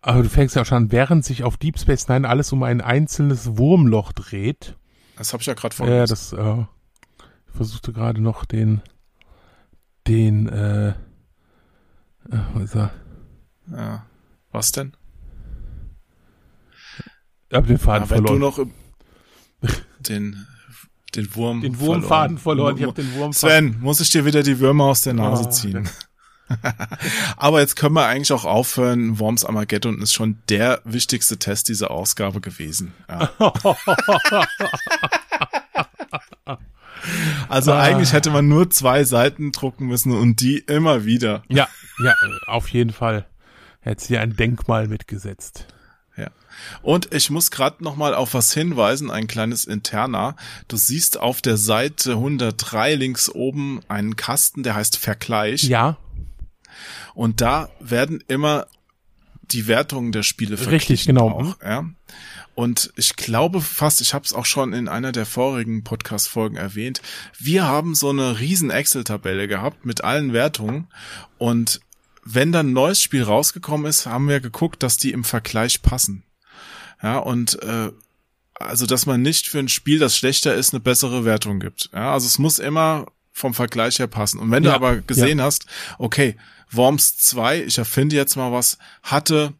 Aber 0.00 0.24
du 0.24 0.28
fängst 0.28 0.56
ja 0.56 0.62
auch 0.62 0.66
schon 0.66 0.78
an, 0.84 0.92
während 0.92 1.24
sich 1.24 1.44
auf 1.44 1.56
Deep 1.56 1.78
Space 1.78 2.08
Nine 2.08 2.28
alles 2.28 2.52
um 2.52 2.64
ein 2.64 2.80
einzelnes 2.80 3.56
Wurmloch 3.56 4.12
dreht. 4.12 4.76
Das 5.16 5.32
habe 5.32 5.42
ich 5.42 5.46
ja 5.46 5.54
gerade 5.54 5.74
Ja, 5.74 5.76
vorgelesen. 5.76 6.08
das 6.08 6.32
äh, 6.32 6.62
ich 7.48 7.54
versuchte 7.56 7.92
gerade 7.92 8.20
noch 8.20 8.44
den 8.44 8.82
den 10.08 10.48
äh, 10.48 10.94
er? 12.30 12.90
ja. 13.70 14.06
Was 14.52 14.72
denn? 14.72 14.92
Ich 17.50 17.56
hab 17.56 17.66
den 17.66 17.78
Faden 17.78 18.02
Ja, 18.02 18.06
verloren. 18.06 18.40
du 18.40 18.46
noch 18.46 18.58
den, 20.00 20.46
den 21.14 21.34
Wurm 21.34 21.60
den 21.60 21.78
Wurmfaden 21.78 22.38
verloren. 22.38 22.76
Ich 22.78 22.84
hab 22.84 22.94
den 22.94 23.12
Wurmfaden. 23.14 23.72
Sven, 23.72 23.80
muss 23.80 24.00
ich 24.00 24.10
dir 24.10 24.24
wieder 24.24 24.42
die 24.42 24.58
Würmer 24.60 24.84
aus 24.84 25.02
der 25.02 25.14
Nase 25.14 25.48
Ah, 25.48 25.50
ziehen. 25.50 25.88
Aber 27.36 27.60
jetzt 27.60 27.76
können 27.76 27.94
wir 27.94 28.06
eigentlich 28.06 28.32
auch 28.32 28.44
aufhören. 28.44 29.18
Worms 29.18 29.44
Armageddon 29.44 30.00
ist 30.02 30.12
schon 30.12 30.38
der 30.48 30.80
wichtigste 30.84 31.38
Test 31.38 31.68
dieser 31.68 31.90
Ausgabe 31.90 32.40
gewesen. 32.40 32.92
Ja. 33.08 33.30
Also 37.48 37.72
Ah. 37.72 37.80
eigentlich 37.82 38.12
hätte 38.12 38.30
man 38.30 38.48
nur 38.48 38.70
zwei 38.70 39.04
Seiten 39.04 39.52
drucken 39.52 39.86
müssen 39.86 40.12
und 40.12 40.40
die 40.40 40.58
immer 40.58 41.04
wieder. 41.04 41.42
Ja, 41.48 41.68
ja, 42.04 42.14
auf 42.46 42.68
jeden 42.68 42.92
Fall. 42.92 43.26
Hätte 43.80 44.04
sie 44.04 44.18
ein 44.18 44.34
Denkmal 44.36 44.88
mitgesetzt. 44.88 45.66
Ja. 46.16 46.28
Und 46.82 47.12
ich 47.12 47.28
muss 47.30 47.50
gerade 47.50 47.82
noch 47.84 47.96
mal 47.96 48.14
auf 48.14 48.34
was 48.34 48.54
hinweisen, 48.54 49.10
ein 49.10 49.26
kleines 49.26 49.64
Interna. 49.64 50.36
Du 50.68 50.76
siehst 50.76 51.18
auf 51.20 51.42
der 51.42 51.56
Seite 51.56 52.12
103 52.12 52.94
links 52.94 53.28
oben 53.28 53.80
einen 53.88 54.16
Kasten, 54.16 54.62
der 54.62 54.74
heißt 54.76 54.96
Vergleich. 54.96 55.64
Ja, 55.64 55.96
Und 57.14 57.40
da 57.40 57.68
werden 57.80 58.22
immer 58.28 58.66
die 59.42 59.66
Wertungen 59.66 60.10
der 60.12 60.22
Spiele 60.22 60.52
Richtig, 60.52 60.68
verglichen 60.68 61.14
genau. 61.14 61.30
Auch, 61.30 61.60
ja. 61.62 61.84
Und 62.54 62.92
ich 62.96 63.16
glaube 63.16 63.60
fast, 63.60 64.00
ich 64.00 64.14
habe 64.14 64.24
es 64.24 64.32
auch 64.32 64.46
schon 64.46 64.72
in 64.72 64.88
einer 64.88 65.12
der 65.12 65.26
vorigen 65.26 65.82
Podcast-Folgen 65.82 66.56
erwähnt, 66.56 67.02
wir 67.38 67.64
haben 67.64 67.94
so 67.94 68.10
eine 68.10 68.38
riesen 68.38 68.70
Excel-Tabelle 68.70 69.48
gehabt 69.48 69.84
mit 69.84 70.04
allen 70.04 70.32
Wertungen. 70.32 70.86
Und 71.38 71.80
wenn 72.24 72.52
dann 72.52 72.68
ein 72.68 72.72
neues 72.72 73.02
Spiel 73.02 73.22
rausgekommen 73.22 73.86
ist, 73.86 74.06
haben 74.06 74.28
wir 74.28 74.40
geguckt, 74.40 74.82
dass 74.82 74.96
die 74.96 75.10
im 75.10 75.24
Vergleich 75.24 75.82
passen. 75.82 76.22
Ja, 77.02 77.18
und 77.18 77.60
äh, 77.62 77.90
also 78.54 78.86
dass 78.86 79.04
man 79.06 79.20
nicht 79.20 79.48
für 79.48 79.58
ein 79.58 79.68
Spiel, 79.68 79.98
das 79.98 80.16
schlechter 80.16 80.54
ist, 80.54 80.72
eine 80.72 80.80
bessere 80.80 81.24
Wertung 81.24 81.60
gibt. 81.60 81.90
Ja, 81.92 82.12
also 82.12 82.26
es 82.26 82.38
muss 82.38 82.58
immer 82.58 83.06
vom 83.32 83.52
Vergleich 83.52 83.98
her 83.98 84.06
passen. 84.06 84.38
Und 84.38 84.50
wenn 84.52 84.62
Ja, 84.62 84.70
du 84.70 84.76
aber 84.76 84.96
gesehen 84.98 85.42
hast, 85.42 85.66
okay, 85.98 86.36
Worms 86.70 87.16
2, 87.16 87.64
ich 87.64 87.78
erfinde 87.78 88.16
jetzt 88.16 88.36
mal 88.36 88.52
was, 88.52 88.78
hatte 89.02 89.52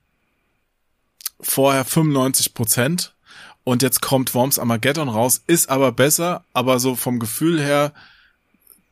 vorher 1.45 1.84
95 1.84 2.55
Prozent 2.55 3.14
und 3.64 3.82
jetzt 3.82 4.01
kommt 4.03 4.34
Worms 4.34 4.59
Armageddon 4.59 5.09
raus, 5.09 5.42
ist 5.47 5.68
aber 5.68 5.92
besser, 5.92 6.45
aber 6.53 6.80
so 6.80 6.97
vom 6.97 7.18
Gefühl 7.18 7.61
her 7.62 7.92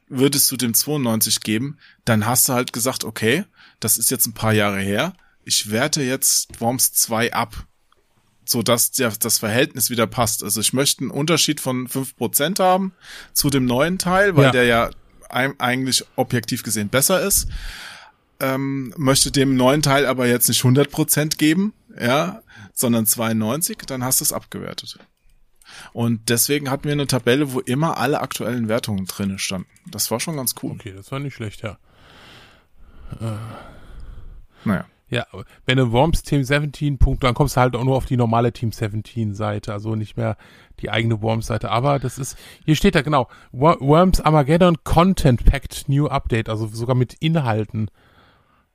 würdest 0.09 0.51
du 0.51 0.57
dem 0.57 0.75
92 0.75 1.41
geben, 1.41 1.79
dann 2.05 2.27
hast 2.27 2.49
du 2.49 2.53
halt 2.53 2.73
gesagt, 2.73 3.05
okay, 3.05 3.45
das 3.81 3.97
ist 3.97 4.11
jetzt 4.11 4.27
ein 4.27 4.35
paar 4.35 4.53
Jahre 4.53 4.81
her, 4.81 5.15
ich 5.45 5.71
werte 5.71 6.03
jetzt 6.03 6.61
Worms 6.61 6.93
2 6.93 7.33
ab, 7.33 7.65
so 8.45 8.63
dass 8.63 8.91
der, 8.93 9.11
das 9.11 9.39
Verhältnis 9.39 9.89
wieder 9.91 10.07
passt. 10.07 10.43
Also 10.45 10.61
ich 10.61 10.73
möchte 10.73 11.03
einen 11.03 11.11
Unterschied 11.11 11.61
von 11.61 11.89
5% 11.89 12.61
haben 12.61 12.93
zu 13.33 13.51
dem 13.51 13.65
neuen 13.65 13.99
Teil, 13.99 14.37
weil 14.37 14.47
Ja. 14.47 14.51
der 14.51 14.65
ja 14.65 14.91
eigentlich 15.31 16.05
objektiv 16.17 16.63
gesehen 16.63 16.91
besser 16.91 17.23
ist. 17.23 17.49
Ähm, 18.39 18.93
möchte 18.97 19.31
dem 19.31 19.57
neuen 19.57 19.81
Teil 19.83 20.05
aber 20.05 20.27
jetzt 20.27 20.49
nicht 20.49 20.63
100% 20.63 21.37
geben, 21.39 21.73
ja, 21.99 22.42
sondern 22.73 23.07
92, 23.07 23.79
dann 23.87 24.05
hast 24.05 24.21
du 24.21 24.25
es 24.25 24.33
abgewertet. 24.33 24.99
Und 25.93 26.29
deswegen 26.29 26.71
hatten 26.71 26.85
wir 26.85 26.93
eine 26.93 27.07
Tabelle, 27.07 27.53
wo 27.53 27.61
immer 27.61 27.97
alle 27.97 28.21
aktuellen 28.21 28.69
Wertungen 28.69 29.07
drinne 29.07 29.39
standen. 29.39 29.69
Das 29.91 30.11
war 30.11 30.21
schon 30.21 30.37
ganz 30.37 30.55
cool. 30.63 30.73
okay, 30.73 30.93
das 30.95 31.11
war 31.13 31.19
nicht 31.19 31.35
schlecht, 31.35 31.63
ja. 31.63 31.79
Naja. 34.65 34.87
Ja, 35.09 35.27
wenn 35.67 35.77
du 35.77 35.93
Worms 35.93 36.23
Team 36.23 36.43
17 36.43 36.97
Punkt, 36.97 37.23
dann 37.23 37.35
kommst 37.35 37.57
du 37.57 37.61
halt 37.61 37.77
auch 37.77 37.85
nur 37.85 37.97
auf 37.97 38.07
die 38.07 38.17
normale 38.17 38.51
Team 38.51 38.73
17 38.73 39.35
Seite, 39.35 39.75
also 39.75 39.95
nicht 39.95 40.17
mehr 40.17 40.39
die 40.81 40.89
eigene 40.89 41.21
Worms 41.21 41.47
Seite. 41.49 41.71
Aber 41.71 41.99
das 41.99 42.17
ist, 42.19 42.39
hier 42.65 42.77
steht 42.77 42.95
da 42.95 43.03
genau, 43.03 43.29
Wor- 43.53 43.79
Worms 43.81 44.23
Armageddon 44.23 44.79
Content 44.85 45.45
Packed 45.45 45.87
New 45.89 46.07
Update, 46.07 46.49
also 46.49 46.67
sogar 46.67 46.97
mit 46.97 47.13
Inhalten. 47.21 47.91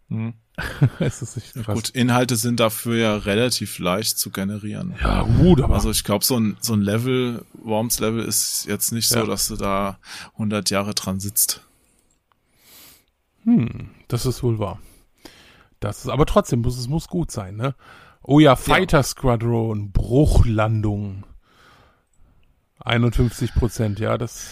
es 0.99 1.21
ist 1.21 1.35
nicht 1.35 1.53
krass. 1.53 1.75
Gut, 1.75 1.89
Inhalte 1.89 2.35
sind 2.35 2.59
dafür 2.59 2.95
ja 2.95 3.17
relativ 3.17 3.77
leicht 3.79 4.17
zu 4.17 4.31
generieren. 4.31 4.95
Ja, 5.01 5.23
gut, 5.23 5.61
aber 5.61 5.75
Also 5.75 5.91
ich 5.91 6.03
glaube, 6.03 6.23
so 6.25 6.39
ein, 6.39 6.57
so 6.61 6.73
ein 6.73 6.81
Level, 6.81 7.45
Worms 7.53 7.99
Level 7.99 8.23
ist 8.23 8.65
jetzt 8.67 8.91
nicht 8.91 9.09
so, 9.09 9.19
Ja. 9.19 9.25
dass 9.25 9.47
du 9.47 9.55
da 9.55 9.99
100 10.33 10.69
Jahre 10.69 10.93
dran 10.93 11.19
sitzt. 11.19 11.61
das 14.07 14.25
ist 14.25 14.43
wohl 14.43 14.59
wahr. 14.59 14.79
Das 15.79 15.99
ist, 15.99 16.09
aber 16.09 16.25
trotzdem 16.25 16.61
muss 16.61 16.77
es 16.77 16.87
muss 16.87 17.07
gut 17.07 17.31
sein, 17.31 17.55
ne? 17.55 17.75
Oh 18.23 18.39
ja, 18.39 18.55
Fighter 18.55 19.03
Squadron, 19.03 19.91
Bruchlandung. 19.91 21.23
51 22.79 23.53
Prozent, 23.53 23.99
ja, 23.99 24.17
das, 24.17 24.51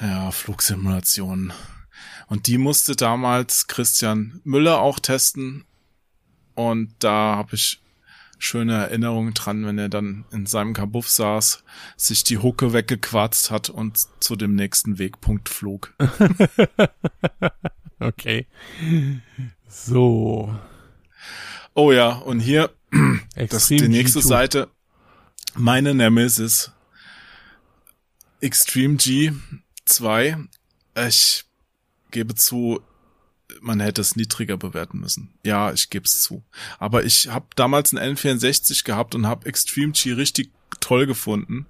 Ja, 0.00 0.30
Flugsimulationen. 0.30 1.52
Und 2.30 2.46
die 2.46 2.58
musste 2.58 2.94
damals 2.94 3.66
Christian 3.66 4.40
Müller 4.44 4.80
auch 4.80 5.00
testen. 5.00 5.64
Und 6.54 6.94
da 7.00 7.36
habe 7.36 7.56
ich 7.56 7.82
schöne 8.38 8.74
Erinnerungen 8.74 9.34
dran, 9.34 9.66
wenn 9.66 9.78
er 9.78 9.88
dann 9.88 10.24
in 10.30 10.46
seinem 10.46 10.72
Kabuff 10.72 11.10
saß, 11.10 11.64
sich 11.96 12.22
die 12.22 12.38
Hucke 12.38 12.72
weggequarzt 12.72 13.50
hat 13.50 13.68
und 13.68 13.98
zu 14.20 14.36
dem 14.36 14.54
nächsten 14.54 14.98
Wegpunkt 14.98 15.48
flog. 15.48 15.92
okay. 17.98 18.46
So. 19.68 20.56
Oh 21.74 21.90
ja, 21.90 22.12
und 22.12 22.38
hier 22.38 22.70
Das 23.34 23.52
ist 23.52 23.70
die 23.70 23.88
nächste 23.88 24.20
G2. 24.20 24.26
Seite. 24.26 24.68
Meine 25.54 25.94
Nemesis. 25.94 26.70
Extreme 28.40 28.96
G 28.96 29.32
2. 29.84 30.38
Ich 31.08 31.49
gebe 32.10 32.34
zu, 32.34 32.80
man 33.60 33.80
hätte 33.80 34.00
es 34.00 34.16
niedriger 34.16 34.56
bewerten 34.56 35.00
müssen. 35.00 35.30
Ja, 35.44 35.72
ich 35.72 35.90
gebe 35.90 36.04
es 36.04 36.22
zu. 36.22 36.42
Aber 36.78 37.04
ich 37.04 37.28
habe 37.28 37.46
damals 37.56 37.94
einen 37.94 38.16
N64 38.16 38.84
gehabt 38.84 39.14
und 39.14 39.26
habe 39.26 39.46
Extreme 39.46 39.92
G 39.92 40.12
richtig 40.12 40.50
toll 40.80 41.06
gefunden. 41.06 41.66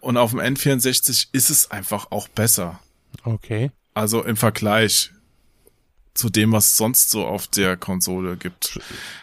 Und 0.00 0.16
auf 0.16 0.30
dem 0.30 0.40
N64 0.40 1.28
ist 1.32 1.50
es 1.50 1.70
einfach 1.70 2.10
auch 2.10 2.28
besser. 2.28 2.80
Okay. 3.24 3.70
Also 3.94 4.22
im 4.22 4.36
Vergleich 4.36 5.10
zu 6.14 6.30
dem, 6.30 6.52
was 6.52 6.66
es 6.66 6.76
sonst 6.76 7.10
so 7.10 7.26
auf 7.26 7.46
der 7.46 7.76
Konsole 7.76 8.36
gibt. 8.36 8.78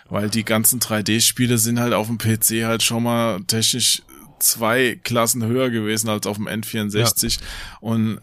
Weil 0.09 0.29
die 0.29 0.43
ganzen 0.43 0.79
3D-Spiele 0.79 1.57
sind 1.57 1.79
halt 1.79 1.93
auf 1.93 2.07
dem 2.07 2.17
PC 2.17 2.65
halt 2.65 2.83
schon 2.83 3.03
mal 3.03 3.43
technisch 3.45 4.03
zwei 4.39 4.99
Klassen 5.03 5.45
höher 5.45 5.69
gewesen 5.69 6.09
als 6.09 6.27
auf 6.27 6.37
dem 6.37 6.47
N64. 6.47 7.39
Und 7.79 8.19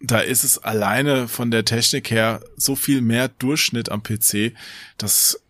da 0.00 0.18
ist 0.20 0.44
es 0.44 0.58
alleine 0.58 1.28
von 1.28 1.50
der 1.50 1.64
Technik 1.64 2.10
her 2.10 2.40
so 2.56 2.76
viel 2.76 3.00
mehr 3.00 3.28
Durchschnitt 3.28 3.90
am 3.90 4.02
PC, 4.02 4.52
dass 4.98 5.40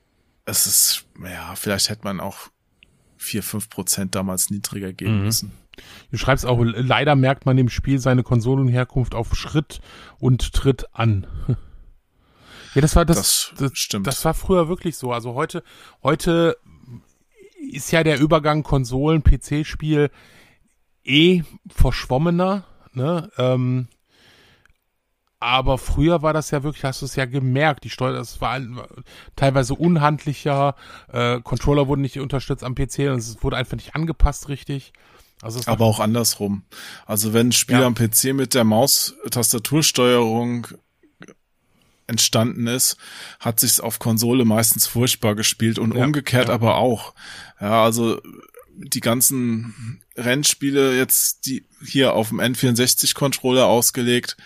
es 0.44 0.66
ist, 0.66 1.04
ja, 1.22 1.54
vielleicht 1.56 1.88
hätte 1.88 2.04
man 2.04 2.20
auch 2.20 2.50
vier 3.16 3.42
fünf 3.42 3.70
Prozent 3.70 4.14
damals 4.14 4.50
niedriger 4.50 4.92
geben 4.92 5.18
Mhm. 5.18 5.24
müssen. 5.24 5.52
Du 6.12 6.18
schreibst 6.18 6.46
auch, 6.46 6.58
leider 6.62 7.16
merkt 7.16 7.46
man 7.46 7.56
dem 7.56 7.68
Spiel 7.68 7.98
seine 7.98 8.22
Konsolenherkunft 8.22 9.14
auf 9.14 9.34
Schritt 9.34 9.80
und 10.18 10.52
Tritt 10.52 10.86
an. 10.92 11.26
Ja, 12.74 12.80
das 12.80 12.96
war 12.96 13.04
das, 13.04 13.16
Das 13.16 13.52
das, 13.56 13.70
stimmt. 13.78 14.06
Das 14.08 14.24
war 14.24 14.34
früher 14.34 14.68
wirklich 14.68 14.96
so. 14.96 15.12
Also 15.12 15.34
heute, 15.34 15.62
heute 16.02 16.56
ist 17.70 17.92
ja 17.92 18.02
der 18.02 18.18
Übergang 18.18 18.64
Konsolen, 18.64 19.22
PC-Spiel 19.22 20.10
eh 21.04 21.42
verschwommener, 21.68 22.64
ne? 22.92 23.30
Ähm, 23.38 23.86
aber 25.44 25.76
früher 25.76 26.22
war 26.22 26.32
das 26.32 26.50
ja 26.50 26.62
wirklich, 26.62 26.84
hast 26.84 27.02
du 27.02 27.06
es 27.06 27.16
ja 27.16 27.26
gemerkt, 27.26 27.84
die 27.84 27.90
Steuer, 27.90 28.14
das 28.14 28.40
war 28.40 28.58
teilweise 29.36 29.74
unhandlicher, 29.74 30.74
äh, 31.12 31.38
Controller 31.42 31.86
wurden 31.86 32.00
nicht 32.00 32.18
unterstützt 32.18 32.64
am 32.64 32.74
PC 32.74 33.10
und 33.10 33.18
es 33.18 33.42
wurde 33.42 33.58
einfach 33.58 33.76
nicht 33.76 33.94
angepasst 33.94 34.48
richtig. 34.48 34.94
Also 35.42 35.58
es 35.58 35.68
Aber 35.68 35.84
auch 35.84 36.00
andersrum. 36.00 36.62
Also 37.04 37.34
wenn 37.34 37.48
ein 37.48 37.52
Spiel 37.52 37.80
Ja. 37.80 37.86
am 37.86 37.94
PC 37.94 38.32
mit 38.32 38.54
der 38.54 38.64
Maus-Tastatursteuerung 38.64 40.68
entstanden 42.06 42.66
ist, 42.66 42.96
hat 43.40 43.60
sich's 43.60 43.80
auf 43.80 43.98
Konsole 43.98 44.46
meistens 44.46 44.86
furchtbar 44.86 45.34
gespielt 45.34 45.78
und 45.78 45.94
Ja, 45.94 46.04
umgekehrt 46.04 46.48
ja. 46.48 46.54
aber 46.54 46.76
auch. 46.76 47.12
Ja, 47.60 47.84
also 47.84 48.18
die 48.76 49.00
ganzen 49.00 50.00
Rennspiele 50.16 50.96
jetzt, 50.96 51.44
die 51.46 51.66
hier 51.84 52.14
auf 52.14 52.30
dem 52.30 52.40
N64-Controller 52.40 53.66
ausgelegt, 53.66 54.36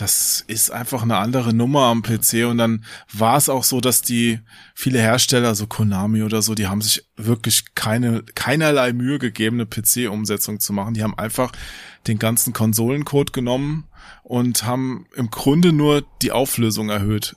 das 0.00 0.42
ist 0.46 0.70
einfach 0.70 1.02
eine 1.02 1.18
andere 1.18 1.52
Nummer 1.52 1.82
am 1.82 2.02
PC 2.02 2.46
und 2.48 2.56
dann 2.56 2.84
war 3.12 3.36
es 3.36 3.50
auch 3.50 3.64
so, 3.64 3.82
dass 3.82 4.00
die 4.00 4.40
viele 4.74 4.98
Hersteller, 4.98 5.54
so 5.54 5.66
Konami 5.66 6.22
oder 6.22 6.40
so, 6.40 6.54
die 6.54 6.68
haben 6.68 6.80
sich 6.80 7.04
wirklich 7.16 7.74
keine 7.74 8.22
keinerlei 8.34 8.94
Mühe 8.94 9.18
gegeben, 9.18 9.60
eine 9.60 9.66
PC-Umsetzung 9.66 10.58
zu 10.58 10.72
machen. 10.72 10.94
Die 10.94 11.02
haben 11.02 11.18
einfach 11.18 11.52
den 12.06 12.18
ganzen 12.18 12.54
Konsolencode 12.54 13.34
genommen 13.34 13.88
und 14.22 14.64
haben 14.64 15.06
im 15.16 15.30
Grunde 15.30 15.74
nur 15.74 16.02
die 16.22 16.32
Auflösung 16.32 16.88
erhöht 16.88 17.36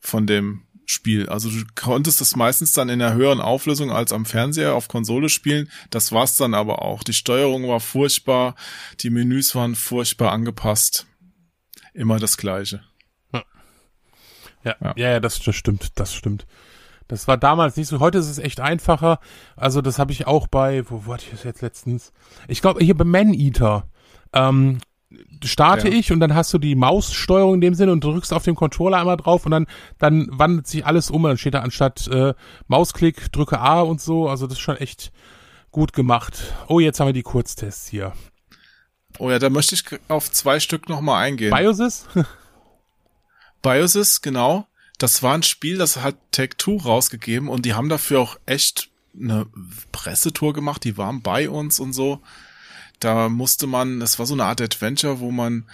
von 0.00 0.26
dem 0.26 0.64
Spiel. 0.84 1.30
Also 1.30 1.48
du 1.48 1.64
konntest 1.74 2.20
das 2.20 2.36
meistens 2.36 2.72
dann 2.72 2.90
in 2.90 3.00
einer 3.00 3.14
höheren 3.14 3.40
Auflösung 3.40 3.90
als 3.90 4.12
am 4.12 4.26
Fernseher 4.26 4.74
auf 4.74 4.88
Konsole 4.88 5.30
spielen. 5.30 5.70
Das 5.88 6.12
war's 6.12 6.36
dann 6.36 6.52
aber 6.52 6.82
auch. 6.82 7.04
Die 7.04 7.14
Steuerung 7.14 7.66
war 7.68 7.80
furchtbar, 7.80 8.54
die 9.00 9.08
Menüs 9.08 9.54
waren 9.54 9.76
furchtbar 9.76 10.32
angepasst. 10.32 11.06
Immer 11.94 12.18
das 12.18 12.36
Gleiche. 12.36 12.82
Ja, 13.32 13.42
Ja. 14.64 14.76
ja, 14.80 15.10
ja, 15.12 15.20
das, 15.20 15.40
das 15.40 15.54
stimmt, 15.56 15.98
das 15.98 16.14
stimmt. 16.14 16.46
Das 17.08 17.26
war 17.28 17.36
damals 17.36 17.76
nicht 17.76 17.88
so. 17.88 17.98
Heute 18.00 18.18
ist 18.18 18.30
es 18.30 18.38
echt 18.38 18.60
einfacher. 18.60 19.18
Also 19.56 19.82
das 19.82 19.98
habe 19.98 20.12
ich 20.12 20.26
auch 20.26 20.46
bei, 20.46 20.88
wo, 20.88 21.04
wo 21.06 21.12
hatte 21.12 21.24
ich 21.26 21.30
das 21.32 21.42
jetzt 21.42 21.60
letztens? 21.60 22.12
Ich 22.48 22.62
glaube 22.62 22.82
hier 22.82 22.96
bei 22.96 23.04
Man 23.04 23.34
Eater. 23.34 23.88
Ähm, 24.32 24.78
starte 25.44 25.88
Ja. 25.88 25.94
ich 25.94 26.10
und 26.12 26.20
dann 26.20 26.34
hast 26.34 26.54
du 26.54 26.58
die 26.58 26.74
Maussteuerung 26.74 27.54
in 27.54 27.60
dem 27.60 27.74
Sinne 27.74 27.92
und 27.92 28.02
drückst 28.02 28.32
auf 28.32 28.44
dem 28.44 28.54
Controller 28.54 28.98
einmal 28.98 29.16
drauf 29.18 29.44
und 29.44 29.50
dann 29.50 29.66
dann 29.98 30.28
wandelt 30.30 30.66
sich 30.68 30.86
alles 30.86 31.10
um 31.10 31.24
und 31.24 31.30
dann 31.30 31.38
steht 31.38 31.54
da 31.54 31.60
anstatt 31.60 32.06
äh, 32.08 32.32
Mausklick 32.68 33.30
drücke 33.32 33.58
A 33.58 33.80
und 33.82 34.00
so. 34.00 34.28
Also 34.30 34.46
das 34.46 34.54
ist 34.58 34.62
schon 34.62 34.76
echt 34.78 35.12
gut 35.70 35.92
gemacht. 35.92 36.54
Oh, 36.68 36.80
jetzt 36.80 36.98
haben 37.00 37.08
wir 37.08 37.12
die 37.12 37.22
Kurztests 37.22 37.88
hier. 37.88 38.12
Oh 39.22 39.30
ja, 39.30 39.38
da 39.38 39.50
möchte 39.50 39.76
ich 39.76 39.84
auf 40.08 40.32
zwei 40.32 40.58
Stück 40.58 40.88
nochmal 40.88 41.22
eingehen. 41.22 41.54
Biosys? 41.54 42.06
Biosys, 43.62 44.20
genau. 44.20 44.66
Das 44.98 45.22
war 45.22 45.34
ein 45.34 45.44
Spiel, 45.44 45.78
das 45.78 45.98
hat 45.98 46.16
Take-Two 46.32 46.78
rausgegeben 46.78 47.48
und 47.48 47.64
die 47.64 47.74
haben 47.74 47.88
dafür 47.88 48.18
auch 48.18 48.36
echt 48.46 48.90
eine 49.16 49.46
Pressetour 49.92 50.54
gemacht, 50.54 50.82
die 50.82 50.98
waren 50.98 51.22
bei 51.22 51.48
uns 51.48 51.78
und 51.78 51.92
so. 51.92 52.20
Da 52.98 53.28
musste 53.28 53.68
man, 53.68 54.00
das 54.00 54.18
war 54.18 54.26
so 54.26 54.34
eine 54.34 54.44
Art 54.44 54.60
Adventure, 54.60 55.20
wo 55.20 55.30
man 55.30 55.70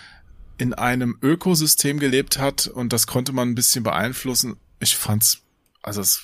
in 0.59 0.75
einem 0.75 1.17
Ökosystem 1.23 1.99
gelebt 2.01 2.39
hat 2.39 2.67
und 2.67 2.93
das 2.93 3.07
konnte 3.07 3.33
man 3.33 3.49
ein 3.49 3.55
bisschen 3.55 3.83
beeinflussen. 3.83 4.57
Ich 4.79 4.95
fand's, 4.95 5.41
also 5.81 6.03
es, 6.03 6.23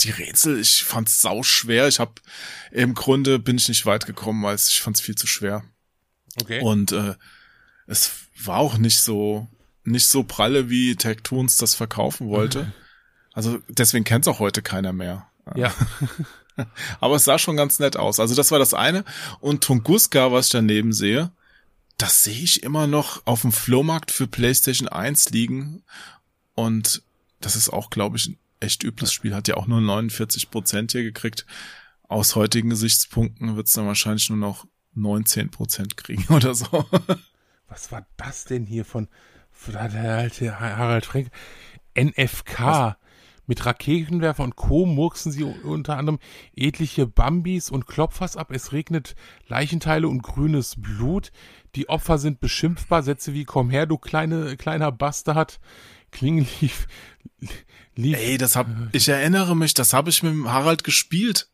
die 0.00 0.10
Rätsel, 0.10 0.58
ich 0.58 0.82
fand's 0.82 1.20
sau 1.20 1.44
schwer. 1.44 1.86
Ich 1.86 2.00
habe 2.00 2.14
im 2.72 2.94
Grunde 2.94 3.38
bin 3.38 3.56
ich 3.56 3.68
nicht 3.68 3.86
weit 3.86 4.04
gekommen, 4.04 4.42
weil 4.42 4.56
ich 4.56 4.80
fand's 4.80 5.00
viel 5.00 5.14
zu 5.14 5.28
schwer. 5.28 5.62
Okay. 6.40 6.60
Und 6.60 6.92
äh, 6.92 7.14
es 7.86 8.12
war 8.44 8.58
auch 8.58 8.78
nicht 8.78 9.00
so 9.00 9.48
nicht 9.84 10.06
so 10.06 10.22
pralle, 10.22 10.70
wie 10.70 10.94
Tech-Toons 10.96 11.56
das 11.58 11.74
verkaufen 11.74 12.28
wollte. 12.28 12.72
Also 13.32 13.58
deswegen 13.68 14.04
kennt's 14.04 14.28
auch 14.28 14.38
heute 14.38 14.62
keiner 14.62 14.92
mehr. 14.92 15.28
ja. 15.54 15.72
Aber 17.00 17.16
es 17.16 17.24
sah 17.24 17.38
schon 17.38 17.56
ganz 17.56 17.78
nett 17.78 17.96
aus. 17.96 18.20
Also 18.20 18.34
das 18.34 18.50
war 18.50 18.58
das 18.58 18.74
eine. 18.74 19.04
Und 19.40 19.64
Tunguska, 19.64 20.30
was 20.30 20.46
ich 20.46 20.52
daneben 20.52 20.92
sehe, 20.92 21.30
das 21.96 22.22
sehe 22.22 22.42
ich 22.42 22.62
immer 22.62 22.86
noch 22.86 23.22
auf 23.26 23.42
dem 23.42 23.52
Flohmarkt 23.52 24.10
für 24.10 24.26
PlayStation 24.26 24.88
1 24.88 25.30
liegen. 25.30 25.82
Und 26.54 27.02
das 27.40 27.56
ist 27.56 27.70
auch, 27.70 27.88
glaube 27.88 28.18
ich, 28.18 28.26
ein 28.26 28.38
echt 28.58 28.82
übles 28.82 29.12
Spiel. 29.12 29.34
Hat 29.34 29.48
ja 29.48 29.56
auch 29.56 29.66
nur 29.66 29.80
49 29.80 30.50
Prozent 30.50 30.92
hier 30.92 31.02
gekriegt. 31.02 31.46
Aus 32.08 32.36
heutigen 32.36 32.70
Gesichtspunkten 32.70 33.56
wird's 33.56 33.72
dann 33.72 33.86
wahrscheinlich 33.86 34.28
nur 34.28 34.38
noch 34.38 34.66
19 34.94 35.50
Prozent 35.50 35.96
kriegen 35.96 36.24
oder 36.34 36.54
so. 36.54 36.84
Was 37.68 37.92
war 37.92 38.06
das 38.16 38.44
denn 38.44 38.66
hier 38.66 38.84
von, 38.84 39.08
von 39.50 39.74
der 39.74 40.16
alte 40.16 40.58
Harald 40.58 41.06
Frank? 41.06 41.30
NFK. 41.96 42.96
Mit 43.50 43.66
Raketenwerfer 43.66 44.44
und 44.44 44.54
Co. 44.54 44.86
murksen 44.86 45.32
sie 45.32 45.42
unter 45.42 45.96
anderem 45.96 46.20
etliche 46.54 47.08
Bambis 47.08 47.68
und 47.68 47.88
Klopfers 47.88 48.36
ab. 48.36 48.52
Es 48.52 48.70
regnet 48.70 49.16
Leichenteile 49.48 50.06
und 50.06 50.22
grünes 50.22 50.80
Blut. 50.80 51.32
Die 51.74 51.88
Opfer 51.88 52.18
sind 52.18 52.38
beschimpfbar. 52.38 53.02
Sätze 53.02 53.34
wie 53.34 53.44
Komm 53.44 53.68
her, 53.68 53.86
du 53.86 53.98
kleine, 53.98 54.56
kleiner 54.56 54.92
Bastard. 54.92 55.58
Kling 56.12 56.46
lief, 56.60 56.86
lief 57.96 58.16
Ey, 58.18 58.38
das 58.38 58.54
hab, 58.54 58.68
ich 58.92 59.08
erinnere 59.08 59.56
mich, 59.56 59.74
das 59.74 59.92
habe 59.92 60.10
ich 60.10 60.22
mit 60.22 60.46
Harald 60.46 60.84
gespielt. 60.84 61.49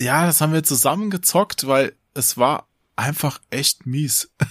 Ja, 0.00 0.26
das 0.26 0.40
haben 0.40 0.52
wir 0.52 0.62
zusammen 0.62 1.10
gezockt, 1.10 1.66
weil 1.66 1.94
es 2.14 2.36
war 2.36 2.68
einfach 2.96 3.40
echt 3.50 3.86
mies. 3.86 4.30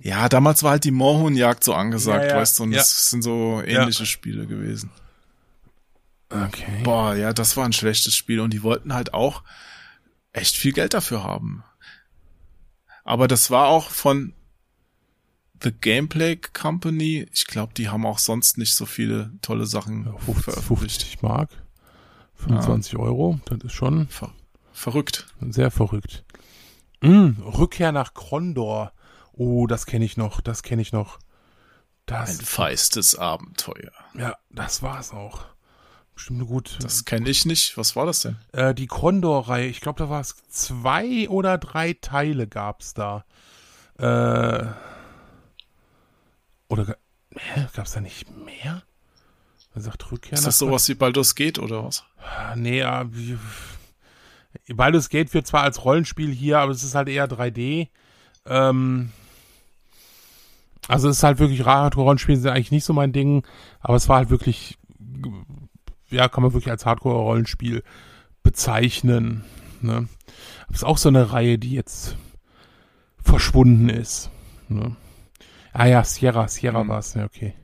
Ja, 0.00 0.28
damals 0.28 0.62
war 0.62 0.70
halt 0.70 0.84
die 0.84 0.92
Moorhuhnjagd 0.92 1.64
so 1.64 1.74
angesagt, 1.74 2.22
Ja, 2.22 2.28
ja, 2.30 2.36
weißt 2.36 2.58
du, 2.60 2.62
und 2.62 2.72
ja. 2.72 2.78
das 2.78 3.10
sind 3.10 3.22
so 3.22 3.60
ähnliche 3.64 4.06
Spiele 4.06 4.46
gewesen. 4.46 4.92
Okay. 6.30 6.82
Boah, 6.84 7.16
ja, 7.16 7.32
das 7.32 7.56
war 7.56 7.64
ein 7.64 7.72
schlechtes 7.72 8.14
Spiel 8.14 8.38
und 8.40 8.52
die 8.52 8.62
wollten 8.62 8.94
halt 8.94 9.12
auch 9.12 9.42
echt 10.32 10.56
viel 10.56 10.72
Geld 10.72 10.94
dafür 10.94 11.24
haben. 11.24 11.64
Aber 13.04 13.26
das 13.26 13.50
war 13.50 13.66
auch 13.66 13.90
von 13.90 14.34
The 15.62 15.72
Gameplay 15.72 16.36
Company. 16.36 17.26
Ich 17.32 17.46
glaube, 17.46 17.72
die 17.74 17.88
haben 17.88 18.06
auch 18.06 18.18
sonst 18.18 18.58
nicht 18.58 18.76
so 18.76 18.86
viele 18.86 19.32
tolle 19.42 19.66
Sachen 19.66 20.04
50, 20.04 20.44
veröffentlicht. 20.44 21.02
50 21.02 21.22
Mark. 21.22 21.50
25 22.38 22.96
Euro. 22.96 23.38
Das 23.46 23.58
ist 23.64 23.72
schon 23.72 24.08
Ver 24.08 24.30
verrückt. 24.72 25.26
Sehr 25.40 25.70
verrückt. 25.70 26.24
Mm, 27.00 27.40
Rückkehr 27.42 27.92
nach 27.92 28.14
Krondor. 28.14 28.92
Oh, 29.32 29.66
das 29.66 29.86
kenne 29.86 30.04
ich 30.04 30.16
noch, 30.16 30.40
das 30.40 30.62
kenne 30.62 30.82
ich 30.82 30.92
noch. 30.92 31.18
Das, 32.06 32.38
Ein 32.40 32.44
feistes 32.44 33.16
Abenteuer. 33.16 33.90
ja, 34.14 34.34
das 34.50 34.82
war's 34.82 35.12
auch. 35.12 35.44
Bestimmt 36.14 36.40
eine 36.40 36.48
gut. 36.48 36.78
Das 36.82 37.04
kenne 37.04 37.28
ich 37.28 37.44
nicht. 37.44 37.76
Was 37.76 37.94
war 37.94 38.06
das 38.06 38.22
denn? 38.22 38.36
Äh, 38.52 38.74
die 38.74 38.86
Krondor-Reihe, 38.88 39.66
ich 39.68 39.80
glaube, 39.80 39.98
da 39.98 40.08
war 40.08 40.20
es 40.20 40.34
zwei 40.48 41.28
oder 41.28 41.58
drei 41.58 41.92
Teile 42.00 42.48
gab's 42.48 42.94
da. 42.94 43.24
Äh, 43.98 44.66
oder 46.68 46.84
ga- 46.84 46.96
hä, 47.36 47.66
gab's 47.74 47.92
da 47.92 48.00
nicht 48.00 48.28
mehr? 48.30 48.82
Er 49.74 49.80
sagt 49.82 50.10
Rückkehr 50.10 50.34
Ist 50.34 50.46
das 50.46 50.58
sowas 50.58 50.88
wie 50.88 50.94
Baldur's 50.94 51.34
Gate 51.34 51.58
oder 51.58 51.84
was? 51.84 52.04
Nee, 52.56 52.78
ja, 52.80 53.08
Baldur's 54.68 55.08
Gate 55.08 55.32
wird 55.34 55.46
zwar 55.46 55.62
als 55.62 55.84
Rollenspiel 55.84 56.32
hier, 56.32 56.58
aber 56.58 56.72
es 56.72 56.82
ist 56.82 56.94
halt 56.94 57.08
eher 57.08 57.28
3D. 57.28 57.88
Ähm, 58.46 59.12
also 60.88 61.08
es 61.08 61.18
ist 61.18 61.22
halt 61.22 61.38
wirklich 61.38 61.64
Hardcore-Rollenspiele 61.64 62.38
sind 62.38 62.50
eigentlich 62.50 62.70
nicht 62.70 62.84
so 62.84 62.92
mein 62.92 63.12
Ding, 63.12 63.46
aber 63.80 63.96
es 63.96 64.08
war 64.08 64.16
halt 64.16 64.30
wirklich, 64.30 64.78
ja, 66.08 66.28
kann 66.28 66.42
man 66.42 66.54
wirklich 66.54 66.70
als 66.70 66.86
Hardcore-Rollenspiel 66.86 67.82
bezeichnen. 68.42 69.44
Ne? 69.82 70.08
Es 70.70 70.76
ist 70.76 70.84
auch 70.84 70.98
so 70.98 71.08
eine 71.10 71.32
Reihe, 71.32 71.58
die 71.58 71.72
jetzt 71.72 72.16
verschwunden 73.22 73.88
ist. 73.90 74.30
Ne? 74.68 74.96
Ah 75.72 75.86
ja, 75.86 76.02
Sierra, 76.04 76.48
Sierra 76.48 76.82
Mhm. 76.84 76.88
war 76.88 76.98
es, 77.00 77.14
ja, 77.14 77.24
okay. 77.24 77.54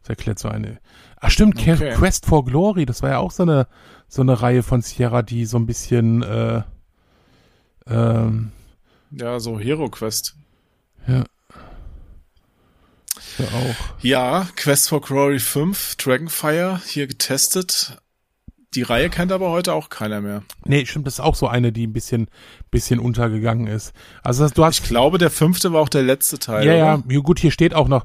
Das 0.00 0.10
erklärt 0.10 0.38
so 0.38 0.48
eine. 0.48 0.78
Ah, 1.20 1.28
stimmt, 1.30 1.58
Okay. 1.58 1.92
Quest 1.94 2.26
for 2.26 2.44
Glory, 2.44 2.86
das 2.86 3.02
war 3.02 3.10
ja 3.10 3.18
auch 3.18 3.30
so 3.30 3.42
eine, 3.42 3.66
so 4.08 4.22
eine 4.22 4.40
Reihe 4.40 4.62
von 4.62 4.80
Sierra, 4.82 5.22
die 5.22 5.44
so 5.44 5.58
ein 5.58 5.66
bisschen, 5.66 6.22
äh, 6.22 6.62
ähm, 7.86 8.52
Ja, 9.10 9.38
so 9.40 9.58
Hero 9.58 9.88
Quest. 9.88 10.34
ja. 11.06 11.24
Ja, 13.38 13.44
auch. 13.46 14.02
Ja, 14.02 14.48
Quest 14.56 14.88
for 14.88 15.00
Glory 15.00 15.38
5, 15.38 15.96
Dragonfire, 15.96 16.80
hier 16.86 17.06
getestet. 17.06 17.98
Die 18.74 18.82
Reihe 18.82 19.08
kennt 19.10 19.32
aber 19.32 19.50
heute 19.50 19.72
auch 19.74 19.88
keiner 19.88 20.20
mehr. 20.20 20.42
Nee, 20.64 20.84
stimmt, 20.86 21.06
das 21.06 21.14
ist 21.14 21.20
auch 21.20 21.34
so 21.34 21.48
eine, 21.48 21.72
die 21.72 21.86
ein 21.86 21.92
bisschen, 21.92 22.28
bisschen 22.70 23.00
untergegangen 23.00 23.66
ist. 23.66 23.92
Also 24.22 24.42
das, 24.44 24.52
du 24.52 24.64
hast 24.64 24.80
Ich 24.80 24.88
glaube, 24.88 25.18
der 25.18 25.30
fünfte 25.30 25.72
war 25.72 25.80
auch 25.80 25.88
der 25.88 26.02
letzte 26.02 26.38
Teil. 26.38 26.66
Ja, 26.66 26.74
ja, 26.74 26.94
oder? 26.94 27.04
ja, 27.12 27.20
gut, 27.20 27.40
hier 27.40 27.50
steht 27.50 27.74
auch 27.74 27.88
noch 27.88 28.04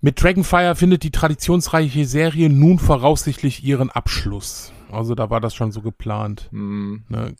Mit 0.00 0.22
Dragonfire 0.22 0.76
findet 0.76 1.02
die 1.02 1.10
traditionsreiche 1.10 2.04
Serie 2.04 2.50
nun 2.50 2.78
voraussichtlich 2.78 3.64
ihren 3.64 3.90
Abschluss. 3.90 4.72
Also 4.92 5.14
da 5.14 5.30
war 5.30 5.40
das 5.40 5.54
schon 5.54 5.72
so 5.72 5.80
geplant. 5.80 6.48
Hm. 6.50 7.04
Ne. 7.08 7.34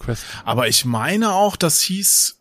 Aber 0.45 0.69
ich 0.69 0.85
meine 0.85 1.33
auch, 1.33 1.57
das 1.57 1.81
hieß 1.83 2.37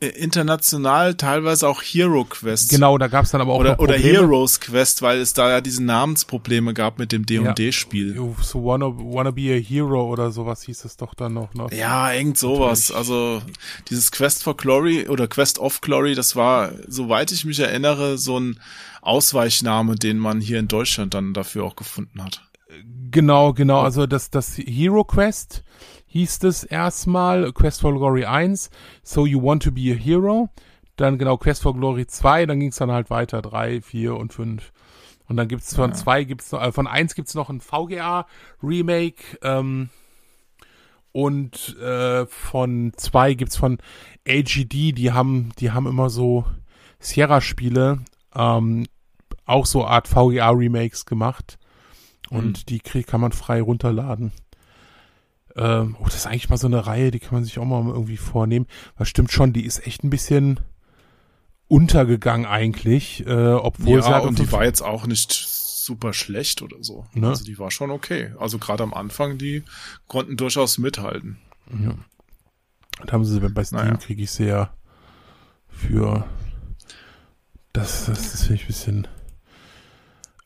äh, 0.00 0.08
international 0.08 1.14
teilweise 1.14 1.68
auch 1.68 1.80
Hero 1.80 2.24
Quest. 2.24 2.68
Genau, 2.70 2.98
da 2.98 3.06
gab's 3.06 3.30
dann 3.30 3.40
aber 3.40 3.52
auch 3.52 3.60
Oder, 3.60 3.78
oder. 3.78 3.94
Heroes 3.94 4.60
Quest, 4.60 5.02
weil 5.02 5.18
es 5.18 5.34
da 5.34 5.50
ja 5.50 5.60
diese 5.60 5.84
Namensprobleme 5.84 6.74
gab 6.74 6.98
mit 6.98 7.12
dem 7.12 7.24
D&D-Spiel. 7.24 8.16
You 8.16 8.34
so 8.42 8.64
wanna, 8.64 8.86
wanna 8.86 9.30
be 9.30 9.54
a 9.54 9.60
hero 9.60 10.04
oder 10.10 10.30
sowas 10.30 10.62
hieß 10.62 10.84
es 10.84 10.96
doch 10.96 11.14
dann 11.14 11.34
noch. 11.34 11.54
Ne? 11.54 11.68
Ja, 11.72 12.12
irgend 12.12 12.36
sowas. 12.36 12.90
Also 12.90 13.40
dieses 13.88 14.10
Quest 14.10 14.42
for 14.42 14.56
Glory 14.56 15.08
oder 15.08 15.28
Quest 15.28 15.58
of 15.58 15.80
Glory, 15.80 16.14
das 16.14 16.34
war, 16.34 16.72
soweit 16.88 17.30
ich 17.30 17.44
mich 17.44 17.60
erinnere, 17.60 18.18
so 18.18 18.38
ein 18.40 18.58
Ausweichname, 19.04 19.96
den 19.96 20.18
man 20.18 20.40
hier 20.40 20.58
in 20.58 20.68
Deutschland 20.68 21.14
dann 21.14 21.34
dafür 21.34 21.64
auch 21.64 21.76
gefunden 21.76 22.22
hat. 22.22 22.42
Genau, 23.10 23.52
genau. 23.52 23.80
Also 23.80 24.06
das, 24.06 24.30
das 24.30 24.56
Hero 24.56 25.04
Quest 25.04 25.62
hieß 26.06 26.42
es 26.44 26.64
erstmal, 26.64 27.52
Quest 27.52 27.80
for 27.80 27.94
Glory 27.94 28.24
1, 28.24 28.70
So 29.02 29.26
You 29.26 29.42
Want 29.42 29.62
to 29.62 29.70
be 29.70 29.92
a 29.92 29.94
Hero. 29.94 30.48
Dann 30.96 31.18
genau 31.18 31.36
Quest 31.36 31.62
for 31.62 31.74
Glory 31.74 32.06
2, 32.06 32.46
dann 32.46 32.60
ging 32.60 32.68
es 32.68 32.76
dann 32.76 32.90
halt 32.90 33.10
weiter, 33.10 33.42
3, 33.42 33.80
4 33.80 34.14
und 34.14 34.32
5. 34.32 34.72
Und 35.26 35.36
dann 35.36 35.48
gibt's 35.48 35.74
von 35.74 35.92
2 35.92 36.24
gibt's 36.24 36.52
noch, 36.52 36.62
äh, 36.62 36.72
von 36.72 36.86
1 36.86 37.14
gibt's 37.14 37.34
noch 37.34 37.50
ein 37.50 37.60
VGA 37.60 38.26
Remake, 38.62 39.38
ähm, 39.42 39.90
und 41.14 41.78
äh, 41.78 42.26
von 42.26 42.92
2 42.96 43.34
gibt's 43.34 43.56
von 43.56 43.78
AGD, 44.26 44.92
die 44.92 45.12
haben, 45.12 45.50
die 45.60 45.70
haben 45.70 45.86
immer 45.86 46.10
so 46.10 46.44
Sierra-Spiele, 46.98 48.00
ähm, 48.34 48.86
auch 49.46 49.66
so 49.66 49.84
Art 49.86 50.08
VGA-Remakes 50.08 51.06
gemacht. 51.06 51.58
Und 52.30 52.68
die 52.70 52.80
krieg, 52.80 53.06
kann 53.06 53.20
man 53.20 53.32
frei 53.32 53.60
runterladen. 53.60 54.32
Ähm, 55.56 55.96
oh, 56.00 56.04
das 56.04 56.16
ist 56.16 56.26
eigentlich 56.26 56.48
mal 56.48 56.56
so 56.56 56.66
eine 56.66 56.86
Reihe, 56.86 57.10
die 57.10 57.20
kann 57.20 57.34
man 57.34 57.44
sich 57.44 57.58
auch 57.58 57.64
mal 57.64 57.86
irgendwie 57.86 58.16
vornehmen. 58.16 58.66
Was 58.96 59.08
stimmt 59.08 59.30
schon, 59.30 59.52
die 59.52 59.64
ist 59.64 59.86
echt 59.86 60.02
ein 60.02 60.10
bisschen 60.10 60.60
untergegangen 61.68 62.46
eigentlich, 62.46 63.26
äh, 63.26 63.52
obwohl 63.52 64.02
sie 64.02 64.10
ja, 64.10 64.18
und 64.18 64.38
die 64.38 64.50
war 64.52 64.64
jetzt 64.64 64.82
auch 64.82 65.06
nicht 65.06 65.32
super 65.32 66.12
schlecht 66.12 66.62
oder 66.62 66.78
so. 66.80 67.06
Ne? 67.12 67.28
Also 67.28 67.44
die 67.44 67.58
war 67.58 67.70
schon 67.70 67.90
okay. 67.90 68.32
Also 68.38 68.58
gerade 68.58 68.82
am 68.82 68.94
Anfang, 68.94 69.38
die 69.38 69.62
konnten 70.08 70.36
durchaus 70.36 70.78
mithalten. 70.78 71.38
Und 73.00 73.12
haben 73.12 73.24
sie 73.24 73.40
bei 73.40 73.64
Steam 73.64 73.80
Naja. 73.80 73.96
kriege 73.96 74.22
ich 74.22 74.38
ja 74.38 74.72
für 75.68 76.24
das, 77.72 78.06
das, 78.06 78.32
das 78.32 78.42
finde 78.42 78.54
ich 78.54 78.62
ein 78.62 78.66
bisschen 78.68 79.08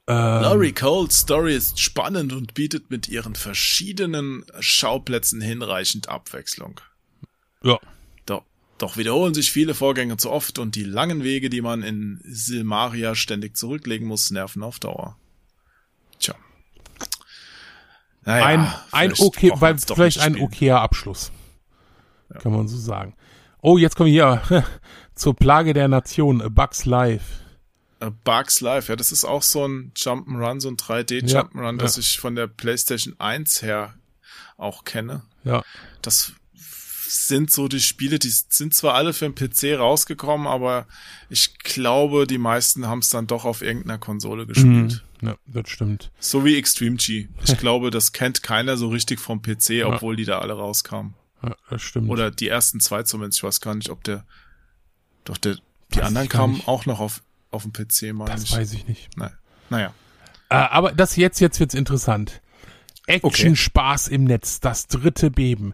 ähm, 0.09 0.43
Laurie 0.43 0.73
Cole's 0.73 1.19
Story 1.19 1.55
ist 1.55 1.79
spannend 1.79 2.33
und 2.33 2.55
bietet 2.55 2.91
mit 2.91 3.09
ihren 3.09 3.35
verschiedenen 3.35 4.45
Schauplätzen 4.59 5.43
hinreichend 5.43 6.09
Abwechslung. 6.09 6.81
ja. 7.63 7.79
Doch, 8.25 8.43
doch 8.79 8.97
wiederholen 8.97 9.35
sich 9.35 9.53
viele 9.53 9.75
Vorgänge 9.75 10.17
zu 10.17 10.31
oft 10.31 10.59
und 10.59 10.77
die 10.77 10.85
langen 10.85 11.25
Wege, 11.25 11.51
die 11.51 11.61
man 11.61 11.83
in 11.83 12.21
Silmaria 12.25 13.15
ständig 13.15 13.57
zurücklegen 13.57 14.09
muss, 14.09 14.31
nerven 14.31 14.63
auf 14.63 14.79
Dauer. 14.79 15.19
Tja. 16.19 16.35
Naja, 18.25 18.45
ein, 18.47 18.73
ein 18.93 19.13
okay, 19.19 19.53
weil 19.57 19.77
doch 19.77 19.97
vielleicht 19.97 20.21
ein 20.21 20.41
okayer 20.41 20.81
Abschluss. 20.81 21.33
Kann 22.41 22.53
man 22.53 22.67
so 22.67 22.79
sagen. 22.79 23.15
Oh, 23.61 23.77
jetzt 23.77 23.97
kommen 23.97 24.11
wir 24.11 24.43
hier 24.43 24.65
zur 25.15 25.37
Plage 25.37 25.75
der 25.75 25.89
Nation, 25.89 26.43
Bugs 26.55 26.87
Life. 26.87 27.48
A 28.01 28.11
Bugs 28.11 28.61
Life, 28.61 28.91
ja, 28.93 28.97
das 28.97 29.11
ist 29.13 29.25
auch 29.25 29.43
so 29.43 29.67
ein 29.67 29.93
Jump'n'Run, 29.97 30.61
so 30.61 30.69
ein 30.69 30.77
3D-Jump'n'Run, 30.77 31.73
Ja, 31.77 31.83
das 31.83 31.97
ja. 31.97 32.01
ich 32.01 32.19
von 32.19 32.35
der 32.35 32.47
PlayStation 32.47 33.15
1 33.19 33.63
her 33.63 33.95
auch 34.57 34.85
kenne. 34.85 35.23
Ja. 35.45 35.63
Das 36.03 36.33
sind 37.11 37.51
so 37.51 37.69
die 37.69 37.81
Spiele, 37.81 38.19
die 38.19 38.29
sind 38.31 38.75
zwar 38.75 38.95
alle 38.95 39.13
für 39.13 39.29
den 39.31 39.35
PC 39.35 39.79
rausgekommen, 39.79 40.47
aber 40.47 40.87
ich 41.31 41.59
glaube, 41.59 42.27
die 42.27 42.39
meisten 42.39 42.87
haben 42.87 42.99
es 43.01 43.09
dann 43.09 43.27
doch 43.27 43.45
auf 43.45 43.63
irgendeiner 43.63 43.99
Konsole 43.99 44.47
gespielt. 44.47 45.03
Ja, 45.23 45.37
das 45.47 45.69
stimmt. 45.71 46.11
So 46.21 46.45
wie 46.45 46.57
Extreme 46.57 46.97
G. 46.97 47.29
Ich 47.45 47.57
glaube, 47.59 47.91
das 47.91 48.13
kennt 48.13 48.43
keiner 48.43 48.77
so 48.77 48.89
richtig 48.89 49.21
vom 49.21 49.41
PC, 49.43 49.85
obwohl 49.85 50.17
die 50.17 50.25
da 50.27 50.39
alle 50.41 50.53
rauskamen. 50.53 51.15
Ja, 51.43 51.57
das 51.71 51.83
stimmt. 51.83 52.11
Oder 52.11 52.31
die 52.31 52.49
ersten 52.49 52.79
zwei 52.81 53.03
zumindest. 53.05 53.39
Ich 53.39 53.43
weiß 53.43 53.61
gar 53.61 53.75
nicht, 53.75 53.91
ob 53.91 54.05
der. 54.05 54.25
Doch 55.25 55.39
der. 55.39 55.57
Die 55.95 55.99
Weiß 55.99 56.07
anderen 56.07 56.29
kamen 56.29 56.55
nicht. 56.55 56.69
auch 56.69 56.85
noch 56.85 57.01
auf, 57.01 57.23
auf 57.51 57.63
dem 57.63 57.73
PC, 57.73 58.13
meine 58.15 58.31
das 58.31 58.45
ich. 58.45 58.53
weiß 58.53 58.73
ich 58.75 58.87
nicht. 58.89 59.09
Nein. 59.17 59.33
Naja. 59.71 59.93
Äh, 60.51 60.55
aber 60.57 60.93
das 60.93 61.17
jetzt, 61.17 61.41
jetzt 61.41 61.59
wird's 61.61 61.75
interessant. 61.75 62.41
Action, 63.07 63.29
Okay. 63.29 63.57
Spaß 63.57 64.09
im 64.09 64.25
Netz, 64.25 64.61
das 64.61 64.87
dritte 64.87 65.31
Beben. 65.31 65.73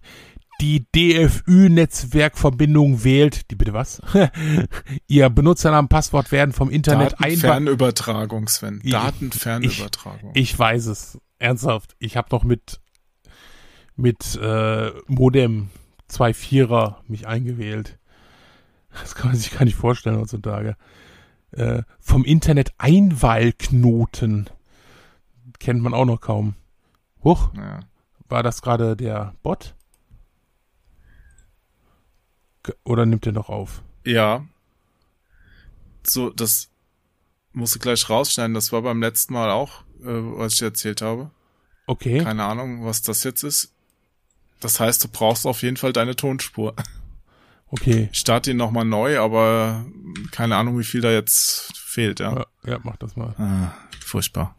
Die 0.61 0.87
DFÜ-Netzwerkverbindung 0.95 3.03
wählt, 3.05 3.51
die 3.51 3.57
bitte 3.57 3.73
was? 3.73 4.01
Ihr 5.09 5.29
Benutzernamen, 5.31 5.89
Passwort 5.89 6.31
werden 6.33 6.53
vom 6.53 6.71
Internet 6.71 7.15
einfach. 7.21 7.49
Datenfernübertragung, 7.49 8.49
Sven. 8.49 8.81
Ich- 8.85 8.93
Datenfernübertragung. 8.93 10.31
Ich 10.35 10.57
weiß 10.59 10.87
es. 10.87 11.19
Ernsthaft. 11.39 11.97
Ich 11.99 12.17
habe 12.17 12.29
noch 12.31 12.45
mit 12.45 12.81
mit 13.97 14.35
äh, 14.43 14.91
Modem 15.07 15.71
2.4er 16.11 16.97
mich 17.07 17.29
eingewählt. 17.29 17.97
Das 18.91 19.15
kann 19.15 19.29
man 19.29 19.37
sich 19.37 19.53
gar 19.53 19.65
nicht 19.65 19.77
vorstellen 19.77 20.17
heutzutage. 20.19 20.77
Äh, 21.56 21.82
vom 22.01 22.24
Internet 22.24 22.74
Einwahlknoten. 22.78 24.51
Kennt 25.60 25.82
man 25.82 25.94
auch 25.94 26.05
noch 26.05 26.20
kaum. 26.20 26.55
Huch, 27.22 27.52
naja. 27.55 27.81
war 28.28 28.43
das 28.43 28.60
gerade 28.60 28.97
der 28.97 29.35
Bot? 29.43 29.74
Oder 32.82 33.06
nimmt 33.06 33.26
er 33.26 33.32
noch 33.32 33.48
auf? 33.48 33.82
Ja. 34.05 34.44
So, 36.06 36.31
das 36.31 36.70
musst 37.52 37.74
du 37.76 37.78
gleich 37.78 38.09
rausschneiden. 38.10 38.55
Das 38.55 38.72
war 38.72 38.82
beim 38.82 39.01
letzten 39.01 39.35
Mal 39.35 39.51
auch, 39.51 39.82
äh, 40.01 40.06
was 40.06 40.55
ich 40.55 40.62
erzählt 40.62 41.02
habe. 41.02 41.31
Okay. 41.86 42.22
Keine 42.22 42.44
Ahnung, 42.44 42.85
was 42.85 43.02
das 43.02 43.22
jetzt 43.22 43.44
ist. 43.44 43.72
Das 44.60 44.81
heißt, 44.81 45.05
du 45.05 45.09
brauchst 45.09 45.47
auf 45.47 45.62
jeden 45.62 45.76
Fall 45.76 45.93
deine 45.93 46.16
Tonspur. 46.16 46.74
Okay. 47.77 48.09
Ich 48.13 48.21
starte 48.21 48.53
ihn 48.53 48.57
nochmal 48.57 48.85
neu, 48.85 49.19
aber 49.19 49.85
keine 50.31 50.55
Ahnung, 50.57 50.79
wie 50.79 50.85
viel 50.85 51.01
da 51.01 51.11
jetzt 51.11 51.77
fehlt, 51.77 52.21
ja. 52.21 52.33
Ja, 52.37 52.47
ja, 52.67 52.79
mach 52.85 52.97
das 52.97 53.17
mal. 53.17 53.35
Ah, 53.37 53.73
furchtbar. 54.01 54.55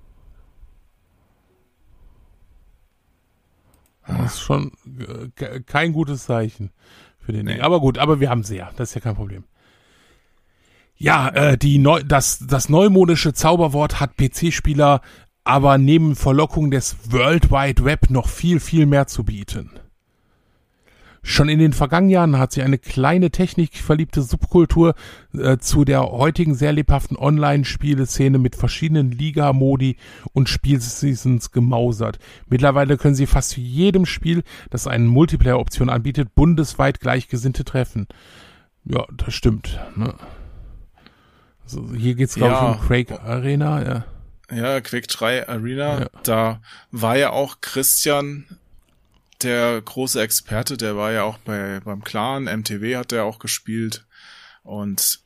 Das 4.07 4.33
ist 4.35 4.41
schon 4.41 4.71
äh, 4.99 5.29
ke- 5.35 5.63
kein 5.63 5.93
gutes 5.93 6.25
Zeichen 6.25 6.71
für 7.19 7.31
den 7.31 7.45
Nee. 7.45 7.53
Ding. 7.53 7.61
Aber 7.61 7.79
gut, 7.79 7.97
aber 7.97 8.19
wir 8.19 8.29
haben 8.29 8.43
sie 8.43 8.57
ja. 8.57 8.69
Das 8.75 8.89
ist 8.89 8.95
ja 8.95 9.01
kein 9.01 9.15
Problem. 9.15 9.45
Ja, 10.97 11.29
äh, 11.29 11.57
die 11.57 11.77
neu, 11.79 12.03
das, 12.03 12.39
das 12.47 12.69
neumodische 12.69 13.33
Zauberwort 13.33 13.99
hat 13.99 14.15
PC-Spieler 14.17 15.01
aber 15.43 15.77
neben 15.77 16.15
Verlockung 16.15 16.71
des 16.71 16.95
World 17.11 17.51
Wide 17.51 17.85
Web 17.85 18.09
noch 18.09 18.27
viel, 18.29 18.59
viel 18.59 18.85
mehr 18.87 19.05
zu 19.07 19.23
bieten. 19.23 19.69
Schon 21.27 21.49
in 21.49 21.57
den 21.57 21.73
vergangenen 21.73 22.11
Jahren 22.11 22.37
hat 22.37 22.51
sich 22.51 22.61
eine 22.63 22.77
kleine 22.77 23.31
technikverliebte 23.31 24.21
Subkultur 24.21 24.93
äh, 25.35 25.57
zu 25.57 25.83
der 25.83 26.03
heutigen 26.03 26.53
sehr 26.53 26.71
lebhaften 26.71 27.17
Online-Spieleszene 27.17 28.37
mit 28.37 28.55
verschiedenen 28.55 29.09
Liga-Modi 29.11 29.97
und 30.33 30.49
Spielseasons 30.49 31.51
gemausert. 31.51 32.19
Mittlerweile 32.47 32.95
können 32.97 33.15
sie 33.15 33.25
fast 33.25 33.49
zu 33.49 33.59
jedem 33.59 34.05
Spiel, 34.05 34.43
das 34.69 34.85
eine 34.85 35.05
Multiplayer-Option 35.05 35.89
anbietet, 35.89 36.35
bundesweit 36.35 36.99
Gleichgesinnte 36.99 37.63
treffen. 37.65 38.07
Ja, 38.83 39.07
das 39.11 39.33
stimmt. 39.33 39.79
Ne? 39.95 40.13
Also 41.63 41.89
hier 41.95 42.13
geht's 42.13 42.35
glaube 42.35 42.53
Ja. 42.53 42.71
ich 42.73 42.79
um 42.81 42.85
Quake 42.87 43.19
Arena. 43.19 43.83
Ja. 43.83 44.05
Ja, 44.55 44.79
Quake 44.79 45.07
3 45.07 45.49
Arena, 45.49 46.01
Ja. 46.01 46.07
da 46.21 46.61
war 46.91 47.17
ja 47.17 47.31
auch 47.31 47.61
Christian 47.61 48.45
der 49.41 49.81
große 49.81 50.21
Experte, 50.21 50.77
der 50.77 50.95
war 50.95 51.11
ja 51.11 51.23
auch 51.23 51.37
bei 51.39 51.79
beim 51.83 52.03
Clan, 52.03 52.43
MTW 52.45 52.97
hat 52.97 53.11
er 53.11 53.25
auch 53.25 53.39
gespielt. 53.39 54.05
Und 54.63 55.19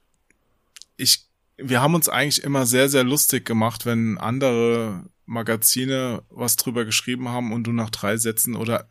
ich 0.98 1.28
wir 1.58 1.82
haben 1.82 1.96
uns 1.96 2.10
eigentlich 2.10 2.44
immer 2.44 2.66
sehr 2.66 2.90
sehr 2.90 3.04
lustig 3.04 3.46
gemacht, 3.46 3.86
wenn 3.86 4.18
andere 4.18 5.06
Magazine 5.26 6.24
was 6.30 6.56
drüber 6.56 6.86
geschrieben 6.86 7.30
haben 7.30 7.54
und 7.54 7.66
du 7.66 7.72
nach 7.72 7.92
drei 7.92 8.18
Sätzen 8.18 8.56
oder 8.56 8.88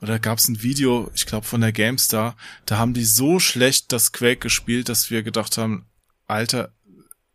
oder 0.00 0.18
gab's 0.18 0.48
ein 0.48 0.62
Video, 0.62 1.10
ich 1.14 1.26
glaube 1.26 1.46
von 1.46 1.60
der 1.60 1.72
GameStar, 1.72 2.36
da 2.66 2.78
haben 2.78 2.94
die 2.94 3.04
so 3.04 3.38
schlecht 3.38 3.92
das 3.92 4.12
Quake 4.12 4.38
gespielt, 4.38 4.88
dass 4.88 5.10
wir 5.10 5.22
gedacht 5.22 5.58
haben, 5.58 5.86
Alter, 6.26 6.72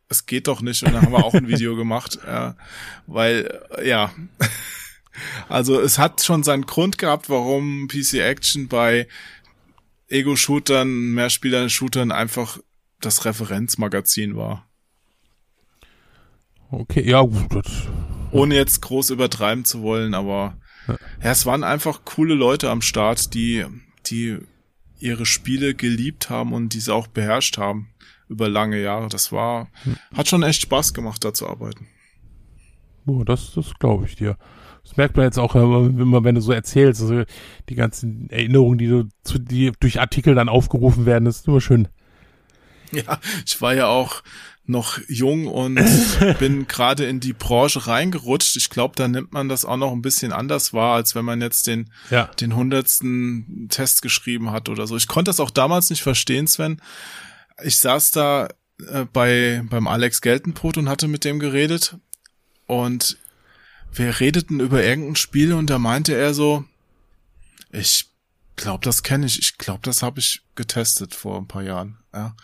es 0.09 0.25
geht 0.25 0.47
doch 0.47 0.61
nicht. 0.61 0.83
Und 0.83 0.93
dann 0.93 1.03
haben 1.03 1.11
wir 1.11 1.23
auch 1.23 1.33
ein 1.33 1.47
Video 1.47 1.75
gemacht, 1.77 2.19
ja, 2.25 2.55
weil 3.05 3.61
äh, 3.77 3.87
ja, 3.87 4.11
also 5.49 5.79
es 5.79 5.97
hat 5.97 6.23
schon 6.23 6.43
seinen 6.43 6.65
Grund 6.65 6.97
gehabt, 6.97 7.29
warum 7.29 7.87
PC 7.87 8.15
Action 8.15 8.67
bei 8.67 9.07
Ego-Shootern, 10.09 11.13
Mehrspieler-Shootern 11.13 12.11
einfach 12.11 12.59
das 13.01 13.25
Referenzmagazin 13.25 14.35
war. 14.35 14.67
Okay, 16.71 17.07
ja 17.07 17.21
gut. 17.21 17.47
Das, 17.51 17.87
Ohne 18.31 18.55
jetzt 18.55 18.81
groß 18.81 19.11
übertreiben 19.11 19.65
zu 19.65 19.81
wollen, 19.81 20.13
aber 20.13 20.57
ja. 20.87 20.97
ja, 21.23 21.31
es 21.31 21.45
waren 21.45 21.63
einfach 21.63 22.01
coole 22.05 22.33
Leute 22.33 22.69
am 22.69 22.81
Start, 22.81 23.33
die, 23.33 23.65
die 24.05 24.39
ihre 24.99 25.25
Spiele 25.25 25.75
geliebt 25.75 26.29
haben 26.29 26.53
und 26.53 26.73
diese 26.73 26.93
auch 26.93 27.07
beherrscht 27.07 27.57
haben 27.57 27.89
über 28.29 28.49
lange 28.49 28.81
Jahre. 28.81 29.09
Das 29.09 29.31
war, 29.31 29.69
hat 30.13 30.27
schon 30.27 30.43
echt 30.43 30.61
Spaß 30.61 30.93
gemacht, 30.93 31.23
da 31.23 31.33
zu 31.33 31.47
arbeiten. 31.47 31.87
Boah, 33.05 33.23
das, 33.23 33.53
das 33.53 33.73
glaube 33.79 34.05
ich 34.05 34.15
dir. 34.15 34.37
Das 34.87 34.95
merkt 34.95 35.17
man 35.17 35.25
jetzt 35.25 35.37
auch 35.37 35.53
immer, 35.53 36.23
wenn 36.23 36.35
du 36.35 36.41
so 36.41 36.53
erzählst, 36.53 37.01
also 37.01 37.23
die 37.67 37.75
ganzen 37.75 38.29
Erinnerungen, 38.29 38.77
die 38.77 38.87
du 38.87 39.09
zu, 39.21 39.37
die 39.37 39.73
durch 39.81 39.99
Artikel 39.99 40.33
dann 40.33 40.47
aufgerufen 40.47 41.05
werden, 41.05 41.25
das 41.25 41.39
ist 41.39 41.47
immer 41.47 41.59
schön. 41.59 41.89
Ja, 42.93 43.19
ich 43.45 43.61
war 43.61 43.73
ja 43.73 43.87
auch 43.87 44.23
noch 44.65 44.97
jung 45.09 45.47
und 45.47 45.75
bin 46.39 46.67
gerade 46.67 47.05
in 47.05 47.19
die 47.19 47.33
Branche 47.33 47.85
reingerutscht. 47.85 48.55
Ich 48.55 48.69
glaube, 48.69 48.95
da 48.95 49.09
nimmt 49.09 49.33
man 49.33 49.49
das 49.49 49.65
auch 49.65 49.75
noch 49.75 49.91
ein 49.91 50.01
bisschen 50.01 50.31
anders 50.31 50.71
wahr, 50.71 50.95
als 50.95 51.15
wenn 51.15 51.25
man 51.25 51.41
jetzt 51.41 51.67
den 51.67 51.91
ja. 52.09 52.25
den 52.39 52.55
hundertsten 52.55 53.67
Test 53.69 54.01
geschrieben 54.01 54.51
hat 54.51 54.69
oder 54.69 54.87
so. 54.87 54.95
Ich 54.95 55.09
konnte 55.09 55.29
das 55.29 55.41
auch 55.41 55.51
damals 55.51 55.89
nicht 55.89 56.01
verstehen, 56.01 56.47
Sven. 56.47 56.81
Ich 57.61 57.77
saß 57.77 58.11
da 58.11 58.47
äh, 58.89 59.03
bei 59.11 59.63
beim 59.69 59.87
Alex 59.87 60.21
Geltenbrot 60.21 60.77
und 60.77 60.87
hatte 60.87 61.09
mit 61.09 61.25
dem 61.25 61.39
geredet 61.39 61.97
und 62.67 63.17
wir 63.93 64.19
redeten 64.19 64.59
über 64.59 64.83
irgendein 64.83 65.15
Spiel 65.15 65.53
und 65.53 65.69
da 65.69 65.79
meinte 65.79 66.15
er 66.15 66.33
so, 66.33 66.65
ich 67.71 68.09
glaube, 68.55 68.83
das 68.83 69.03
kenne 69.03 69.25
ich. 69.25 69.39
Ich 69.39 69.57
glaube, 69.57 69.81
das 69.83 70.03
habe 70.03 70.19
ich 70.19 70.41
getestet 70.55 71.15
vor 71.15 71.37
ein 71.37 71.47
paar 71.47 71.63
Jahren. 71.63 71.97
Ja. 72.13 72.35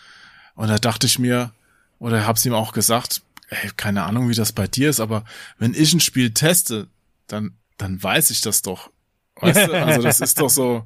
Und 0.56 0.70
da 0.70 0.78
dachte 0.78 1.07
ich 1.07 1.20
mir, 1.20 1.52
oder 1.99 2.26
hab's 2.26 2.45
ihm 2.45 2.53
auch 2.53 2.74
gesagt, 2.74 3.22
ey, 3.49 3.72
keine 3.76 4.03
Ahnung, 4.03 4.30
wie 4.30 4.36
das 4.36 4.52
bei 4.52 4.68
dir 4.68 4.90
ist, 4.90 4.99
aber 4.99 5.26
wenn 5.57 5.74
ich 5.74 5.94
ein 5.94 5.99
Spiel 5.99 6.32
teste, 6.32 6.88
dann, 7.28 7.56
dann 7.78 8.02
weiß 8.02 8.30
ich 8.32 8.41
das 8.41 8.61
doch. 8.61 8.91
Weißt 9.36 9.68
du? 9.68 9.74
Also 9.74 10.02
das 10.02 10.22
ist 10.22 10.40
doch 10.40 10.49
so, 10.49 10.86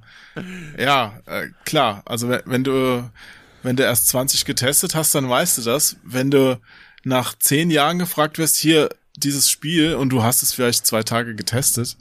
ja, 0.77 1.19
äh, 1.25 1.49
klar. 1.65 2.01
Also 2.05 2.29
wenn, 2.29 2.41
wenn 2.45 2.63
du, 2.63 3.09
wenn 3.63 3.75
du 3.75 3.83
erst 3.83 4.07
20 4.07 4.45
getestet 4.45 4.95
hast, 4.95 5.13
dann 5.15 5.29
weißt 5.29 5.57
du 5.57 5.61
das. 5.63 5.97
Wenn 6.03 6.31
du 6.31 6.59
nach 7.03 7.37
zehn 7.37 7.69
Jahren 7.69 7.99
gefragt 7.99 8.37
wirst, 8.37 8.55
hier 8.57 8.89
dieses 9.17 9.49
Spiel 9.49 9.95
und 9.95 10.09
du 10.09 10.23
hast 10.23 10.43
es 10.43 10.53
vielleicht 10.53 10.85
zwei 10.85 11.03
Tage 11.03 11.35
getestet, 11.35 11.97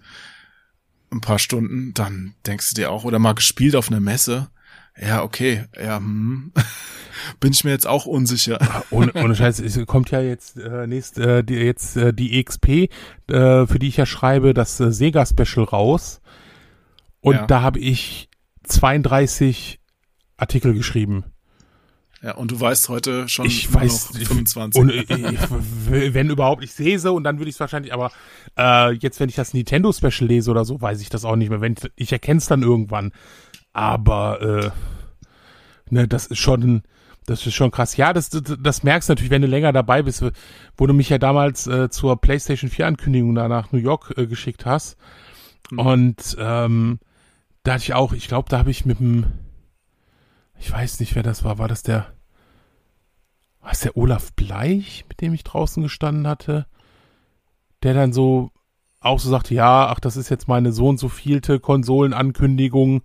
ein 1.10 1.20
paar 1.20 1.38
Stunden, 1.38 1.94
dann 1.94 2.34
denkst 2.46 2.70
du 2.70 2.74
dir 2.74 2.90
auch, 2.90 3.04
oder 3.04 3.18
mal 3.18 3.34
gespielt 3.34 3.76
auf 3.76 3.88
einer 3.88 4.00
Messe, 4.00 4.48
ja, 5.00 5.22
okay, 5.22 5.64
ja, 5.78 5.98
hm. 5.98 6.52
bin 7.40 7.52
ich 7.52 7.64
mir 7.64 7.70
jetzt 7.70 7.86
auch 7.86 8.06
unsicher. 8.06 8.60
Ah, 8.60 8.82
ohne, 8.90 9.12
ohne 9.14 9.34
Scheiß, 9.34 9.60
es 9.60 9.78
kommt 9.86 10.10
ja 10.10 10.20
jetzt 10.20 10.56
äh, 10.56 10.86
nächst, 10.86 11.18
äh, 11.18 11.44
die, 11.44 11.54
jetzt 11.54 11.96
äh, 11.96 12.14
die 12.14 12.38
EXP, 12.38 12.68
äh, 12.68 13.66
für 13.66 13.78
die 13.78 13.88
ich 13.88 13.98
ja 13.98 14.06
schreibe, 14.06 14.54
das 14.54 14.80
äh, 14.80 14.92
Sega 14.92 15.26
Special 15.26 15.64
raus. 15.64 16.20
Und 17.20 17.34
ja. 17.34 17.46
da 17.46 17.60
habe 17.60 17.78
ich 17.78 18.30
32 18.64 19.80
Artikel 20.36 20.72
geschrieben. 20.74 21.24
Ja, 22.26 22.34
und 22.34 22.50
du 22.50 22.58
weißt 22.58 22.88
heute 22.88 23.28
schon 23.28 23.46
ich 23.46 23.72
weiß, 23.72 24.08
25. 24.16 24.82
Und, 24.82 24.90
wenn 26.12 26.28
überhaupt, 26.28 26.64
ich 26.64 26.72
sehe 26.72 26.98
sie 26.98 27.12
und 27.12 27.22
dann 27.22 27.38
würde 27.38 27.48
ich 27.48 27.54
es 27.54 27.60
wahrscheinlich, 27.60 27.94
aber 27.94 28.10
äh, 28.58 28.94
jetzt, 28.94 29.20
wenn 29.20 29.28
ich 29.28 29.36
das 29.36 29.54
Nintendo 29.54 29.92
Special 29.92 30.26
lese 30.26 30.50
oder 30.50 30.64
so, 30.64 30.80
weiß 30.80 31.00
ich 31.00 31.08
das 31.08 31.24
auch 31.24 31.36
nicht 31.36 31.50
mehr. 31.50 31.60
Wenn 31.60 31.74
ich, 31.74 31.92
ich 31.94 32.12
erkenne 32.12 32.38
es 32.38 32.46
dann 32.46 32.64
irgendwann. 32.64 33.12
Aber 33.72 34.42
äh, 34.42 34.70
ne, 35.88 36.08
das 36.08 36.26
ist 36.26 36.40
schon, 36.40 36.82
das 37.26 37.46
ist 37.46 37.54
schon 37.54 37.70
krass. 37.70 37.96
Ja, 37.96 38.12
das, 38.12 38.30
das, 38.30 38.42
das 38.58 38.82
merkst 38.82 39.08
du 39.08 39.12
natürlich, 39.12 39.30
wenn 39.30 39.42
du 39.42 39.46
länger 39.46 39.72
dabei 39.72 40.02
bist, 40.02 40.24
wo 40.76 40.86
du 40.88 40.94
mich 40.94 41.10
ja 41.10 41.18
damals 41.18 41.68
äh, 41.68 41.90
zur 41.90 42.20
PlayStation 42.20 42.68
4 42.68 42.88
Ankündigung 42.88 43.36
da 43.36 43.46
nach 43.46 43.70
New 43.70 43.78
York 43.78 44.14
äh, 44.16 44.26
geschickt 44.26 44.66
hast. 44.66 44.96
Mhm. 45.70 45.78
Und 45.78 46.36
ähm, 46.40 46.98
da 47.62 47.74
hatte 47.74 47.84
ich 47.84 47.94
auch, 47.94 48.12
ich 48.12 48.26
glaube, 48.26 48.48
da 48.48 48.58
habe 48.58 48.72
ich 48.72 48.84
mit 48.84 48.98
dem, 48.98 49.26
ich 50.58 50.72
weiß 50.72 50.98
nicht, 50.98 51.14
wer 51.14 51.22
das 51.22 51.44
war, 51.44 51.58
war 51.58 51.68
das 51.68 51.84
der, 51.84 52.15
war 53.66 53.72
es 53.72 53.80
der 53.80 53.96
Olaf 53.96 54.32
Bleich, 54.34 55.04
mit 55.08 55.20
dem 55.20 55.34
ich 55.34 55.42
draußen 55.42 55.82
gestanden 55.82 56.28
hatte? 56.28 56.66
Der 57.82 57.94
dann 57.94 58.12
so 58.12 58.52
auch 59.00 59.18
so 59.18 59.28
sagte, 59.28 59.54
ja, 59.54 59.88
ach, 59.88 59.98
das 59.98 60.16
ist 60.16 60.28
jetzt 60.28 60.46
meine 60.46 60.70
so 60.70 60.86
und 60.86 60.98
so 61.00 61.08
vielte 61.08 61.58
Konsolenankündigung 61.58 63.02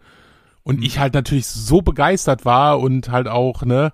und 0.61 0.77
mhm. 0.77 0.83
ich 0.83 0.99
halt 0.99 1.15
natürlich 1.15 1.47
so 1.47 1.81
begeistert 1.81 2.45
war 2.45 2.79
und 2.79 3.09
halt 3.09 3.27
auch, 3.27 3.63
ne, 3.63 3.91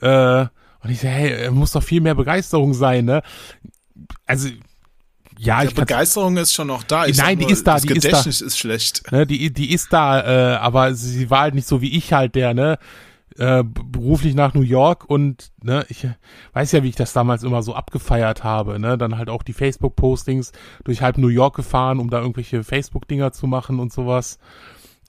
äh, 0.00 0.46
und 0.82 0.90
ich 0.90 1.00
so, 1.00 1.08
hey, 1.08 1.50
muss 1.50 1.72
doch 1.72 1.82
viel 1.82 2.00
mehr 2.00 2.14
Begeisterung 2.14 2.72
sein, 2.72 3.04
ne? 3.04 3.20
Also, 4.24 4.48
ja, 5.38 5.66
die 5.66 5.74
Begeisterung 5.74 6.38
ist 6.38 6.54
schon 6.54 6.68
noch 6.68 6.82
da. 6.82 7.04
Ich 7.04 7.18
nein, 7.18 7.38
die 7.38 7.44
nur, 7.44 7.52
ist 7.52 7.66
da, 7.66 7.74
das 7.74 7.82
die 7.82 7.88
Gedächtnis 7.88 8.26
ist 8.36 8.40
da. 8.40 8.46
ist 8.46 8.58
schlecht. 8.58 9.12
Ne, 9.12 9.26
die, 9.26 9.52
die 9.52 9.70
ist 9.70 9.92
da, 9.92 10.54
äh, 10.54 10.56
aber 10.56 10.94
sie 10.94 11.28
war 11.28 11.40
halt 11.40 11.54
nicht 11.54 11.68
so 11.68 11.82
wie 11.82 11.94
ich 11.94 12.14
halt, 12.14 12.34
der, 12.36 12.54
ne, 12.54 12.78
äh, 13.38 13.64
beruflich 13.64 14.34
nach 14.34 14.54
New 14.54 14.62
York 14.62 15.04
und 15.08 15.52
ne, 15.62 15.84
ich 15.88 16.06
weiß 16.52 16.72
ja, 16.72 16.82
wie 16.82 16.88
ich 16.88 16.96
das 16.96 17.12
damals 17.12 17.42
immer 17.42 17.62
so 17.62 17.74
abgefeiert 17.74 18.44
habe, 18.44 18.78
ne, 18.78 18.96
dann 18.96 19.18
halt 19.18 19.28
auch 19.28 19.42
die 19.42 19.52
Facebook-Postings 19.52 20.52
durch 20.84 21.02
halb 21.02 21.18
New 21.18 21.28
York 21.28 21.56
gefahren, 21.56 21.98
um 21.98 22.10
da 22.10 22.20
irgendwelche 22.20 22.64
Facebook-Dinger 22.64 23.32
zu 23.32 23.46
machen 23.46 23.80
und 23.80 23.92
sowas. 23.92 24.38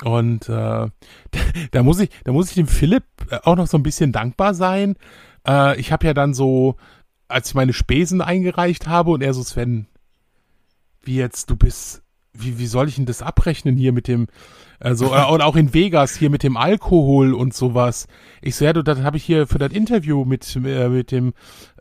Und 0.03 0.47
äh, 0.49 0.87
da 1.71 1.83
muss 1.83 1.99
ich, 1.99 2.09
da 2.23 2.31
muss 2.31 2.49
ich 2.49 2.55
dem 2.55 2.67
Philipp 2.67 3.03
auch 3.43 3.55
noch 3.55 3.67
so 3.67 3.77
ein 3.77 3.83
bisschen 3.83 4.11
dankbar 4.11 4.53
sein. 4.53 4.95
Äh, 5.47 5.79
ich 5.79 5.91
habe 5.91 6.05
ja 6.05 6.13
dann 6.13 6.33
so, 6.33 6.75
als 7.27 7.49
ich 7.49 7.55
meine 7.55 7.73
Spesen 7.73 8.21
eingereicht 8.21 8.87
habe 8.87 9.11
und 9.11 9.21
er 9.21 9.33
so, 9.33 9.43
Sven, 9.43 9.87
wie 11.01 11.15
jetzt, 11.15 11.49
du 11.49 11.55
bist, 11.55 12.03
wie, 12.33 12.59
wie 12.59 12.67
soll 12.67 12.87
ich 12.87 12.95
denn 12.95 13.05
das 13.05 13.21
abrechnen 13.21 13.77
hier 13.77 13.93
mit 13.93 14.07
dem, 14.07 14.27
also 14.79 15.13
äh, 15.13 15.25
und 15.31 15.41
auch 15.41 15.55
in 15.55 15.73
Vegas 15.73 16.15
hier 16.15 16.29
mit 16.29 16.43
dem 16.43 16.57
Alkohol 16.57 17.33
und 17.33 17.53
sowas. 17.53 18.07
Ich 18.41 18.55
so, 18.55 18.65
ja, 18.65 18.73
du, 18.73 18.83
das 18.83 19.01
habe 19.01 19.17
ich 19.17 19.23
hier 19.23 19.47
für 19.47 19.57
das 19.57 19.71
Interview 19.71 20.25
mit 20.25 20.55
äh, 20.55 20.89
mit 20.89 21.11
dem 21.11 21.33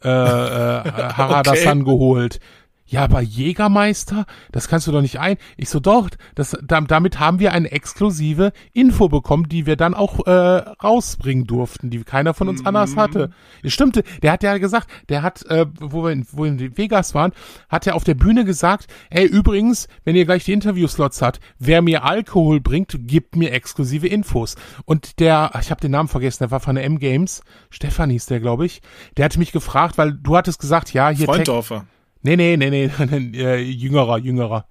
äh, 0.03 0.09
äh, 0.09 0.11
Harada-san 0.11 1.83
okay. 1.83 1.91
geholt 1.91 2.41
ja, 2.89 3.03
aber 3.03 3.21
Jägermeister, 3.21 4.27
das 4.53 4.69
kannst 4.69 4.87
du 4.87 4.93
doch 4.93 5.01
nicht 5.01 5.19
ein. 5.19 5.37
Ich 5.57 5.69
so, 5.69 5.81
doch, 5.81 6.09
das, 6.37 6.57
damit 6.63 7.19
haben 7.19 7.41
wir 7.41 7.53
eine 7.53 7.73
exklusive 7.73 8.53
Info 8.73 9.09
bekommen, 9.09 9.49
die 9.49 9.67
wir 9.67 9.77
dann 9.77 9.93
auch 9.93 10.25
äh, 10.27 10.31
rausbringen 10.31 11.47
durften, 11.47 11.91
die 11.91 12.05
keiner 12.05 12.33
von 12.33 12.49
uns 12.49 12.61
mhm. 12.61 12.69
anders 12.69 12.97
hatte. 12.97 13.31
Das 13.65 13.73
stimmte, 13.73 14.05
der 14.23 14.33
hat 14.33 14.45
ja 14.45 14.57
gesagt, 14.59 14.89
der 15.09 15.23
hat, 15.23 15.45
äh, 15.47 15.67
wo 15.81 16.05
wir 16.05 16.13
in, 16.13 16.27
wo 16.31 16.45
wir 16.45 16.51
in 16.51 16.79
Vegas 16.79 17.13
waren, 17.15 17.33
hat 17.69 17.89
er 17.89 17.97
auf 17.97 18.05
der 18.05 18.15
Bühne 18.15 18.45
gesagt, 18.45 18.87
ey, 19.11 19.27
übrigens, 19.27 19.89
wenn 20.05 20.15
ihr 20.15 20.25
gleich 20.25 20.45
die 20.45 20.53
Interviewslots 20.53 21.23
habt, 21.23 21.41
wer 21.59 21.83
mir 21.83 22.05
Alkohol 22.05 22.61
bringt, 22.61 22.97
gibt 23.01 23.35
mir 23.35 23.51
exklusive 23.51 24.07
Infos. 24.07 24.55
Und 24.85 25.19
der, 25.19 25.51
ich 25.61 25.73
habe 25.73 25.81
den 25.81 25.91
Namen 25.91 26.09
vergessen, 26.09 26.45
der 26.45 26.51
war 26.53 26.61
von 26.61 26.77
der 26.77 26.85
M-Games, 26.85 27.43
Stefan 27.71 28.11
hieß 28.11 28.27
der, 28.27 28.39
glaube 28.39 28.65
ich, 28.65 28.81
der 29.17 29.25
hatte 29.25 29.41
mich 29.41 29.51
gefragt, 29.51 29.99
weil 29.99 30.13
du 30.13 30.37
hattest 30.37 30.61
gesagt, 30.61 30.93
ja, 30.93 31.09
hier... 31.09 31.27
Freundorfer. 31.27 31.85
Nee, 32.27 32.35
nee, 32.35 32.57
nee, 32.57 32.71
nee, 32.71 32.87
äh, 33.41 33.63
jüngerer, 33.63 34.19
jüngerer. 34.19 34.67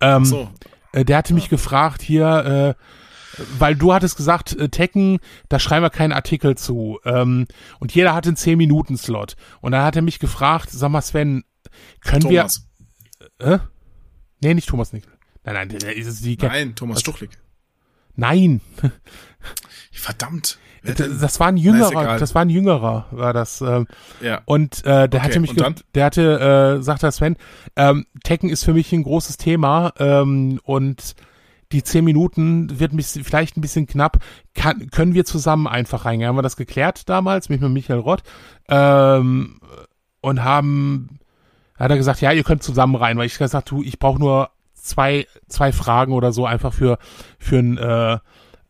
Ähm, 0.00 0.24
so. 0.24 0.50
Äh, 0.92 1.04
der 1.04 1.18
hatte 1.18 1.32
mich 1.32 1.48
gefragt 1.48 2.02
hier, 2.02 2.74
äh, 2.76 3.42
weil 3.56 3.76
du 3.76 3.94
hattest 3.94 4.16
gesagt, 4.16 4.56
äh, 4.58 4.68
Tekken, 4.68 5.20
da 5.48 5.60
schreiben 5.60 5.84
wir 5.84 5.90
keinen 5.90 6.10
Artikel 6.10 6.58
zu. 6.58 6.98
Ähm, 7.04 7.46
und 7.78 7.94
jeder 7.94 8.14
hat 8.14 8.26
einen 8.26 8.34
10-Minuten-Slot. 8.34 9.36
Und 9.60 9.70
dann 9.72 9.84
hat 9.84 9.94
er 9.94 10.02
mich 10.02 10.18
gefragt, 10.18 10.70
sag 10.72 10.90
mal 10.90 11.00
Sven, 11.00 11.44
können 12.00 12.22
Thomas. 12.22 12.66
wir... 13.38 13.54
Äh? 13.54 13.58
Nee, 14.42 14.54
nicht 14.54 14.68
Thomas 14.68 14.92
Nickel. 14.92 15.12
Nein, 15.44 15.68
nein, 15.68 15.70
ist 15.70 16.08
es 16.08 16.20
die... 16.20 16.36
Nein, 16.36 16.74
Thomas 16.74 16.98
Stuchlik. 16.98 17.30
Nein. 18.16 18.60
Verdammt. 19.92 20.58
Das, 20.96 21.40
war 21.40 21.48
ein 21.48 21.56
jüngerer, 21.56 22.18
das 22.18 22.34
war 22.34 22.42
ein 22.42 22.50
jüngerer, 22.50 23.06
war 23.10 23.32
das. 23.32 23.60
Ähm, 23.60 23.86
ja. 24.20 24.40
Und 24.44 24.84
äh, 24.84 25.08
der 25.08 25.20
okay, 25.20 25.20
hatte 25.20 25.40
mich, 25.40 25.54
der 25.94 26.04
hatte, 26.04 26.78
äh, 26.78 26.82
sagt 26.82 27.02
der 27.02 27.12
Sven, 27.12 27.36
ähm, 27.76 28.06
Tekken 28.24 28.48
ist 28.48 28.64
für 28.64 28.74
mich 28.74 28.92
ein 28.92 29.02
großes 29.02 29.36
Thema 29.36 29.92
ähm, 29.98 30.60
und 30.64 31.14
die 31.72 31.82
zehn 31.82 32.04
Minuten 32.04 32.80
wird 32.80 32.92
mich 32.92 33.06
vielleicht 33.06 33.56
ein 33.56 33.60
bisschen 33.60 33.86
knapp. 33.86 34.18
Kann, 34.54 34.90
können 34.90 35.14
wir 35.14 35.24
zusammen 35.24 35.66
einfach 35.66 36.04
reingehen? 36.04 36.28
Haben 36.28 36.38
wir 36.38 36.42
das 36.42 36.56
geklärt 36.56 37.08
damals 37.08 37.48
mit 37.48 37.60
Michael 37.60 38.00
Rott 38.00 38.22
ähm, 38.68 39.60
und 40.20 40.42
haben, 40.42 41.18
hat 41.76 41.90
er 41.90 41.98
gesagt, 41.98 42.22
ja, 42.22 42.32
ihr 42.32 42.44
könnt 42.44 42.62
zusammen 42.62 42.94
rein, 42.94 43.18
weil 43.18 43.26
ich 43.26 43.36
gesagt, 43.36 43.70
du, 43.70 43.82
ich 43.82 43.98
brauche 43.98 44.18
nur 44.18 44.50
zwei 44.74 45.26
zwei 45.48 45.72
Fragen 45.72 46.12
oder 46.12 46.32
so 46.32 46.46
einfach 46.46 46.72
für 46.72 46.98
für 47.38 47.58
ein 47.58 47.76
äh, 47.78 48.18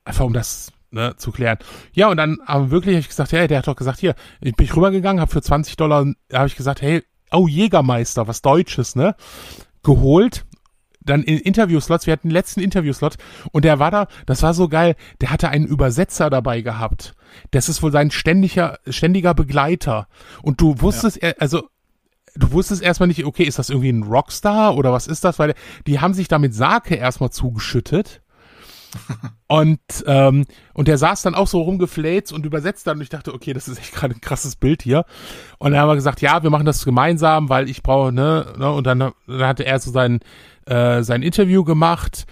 einfach 0.05 0.25
um 0.25 0.33
das 0.33 0.73
ne, 0.91 1.15
zu 1.17 1.33
klären. 1.33 1.59
Ja, 1.93 2.09
und 2.09 2.17
dann 2.17 2.39
aber 2.47 2.71
wirklich 2.71 2.95
habe 2.95 3.01
ich 3.01 3.09
gesagt, 3.09 3.33
hey, 3.33 3.47
der 3.47 3.59
hat 3.59 3.69
doch 3.69 3.77
gesagt, 3.77 4.01
hier, 4.01 4.15
ich 4.41 4.55
bin 4.55 4.65
ich 4.65 4.77
rübergegangen, 4.77 5.21
habe 5.21 5.31
für 5.31 5.43
20 5.43 5.77
Dollar, 5.77 6.07
habe 6.33 6.47
ich 6.47 6.57
gesagt, 6.57 6.83
hey, 6.83 7.03
oh, 7.31 7.47
Jägermeister, 7.47 8.27
was 8.27 8.43
Deutsches, 8.43 8.97
ne, 8.97 9.15
geholt. 9.83 10.45
Dann 11.01 11.23
in 11.23 11.39
Interviewslots, 11.39 12.07
wir 12.07 12.13
hatten 12.13 12.29
den 12.29 12.35
letzten 12.35 12.61
Interviewslot 12.61 13.17
und 13.53 13.65
der 13.65 13.79
war 13.79 13.91
da, 13.91 14.09
das 14.27 14.43
war 14.43 14.53
so 14.53 14.69
geil, 14.69 14.95
der 15.23 15.31
hatte 15.31 15.49
einen 15.49 15.67
Übersetzer 15.67 16.29
dabei 16.29 16.61
gehabt. 16.61 17.15
Das 17.51 17.71
ist 17.71 17.83
wohl 17.83 17.93
sein 17.93 18.11
ständiger, 18.11 18.79
ständiger 18.87 19.33
Begleiter. 19.33 20.09
Und 20.43 20.61
du 20.61 20.81
wusstest, 20.83 21.23
ja. 21.23 21.33
also 21.39 21.63
du 22.35 22.53
wusstest 22.53 22.83
erstmal 22.83 23.09
nicht, 23.09 23.25
okay, 23.25 23.45
ist 23.45 23.59
das 23.59 23.71
irgendwie 23.71 23.91
ein 23.91 24.03
Rockstar 24.03 24.77
oder 24.77 24.93
was 24.93 25.07
ist 25.07 25.25
das? 25.25 25.39
Weil 25.39 25.55
die 25.87 26.01
haben 26.01 26.15
sich 26.15 26.29
da 26.29 26.39
mit 26.39 26.55
Sake 26.55 26.95
erstmal 26.95 27.31
zugeschüttet. 27.31 28.23
und, 29.49 29.81
ähm, 30.07 30.45
und 30.75 30.89
der 30.89 30.99
saß 30.99 31.23
dann 31.23 31.35
auch 31.35 31.47
so 31.47 31.63
rumgefläzt 31.63 32.33
und 32.33 32.47
übersetzt 32.47 32.87
dann 32.87 32.99
und 32.99 33.03
ich 33.03 33.09
dachte, 33.09 33.35
okay, 33.35 33.53
das 33.53 33.69
ist 33.69 33.79
echt 33.79 33.95
gerade 33.95 34.15
ein 34.15 34.21
krasses 34.21 34.57
Bild 34.57 34.83
hier. 34.83 35.05
Und 35.59 35.73
dann 35.73 35.81
haben 35.81 35.89
wir 35.89 35.95
gesagt, 35.95 36.21
ja, 36.21 36.43
wir 36.43 36.51
machen 36.51 36.67
das 36.67 36.85
gemeinsam, 36.85 37.49
weil 37.49 37.69
ich 37.69 37.83
brauche, 37.83 38.13
ne, 38.13 38.53
ne 38.59 38.73
und 38.73 38.87
dann, 38.87 38.99
dann 38.99 39.15
hatte 39.43 39.65
er 39.65 39.79
so 39.79 39.91
sein, 39.91 40.21
äh, 40.67 41.03
sein 41.03 41.23
Interview 41.23 41.65
gemacht 41.65 42.27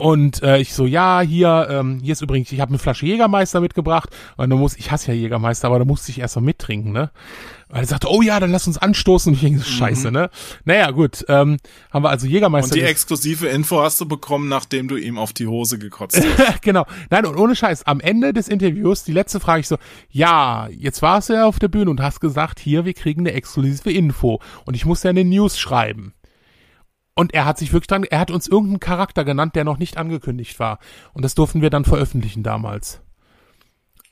und 0.00 0.42
äh, 0.42 0.58
ich 0.58 0.72
so, 0.72 0.86
ja, 0.86 1.20
hier, 1.20 1.68
ähm, 1.70 2.00
hier 2.02 2.12
ist 2.12 2.22
übrigens, 2.22 2.50
ich 2.50 2.60
habe 2.60 2.70
eine 2.70 2.78
Flasche 2.78 3.04
Jägermeister 3.04 3.60
mitgebracht. 3.60 4.08
Und 4.38 4.48
dann 4.48 4.58
muss, 4.58 4.76
ich 4.78 4.90
hasse 4.90 5.08
ja 5.08 5.14
Jägermeister, 5.14 5.68
aber 5.68 5.78
da 5.78 5.84
musste 5.84 6.10
ich 6.10 6.20
erst 6.20 6.36
mal 6.36 6.42
mittrinken, 6.42 6.90
ne? 6.90 7.10
Weil 7.70 7.82
er 7.82 7.86
sagte, 7.86 8.08
oh 8.10 8.20
ja, 8.20 8.40
dann 8.40 8.50
lass 8.50 8.66
uns 8.66 8.78
anstoßen. 8.78 9.30
Und 9.30 9.34
ich 9.36 9.42
denke, 9.42 9.64
scheiße, 9.64 10.08
mhm. 10.08 10.14
ne? 10.14 10.30
Naja, 10.64 10.90
gut, 10.90 11.24
ähm, 11.28 11.58
haben 11.92 12.02
wir 12.02 12.10
also 12.10 12.26
Jägermeister. 12.26 12.74
Und 12.74 12.74
die 12.74 12.82
exklusive 12.82 13.46
Info 13.46 13.80
hast 13.80 14.00
du 14.00 14.06
bekommen, 14.06 14.48
nachdem 14.48 14.88
du 14.88 14.96
ihm 14.96 15.18
auf 15.18 15.32
die 15.32 15.46
Hose 15.46 15.78
gekotzt 15.78 16.20
hast. 16.20 16.62
genau. 16.62 16.84
Nein, 17.10 17.26
und 17.26 17.36
ohne 17.36 17.54
Scheiß, 17.54 17.86
am 17.86 18.00
Ende 18.00 18.32
des 18.32 18.48
Interviews, 18.48 19.04
die 19.04 19.12
letzte 19.12 19.38
Frage, 19.38 19.60
ich 19.60 19.68
so, 19.68 19.78
ja, 20.08 20.68
jetzt 20.68 21.00
warst 21.00 21.28
du 21.28 21.34
ja 21.34 21.46
auf 21.46 21.60
der 21.60 21.68
Bühne 21.68 21.90
und 21.90 22.00
hast 22.00 22.20
gesagt, 22.20 22.58
hier, 22.58 22.84
wir 22.84 22.94
kriegen 22.94 23.20
eine 23.20 23.32
exklusive 23.32 23.92
Info. 23.92 24.40
Und 24.64 24.74
ich 24.74 24.84
muss 24.84 25.04
ja 25.04 25.10
eine 25.10 25.24
News 25.24 25.56
schreiben. 25.56 26.14
Und 27.14 27.34
er 27.34 27.44
hat 27.44 27.58
sich 27.58 27.72
wirklich 27.72 27.88
dran, 27.88 28.02
er 28.02 28.18
hat 28.18 28.32
uns 28.32 28.48
irgendeinen 28.48 28.80
Charakter 28.80 29.24
genannt, 29.24 29.54
der 29.54 29.64
noch 29.64 29.78
nicht 29.78 29.96
angekündigt 29.96 30.58
war. 30.58 30.80
Und 31.12 31.24
das 31.24 31.34
durften 31.36 31.62
wir 31.62 31.70
dann 31.70 31.84
veröffentlichen 31.84 32.42
damals. 32.42 33.00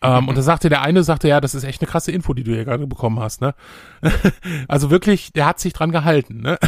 Ähm, 0.01 0.23
mhm. 0.23 0.29
und 0.29 0.39
da 0.39 0.43
sagte 0.43 0.69
der 0.69 0.83
eine, 0.83 1.03
sagte, 1.03 1.27
ja, 1.29 1.41
das 1.41 1.55
ist 1.55 1.65
echt 1.65 1.83
eine 1.83 1.91
krasse 1.91 2.12
Info, 2.12 2.33
die 2.33 2.45
du 2.45 2.53
hier 2.53 2.65
gerade 2.65 2.87
bekommen 2.87 3.19
hast, 3.19 3.41
ne? 3.41 3.55
also 4.69 4.91
wirklich, 4.91 5.33
der 5.33 5.47
hat 5.47 5.59
sich 5.59 5.73
dran 5.73 5.91
gehalten, 5.91 6.41
ne? 6.41 6.59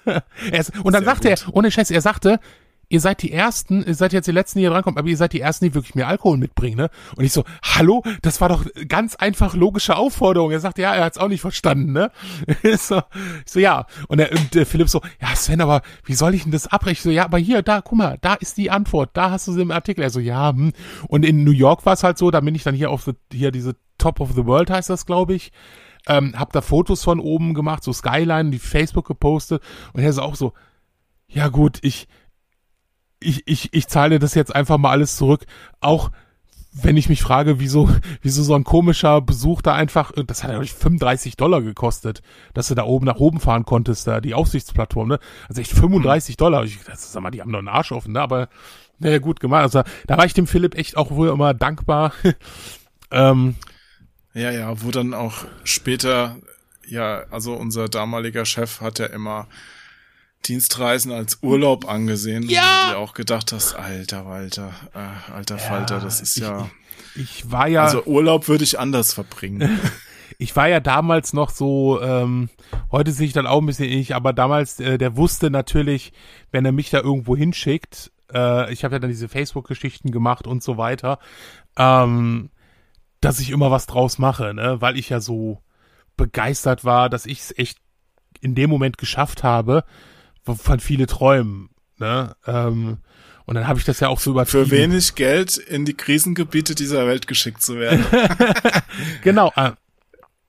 ist, 0.52 0.74
und 0.82 0.94
dann 0.94 1.04
Sehr 1.04 1.14
sagte 1.14 1.28
gut. 1.28 1.46
er, 1.46 1.54
ohne 1.54 1.70
Scheiß, 1.70 1.90
er 1.90 2.00
sagte, 2.00 2.40
ihr 2.88 3.00
seid 3.00 3.22
die 3.22 3.32
Ersten, 3.32 3.82
ihr 3.84 3.94
seid 3.94 4.12
jetzt 4.12 4.26
die 4.26 4.32
Letzten, 4.32 4.58
die 4.58 4.64
hier 4.64 4.70
drankommen, 4.70 4.98
aber 4.98 5.08
ihr 5.08 5.16
seid 5.16 5.32
die 5.32 5.40
Ersten, 5.40 5.66
die 5.66 5.74
wirklich 5.74 5.94
mehr 5.94 6.08
Alkohol 6.08 6.38
mitbringen, 6.38 6.76
ne? 6.76 6.90
Und 7.16 7.24
ich 7.24 7.32
so, 7.32 7.44
hallo, 7.62 8.02
das 8.22 8.40
war 8.40 8.48
doch 8.48 8.64
ganz 8.88 9.14
einfach 9.16 9.54
logische 9.54 9.96
Aufforderung. 9.96 10.50
Er 10.50 10.60
sagt, 10.60 10.78
ja, 10.78 10.94
er 10.94 11.04
hat's 11.04 11.18
auch 11.18 11.28
nicht 11.28 11.40
verstanden, 11.40 11.92
ne? 11.92 12.10
so, 12.78 12.98
ich 12.98 13.52
so, 13.52 13.60
ja. 13.60 13.86
Und 14.08 14.18
der, 14.18 14.32
und 14.32 14.54
der 14.54 14.66
Philipp 14.66 14.88
so, 14.88 15.02
ja, 15.20 15.34
Sven, 15.36 15.60
aber 15.60 15.82
wie 16.04 16.14
soll 16.14 16.34
ich 16.34 16.44
denn 16.44 16.52
das 16.52 16.66
abbrechen? 16.66 16.92
Ich 16.92 17.02
so, 17.02 17.10
ja, 17.10 17.24
aber 17.24 17.38
hier, 17.38 17.62
da, 17.62 17.82
guck 17.82 17.98
mal, 17.98 18.18
da 18.20 18.34
ist 18.34 18.56
die 18.56 18.70
Antwort, 18.70 19.10
da 19.12 19.30
hast 19.30 19.46
du 19.48 19.52
sie 19.52 19.62
im 19.62 19.70
Artikel. 19.70 20.02
Er 20.02 20.10
so, 20.10 20.20
ja, 20.20 20.50
hm. 20.50 20.72
Und 21.08 21.24
in 21.24 21.44
New 21.44 21.52
York 21.52 21.84
war 21.84 21.92
es 21.92 22.02
halt 22.02 22.18
so, 22.18 22.30
da 22.30 22.40
bin 22.40 22.54
ich 22.54 22.62
dann 22.62 22.74
hier 22.74 22.90
auf 22.90 23.02
the, 23.04 23.12
hier 23.32 23.50
diese 23.50 23.76
Top 23.98 24.20
of 24.20 24.32
the 24.32 24.46
World 24.46 24.70
heißt 24.70 24.90
das, 24.90 25.04
glaube 25.06 25.34
ich. 25.34 25.52
Ähm, 26.06 26.34
hab 26.38 26.52
da 26.52 26.62
Fotos 26.62 27.02
von 27.02 27.20
oben 27.20 27.52
gemacht, 27.52 27.82
so 27.82 27.92
Skyline, 27.92 28.50
die 28.50 28.58
Facebook 28.58 29.06
gepostet. 29.06 29.62
Und 29.92 30.00
er 30.00 30.08
ist 30.08 30.18
auch 30.18 30.36
so, 30.36 30.54
ja 31.26 31.48
gut, 31.48 31.78
ich, 31.82 32.08
ich, 33.20 33.42
ich, 33.46 33.72
ich 33.72 33.88
zahle 33.88 34.18
das 34.18 34.34
jetzt 34.34 34.54
einfach 34.54 34.78
mal 34.78 34.90
alles 34.90 35.16
zurück. 35.16 35.44
Auch 35.80 36.10
wenn 36.72 36.96
ich 36.96 37.08
mich 37.08 37.22
frage, 37.22 37.60
wieso, 37.60 37.88
wieso 38.22 38.42
so 38.42 38.54
ein 38.54 38.64
komischer 38.64 39.20
Besuch 39.20 39.62
da 39.62 39.74
einfach, 39.74 40.12
das 40.26 40.44
hat 40.44 40.52
ja 40.52 40.62
35 40.62 41.36
Dollar 41.36 41.62
gekostet, 41.62 42.22
dass 42.54 42.68
du 42.68 42.74
da 42.74 42.84
oben 42.84 43.06
nach 43.06 43.16
oben 43.16 43.40
fahren 43.40 43.64
konntest, 43.64 44.06
da 44.06 44.20
die 44.20 44.34
Aussichtsplattform, 44.34 45.08
ne? 45.08 45.18
Also 45.48 45.60
echt 45.60 45.72
35 45.72 46.36
Dollar. 46.36 46.64
Ich, 46.64 46.78
das, 46.84 47.12
sag 47.12 47.22
mal, 47.22 47.30
die 47.30 47.40
haben 47.40 47.52
doch 47.52 47.58
einen 47.58 47.68
Arsch 47.68 47.92
offen, 47.92 48.12
ne? 48.12 48.20
Aber, 48.20 48.48
naja, 48.98 49.18
gut 49.18 49.40
gemacht. 49.40 49.62
Also, 49.62 49.82
da 50.06 50.18
war 50.18 50.24
ich 50.24 50.34
dem 50.34 50.46
Philipp 50.46 50.76
echt 50.76 50.96
auch 50.96 51.10
wohl 51.10 51.28
immer 51.28 51.54
dankbar. 51.54 52.12
ähm, 53.10 53.54
ja, 54.34 54.50
ja, 54.50 54.82
wo 54.82 54.90
dann 54.90 55.14
auch 55.14 55.44
später, 55.64 56.36
ja, 56.86 57.24
also 57.30 57.54
unser 57.54 57.88
damaliger 57.88 58.44
Chef 58.44 58.80
hat 58.80 58.98
ja 58.98 59.06
immer 59.06 59.48
Dienstreisen 60.46 61.12
als 61.12 61.38
Urlaub 61.42 61.88
angesehen. 61.88 62.48
Ja. 62.48 62.86
Und 62.86 62.92
du 62.92 62.98
auch 62.98 63.14
gedacht 63.14 63.52
hast, 63.52 63.74
alter 63.74 64.26
Walter, 64.26 64.72
äh, 64.94 65.32
alter 65.32 65.56
ja, 65.56 65.62
Falter, 65.62 66.00
das 66.00 66.20
ist 66.20 66.36
ich, 66.36 66.42
ja. 66.42 66.70
Ich 67.14 67.50
war 67.50 67.68
ja. 67.68 67.84
Also 67.84 68.04
Urlaub 68.04 68.48
würde 68.48 68.64
ich 68.64 68.78
anders 68.78 69.12
verbringen. 69.12 69.80
ich 70.38 70.54
war 70.54 70.68
ja 70.68 70.80
damals 70.80 71.32
noch 71.32 71.50
so, 71.50 72.00
ähm, 72.00 72.48
heute 72.92 73.12
sehe 73.12 73.26
ich 73.26 73.32
dann 73.32 73.46
auch 73.46 73.60
ein 73.60 73.66
bisschen 73.66 73.86
ähnlich, 73.86 74.14
aber 74.14 74.32
damals, 74.32 74.78
äh, 74.80 74.96
der 74.96 75.16
wusste 75.16 75.50
natürlich, 75.50 76.12
wenn 76.50 76.64
er 76.64 76.72
mich 76.72 76.90
da 76.90 77.00
irgendwo 77.00 77.36
hinschickt, 77.36 78.12
äh, 78.32 78.72
ich 78.72 78.84
habe 78.84 78.94
ja 78.94 78.98
dann 79.00 79.10
diese 79.10 79.28
Facebook-Geschichten 79.28 80.12
gemacht 80.12 80.46
und 80.46 80.62
so 80.62 80.76
weiter, 80.76 81.18
ähm, 81.76 82.50
dass 83.20 83.40
ich 83.40 83.50
immer 83.50 83.70
was 83.70 83.86
draus 83.86 84.18
mache, 84.18 84.54
ne, 84.54 84.80
weil 84.80 84.96
ich 84.96 85.08
ja 85.08 85.20
so 85.20 85.60
begeistert 86.16 86.84
war, 86.84 87.08
dass 87.08 87.26
ich 87.26 87.40
es 87.40 87.58
echt 87.58 87.78
in 88.40 88.54
dem 88.54 88.70
Moment 88.70 88.98
geschafft 88.98 89.42
habe, 89.42 89.84
wovon 90.48 90.80
viele 90.80 91.06
träumen. 91.06 91.70
Ne? 91.98 92.34
Ähm, 92.46 92.98
und 93.44 93.54
dann 93.54 93.66
habe 93.66 93.78
ich 93.78 93.84
das 93.84 94.00
ja 94.00 94.08
auch 94.08 94.20
so 94.20 94.30
übertrieben. 94.32 94.66
Für 94.66 94.70
wenig 94.70 95.14
Geld 95.14 95.56
in 95.56 95.84
die 95.84 95.94
Krisengebiete 95.94 96.74
dieser 96.74 97.06
Welt 97.06 97.26
geschickt 97.26 97.62
zu 97.62 97.78
werden. 97.78 98.04
genau. 99.22 99.52
Äh, 99.56 99.72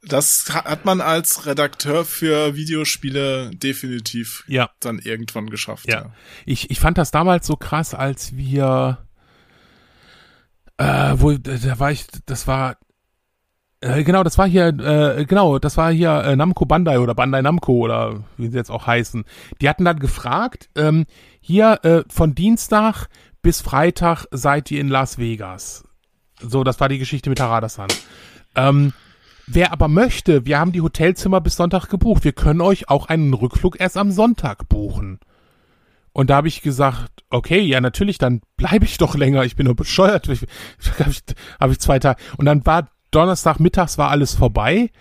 das 0.01 0.45
hat 0.49 0.85
man 0.85 1.01
als 1.01 1.45
Redakteur 1.45 2.05
für 2.05 2.55
Videospiele 2.55 3.51
definitiv 3.53 4.43
ja. 4.47 4.69
dann 4.79 4.99
irgendwann 4.99 5.49
geschafft. 5.49 5.87
Ja. 5.87 6.01
ja. 6.01 6.11
Ich, 6.45 6.71
ich 6.71 6.79
fand 6.79 6.97
das 6.97 7.11
damals 7.11 7.45
so 7.45 7.55
krass, 7.55 7.93
als 7.93 8.35
wir 8.35 8.97
äh, 10.79 11.13
wo 11.17 11.33
da 11.33 11.77
war 11.79 11.91
ich, 11.91 12.07
das 12.25 12.47
war 12.47 12.77
äh, 13.81 14.03
genau, 14.03 14.23
das 14.23 14.37
war 14.37 14.47
hier, 14.47 14.67
äh, 14.67 15.25
genau, 15.25 15.57
das 15.57 15.77
war 15.77 15.91
hier 15.91 16.11
äh, 16.23 16.35
Namco 16.35 16.65
Bandai 16.65 16.99
oder 16.99 17.15
Bandai 17.15 17.41
Namco 17.41 17.73
oder 17.73 18.23
wie 18.37 18.47
sie 18.47 18.57
jetzt 18.57 18.71
auch 18.71 18.87
heißen. 18.87 19.23
Die 19.61 19.69
hatten 19.69 19.85
dann 19.85 19.99
gefragt, 19.99 20.69
ähm, 20.75 21.05
hier 21.39 21.79
äh, 21.83 22.03
von 22.09 22.35
Dienstag 22.35 23.07
bis 23.41 23.61
Freitag 23.61 24.25
seid 24.31 24.69
ihr 24.71 24.81
in 24.81 24.89
Las 24.89 25.17
Vegas. 25.17 25.85
So, 26.41 26.63
das 26.63 26.79
war 26.79 26.89
die 26.89 26.99
Geschichte 26.99 27.29
mit 27.29 27.39
Harada-san. 27.39 27.87
Ähm, 28.55 28.93
wer 29.47 29.71
aber 29.71 29.87
möchte, 29.87 30.45
wir 30.45 30.59
haben 30.59 30.73
die 30.73 30.81
Hotelzimmer 30.81 31.39
bis 31.39 31.55
Sonntag 31.55 31.87
gebucht. 31.87 32.25
Wir 32.25 32.33
können 32.33 32.61
euch 32.61 32.89
auch 32.89 33.07
einen 33.07 33.33
Rückflug 33.33 33.79
erst 33.79 33.97
am 33.97 34.11
Sonntag 34.11 34.67
buchen. 34.67 35.19
Und 36.11 36.29
da 36.29 36.37
habe 36.37 36.47
ich 36.49 36.61
gesagt, 36.61 37.23
okay, 37.29 37.61
ja 37.61 37.79
natürlich, 37.79 38.17
dann 38.17 38.41
bleibe 38.57 38.85
ich 38.85 38.97
doch 38.97 39.15
länger. 39.15 39.43
Ich 39.45 39.55
bin 39.55 39.67
nur 39.67 39.75
bescheuert. 39.75 40.27
Habe 40.99 41.11
ich, 41.11 41.21
hab 41.59 41.71
ich 41.71 41.79
zwei 41.79 41.99
Tage. 41.99 42.21
Und 42.37 42.45
dann 42.45 42.65
war 42.65 42.89
Donnerstag 43.11 43.59
mittags 43.59 43.97
war 43.97 44.09
alles 44.09 44.35
vorbei. 44.35 44.91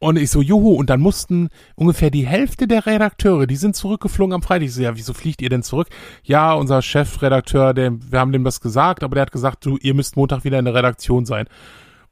Und 0.00 0.16
ich 0.16 0.30
so, 0.30 0.40
juhu, 0.40 0.74
und 0.74 0.90
dann 0.90 1.00
mussten 1.00 1.48
ungefähr 1.74 2.10
die 2.10 2.26
Hälfte 2.26 2.68
der 2.68 2.86
Redakteure, 2.86 3.48
die 3.48 3.56
sind 3.56 3.74
zurückgeflogen 3.74 4.32
am 4.32 4.42
Freitag. 4.42 4.66
Ich 4.66 4.74
so, 4.74 4.82
ja, 4.82 4.96
wieso 4.96 5.12
fliegt 5.12 5.42
ihr 5.42 5.48
denn 5.48 5.64
zurück? 5.64 5.88
Ja, 6.22 6.52
unser 6.52 6.82
Chefredakteur, 6.82 7.74
der, 7.74 7.92
wir 7.92 8.20
haben 8.20 8.30
dem 8.30 8.44
das 8.44 8.60
gesagt, 8.60 9.02
aber 9.02 9.16
der 9.16 9.22
hat 9.22 9.32
gesagt, 9.32 9.66
du, 9.66 9.76
ihr 9.78 9.94
müsst 9.94 10.16
Montag 10.16 10.44
wieder 10.44 10.58
in 10.60 10.66
der 10.66 10.74
Redaktion 10.74 11.26
sein. 11.26 11.48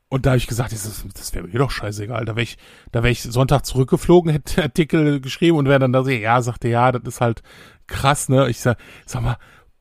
Und 0.09 0.27
da 0.27 0.31
habe 0.31 0.39
ich 0.39 0.49
gesagt, 0.49 0.73
das, 0.73 1.05
das 1.15 1.35
wäre 1.35 1.47
mir 1.47 1.59
doch 1.59 1.71
scheißegal. 1.71 2.25
Da 2.25 2.35
wäre 2.35 2.43
ich, 2.43 2.59
da 2.91 3.03
wäre 3.03 3.13
ich 3.13 3.23
Sonntag 3.23 3.65
zurückgeflogen, 3.65 4.31
hätte 4.33 4.65
Artikel 4.65 5.21
geschrieben 5.21 5.57
und 5.57 5.69
wäre 5.69 5.79
dann 5.79 5.93
da 5.93 6.03
so, 6.03 6.11
ja, 6.11 6.43
sagte, 6.43 6.69
ja, 6.69 6.91
das 6.91 7.03
ist 7.15 7.21
halt 7.21 7.43
krass, 7.87 8.29
ne? 8.29 8.49
Ich 8.49 8.61
sag, 8.61 8.79
sag 9.05 9.23
mal, 9.23 9.37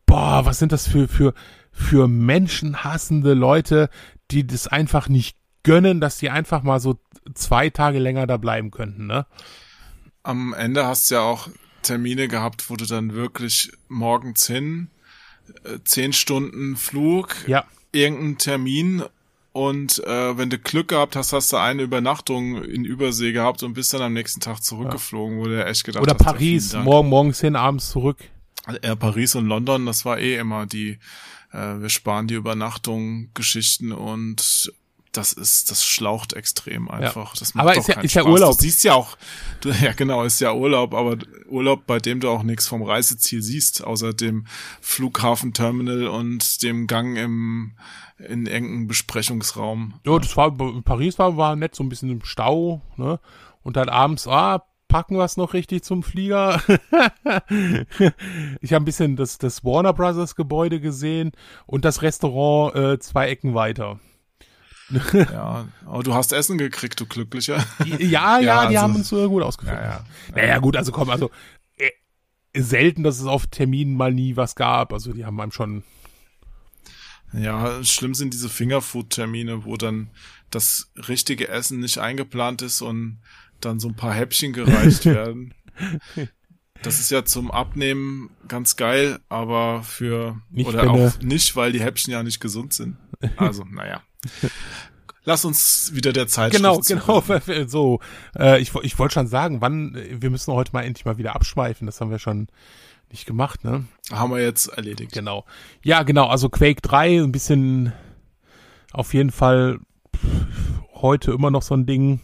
boah, 0.05 0.45
was 0.45 0.59
sind 0.59 0.71
das 0.71 0.87
für, 0.87 1.07
für, 1.07 1.33
für 1.71 2.07
menschenhassende 2.07 3.33
Leute, 3.33 3.89
die 4.31 4.45
das 4.45 4.67
einfach 4.67 5.09
nicht 5.09 5.37
gönnen, 5.65 5.99
dass 5.99 6.17
die 6.17 6.29
einfach 6.29 6.63
mal 6.63 6.79
so 6.79 6.97
zwei 7.33 7.69
Tage 7.69 7.99
länger 7.99 8.27
da 8.27 8.37
bleiben 8.37 8.71
könnten, 8.71 9.07
ne? 9.07 9.25
Am 10.23 10.53
Ende 10.53 10.85
hast 10.85 11.11
du 11.11 11.15
ja 11.15 11.21
auch 11.21 11.49
Termine 11.81 12.27
gehabt, 12.27 12.69
wo 12.69 12.75
du 12.75 12.85
dann 12.85 13.13
wirklich 13.13 13.71
morgens 13.89 14.47
hin, 14.47 14.89
äh, 15.63 15.79
zehn 15.83 16.13
Stunden 16.13 16.77
Flug, 16.77 17.35
ja. 17.47 17.65
irgendein 17.91 18.37
Termin 18.37 19.03
und 19.51 20.03
äh, 20.05 20.37
wenn 20.37 20.49
du 20.49 20.57
Glück 20.57 20.89
gehabt 20.89 21.15
hast, 21.15 21.33
hast 21.33 21.53
du 21.53 21.57
eine 21.57 21.83
Übernachtung 21.83 22.63
in 22.63 22.85
Übersee 22.85 23.31
gehabt 23.31 23.63
und 23.63 23.73
bist 23.73 23.93
dann 23.93 24.01
am 24.01 24.13
nächsten 24.13 24.41
Tag 24.41 24.61
zurückgeflogen, 24.61 25.37
ja. 25.37 25.43
wo 25.43 25.47
du 25.47 25.65
echt 25.65 25.83
gedacht 25.83 26.03
Oder 26.03 26.13
hast. 26.13 26.21
Oder 26.21 26.31
Paris, 26.31 26.73
morgen, 26.73 27.09
morgens 27.09 27.39
hin, 27.41 27.55
abends 27.55 27.89
zurück. 27.89 28.17
Ja, 28.83 28.95
Paris 28.95 29.35
und 29.35 29.47
London, 29.47 29.85
das 29.85 30.05
war 30.05 30.19
eh 30.19 30.37
immer 30.37 30.65
die, 30.65 30.97
äh, 31.51 31.79
wir 31.79 31.89
sparen 31.89 32.27
die 32.27 32.33
Übernachtung, 32.33 33.29
Geschichten 33.33 33.91
und 33.91 34.71
das 35.17 35.33
ist, 35.33 35.71
das 35.71 35.85
schlaucht 35.85 36.33
extrem 36.33 36.89
einfach. 36.89 37.33
Ja. 37.33 37.39
Das 37.39 37.53
macht 37.53 37.67
aber 37.67 37.77
ist 37.77 37.87
ja, 37.87 38.01
ist 38.01 38.13
ja 38.13 38.23
Urlaub. 38.23 38.57
Du 38.57 38.61
siehst 38.61 38.83
ja 38.83 38.93
auch, 38.93 39.17
du, 39.61 39.69
ja 39.69 39.93
genau, 39.93 40.23
ist 40.23 40.39
ja 40.41 40.53
Urlaub, 40.53 40.93
aber 40.93 41.17
Urlaub, 41.47 41.85
bei 41.85 41.99
dem 41.99 42.19
du 42.19 42.29
auch 42.29 42.43
nichts 42.43 42.67
vom 42.67 42.83
Reiseziel 42.83 43.41
siehst, 43.41 43.83
außer 43.83 44.13
dem 44.13 44.45
Flughafenterminal 44.81 46.07
und 46.07 46.63
dem 46.63 46.87
Gang 46.87 47.17
im, 47.17 47.73
in 48.17 48.47
engen 48.47 48.87
Besprechungsraum. 48.87 49.99
Ja, 50.05 50.17
das 50.19 50.35
war, 50.37 50.55
Paris 50.83 51.19
war, 51.19 51.37
war 51.37 51.55
nett, 51.55 51.75
so 51.75 51.83
ein 51.83 51.89
bisschen 51.89 52.09
im 52.09 52.23
Stau, 52.23 52.81
ne? 52.97 53.19
Und 53.63 53.77
dann 53.77 53.89
abends, 53.89 54.27
ah, 54.27 54.63
packen 54.87 55.17
wir 55.17 55.23
es 55.23 55.37
noch 55.37 55.53
richtig 55.53 55.83
zum 55.83 56.03
Flieger. 56.03 56.61
ich 58.61 58.73
habe 58.73 58.83
ein 58.83 58.85
bisschen 58.85 59.15
das, 59.15 59.37
das 59.37 59.63
Warner 59.63 59.93
Brothers 59.93 60.35
Gebäude 60.35 60.79
gesehen 60.79 61.31
und 61.65 61.85
das 61.85 62.01
Restaurant 62.01 62.75
äh, 62.75 62.99
zwei 62.99 63.27
Ecken 63.27 63.55
weiter. 63.55 63.99
ja, 65.13 65.67
aber 65.85 66.03
du 66.03 66.13
hast 66.13 66.31
Essen 66.31 66.57
gekriegt, 66.57 66.99
du 66.99 67.05
Glücklicher. 67.05 67.65
Ja, 67.85 67.97
ja, 67.99 68.39
Ja, 68.39 68.67
die 68.69 68.77
also- 68.77 68.79
haben 68.81 68.95
uns 68.95 69.11
äh, 69.11 69.27
gut 69.27 69.43
ausgeführt. 69.43 69.77
Ja, 69.81 69.83
ja. 69.83 70.05
Naja, 70.35 70.57
gut, 70.59 70.77
also 70.77 70.91
komm, 70.91 71.09
also 71.09 71.31
äh, 71.77 71.89
selten, 72.61 73.03
dass 73.03 73.19
es 73.19 73.25
auf 73.25 73.47
Terminen 73.47 73.95
mal 73.95 74.13
nie 74.13 74.35
was 74.35 74.55
gab. 74.55 74.93
Also 74.93 75.11
die 75.13 75.25
haben 75.25 75.39
einem 75.41 75.51
schon. 75.51 75.83
Ja, 77.33 77.83
schlimm 77.83 78.13
sind 78.13 78.33
diese 78.33 78.47
Fingerfood-Termine, 78.49 79.65
wo 79.65 79.75
dann 79.75 80.09
das 80.51 80.91
richtige 81.09 81.47
Essen 81.49 81.79
nicht 81.79 81.97
eingeplant 81.97 82.61
ist 82.61 82.81
und 82.81 83.19
dann 83.59 83.79
so 83.79 83.89
ein 83.89 83.95
paar 83.95 84.13
Häppchen 84.13 84.53
gereicht 84.53 85.05
werden. 85.05 85.53
Das 86.81 86.99
ist 86.99 87.09
ja 87.09 87.25
zum 87.25 87.51
Abnehmen 87.51 88.29
ganz 88.47 88.75
geil, 88.75 89.19
aber 89.29 89.83
für 89.83 90.39
Nicht, 90.51 90.67
oder 90.67 90.89
auch 90.89 91.19
nicht, 91.21 91.55
weil 91.55 91.71
die 91.71 91.81
Häppchen 91.81 92.13
ja 92.13 92.21
nicht 92.21 92.39
gesund 92.39 92.73
sind. 92.73 92.97
Also, 93.37 93.63
naja. 93.69 94.03
Lass 95.23 95.43
uns 95.43 95.91
wieder 95.93 96.13
der 96.13 96.27
Zeit 96.27 96.51
Genau, 96.51 96.79
genau. 96.79 97.23
So, 97.67 97.99
äh, 98.37 98.61
ich, 98.61 98.73
ich 98.83 98.99
wollte 98.99 99.15
schon 99.15 99.27
sagen, 99.27 99.61
wann, 99.61 99.95
wir 99.95 100.29
müssen 100.29 100.53
heute 100.53 100.71
mal 100.73 100.83
endlich 100.83 101.05
mal 101.05 101.17
wieder 101.17 101.35
abschweifen. 101.35 101.87
Das 101.87 101.99
haben 101.99 102.11
wir 102.11 102.19
schon 102.19 102.47
nicht 103.09 103.25
gemacht, 103.25 103.63
ne? 103.63 103.85
Haben 104.11 104.31
wir 104.31 104.41
jetzt 104.41 104.67
erledigt. 104.67 105.13
Genau. 105.13 105.45
Ja, 105.83 106.03
genau, 106.03 106.27
also 106.27 106.49
Quake 106.49 106.81
3, 106.81 107.23
ein 107.23 107.31
bisschen 107.31 107.93
auf 108.91 109.13
jeden 109.13 109.31
Fall 109.31 109.79
heute 110.93 111.31
immer 111.31 111.51
noch 111.51 111.61
so 111.61 111.75
ein 111.75 111.85
Ding. 111.85 112.19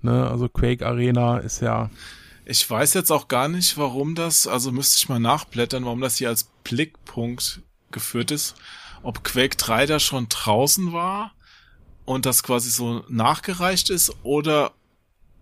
Ne, 0.00 0.28
also 0.28 0.48
Quake 0.48 0.86
Arena 0.86 1.38
ist 1.38 1.60
ja. 1.60 1.90
Ich 2.46 2.68
weiß 2.68 2.94
jetzt 2.94 3.10
auch 3.10 3.28
gar 3.28 3.48
nicht, 3.48 3.78
warum 3.78 4.14
das, 4.14 4.46
also 4.46 4.70
müsste 4.70 4.98
ich 4.98 5.08
mal 5.08 5.18
nachblättern, 5.18 5.84
warum 5.84 6.00
das 6.00 6.16
hier 6.16 6.28
als 6.28 6.50
Blickpunkt 6.62 7.62
geführt 7.90 8.30
ist. 8.30 8.54
Ob 9.02 9.24
Quake 9.24 9.56
3 9.56 9.86
da 9.86 9.98
schon 9.98 10.28
draußen 10.28 10.92
war 10.92 11.32
und 12.04 12.26
das 12.26 12.42
quasi 12.42 12.70
so 12.70 13.04
nachgereicht 13.08 13.90
ist 13.90 14.12
oder 14.22 14.72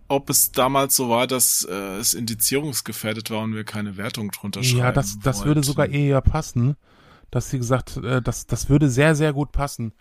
ob 0.09 0.29
es 0.31 0.53
damals 0.53 0.95
so 0.95 1.09
war, 1.09 1.27
dass 1.27 1.67
äh, 1.69 1.97
es 1.97 2.15
indizierungsgefährdet 2.15 3.31
war 3.31 3.41
und 3.41 3.55
wir 3.55 3.65
keine 3.65 3.97
Wertung 3.97 4.31
drunter 4.31 4.63
schreiben 4.63 4.79
Ja, 4.79 4.93
das, 4.93 5.19
das 5.21 5.39
wollten. 5.39 5.49
würde 5.49 5.63
sogar 5.65 5.89
eher 5.89 6.21
passen, 6.21 6.77
dass 7.31 7.49
sie 7.49 7.57
gesagt, 7.57 7.97
äh, 7.97 8.21
das, 8.21 8.47
das 8.47 8.69
würde 8.69 8.91
sehr, 8.91 9.15
sehr 9.15 9.33
gut 9.33 9.53
passen, 9.53 9.93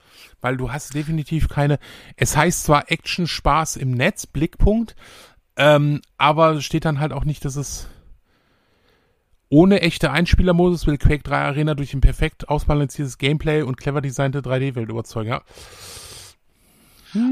weil 0.42 0.58
du 0.58 0.72
hast 0.72 0.94
definitiv 0.94 1.48
keine, 1.48 1.80
es 2.18 2.36
heißt 2.36 2.66
zwar 2.66 2.92
Action 2.92 3.26
Spaß 3.26 3.78
im 3.78 3.92
Netz, 3.92 4.28
Blickpunkt, 4.28 4.96
ähm, 5.58 6.02
aber 6.18 6.62
steht 6.62 6.86
dann 6.86 7.00
halt 7.00 7.12
auch 7.14 7.26
nicht, 7.26 7.44
dass 7.46 7.56
es 7.56 7.88
ohne 9.50 9.82
echte 9.82 10.12
Einspielermodus 10.12 10.88
will 10.88 10.98
Quake 10.98 11.24
3 11.24 11.38
Arena 11.38 11.74
durch 11.76 11.94
ein 11.94 12.00
perfekt 12.02 12.48
ausbalanciertes 12.48 13.18
Gameplay 13.18 13.62
und 13.64 13.76
clever 13.76 14.02
designte 14.02 14.40
3D-Welt 14.42 14.90
überzeugen, 14.90 15.30
ja. 15.30 15.42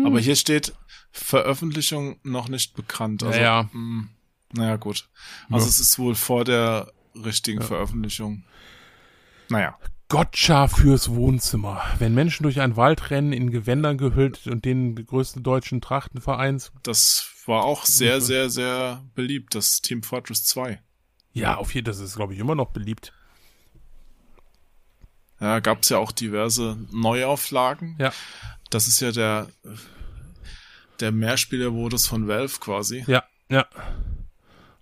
Aber 0.05 0.19
hier 0.19 0.35
steht 0.35 0.73
Veröffentlichung 1.11 2.17
noch 2.23 2.49
nicht 2.49 2.75
bekannt. 2.75 3.23
Also, 3.23 3.39
Ja, 3.39 3.61
ja. 3.61 3.69
mh, 3.71 4.07
naja, 4.53 4.75
gut. 4.75 5.07
Also 5.49 5.65
Ja. 5.65 5.69
es 5.69 5.79
ist 5.79 5.97
wohl 5.97 6.15
vor 6.15 6.43
der 6.43 6.91
richtigen 7.15 7.61
Veröffentlichung. 7.61 8.43
Naja. 9.47 9.77
Gotcha 10.09 10.67
fürs 10.67 11.11
Wohnzimmer. 11.11 11.83
Wenn 11.99 12.15
Menschen 12.15 12.41
durch 12.41 12.61
einen 12.61 12.75
Wald 12.75 13.11
rennen, 13.11 13.31
in 13.31 13.51
Gewändern 13.51 13.99
gehüllt 13.99 14.47
und 14.47 14.65
den 14.65 14.95
größten 14.95 15.43
deutschen 15.43 15.81
Trachtenvereins 15.81 16.71
Das 16.81 17.31
war 17.45 17.63
auch 17.63 17.85
sehr, 17.85 18.19
sehr, 18.19 18.49
sehr 18.49 19.03
beliebt, 19.13 19.53
das 19.53 19.81
Team 19.81 20.01
Fortress 20.01 20.45
2. 20.45 20.81
Ja, 21.33 21.57
auf 21.57 21.75
jeden 21.75 21.85
Fall, 21.85 21.93
das 21.93 22.01
ist, 22.01 22.15
glaube 22.15 22.33
ich, 22.33 22.39
immer 22.39 22.55
noch 22.55 22.71
beliebt. 22.71 23.13
Ja, 25.39 25.59
gab 25.59 25.83
es 25.83 25.89
ja 25.89 25.99
auch 25.99 26.11
diverse 26.11 26.75
Neuauflagen. 26.91 27.95
Ja. 27.99 28.11
Das 28.71 28.87
ist 28.87 28.99
ja 29.01 29.11
der, 29.11 29.47
der 30.99 31.11
Mehrspielermodus 31.11 32.07
von 32.07 32.27
Valve 32.27 32.59
quasi. 32.59 33.03
Ja, 33.05 33.23
ja. 33.49 33.67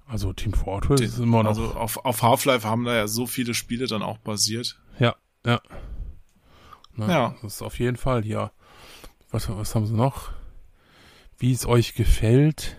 Also 0.08 0.32
Team 0.32 0.54
Fortress 0.54 1.02
ist 1.02 1.20
immer 1.20 1.44
noch. 1.44 1.50
Also 1.50 1.74
auf, 1.74 1.98
auf 2.06 2.22
Half-Life 2.24 2.66
haben 2.66 2.86
da 2.86 2.96
ja 2.96 3.10
so 3.10 3.28
viele 3.28 3.54
Spiele 3.54 3.88
dann 3.88 4.02
auch 4.02 4.18
basiert. 4.20 4.80
Ja, 5.00 5.16
ja. 5.46 5.62
Na, 6.94 7.08
Ja. 7.08 7.36
Das 7.42 7.56
ist 7.56 7.62
auf 7.62 7.80
jeden 7.80 7.98
Fall 7.98 8.24
hier. 8.24 8.52
Was, 9.32 9.48
was 9.50 9.76
haben 9.76 9.86
sie 9.88 9.94
noch? 9.94 10.32
Wie 11.38 11.52
es 11.52 11.66
euch 11.66 11.94
gefällt. 11.96 12.78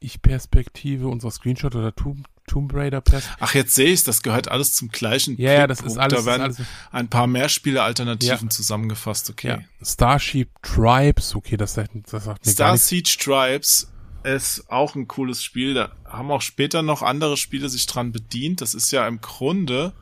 Ich-Perspektive, 0.00 1.08
unser 1.08 1.30
Screenshot 1.30 1.74
oder 1.74 1.94
Tomb, 1.94 2.24
Tomb 2.46 2.72
Raider 2.72 3.00
Perspektive. 3.00 3.44
Ach, 3.44 3.54
jetzt 3.54 3.74
sehe 3.74 3.92
ich's, 3.92 4.04
das 4.04 4.22
gehört 4.22 4.48
alles 4.48 4.72
zum 4.74 4.88
gleichen 4.90 5.36
Ja, 5.40 5.52
ja, 5.52 5.66
das 5.66 5.78
ist 5.80 5.94
Blickpunkt. 5.96 6.12
alles, 6.12 6.24
Da 6.24 6.30
werden 6.30 6.42
alles 6.42 6.60
ein 6.92 7.08
paar 7.08 7.26
Mehrspieler-Alternativen 7.26 8.48
zusammengefasst, 8.50 9.28
okay. 9.30 9.48
ja. 9.48 9.60
Starship 9.84 10.50
Tribes, 10.62 11.34
okay, 11.34 11.56
das, 11.56 11.74
sagt- 11.74 11.90
das 12.12 12.24
sagt 12.24 12.46
mir 12.46 12.52
gar 12.52 12.52
Star 12.54 12.72
nichts. 12.72 12.88
Siege 12.88 13.16
Tribes 13.20 13.92
ist 14.24 14.70
auch 14.70 14.94
ein 14.94 15.08
cooles 15.08 15.42
Spiel. 15.42 15.74
Da 15.74 15.92
haben 16.04 16.30
auch 16.30 16.42
später 16.42 16.82
noch 16.82 17.02
andere 17.02 17.36
Spiele 17.36 17.68
sich 17.68 17.86
dran 17.86 18.12
bedient. 18.12 18.60
Das 18.60 18.74
ist 18.74 18.90
ja 18.90 19.06
im 19.06 19.20
Grunde, 19.20 19.92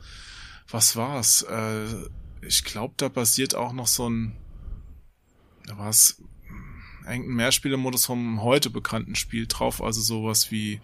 was 0.69 0.95
war's? 0.95 1.43
Äh, 1.43 1.85
ich 2.41 2.63
glaube, 2.63 2.93
da 2.97 3.09
basiert 3.09 3.55
auch 3.55 3.73
noch 3.73 3.87
so 3.87 4.09
ein, 4.09 4.35
da 5.65 5.77
war 5.77 5.89
es 5.89 6.21
irgendein 7.05 7.35
Mehrspielermodus 7.35 8.05
vom 8.05 8.41
heute 8.41 8.69
bekannten 8.69 9.15
Spiel 9.15 9.47
drauf. 9.47 9.81
Also 9.81 10.01
sowas 10.01 10.51
wie 10.51 10.81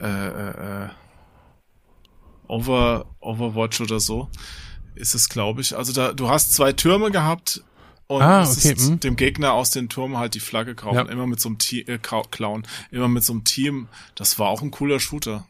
äh, 0.00 0.06
äh, 0.06 0.84
äh, 0.84 0.88
Over, 2.48 3.14
Overwatch 3.20 3.80
oder 3.80 4.00
so 4.00 4.28
ist 4.94 5.14
es, 5.14 5.28
glaube 5.28 5.60
ich. 5.60 5.76
Also 5.76 5.92
da, 5.92 6.12
du 6.12 6.28
hast 6.28 6.52
zwei 6.52 6.72
Türme 6.72 7.10
gehabt 7.10 7.62
und 8.06 8.22
Ah, 8.22 8.42
okay, 8.42 8.74
mhm. 8.78 9.00
dem 9.00 9.16
Gegner 9.16 9.52
aus 9.52 9.70
den 9.70 9.88
Turmen 9.88 10.18
halt 10.18 10.34
die 10.34 10.40
Flagge 10.40 10.74
kaufen. 10.74 10.96
Ja. 10.96 11.04
Immer 11.04 11.26
mit 11.26 11.40
so 11.40 11.48
einem 11.48 11.58
Team, 11.58 11.84
äh, 11.88 11.98
klauen. 11.98 12.66
Immer 12.90 13.08
mit 13.08 13.24
so 13.24 13.32
einem 13.32 13.44
Team. 13.44 13.88
Das 14.14 14.38
war 14.38 14.48
auch 14.48 14.62
ein 14.62 14.70
cooler 14.70 15.00
Shooter. 15.00 15.46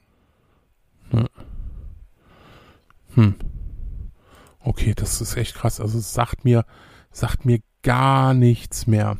Okay, 4.61 4.95
das 4.95 5.20
ist 5.20 5.37
echt 5.37 5.55
krass. 5.55 5.81
Also 5.81 5.99
es 5.99 6.12
sagt 6.12 6.45
mir, 6.45 6.65
sagt 7.11 7.45
mir 7.45 7.61
gar 7.83 8.33
nichts 8.35 8.87
mehr. 8.87 9.19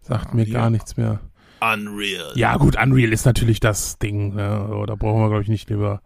Sagt 0.00 0.28
Ja, 0.28 0.34
mir 0.34 0.46
gar 0.46 0.70
nichts 0.70 0.96
mehr. 0.96 1.20
Unreal. 1.60 2.32
Ja, 2.36 2.56
gut, 2.56 2.80
Unreal 2.80 3.12
ist 3.12 3.26
natürlich 3.26 3.60
das 3.60 3.98
Ding. 3.98 4.34
Ne? 4.34 4.84
Da 4.86 4.94
brauchen 4.94 5.20
wir, 5.20 5.28
glaube 5.28 5.42
ich, 5.42 5.48
nicht 5.48 5.68
lieber 5.68 6.00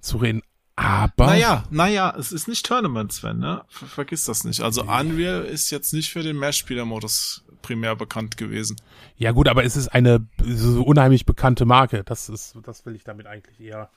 zu 0.00 0.18
reden. 0.18 0.42
Aber. 0.82 1.26
Naja, 1.26 1.64
naja, 1.70 2.14
es 2.18 2.32
ist 2.32 2.48
nicht 2.48 2.66
Tournament, 2.66 3.12
Sven, 3.12 3.38
ne? 3.38 3.64
Ver 3.68 3.86
vergiss 3.86 4.24
das 4.24 4.44
nicht. 4.44 4.60
Also 4.60 4.82
Unreal 4.82 5.44
ist 5.44 5.70
jetzt 5.70 5.92
nicht 5.92 6.10
für 6.10 6.22
den 6.22 6.38
Mehrspielermodus 6.38 7.44
primär 7.62 7.94
bekannt 7.94 8.36
gewesen. 8.36 8.76
Ja, 9.16 9.30
gut, 9.30 9.48
aber 9.48 9.64
es 9.64 9.76
ist 9.76 9.88
eine 9.88 10.26
so 10.44 10.82
unheimlich 10.82 11.24
bekannte 11.26 11.64
Marke. 11.64 12.02
Das 12.04 12.28
ist, 12.28 12.56
das 12.64 12.84
will 12.84 12.96
ich 12.96 13.04
damit 13.04 13.26
eigentlich 13.26 13.60
eher, 13.60 13.90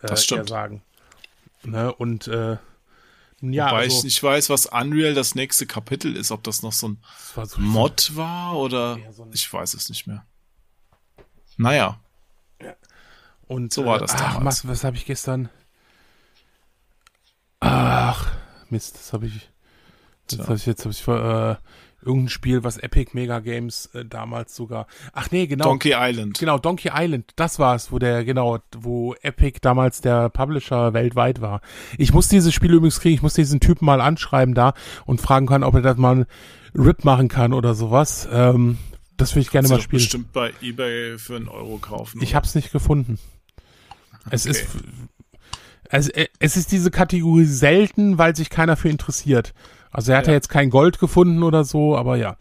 äh, 0.00 0.06
Das 0.06 0.24
stimmt. 0.24 0.42
eher 0.42 0.48
sagen. 0.48 0.82
Ne? 1.62 1.92
Und 1.92 2.26
äh, 2.28 2.56
ja, 3.42 3.66
Wobei 3.70 3.78
also, 3.82 3.98
ich 3.98 4.04
nicht 4.04 4.22
weiß, 4.22 4.48
was 4.50 4.66
Unreal 4.66 5.14
das 5.14 5.34
nächste 5.34 5.66
Kapitel 5.66 6.16
ist, 6.16 6.30
ob 6.30 6.42
das 6.44 6.62
noch 6.62 6.72
so 6.72 6.88
ein 6.88 6.98
war 7.34 7.46
so 7.46 7.60
Mod 7.60 8.16
war 8.16 8.56
oder 8.56 8.98
so 9.12 9.28
ich 9.32 9.52
weiß 9.52 9.74
es 9.74 9.88
nicht 9.88 10.06
mehr. 10.06 10.24
Naja, 11.56 12.00
Und 13.46 13.72
So 13.72 13.84
war 13.84 13.96
äh, 13.96 14.00
das 14.00 14.12
ach, 14.14 14.34
damals. 14.34 14.64
was, 14.64 14.68
was 14.68 14.84
habe 14.84 14.96
ich 14.96 15.04
gestern? 15.06 15.48
Ach, 17.60 18.30
Mist, 18.70 18.96
das 18.96 19.12
habe 19.12 19.26
ich. 19.26 19.50
Das 20.28 20.48
hab 20.48 20.56
ich 20.56 20.66
jetzt 20.66 20.84
habe 20.84 20.92
ich 20.92 21.06
äh, 21.08 21.56
irgendein 22.06 22.28
Spiel, 22.28 22.62
was 22.64 22.78
Epic 22.78 23.10
Mega 23.14 23.40
Games 23.40 23.86
äh, 23.94 24.04
damals 24.04 24.54
sogar. 24.54 24.86
Ach 25.12 25.30
nee, 25.30 25.46
genau. 25.46 25.64
Donkey 25.64 25.92
Island. 25.96 26.38
Genau, 26.38 26.58
Donkey 26.58 26.90
Island, 26.94 27.32
das 27.36 27.58
war's, 27.58 27.90
wo 27.92 27.98
der, 27.98 28.24
genau, 28.24 28.58
wo 28.76 29.14
Epic 29.22 29.58
damals 29.60 30.00
der 30.00 30.28
Publisher 30.30 30.94
weltweit 30.94 31.40
war. 31.40 31.60
Ich 31.98 32.12
muss 32.12 32.28
dieses 32.28 32.54
Spiel 32.54 32.72
übrigens 32.72 33.00
kriegen, 33.00 33.16
ich 33.16 33.22
muss 33.22 33.34
diesen 33.34 33.60
Typen 33.60 33.84
mal 33.86 34.00
anschreiben 34.00 34.54
da 34.54 34.72
und 35.04 35.20
fragen 35.20 35.46
kann, 35.46 35.64
ob 35.64 35.74
er 35.74 35.82
das 35.82 35.96
mal 35.96 36.26
Rip 36.74 37.04
machen 37.04 37.28
kann 37.28 37.52
oder 37.52 37.74
sowas. 37.74 38.28
Ähm, 38.32 38.78
das 39.16 39.32
würde 39.32 39.42
ich 39.42 39.50
gerne 39.50 39.68
mal 39.68 39.80
spielen. 39.80 40.00
bestimmt 40.00 40.32
bei 40.32 40.52
eBay 40.62 41.18
für 41.18 41.36
einen 41.36 41.48
Euro 41.48 41.78
kaufen. 41.78 42.22
Ich 42.22 42.30
oder? 42.30 42.36
hab's 42.36 42.54
nicht 42.54 42.72
gefunden. 42.72 43.18
Es 44.30 44.46
Okay. 44.46 44.50
ist, 44.52 44.66
also, 45.90 46.10
äh, 46.12 46.28
es 46.38 46.56
ist 46.56 46.72
diese 46.72 46.90
Kategorie 46.90 47.44
selten, 47.44 48.18
weil 48.18 48.34
sich 48.36 48.50
keiner 48.50 48.76
für 48.76 48.88
interessiert. 48.88 49.52
Also 49.90 50.12
er 50.12 50.18
hat 50.18 50.26
ja. 50.26 50.32
Ja. 50.32 50.36
jetzt 50.36 50.48
kein 50.48 50.70
Gold 50.70 50.98
gefunden 50.98 51.42
oder 51.42 51.64
so, 51.64 51.96
aber 51.96 52.16
ja. 52.16 52.36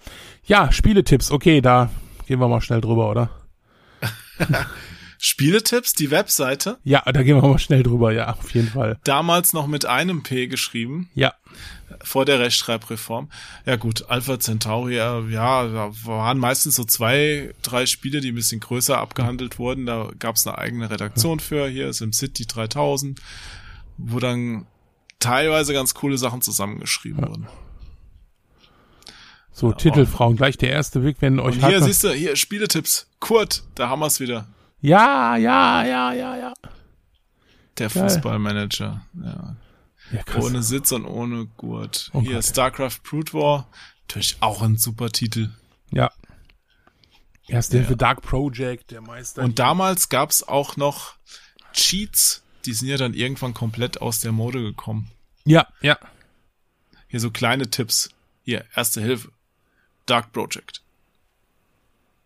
Ja, 0.45 0.71
Spieletipps, 0.71 1.31
okay, 1.31 1.61
da 1.61 1.89
gehen 2.27 2.39
wir 2.39 2.47
mal 2.47 2.61
schnell 2.61 2.81
drüber, 2.81 3.09
oder? 3.09 3.29
Spieletipps, 5.17 5.93
die 5.93 6.11
Webseite, 6.11 6.77
Ja, 6.83 7.01
da 7.11 7.23
gehen 7.23 7.41
wir 7.41 7.47
mal 7.47 7.59
schnell 7.59 7.83
drüber, 7.83 8.13
ja, 8.13 8.31
auf 8.35 8.51
jeden 8.53 8.69
Fall. 8.69 8.97
damals 9.03 9.51
noch 9.51 9.67
mit 9.67 9.85
einem 9.85 10.23
P 10.23 10.47
geschrieben, 10.47 11.09
Ja, 11.13 11.33
vor 12.03 12.25
der 12.25 12.39
Rechtschreibreform. 12.39 13.29
Ja 13.65 13.75
gut, 13.75 14.09
Alpha 14.09 14.39
Centauri, 14.39 14.97
äh, 14.97 15.29
ja, 15.29 15.67
da 15.67 15.91
waren 16.03 16.37
meistens 16.37 16.75
so 16.75 16.83
zwei, 16.83 17.53
drei 17.61 17.85
Spiele, 17.85 18.21
die 18.21 18.31
ein 18.31 18.35
bisschen 18.35 18.59
größer 18.59 18.97
abgehandelt 18.97 19.59
wurden. 19.59 19.85
Da 19.85 20.11
gab 20.19 20.35
es 20.35 20.47
eine 20.47 20.57
eigene 20.57 20.89
Redaktion 20.89 21.39
für, 21.39 21.67
hier 21.67 21.91
SimCity 21.91 22.45
3000, 22.45 23.19
wo 23.97 24.19
dann 24.19 24.65
teilweise 25.19 25.73
ganz 25.73 25.93
coole 25.93 26.17
Sachen 26.17 26.41
zusammengeschrieben 26.41 27.27
wurden. 27.27 27.47
So, 29.51 29.73
Titelfrauen, 29.73 30.37
gleich 30.37 30.57
der 30.57 30.71
erste 30.71 31.03
Weg, 31.03 31.17
wenn 31.19 31.37
euch 31.39 31.55
Und 31.55 31.67
hier 31.67 31.83
siehst 31.83 32.05
du, 32.05 32.11
hier 32.11 32.37
Spieletipps. 32.37 33.07
Kurt, 33.19 33.63
da 33.75 33.89
haben 33.89 33.99
wir's 33.99 34.21
wieder. 34.21 34.47
Ja, 34.79 35.35
ja, 35.35 35.83
ja, 35.83 36.13
ja, 36.13 36.37
ja. 36.37 36.53
Der. 37.77 37.89
Fußballmanager. 37.89 39.01
Ja. 39.21 39.55
Ja. 40.11 40.35
Ohne 40.41 40.63
Sitz 40.63 40.91
und 40.91 41.05
ohne 41.05 41.45
Gurt. 41.57 42.09
Oh 42.13 42.21
hier 42.21 42.35
Gott. 42.35 42.45
StarCraft 42.45 42.99
Brood 43.03 43.33
War. 43.33 43.67
Natürlich 44.07 44.37
auch 44.39 44.61
ein 44.61 44.77
super 44.77 45.11
Titel. 45.11 45.49
Ja. 45.91 46.11
Erste 47.47 47.77
Ja. 47.77 47.81
Hilfe 47.83 47.97
Dark 47.97 48.21
Project, 48.21 48.91
der 48.91 49.01
Meister. 49.01 49.43
Und 49.43 49.59
damals 49.59 50.09
gab's 50.09 50.43
auch 50.43 50.77
noch 50.77 51.15
Cheats. 51.73 52.43
Die 52.65 52.73
sind 52.73 52.87
ja 52.87 52.97
dann 52.97 53.13
irgendwann 53.13 53.53
komplett 53.53 54.01
aus 54.01 54.19
der 54.21 54.31
Mode 54.31 54.61
gekommen. 54.61 55.11
ja, 55.45 55.67
ja. 55.81 55.97
Hier 57.07 57.19
so 57.19 57.31
kleine 57.31 57.69
Tipps. 57.71 58.09
Hier, 58.43 58.65
erste 58.75 59.01
Hilfe. 59.01 59.31
Dark 60.05 60.31
Project. 60.31 60.83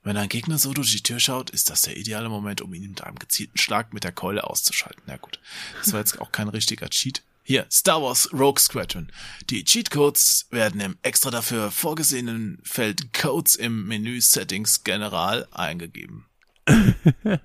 Wenn 0.04 0.18
ein 0.18 0.28
Gegner 0.28 0.58
so 0.58 0.74
durch 0.74 0.92
die 0.92 1.02
Tür 1.04 1.22
schaut, 1.22 1.50
ist 1.50 1.70
das 1.70 1.84
der 1.84 1.96
ideale 1.96 2.28
Moment, 2.28 2.62
um 2.62 2.74
ihn 2.74 2.90
mit 2.90 3.02
einem 3.02 3.18
gezielten 3.18 3.58
Schlag 3.58 3.94
mit 3.94 4.04
der 4.04 4.12
Keule 4.12 4.44
auszuschalten. 4.44 5.02
Na 5.06 5.16
gut, 5.16 5.40
das 5.80 5.94
war 5.94 6.00
jetzt 6.02 6.20
auch 6.20 6.34
kein 6.34 6.50
richtiger 6.50 6.90
Cheat. 6.90 7.24
Hier, 7.46 7.66
Star 7.70 8.02
Wars 8.02 8.30
Rogue 8.34 8.60
Squadron. 8.60 9.12
Die 9.50 9.66
Cheatcodes 9.66 10.48
werden 10.50 10.80
im 10.80 10.96
extra 11.02 11.30
dafür 11.30 11.72
vorgesehenen 11.72 12.60
Feld 12.64 13.14
Codes 13.14 13.56
im 13.56 13.86
Menü 13.88 14.22
Settings 14.22 14.84
General 14.84 15.48
eingegeben. 15.52 16.26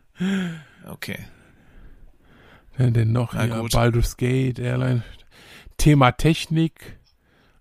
Okay. 0.86 1.18
Ja, 2.78 2.90
denn 2.90 3.12
noch 3.12 3.34
Na 3.34 3.46
gut. 3.60 3.72
Baldur's 3.72 4.16
Gate, 4.16 4.58
Airline. 4.58 5.02
Thema 5.76 6.12
Technik. 6.12 6.98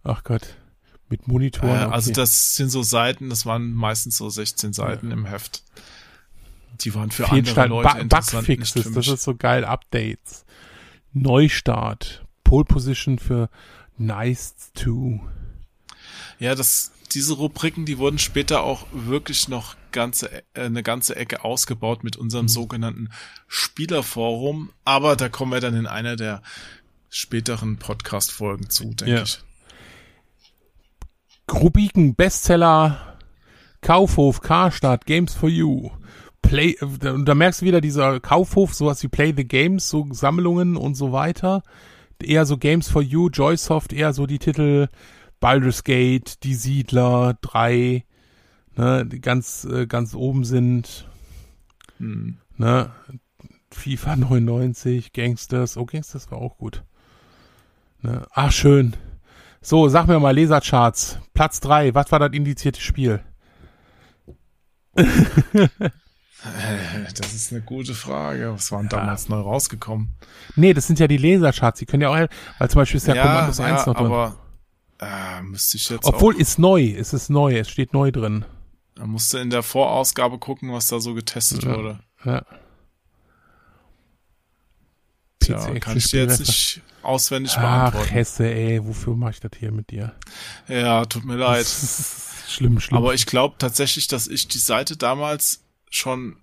Ach 0.04 0.24
Gott. 0.24 0.56
Mit 1.10 1.22
Äh, 1.22 1.24
Monitoren. 1.28 1.84
okay. 1.86 1.94
Also 1.94 2.14
das 2.14 2.56
sind 2.56 2.70
so 2.70 2.84
Seiten, 2.84 3.30
das 3.30 3.46
waren 3.46 3.74
meistens 3.74 4.18
so 4.18 4.30
16 4.30 4.74
Seiten 4.74 5.12
im 5.12 5.26
Heft. 5.26 5.64
Die 6.82 6.96
waren 6.96 7.12
für 7.12 7.26
andere 7.26 7.44
Fehlstart, 7.44 7.70
Leute 7.70 7.90
Bu 7.94 8.00
interessant, 8.02 8.48
Bugfixes, 8.48 8.92
das 8.94 9.08
ist 9.08 9.24
so 9.24 9.36
geil. 9.36 9.66
Updates. 9.66 10.46
Neustart. 11.14 12.26
Pole 12.48 12.66
Position 12.66 13.20
für 13.20 13.50
Nice 13.98 14.72
2. 14.76 15.20
Ja, 16.40 16.56
das, 16.56 16.92
diese 17.14 17.34
Rubriken, 17.34 17.86
die 17.86 17.98
wurden 17.98 18.20
später 18.20 18.64
auch 18.64 18.86
wirklich 18.94 19.48
noch 19.50 19.76
ganze, 19.92 20.32
äh, 20.32 20.42
eine 20.54 20.82
ganze 20.84 21.16
Ecke 21.16 21.44
ausgebaut 21.44 22.04
mit 22.04 22.16
unserem 22.16 22.46
Mhm. 22.46 22.50
sogenannten 22.50 23.10
Spielerforum. 23.48 24.72
Aber 24.86 25.16
da 25.16 25.28
kommen 25.30 25.52
wir 25.52 25.60
dann 25.60 25.76
in 25.76 25.88
einer 25.88 26.16
der 26.16 26.42
späteren 27.10 27.78
Podcast-Folgen 27.78 28.70
zu, 28.70 28.94
denke 28.94 29.16
Ja. 29.16 29.24
ich. 29.24 29.40
Rubriken, 31.52 32.16
Bestseller, 32.16 33.18
Kaufhof, 33.82 34.42
Karstadt, 34.42 35.06
Games 35.06 35.34
for 35.34 35.50
You. 35.50 35.92
Play, 36.42 36.78
äh, 36.80 37.10
und 37.10 37.26
da 37.26 37.36
merkst 37.36 37.62
du 37.62 37.66
wieder 37.66 37.82
dieser 37.82 38.20
Kaufhof, 38.20 38.74
sowas 38.74 39.02
wie 39.04 39.08
Play 39.08 39.34
the 39.36 39.46
Games, 39.48 39.90
so 39.90 40.08
Sammlungen 40.12 40.78
und 40.78 40.96
so 40.96 41.12
weiter. 41.12 41.64
Eher 42.24 42.46
so 42.46 42.58
Games 42.58 42.90
for 42.90 43.02
You, 43.02 43.30
Joysoft, 43.30 43.94
eher 43.94 44.14
so 44.14 44.26
die 44.26 44.40
Titel 44.40 44.88
Baldur's 45.40 45.84
Gate, 45.84 46.44
Die 46.44 46.56
Siedler, 46.56 47.38
3, 47.42 48.04
ne, 48.76 49.06
die 49.06 49.22
ganz, 49.22 49.66
äh, 49.66 49.86
ganz 49.86 50.16
oben 50.16 50.44
sind, 50.44 51.08
Hm. 52.00 52.38
ne, 52.58 52.92
FIFA 53.72 54.16
99, 54.16 55.14
Gangsters, 55.14 55.78
oh, 55.78 55.86
Gangsters 55.86 56.32
war 56.32 56.40
auch 56.40 56.58
gut. 56.58 56.84
Ne, 58.02 58.26
ach, 58.32 58.52
schön. 58.52 58.96
So, 59.62 59.90
sag 59.90 60.08
mir 60.08 60.20
mal, 60.20 60.32
Lesercharts. 60.36 61.20
Platz 61.34 61.60
3, 61.60 61.94
was 61.94 62.12
war 62.12 62.20
das 62.20 62.32
indizierte 62.32 62.82
Spiel? 62.82 63.22
Äh, 66.44 67.12
Das 67.16 67.34
ist 67.34 67.52
eine 67.52 67.62
gute 67.62 67.94
Frage. 67.96 68.54
Was 68.54 68.72
war 68.72 68.80
denn 68.80 68.90
damals 68.90 69.28
neu 69.30 69.40
rausgekommen? 69.40 70.14
Nee, 70.56 70.74
das 70.74 70.88
sind 70.88 71.00
ja 71.00 71.08
die 71.08 71.18
Lesercharts, 71.18 71.80
die 71.80 71.86
können 71.86 72.04
ja 72.04 72.10
auch, 72.10 72.30
weil 72.60 72.70
zum 72.70 72.80
Beispiel 72.80 72.98
ist 72.98 73.08
ja, 73.08 73.22
Commandos 73.22 73.60
1 73.60 73.86
noch 73.88 73.96
drin. 73.96 74.06
aber 74.06 74.38
äh, 75.00 75.42
müsste 75.42 75.78
ich 75.78 75.90
jetzt 75.90 76.06
Obwohl, 76.06 76.36
auch, 76.36 76.40
ist 76.40 76.60
neu, 76.60 76.94
es 76.98 77.14
ist 77.14 77.30
neu, 77.30 77.58
es 77.58 77.70
steht 77.70 77.94
neu 77.94 78.12
drin. 78.12 78.46
da 78.96 79.06
musste 79.06 79.40
in 79.40 79.50
der 79.50 79.64
Vorausgabe 79.64 80.38
gucken, 80.40 80.72
was 80.72 80.88
da 80.88 81.00
so 81.00 81.14
getestet 81.14 81.64
Ja. 81.64 81.76
wurde. 81.76 82.00
Ja. 82.24 82.44
Tja, 85.40 85.80
kann 85.80 85.98
ich 85.98 86.10
dir 86.10 86.22
jetzt 86.24 86.40
nicht 86.40 86.82
auswendig 87.04 87.54
Ach, 87.58 87.62
beantworten. 87.62 88.10
Hesse, 88.10 88.52
ey, 88.54 88.86
wofür 88.86 89.16
mache 89.16 89.32
ich 89.32 89.40
das 89.40 89.52
hier 89.58 89.72
mit 89.72 89.92
dir? 89.92 90.14
Ja, 90.68 91.06
tut 91.06 91.26
mir 91.26 91.36
leid. 91.36 91.66
Schlimm, 92.48 92.80
schlimm. 92.80 92.98
Aber 92.98 93.14
ich 93.14 93.26
glaube 93.26 93.56
tatsächlich, 93.60 94.08
dass 94.08 94.28
ich 94.28 94.48
die 94.48 94.58
Seite 94.58 94.96
damals 94.98 95.64
schon, 95.90 96.38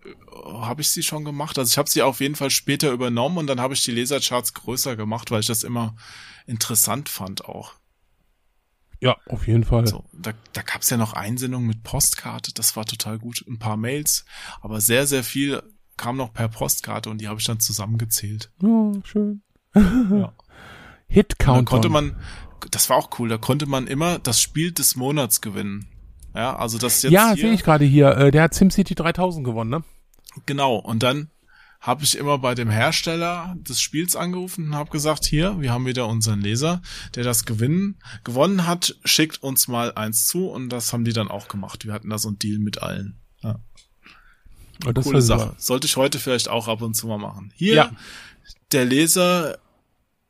habe 0.45 0.81
ich 0.81 0.89
sie 0.89 1.03
schon 1.03 1.25
gemacht? 1.25 1.59
Also 1.59 1.71
ich 1.71 1.79
habe 1.79 1.91
sie 1.91 2.03
auf 2.03 2.21
jeden 2.21 2.35
Fall 2.35 2.51
später 2.51 2.91
übernommen 2.91 3.39
und 3.39 3.47
dann 3.47 3.61
habe 3.61 3.75
ich 3.75 3.85
die 3.85 3.93
Lesercharts 3.93 4.55
größer 4.55 4.97
gemacht, 4.97 5.31
weil 5.31 5.41
ich 5.41 5.47
das 5.47 5.63
immer 5.63 5.97
interessant 6.47 7.09
fand 7.09 7.45
auch. 7.45 7.75
ja, 9.01 9.17
auf 9.27 9.47
jeden 9.47 9.65
Fall. 9.65 9.87
So, 9.87 10.05
da, 10.13 10.33
da 10.53 10.63
gab 10.63 10.83
es 10.83 10.91
ja 10.91 10.97
noch 10.97 11.13
Einsendungen 11.13 11.67
mit 11.67 11.83
Postkarte, 11.83 12.53
das 12.55 12.77
war 12.77 12.87
total 12.87 13.19
gut. 13.19 13.45
Ein 13.47 13.59
paar 13.59 13.77
Mails, 13.77 14.25
aber 14.61 14.81
sehr, 14.81 15.07
sehr 15.07 15.25
viel 15.25 15.63
kam 15.97 16.17
noch 16.17 16.33
per 16.33 16.49
Postkarte 16.49 17.11
und 17.11 17.21
die 17.21 17.29
habe 17.29 17.41
ich 17.41 17.47
dann 17.47 17.61
zusammengezählt. 17.61 18.51
Ja, 18.63 18.93
schön. 19.05 19.43
Ja. 19.75 20.35
Hit 21.07 21.35
dann 21.39 21.47
Countdown. 21.47 21.65
konnte 21.67 21.89
man, 21.91 22.17
das 22.71 22.91
war 22.91 22.97
auch 22.97 23.11
cool, 23.19 23.29
da 23.29 23.39
konnte 23.39 23.67
man 23.67 23.87
immer 23.87 24.19
das 24.19 24.41
Spiel 24.41 24.73
des 24.73 24.97
Monats 24.97 25.41
gewinnen. 25.41 25.87
Ja, 26.35 26.57
also 26.57 26.79
das 26.79 27.03
jetzt 27.03 27.13
ja, 27.13 27.35
sehe 27.37 27.53
ich 27.53 27.63
gerade 27.63 27.85
hier. 27.85 28.17
Äh, 28.17 28.31
der 28.31 28.43
hat 28.43 28.55
SimCity 28.55 28.95
3000 28.95 29.45
gewonnen, 29.45 29.71
ne? 29.71 29.85
Genau, 30.47 30.77
und 30.77 31.03
dann 31.03 31.31
habe 31.81 32.03
ich 32.03 32.17
immer 32.17 32.39
bei 32.39 32.55
dem 32.55 32.71
Hersteller 32.71 33.55
des 33.59 33.81
Spiels 33.81 34.17
angerufen 34.17 34.69
und 34.69 34.75
habe 34.75 34.91
gesagt, 34.91 35.27
hier, 35.27 35.61
wir 35.61 35.71
haben 35.71 35.85
wieder 35.87 36.09
unseren 36.09 36.41
Leser, 36.41 36.81
der 37.15 37.25
das 37.25 37.45
gewinnen, 37.45 37.99
gewonnen 38.25 38.67
hat, 38.67 38.97
schickt 39.05 39.43
uns 39.43 39.69
mal 39.69 39.93
eins 39.93 40.27
zu 40.27 40.49
und 40.49 40.71
das 40.71 40.93
haben 40.93 41.05
die 41.05 41.13
dann 41.13 41.29
auch 41.29 41.47
gemacht. 41.47 41.85
Wir 41.85 41.93
hatten 41.93 42.09
da 42.09 42.19
so 42.19 42.29
einen 42.29 42.39
Deal 42.39 42.59
mit 42.59 42.83
allen. 42.83 43.19
Ja, 43.43 43.59
das 44.93 45.05
coole 45.05 45.23
Sache. 45.23 45.55
Sollte 45.59 45.87
ich 45.87 45.97
heute 45.97 46.19
vielleicht 46.19 46.49
auch 46.49 46.69
ab 46.69 46.81
und 46.83 46.95
zu 46.95 47.07
mal 47.07 47.19
machen. 47.19 47.53
Hier, 47.55 47.75
Ja. 47.75 47.91
der 48.73 48.87
Leser 48.87 49.59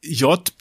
J. 0.05 0.53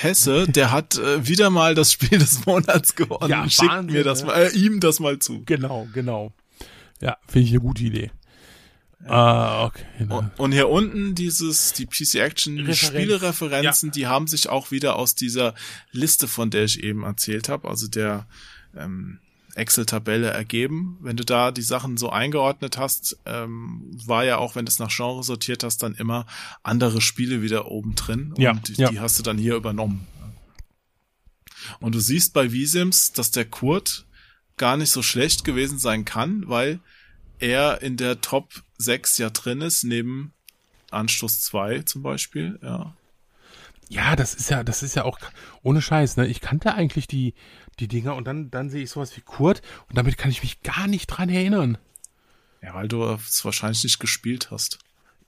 Hesse, 0.00 0.46
der 0.46 0.70
hat 0.70 0.98
äh, 0.98 1.26
wieder 1.26 1.50
mal 1.50 1.74
das 1.74 1.92
Spiel 1.92 2.18
des 2.18 2.46
Monats 2.46 2.94
gewonnen. 2.94 3.30
Ja, 3.30 3.48
Schickt 3.48 3.70
Wahnsinn, 3.70 3.92
mir 3.92 4.04
das 4.04 4.20
ne? 4.20 4.26
mal, 4.26 4.42
äh, 4.42 4.50
ihm 4.50 4.80
das 4.80 5.00
mal 5.00 5.18
zu. 5.18 5.42
Genau, 5.44 5.88
genau. 5.92 6.32
Ja, 7.00 7.16
finde 7.26 7.46
ich 7.46 7.52
eine 7.52 7.60
gute 7.60 7.82
Idee. 7.84 8.10
Ah, 9.06 9.66
okay. 9.66 9.84
Und, 10.08 10.38
und 10.38 10.52
hier 10.52 10.68
unten 10.70 11.14
dieses, 11.14 11.72
die 11.74 11.86
PC 11.86 12.16
Action 12.16 12.58
Referenz. 12.58 12.78
Spielereferenzen, 12.78 13.90
die 13.90 14.06
haben 14.06 14.26
sich 14.26 14.48
auch 14.48 14.70
wieder 14.70 14.96
aus 14.96 15.14
dieser 15.14 15.54
Liste, 15.92 16.26
von 16.26 16.50
der 16.50 16.64
ich 16.64 16.82
eben 16.82 17.02
erzählt 17.02 17.48
habe, 17.50 17.68
also 17.68 17.86
der 17.86 18.26
ähm, 18.74 19.18
Excel-Tabelle 19.54 20.30
ergeben. 20.30 20.98
Wenn 21.00 21.16
du 21.16 21.24
da 21.24 21.50
die 21.50 21.62
Sachen 21.62 21.96
so 21.96 22.10
eingeordnet 22.10 22.76
hast, 22.76 23.18
ähm, 23.24 23.90
war 24.04 24.24
ja 24.24 24.38
auch, 24.38 24.56
wenn 24.56 24.64
du 24.64 24.70
es 24.70 24.78
nach 24.78 24.94
Genre 24.94 25.22
sortiert 25.22 25.62
hast, 25.62 25.82
dann 25.82 25.94
immer 25.94 26.26
andere 26.62 27.00
Spiele 27.00 27.42
wieder 27.42 27.70
oben 27.70 27.94
drin. 27.94 28.32
Und 28.32 28.40
Ja, 28.40 28.52
die, 28.54 28.74
ja. 28.74 28.90
die 28.90 29.00
hast 29.00 29.18
du 29.18 29.22
dann 29.22 29.38
hier 29.38 29.54
übernommen. 29.54 30.06
Und 31.80 31.94
du 31.94 32.00
siehst 32.00 32.32
bei 32.34 32.52
Visims, 32.52 33.12
dass 33.12 33.30
der 33.30 33.44
Kurt 33.44 34.06
gar 34.56 34.76
nicht 34.76 34.90
so 34.90 35.02
schlecht 35.02 35.44
gewesen 35.44 35.78
sein 35.78 36.04
kann, 36.04 36.48
weil 36.48 36.80
er 37.38 37.82
in 37.82 37.96
der 37.96 38.20
Top 38.20 38.62
6 38.78 39.18
ja 39.18 39.30
drin 39.30 39.60
ist, 39.60 39.84
neben 39.84 40.32
Anstoß 40.90 41.40
2 41.42 41.82
zum 41.82 42.02
Beispiel, 42.02 42.58
ja. 42.62 42.94
Ja, 43.88 44.16
das 44.16 44.34
ist 44.34 44.48
ja, 44.48 44.64
das 44.64 44.82
ist 44.82 44.94
ja 44.94 45.04
auch 45.04 45.18
ohne 45.62 45.82
Scheiß, 45.82 46.16
ne? 46.16 46.26
Ich 46.26 46.40
kannte 46.40 46.74
eigentlich 46.74 47.06
die, 47.06 47.34
die 47.76 47.88
Dinger 47.88 48.14
und 48.14 48.26
dann, 48.26 48.50
dann 48.50 48.70
sehe 48.70 48.82
ich 48.82 48.90
sowas 48.90 49.16
wie 49.16 49.20
Kurt 49.20 49.62
und 49.88 49.96
damit 49.98 50.18
kann 50.18 50.30
ich 50.30 50.42
mich 50.42 50.62
gar 50.62 50.86
nicht 50.86 51.06
dran 51.06 51.28
erinnern. 51.28 51.78
Ja, 52.62 52.74
weil 52.74 52.88
du 52.88 53.02
es 53.04 53.44
wahrscheinlich 53.44 53.84
nicht 53.84 53.98
gespielt 54.00 54.50
hast. 54.50 54.78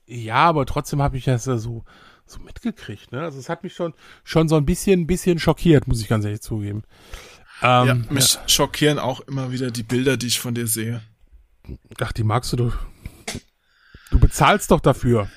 Ja, 0.06 0.36
aber 0.36 0.64
trotzdem 0.66 1.02
habe 1.02 1.16
ich 1.18 1.24
das 1.24 1.46
ja 1.46 1.58
so, 1.58 1.84
so 2.26 2.38
mitgekriegt, 2.40 3.12
ne? 3.12 3.22
Also 3.22 3.38
es 3.38 3.48
hat 3.48 3.62
mich 3.62 3.74
schon, 3.74 3.92
schon 4.24 4.48
so 4.48 4.56
ein 4.56 4.64
bisschen, 4.64 5.06
bisschen 5.06 5.38
schockiert, 5.38 5.86
muss 5.86 6.00
ich 6.00 6.08
ganz 6.08 6.24
ehrlich 6.24 6.40
zugeben. 6.40 6.82
ja, 7.60 7.90
Ähm, 7.90 8.06
mich 8.10 8.38
schockieren 8.46 8.98
auch 8.98 9.20
immer 9.20 9.50
wieder 9.50 9.70
die 9.70 9.82
Bilder, 9.82 10.16
die 10.16 10.28
ich 10.28 10.40
von 10.40 10.54
dir 10.54 10.66
sehe. 10.66 11.02
Ach, 12.00 12.12
die 12.12 12.24
magst 12.24 12.52
du 12.52 12.56
doch. 12.56 12.76
Du 14.10 14.20
bezahlst 14.20 14.70
doch 14.70 14.80
dafür. 14.80 15.28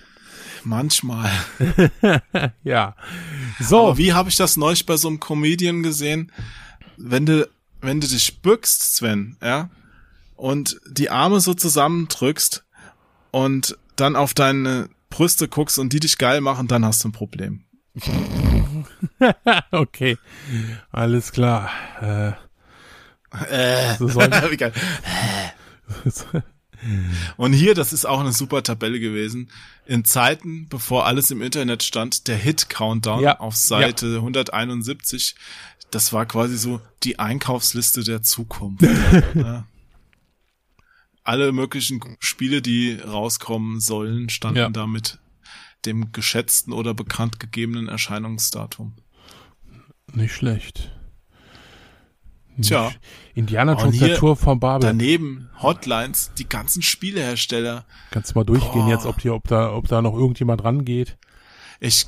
Manchmal. 0.64 1.31
Ja. 2.64 2.95
So. 3.60 3.88
Aber 3.88 3.98
wie 3.98 4.14
habe 4.14 4.30
ich 4.30 4.36
das 4.36 4.57
neulich 4.57 4.86
bei 4.86 4.95
so 4.98 5.07
einem 5.07 5.19
Comedian 5.19 5.84
gesehen? 5.84 6.31
Wenn 7.01 7.26
du, 7.26 7.47
wenn 7.81 8.01
du 8.01 8.07
dich 8.07 8.41
bückst, 8.41 8.95
Sven, 8.95 9.38
ja, 9.41 9.69
und 10.35 10.80
die 10.88 11.09
Arme 11.09 11.39
so 11.39 11.53
zusammendrückst 11.53 12.65
und 13.31 13.77
dann 13.95 14.15
auf 14.15 14.34
deine 14.34 14.89
Brüste 15.09 15.47
guckst 15.47 15.80
und 15.80 15.91
die 15.93 15.99
dich 15.99 16.17
geil 16.17 16.41
machen, 16.41 16.67
dann 16.67 16.85
hast 16.85 17.03
du 17.03 17.09
ein 17.09 17.13
Problem. 17.13 17.63
okay. 19.71 20.17
Alles 20.91 21.31
klar. 21.31 21.69
Äh, 22.01 22.34
Äh, 23.51 23.95
So 23.97 24.07
soll- 24.07 24.30
wie 24.51 24.57
geil. 24.57 24.73
Und 27.38 27.53
hier, 27.53 27.76
das 27.76 27.93
ist 27.93 28.06
auch 28.06 28.19
eine 28.19 28.31
super 28.31 28.64
Tabelle 28.64 28.99
gewesen. 28.99 29.49
In 29.85 30.06
Zeiten, 30.06 30.68
bevor 30.69 31.06
alles 31.06 31.30
im 31.31 31.41
Internet 31.41 31.84
stand, 31.84 32.27
der 32.27 32.38
Hit-Countdown 32.38 33.22
Ja, 33.22 33.39
auf 33.39 33.56
Seite 33.56 34.15
171, 34.18 35.35
das 35.91 36.14
war 36.14 36.26
quasi 36.26 36.57
so 36.57 36.81
die 37.03 37.19
Einkaufsliste 37.19 38.03
der 38.03 38.22
Zukunft. 38.22 38.84
ja. 39.35 39.65
Alle 41.23 41.51
möglichen 41.51 41.99
Spiele, 42.19 42.61
die 42.61 42.93
rauskommen 42.93 43.80
sollen, 43.81 44.30
standen 44.30 44.57
Ja. 44.60 44.69
da 44.69 44.88
mit 44.88 45.19
dem 45.85 46.11
geschätzten 46.11 46.73
oder 46.73 46.93
bekannt 46.93 47.39
gegebenen 47.39 47.88
Erscheinungsdatum. 47.88 48.93
Nicht 50.14 50.34
schlecht. 50.34 50.91
Tja. 52.61 52.91
Indiana 53.36 53.73
Jones, 53.80 53.95
hier 53.95 54.07
der 54.10 54.18
Tour 54.18 54.36
von 54.36 54.60
Babel. 54.60 54.81
Daneben 54.88 55.49
Hotlines, 55.61 56.31
die 56.38 56.48
ganzen 56.48 56.81
Spielehersteller. 56.81 57.86
Kannst 58.11 58.31
du 58.31 58.40
mal 58.40 58.44
durchgehen 58.45 58.86
Boah. 58.86 58.90
jetzt, 58.90 59.06
ob, 59.06 59.19
die, 59.19 59.30
ob, 59.30 59.48
da, 59.48 59.73
ob 59.73 59.88
da 59.88 60.02
noch 60.02 60.14
irgendjemand 60.15 60.64
rangeht. 60.64 61.18
Ich, 61.80 62.07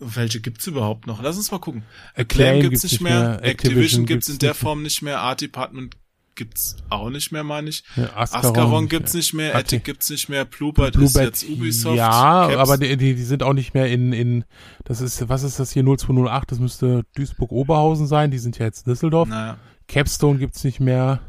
welche 0.00 0.40
gibt's 0.40 0.66
überhaupt 0.66 1.06
noch? 1.06 1.22
Lass 1.22 1.36
uns 1.36 1.50
mal 1.50 1.58
gucken. 1.58 1.82
Acclaim 2.14 2.56
Acclaim 2.56 2.70
gibt's 2.70 2.82
nicht 2.84 3.00
mehr, 3.00 3.34
Activision, 3.42 3.50
Activision 3.50 4.06
gibt's 4.06 4.28
in 4.28 4.38
der 4.38 4.54
Form 4.54 4.82
nicht 4.82 5.02
mehr, 5.02 5.20
Art 5.20 5.40
Department 5.40 5.96
gibt's 6.34 6.76
auch 6.88 7.10
nicht 7.10 7.30
mehr, 7.30 7.44
meine 7.44 7.68
ich. 7.68 7.84
mehr. 7.94 8.06
Ja, 8.06 8.16
Ascaron, 8.16 8.46
Ascaron 8.56 8.80
nicht 8.84 8.90
gibt's 8.90 9.12
mehr. 9.12 9.18
nicht 9.20 9.34
mehr, 9.34 9.52
die- 9.52 9.58
Ethic 9.60 9.84
gibt's 9.84 10.08
nicht 10.08 10.28
mehr, 10.30 10.46
Bluebird, 10.46 10.96
ist 10.96 11.12
Bluebird, 11.12 11.24
jetzt 11.24 11.48
Ubisoft. 11.48 11.96
ja, 11.98 12.46
Caps- 12.48 12.56
aber 12.56 12.78
die, 12.78 12.96
die, 12.96 13.14
die 13.14 13.22
sind 13.22 13.42
auch 13.42 13.52
nicht 13.52 13.74
mehr 13.74 13.88
in, 13.88 14.14
in, 14.14 14.44
das 14.84 15.02
ist, 15.02 15.28
was 15.28 15.42
ist 15.42 15.60
das 15.60 15.72
hier, 15.72 15.82
0208, 15.84 16.50
das 16.50 16.58
müsste 16.58 17.04
Duisburg-Oberhausen 17.16 18.06
sein, 18.06 18.30
die 18.30 18.38
sind 18.38 18.58
ja 18.58 18.64
jetzt 18.64 18.86
Düsseldorf. 18.86 19.28
naja. 19.28 19.58
Capstone 19.92 20.38
gibt's 20.38 20.64
nicht 20.64 20.80
mehr. 20.80 21.20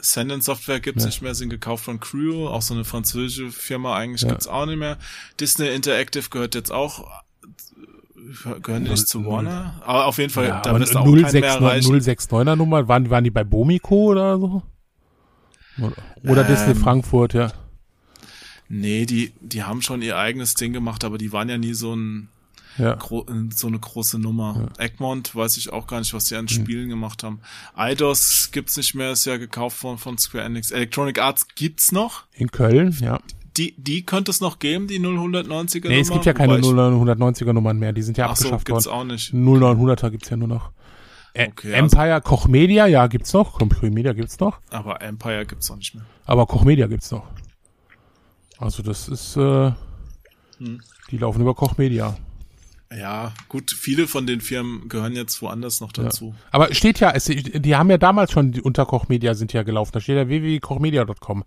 Sendence 0.00 0.44
Software 0.46 0.80
gibt's 0.80 1.02
Ja. 1.04 1.08
nicht 1.08 1.22
mehr, 1.22 1.34
sind 1.34 1.48
gekauft 1.50 1.84
von 1.84 1.98
Creo, 2.00 2.48
auch 2.48 2.62
so 2.62 2.74
eine 2.74 2.84
französische 2.84 3.50
Firma 3.50 3.96
eigentlich 3.96 4.22
Ja. 4.22 4.28
gibt's 4.28 4.46
auch 4.46 4.66
nicht 4.66 4.78
mehr. 4.78 4.96
Disney 5.40 5.68
Interactive 5.68 6.28
gehört 6.30 6.54
jetzt 6.54 6.70
auch, 6.70 7.08
gehören 8.62 8.84
die 8.84 8.90
nicht 8.90 9.08
zu 9.08 9.24
Warner? 9.26 9.80
Aber 9.84 10.06
auf 10.06 10.18
jeden 10.18 10.30
Fall, 10.30 10.46
Ja, 10.48 10.60
da 10.60 10.78
wirst 10.78 10.94
du 10.94 10.98
auch 10.98 11.04
keinen 11.04 11.14
mehr 11.14 11.22
069 11.22 11.44
erreichen. 11.44 11.92
069er 11.92 12.56
Nummer, 12.56 12.86
waren, 12.88 13.10
waren 13.10 13.24
die 13.24 13.30
bei 13.30 13.44
Bomiko 13.44 14.10
oder 14.12 14.38
so? 14.38 14.62
Oder, 15.80 15.92
oder 16.24 16.40
Ähm, 16.42 16.46
Disney 16.54 16.74
Frankfurt, 16.74 17.34
ja. 17.34 17.52
Nee, 18.68 19.06
die, 19.06 19.32
die 19.40 19.62
haben 19.62 19.80
schon 19.80 20.02
ihr 20.02 20.16
eigenes 20.18 20.54
Ding 20.54 20.72
gemacht, 20.72 21.02
aber 21.04 21.16
die 21.18 21.32
waren 21.32 21.48
ja 21.48 21.56
nie 21.56 21.72
so 21.74 21.94
ein, 21.96 22.28
Ja. 22.78 22.96
so 23.00 23.66
eine 23.66 23.78
große 23.78 24.18
Nummer. 24.18 24.68
Egmont 24.78 25.34
weiß 25.34 25.56
ich 25.56 25.72
auch 25.72 25.86
gar 25.86 25.98
nicht, 25.98 26.14
was 26.14 26.24
die 26.26 26.34
Hm. 26.34 26.40
an 26.40 26.48
Spielen 26.48 26.88
gemacht 26.88 27.22
haben. 27.24 27.40
IDOS 27.76 28.50
gibt's 28.52 28.76
nicht 28.76 28.94
mehr, 28.94 29.12
ist 29.12 29.24
ja 29.26 29.36
gekauft 29.36 29.76
von, 29.76 29.98
von 29.98 30.16
Square 30.18 30.44
Enix. 30.44 30.70
Electronic 30.70 31.18
Arts 31.20 31.46
gibt's 31.54 31.90
noch. 31.92 32.24
In 32.34 32.50
Köln, 32.50 32.96
ja. 33.00 33.18
Die, 33.56 33.74
die 33.76 34.06
könnte 34.06 34.30
es 34.30 34.40
noch 34.40 34.60
geben, 34.60 34.86
die 34.86 35.00
0190er 35.00 35.88
Nee, 35.88 35.98
es 36.00 36.10
gibt 36.10 36.24
ja 36.24 36.32
keine 36.32 36.52
Wobei 36.52 36.60
ich- 36.60 36.66
090er 36.66 37.52
Nummern 37.52 37.78
mehr, 37.78 37.92
die 37.92 38.02
sind 38.02 38.16
ja 38.16 38.26
Ach 38.30 38.36
so, 38.36 38.44
abgeschafft 38.44 38.66
gibt's 38.66 38.86
worden. 38.86 38.96
auch 38.96 39.04
nicht. 39.04 39.32
0900er 39.34 40.10
gibt's 40.10 40.30
ja 40.30 40.36
nur 40.36 40.46
noch. 40.48 40.70
Okay, 41.34 41.74
also- 41.74 41.96
Empire, 41.96 42.20
Koch 42.20 42.46
Media, 42.46 42.86
ja, 42.86 43.06
gibt's 43.08 43.32
noch. 43.32 43.58
Koch 43.58 43.82
Media 43.82 44.12
gibt's 44.12 44.38
noch. 44.38 44.60
Aber 44.70 45.02
Empire 45.02 45.44
gibt's 45.46 45.68
auch 45.70 45.76
nicht 45.76 45.94
mehr. 45.96 46.04
Aber 46.26 46.46
Koch 46.46 46.64
Media 46.64 46.86
gibt's 46.86 47.10
noch. 47.10 47.26
Also 48.58 48.82
das 48.84 49.08
ist, 49.08 49.36
äh, 49.36 49.72
Hm. 50.58 50.80
die 51.10 51.18
laufen 51.18 51.40
über 51.40 51.54
Koch 51.54 51.76
Media. 51.78 52.16
Ja, 52.96 53.34
gut, 53.48 53.70
viele 53.70 54.06
von 54.06 54.26
den 54.26 54.40
Firmen 54.40 54.88
gehören 54.88 55.14
jetzt 55.14 55.42
woanders 55.42 55.80
noch 55.80 55.92
dazu. 55.92 56.34
Aber 56.50 56.72
steht 56.74 57.00
ja, 57.00 57.10
es, 57.10 57.26
die 57.26 57.76
haben 57.76 57.90
ja 57.90 57.98
damals 57.98 58.32
schon 58.32 58.52
die, 58.52 58.62
unter 58.62 58.86
Koch 58.86 59.08
Media 59.08 59.34
sind 59.34 59.52
ja 59.52 59.62
gelaufen. 59.62 59.90
Da 59.92 60.00
steht 60.00 60.16
ja 60.16 60.26
www.kochmedia.com. 60.28 61.44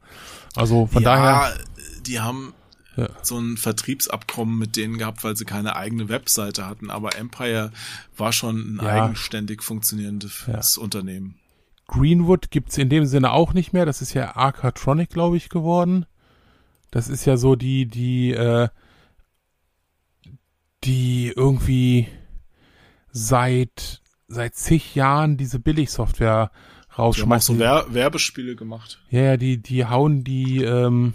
Also 0.55 0.85
von 0.85 1.01
ja, 1.01 1.15
daher, 1.15 1.57
die 2.05 2.19
haben 2.19 2.53
Ja. 2.95 3.09
so 3.23 3.39
ein 3.39 3.57
Vertriebsabkommen 3.57 4.59
mit 4.59 4.75
denen 4.75 4.99
gehabt, 4.99 5.23
weil 5.23 5.35
sie 5.35 5.45
keine 5.45 5.75
eigene 5.75 6.09
Webseite 6.09 6.67
hatten. 6.67 6.91
Aber 6.91 7.17
Empire 7.17 7.71
war 8.17 8.33
schon 8.33 8.75
ein 8.75 8.85
Ja. 8.85 9.05
eigenständig 9.05 9.63
funktionierendes 9.63 10.77
Unternehmen. 10.77 11.35
Greenwood 11.87 12.51
gibt's 12.51 12.77
in 12.77 12.89
dem 12.89 13.05
Sinne 13.07 13.31
auch 13.31 13.53
nicht 13.53 13.73
mehr. 13.73 13.87
Das 13.87 14.01
ist 14.03 14.13
ja 14.13 14.35
Arcatronic, 14.35 15.09
glaube 15.09 15.37
ich, 15.37 15.49
geworden. 15.49 16.05
Das 16.91 17.07
ist 17.09 17.25
ja 17.25 17.35
so 17.35 17.55
die, 17.55 17.85
die, 17.87 18.31
äh, 18.31 18.67
die 20.83 21.31
irgendwie 21.35 22.07
seit, 23.11 24.01
seit 24.27 24.55
zig 24.55 24.95
Jahren 24.95 25.37
diese 25.37 25.59
Billigsoftware 25.59 26.51
Die 26.51 26.91
haben 26.91 26.95
auch 26.95 26.97
rausschmeißen. 26.97 27.55
so 27.55 27.59
Wer 27.59 27.85
Werbespiele 27.93 28.55
gemacht. 28.55 28.99
Ja, 29.09 29.21
ja, 29.21 29.37
die, 29.37 29.57
die 29.57 29.85
hauen 29.85 30.23
die, 30.23 30.63
ähm, 30.63 31.13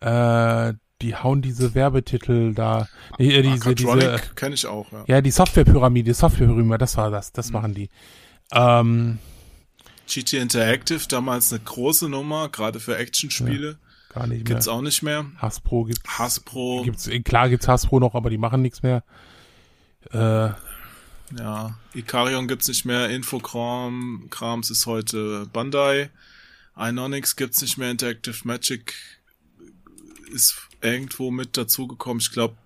äh, 0.00 0.72
die 1.02 1.16
hauen 1.16 1.42
diese 1.42 1.74
Werbetitel 1.74 2.54
da, 2.54 2.88
nee, 3.18 3.32
äh, 3.32 3.42
diese, 3.42 3.74
diese, 3.74 3.88
Arcatronic 3.90 4.36
kenne 4.36 4.54
ich 4.54 4.66
auch, 4.66 4.90
ja. 4.92 5.04
ja, 5.06 5.20
die 5.20 5.30
Softwarepyramide, 5.30 6.14
Softwarepyramide, 6.14 6.78
das 6.78 6.96
war 6.96 7.10
das, 7.10 7.32
das 7.32 7.50
machen 7.50 7.74
die. 7.74 7.88
Ähm, 8.52 9.18
GT 10.06 10.34
Interactive, 10.34 11.06
damals 11.08 11.52
eine 11.52 11.62
große 11.62 12.08
Nummer, 12.08 12.48
gerade 12.48 12.80
für 12.80 12.96
Actionspiele. 12.96 13.78
Gar 14.10 14.26
nicht 14.26 14.44
Gibt's 14.44 14.66
mehr. 14.66 14.74
auch 14.74 14.82
nicht 14.82 15.02
mehr. 15.02 15.26
Hasbro 15.38 15.84
gibt's. 15.84 16.18
Hasbro, 16.18 16.82
Gibt's, 16.84 17.08
klar 17.24 17.48
gibt's 17.48 17.66
Hasbro 17.66 17.98
noch, 18.00 18.14
aber 18.14 18.28
die 18.28 18.38
machen 18.38 18.60
nichts 18.60 18.82
mehr. 18.82 19.02
Äh, 20.12 20.50
ja. 21.38 21.78
Ikarion 21.94 22.46
gibt's 22.48 22.68
nicht 22.68 22.84
mehr. 22.84 23.08
Infokram, 23.08 24.26
Krams 24.30 24.70
ist 24.70 24.86
heute 24.86 25.46
Bandai. 25.52 26.10
Inonix 26.76 27.36
gibt's 27.36 27.60
nicht 27.62 27.78
mehr. 27.78 27.90
Interactive 27.90 28.36
Magic 28.44 28.94
ist 30.32 30.56
irgendwo 30.82 31.30
mit 31.30 31.56
dazugekommen. 31.56 32.20
Ich 32.20 32.32
glaube, 32.32 32.56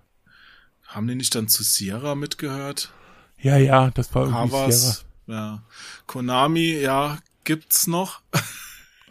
haben 0.87 1.07
die 1.07 1.15
nicht 1.15 1.35
dann 1.35 1.47
zu 1.47 1.63
Sierra 1.63 2.15
mitgehört? 2.15 2.91
ja, 3.39 3.57
ja, 3.57 3.91
das 3.91 4.13
war 4.15 4.23
irgendwie 4.25 4.47
Sierra 4.49 4.61
Havas, 4.63 5.05
ja. 5.27 5.63
Konami, 6.07 6.79
ja, 6.79 7.19
gibt's 7.43 7.85
noch. 7.87 8.21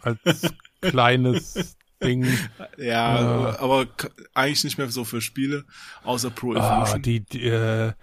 als 0.01 0.17
kleines 0.81 1.77
Ding. 2.03 2.25
Ja, 2.77 3.21
Ja. 3.51 3.59
aber 3.59 3.87
eigentlich 4.33 4.63
nicht 4.63 4.77
mehr 4.77 4.89
so 4.89 5.03
für 5.05 5.21
Spiele, 5.21 5.65
außer 6.03 6.29
Pro 6.29 6.53
Ah, 6.53 6.73
Evolution. 6.83 7.01
die, 7.01 7.19
die 7.21 7.43
äh, 7.47 7.93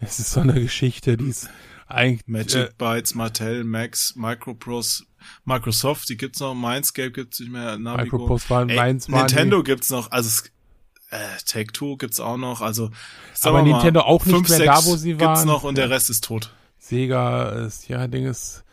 es 0.00 0.18
ist 0.18 0.32
so 0.32 0.40
eine 0.40 0.54
Geschichte, 0.54 1.16
die 1.16 1.28
ist 1.28 1.48
eigentlich 1.86 2.26
Magic 2.26 2.54
äh, 2.56 2.70
Bytes, 2.78 3.14
Mattel, 3.14 3.64
Max, 3.64 4.16
Microprose, 4.16 5.04
Microsoft, 5.44 6.08
die 6.08 6.16
gibt's 6.16 6.40
noch, 6.40 6.54
Mindscape 6.54 7.10
gibt's 7.12 7.40
nicht 7.40 7.52
mehr, 7.52 7.78
Navigo. 7.78 8.16
Micropost 8.16 8.50
war 8.50 8.68
Ey, 8.68 8.76
war 8.76 8.86
Nintendo 9.20 9.62
gibt's 9.62 9.90
noch, 9.90 10.10
also 10.10 10.28
es, 10.28 10.50
äh, 11.10 11.18
Take-Two 11.46 11.96
gibt's 11.96 12.20
auch 12.20 12.36
noch, 12.38 12.60
also 12.62 12.90
Aber 13.42 13.62
mal, 13.62 13.70
Nintendo 13.70 14.00
auch 14.00 14.24
nicht 14.24 14.34
fünf, 14.34 14.48
mehr 14.48 14.58
sechs 14.58 14.80
da, 14.80 14.84
wo 14.86 14.96
sie 14.96 15.10
gibt's 15.10 15.24
waren. 15.24 15.46
noch 15.46 15.62
und 15.64 15.76
der 15.78 15.90
Rest 15.90 16.10
ist 16.10 16.24
tot. 16.24 16.52
Sega, 16.78 17.50
ist, 17.50 17.88
ja, 17.88 18.06
Ding 18.08 18.26
ist 18.26 18.64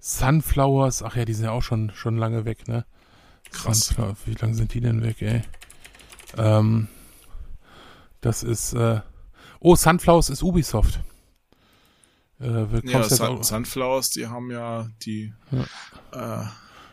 Sunflowers, 0.00 1.02
ach 1.02 1.16
ja, 1.16 1.24
die 1.24 1.34
sind 1.34 1.44
ja 1.46 1.50
auch 1.52 1.62
schon, 1.62 1.90
schon 1.94 2.16
lange 2.16 2.44
weg, 2.44 2.68
ne? 2.68 2.84
Krass. 3.52 3.86
Sunflower, 3.86 4.16
wie 4.26 4.34
lange 4.34 4.54
sind 4.54 4.74
die 4.74 4.80
denn 4.80 5.02
weg, 5.02 5.22
ey? 5.22 5.42
Ähm, 6.36 6.88
das 8.20 8.42
ist, 8.42 8.72
äh, 8.74 9.00
oh, 9.60 9.76
Sunflowers 9.76 10.30
ist 10.30 10.42
Ubisoft. 10.42 11.00
Äh, 12.40 12.66
Ja, 12.88 13.02
Sun, 13.02 13.42
Sunflowers, 13.42 14.10
die 14.10 14.26
haben 14.26 14.50
ja 14.50 14.88
die, 15.02 15.32
äh, 16.12 16.44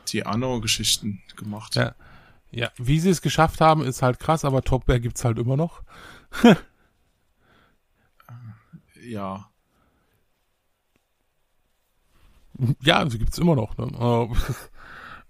die 0.08 0.26
Anno-Geschichten 0.26 1.22
gemacht. 1.36 1.76
Ja. 1.76 1.94
ja, 2.52 2.72
wie 2.78 3.00
sie 3.00 3.10
es 3.10 3.22
geschafft 3.22 3.62
haben, 3.62 3.84
ist 3.84 4.02
halt 4.02 4.20
krass, 4.20 4.46
aber 4.46 4.62
Top 4.64 4.86
Bear 4.86 5.00
gibt's 5.00 5.26
halt 5.26 5.38
immer 5.38 5.58
noch. 5.58 5.84
ja. 9.02 9.50
Ja, 12.80 13.10
sie 13.10 13.20
gibt's 13.20 13.38
immer 13.38 13.56
noch, 13.56 13.78
ne? 13.78 13.86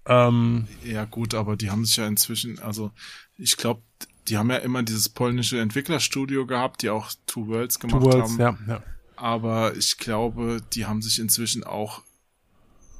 Äh, 0.06 0.12
ähm, 0.28 0.66
Ja, 0.84 1.04
gut, 1.04 1.34
aber 1.34 1.56
die 1.56 1.70
haben 1.70 1.84
sich 1.84 1.96
ja 1.96 2.06
inzwischen, 2.06 2.58
also 2.60 2.92
ich 3.36 3.56
glaube, 3.56 3.82
die 4.28 4.36
haben 4.38 4.50
ja 4.50 4.56
immer 4.56 4.82
dieses 4.82 5.08
polnische 5.08 5.60
Entwicklerstudio 5.60 6.46
gehabt, 6.46 6.82
die 6.82 6.90
auch 6.90 7.10
Two 7.26 7.46
Worlds 7.48 7.78
Two 7.78 7.86
gemacht 7.88 8.02
Worlds, 8.02 8.38
haben. 8.38 8.64
ja, 8.66 8.74
ja. 8.74 8.82
Aber 9.16 9.76
ich 9.76 9.96
glaube, 9.98 10.60
die 10.72 10.84
haben 10.86 11.00
sich 11.02 11.18
inzwischen 11.18 11.64
auch 11.64 12.02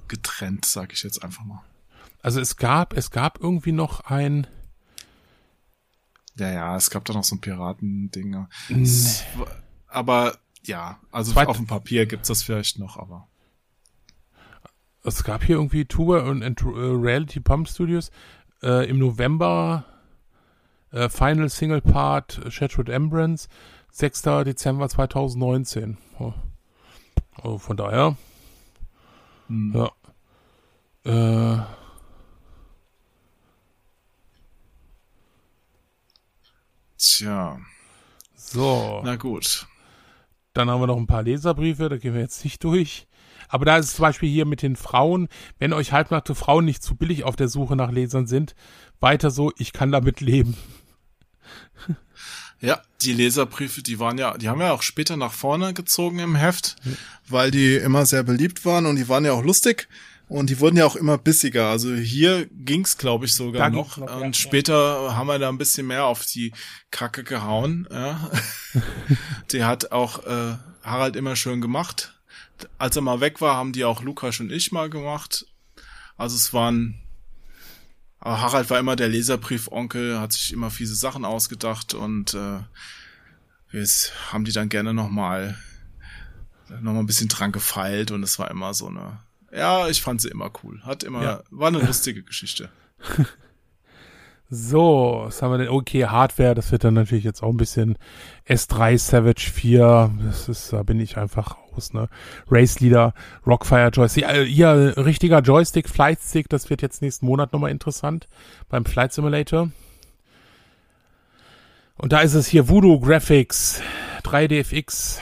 getrennt, 0.08 0.64
sag 0.64 0.92
ich 0.92 1.02
jetzt 1.02 1.22
einfach 1.22 1.44
mal. 1.44 1.62
Also 2.22 2.40
es 2.40 2.56
gab, 2.56 2.92
es 2.96 3.10
gab 3.10 3.40
irgendwie 3.40 3.72
noch 3.72 4.00
ein, 4.02 4.46
Ja, 6.38 6.50
ja, 6.52 6.76
es 6.76 6.90
gab 6.90 7.04
da 7.06 7.12
noch 7.12 7.24
so 7.24 7.36
ein 7.36 7.40
Piratending. 7.40 8.34
War- 8.34 8.48
Aber 9.88 10.38
ja, 10.64 10.98
also 11.10 11.32
Zweit- 11.32 11.48
auf 11.48 11.56
dem 11.56 11.66
Papier 11.66 12.06
gibt's 12.06 12.28
das 12.28 12.42
vielleicht 12.42 12.78
noch, 12.78 12.96
aber 12.98 13.28
es 15.06 15.24
gab 15.24 15.44
hier 15.44 15.56
irgendwie 15.56 15.84
Tour 15.84 16.24
und, 16.24 16.42
und 16.42 16.62
äh, 16.62 16.66
Reality 16.66 17.40
Pump 17.40 17.68
Studios 17.68 18.10
äh, 18.62 18.88
im 18.88 18.98
November 18.98 19.84
äh, 20.90 21.08
Final 21.08 21.48
Single 21.48 21.80
Part 21.80 22.38
äh, 22.44 22.50
Shattered 22.50 22.88
Embrance 22.88 23.48
6. 23.92 24.22
Dezember 24.22 24.88
2019. 24.88 25.96
Oh. 26.18 26.34
Also 27.36 27.58
von 27.58 27.76
daher, 27.76 28.16
hm. 29.48 29.72
ja. 29.74 29.90
Äh, 31.04 31.62
Tja, 36.98 37.58
so. 38.34 39.02
na 39.04 39.16
gut. 39.16 39.66
Dann 40.54 40.70
haben 40.70 40.80
wir 40.80 40.86
noch 40.86 40.96
ein 40.96 41.06
paar 41.06 41.22
Leserbriefe, 41.22 41.88
da 41.88 41.98
gehen 41.98 42.14
wir 42.14 42.22
jetzt 42.22 42.42
nicht 42.42 42.64
durch. 42.64 43.05
Aber 43.48 43.64
da 43.64 43.76
ist 43.76 43.86
es 43.86 43.94
zum 43.96 44.02
Beispiel 44.04 44.28
hier 44.28 44.46
mit 44.46 44.62
den 44.62 44.76
Frauen, 44.76 45.28
wenn 45.58 45.72
euch 45.72 45.92
halbnackte 45.92 46.34
Frauen 46.34 46.64
nicht 46.64 46.82
zu 46.82 46.96
billig 46.96 47.24
auf 47.24 47.36
der 47.36 47.48
Suche 47.48 47.76
nach 47.76 47.90
Lesern 47.90 48.26
sind, 48.26 48.54
weiter 49.00 49.30
so, 49.30 49.52
ich 49.58 49.72
kann 49.72 49.92
damit 49.92 50.20
leben. 50.20 50.56
Ja, 52.60 52.80
die 53.02 53.12
Leserbriefe, 53.12 53.82
die 53.82 53.98
waren 53.98 54.16
ja, 54.16 54.36
die 54.38 54.48
haben 54.48 54.60
ja 54.60 54.72
auch 54.72 54.82
später 54.82 55.16
nach 55.16 55.32
vorne 55.32 55.74
gezogen 55.74 56.18
im 56.18 56.34
Heft, 56.34 56.76
weil 57.28 57.50
die 57.50 57.76
immer 57.76 58.06
sehr 58.06 58.22
beliebt 58.22 58.64
waren 58.64 58.86
und 58.86 58.96
die 58.96 59.08
waren 59.08 59.26
ja 59.26 59.32
auch 59.32 59.44
lustig 59.44 59.88
und 60.28 60.50
die 60.50 60.58
wurden 60.58 60.76
ja 60.76 60.86
auch 60.86 60.96
immer 60.96 61.18
bissiger. 61.18 61.68
Also 61.68 61.94
hier 61.94 62.46
ging's, 62.50 62.98
glaube 62.98 63.26
ich, 63.26 63.34
sogar 63.34 63.70
Da 63.70 63.70
noch. 63.70 63.98
noch, 63.98 64.10
und 64.16 64.20
ja, 64.20 64.26
ja. 64.26 64.32
später 64.32 65.16
haben 65.16 65.26
wir 65.28 65.38
da 65.38 65.48
ein 65.48 65.58
bisschen 65.58 65.86
mehr 65.86 66.06
auf 66.06 66.24
die 66.24 66.52
Kacke 66.90 67.24
gehauen. 67.24 67.86
Ja. 67.90 68.30
die 69.52 69.64
hat 69.64 69.92
auch 69.92 70.24
äh, 70.26 70.56
Harald 70.82 71.16
immer 71.16 71.36
schön 71.36 71.60
gemacht. 71.60 72.15
Als 72.78 72.96
er 72.96 73.02
mal 73.02 73.20
weg 73.20 73.40
war, 73.40 73.56
haben 73.56 73.72
die 73.72 73.84
auch 73.84 74.02
Lukas 74.02 74.40
und 74.40 74.50
ich 74.50 74.72
mal 74.72 74.88
gemacht. 74.90 75.46
Also 76.16 76.36
es 76.36 76.52
waren 76.52 77.00
aber 78.18 78.40
Harald 78.40 78.70
war 78.70 78.78
immer 78.80 78.96
der 78.96 79.08
Leserbrief-Onkel, 79.08 80.18
hat 80.18 80.32
sich 80.32 80.52
immer 80.52 80.70
fiese 80.70 80.96
Sachen 80.96 81.24
ausgedacht 81.24 81.94
und 81.94 82.34
äh, 82.34 82.58
wir 83.70 83.86
haben 84.32 84.44
die 84.44 84.52
dann 84.52 84.68
gerne 84.68 84.94
nochmal 84.94 85.56
noch 86.80 86.92
mal 86.92 86.98
ein 86.98 87.06
bisschen 87.06 87.28
dran 87.28 87.52
gefeilt 87.52 88.10
und 88.10 88.24
es 88.24 88.38
war 88.40 88.50
immer 88.50 88.74
so 88.74 88.88
eine, 88.88 89.20
ja, 89.52 89.86
ich 89.88 90.02
fand 90.02 90.20
sie 90.20 90.28
immer 90.28 90.50
cool. 90.64 90.82
Hat 90.82 91.04
immer, 91.04 91.22
Ja. 91.22 91.42
war 91.50 91.68
eine 91.68 91.78
lustige 91.78 92.22
Geschichte. 92.24 92.68
So, 94.48 95.22
was 95.24 95.42
haben 95.42 95.50
wir 95.50 95.58
denn? 95.58 95.68
Okay, 95.68 96.06
Hardware, 96.06 96.54
das 96.54 96.70
wird 96.70 96.84
dann 96.84 96.94
natürlich 96.94 97.24
jetzt 97.24 97.42
auch 97.42 97.50
ein 97.50 97.56
bisschen 97.56 97.98
S3 98.48 98.96
Savage 98.96 99.50
4, 99.52 100.12
das 100.24 100.48
ist, 100.48 100.72
da 100.72 100.84
bin 100.84 101.00
ich 101.00 101.16
einfach 101.16 101.56
aus, 101.74 101.92
ne? 101.92 102.08
Race 102.48 102.78
Leader, 102.78 103.12
Rockfire 103.44 103.88
Joystick, 103.88 104.22
ja, 104.22 104.34
hier, 104.42 104.94
richtiger 104.98 105.40
Joystick, 105.40 105.88
Flight 105.88 106.20
Stick, 106.20 106.48
das 106.48 106.70
wird 106.70 106.80
jetzt 106.80 107.02
nächsten 107.02 107.26
Monat 107.26 107.52
nochmal 107.52 107.72
interessant 107.72 108.28
beim 108.68 108.84
Flight 108.84 109.12
Simulator. 109.12 109.70
Und 111.96 112.12
da 112.12 112.20
ist 112.20 112.34
es 112.34 112.46
hier 112.46 112.68
Voodoo 112.68 113.00
Graphics, 113.00 113.82
3DFX, 114.22 115.18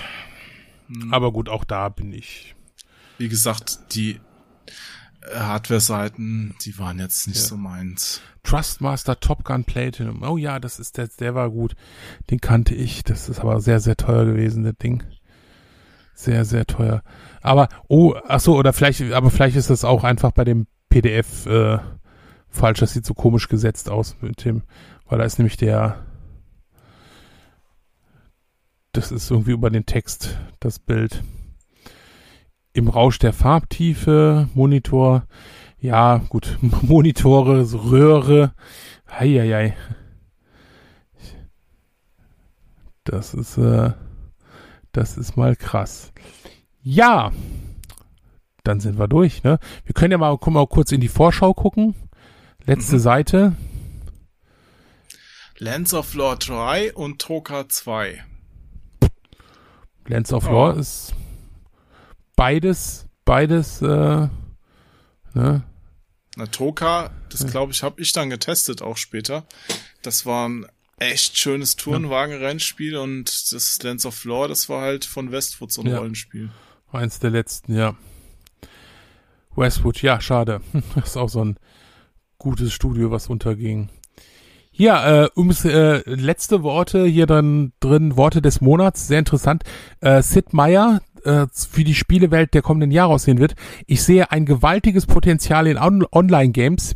aber 1.11 1.33
gut, 1.33 1.49
auch 1.49 1.65
da 1.65 1.89
bin 1.89 2.13
ich, 2.13 2.55
Wie 3.17 3.29
gesagt, 3.29 3.95
die 3.95 4.11
äh, 4.11 4.21
Hardware-Seiten, 5.33 6.55
die 6.63 6.79
waren 6.79 6.99
jetzt 6.99 7.27
nicht 7.27 7.41
Ja. 7.41 7.47
so 7.47 7.57
meins. 7.57 8.21
Trustmaster 8.43 9.19
Top 9.21 9.45
Gun 9.45 9.65
Platinum. 9.65 10.23
Oh 10.23 10.37
ja, 10.37 10.61
das 10.61 10.79
ist 10.79 10.99
der, 10.99 11.09
der 11.09 11.35
war 11.35 11.51
gut. 11.51 11.75
Den 12.31 12.41
kannte 12.41 12.75
ich. 12.75 13.03
Das 13.05 13.29
ist 13.29 13.41
aber 13.41 13.61
sehr, 13.61 13.81
sehr 13.81 13.97
teuer 13.97 14.25
gewesen, 14.27 14.65
das 14.65 14.77
Ding. 14.77 15.03
Sehr, 16.15 16.45
sehr 16.45 16.67
teuer. 16.67 17.03
Aber, 17.41 17.69
oh, 17.89 18.15
ach 18.29 18.41
so, 18.41 18.57
oder 18.57 18.73
vielleicht, 18.73 19.01
aber 19.13 19.31
vielleicht 19.31 19.57
ist 19.57 19.71
das 19.71 19.85
auch 19.85 20.05
einfach 20.05 20.33
bei 20.33 20.45
dem 20.45 20.67
PDF 20.89 21.47
äh, 21.47 21.79
falsch. 22.49 22.81
Das 22.81 22.93
sieht 22.93 23.07
so 23.07 23.15
komisch 23.15 23.49
gesetzt 23.49 23.89
aus 23.91 24.17
mit 24.21 24.45
dem, 24.45 24.63
weil 25.07 25.19
da 25.19 25.25
ist 25.25 25.39
nämlich 25.39 25.57
der, 25.57 26.05
das 28.93 29.11
ist 29.11 29.31
irgendwie 29.31 29.53
über 29.53 29.71
den 29.71 29.87
Text, 29.87 30.39
das 30.61 30.79
Bild. 30.79 31.23
Im 32.75 32.89
Rausch 32.89 33.19
der 33.21 33.33
Farbtiefe, 33.33 34.49
Monitor, 34.55 35.27
ja, 35.79 36.19
gut, 36.29 36.59
Monitore, 36.83 37.63
Röhre, 37.73 38.53
heieiei. 39.11 39.77
Das 43.05 43.33
ist, 43.33 43.59
äh, 43.59 43.93
das 44.93 45.17
ist 45.17 45.37
mal 45.37 45.57
krass. 45.57 46.13
Ja, 46.83 47.33
dann 48.65 48.81
sind 48.81 48.99
wir 48.99 49.09
durch, 49.09 49.43
ne? 49.45 49.59
Wir 49.85 49.95
können 49.95 50.13
ja 50.13 50.19
mal, 50.19 50.37
guck 50.39 50.53
mal 50.53 50.67
kurz 50.67 50.91
in 50.91 51.01
die 51.01 51.09
Vorschau 51.09 51.55
gucken. 51.55 51.95
Letzte 52.65 52.97
Mhm. 52.97 53.01
Seite. 53.01 53.57
Lands 55.59 55.95
of 55.95 56.15
Lore 56.15 56.39
3 56.39 56.93
und 56.95 57.21
Toka 57.21 57.69
2. 57.69 58.21
Lens 60.07 60.33
of 60.33 60.45
Ja. 60.47 60.51
Law 60.51 60.71
ist 60.73 61.15
beides, 62.37 63.07
beides, 63.25 63.83
äh, 63.83 64.29
ne? 65.35 65.63
Na, 66.37 66.47
Toka, 66.51 67.11
das 67.31 67.47
glaube 67.47 67.73
ich, 67.73 67.83
habe 67.83 68.01
ich 68.01 68.13
dann 68.13 68.29
getestet 68.31 68.83
auch 68.83 68.97
später. 68.97 69.45
Das 70.03 70.27
war 70.27 70.49
ein 70.49 70.67
echt 70.99 71.39
schönes 71.39 71.77
Tourenwagen-Rennspiel 71.77 72.97
und 72.97 73.53
das 73.53 73.81
Lands 73.83 74.05
of 74.07 74.25
Lore, 74.25 74.49
das 74.49 74.69
war 74.69 74.83
halt 74.83 75.05
von 75.05 75.31
Westwood 75.31 75.73
so 75.73 75.83
ein 75.83 75.89
Ja. 75.89 75.99
Rollenspiel. 75.99 76.51
Eins 76.93 77.19
der 77.21 77.31
letzten, 77.31 77.75
ja. 77.77 77.95
Westwood, 79.57 80.03
ja, 80.03 80.21
schade. 80.21 80.61
Das 80.95 81.11
ist 81.11 81.17
auch 81.17 81.29
so 81.29 81.45
ein 81.45 81.57
gutes 82.39 82.73
Studio, 82.73 83.11
was 83.11 83.29
unterging. 83.29 83.89
Ja, 84.73 85.25
äh, 85.25 85.29
ums 85.37 85.65
äh, 85.65 86.03
letzte 86.07 86.65
Worte 86.65 87.07
hier 87.07 87.27
dann 87.27 87.73
drin, 87.79 88.17
Worte 88.17 88.43
des 88.43 88.61
Monats, 88.61 89.07
sehr 89.07 89.21
interessant. 89.21 89.63
Äh, 90.01 90.21
Sid 90.21 90.53
Meier, 90.53 91.01
äh, 91.25 91.47
wie 91.73 91.85
die 91.85 91.95
Spielewelt 91.95 92.55
der 92.55 92.63
kommenden 92.63 92.91
Jahre 92.91 93.15
aussehen 93.15 93.39
wird. 93.39 93.55
Ich 93.87 94.03
sehe 94.03 94.31
ein 94.31 94.47
gewaltiges 94.47 95.07
Potenzial 95.07 95.67
in 95.67 95.79
On 95.79 96.05
Online-Games. 96.11 96.95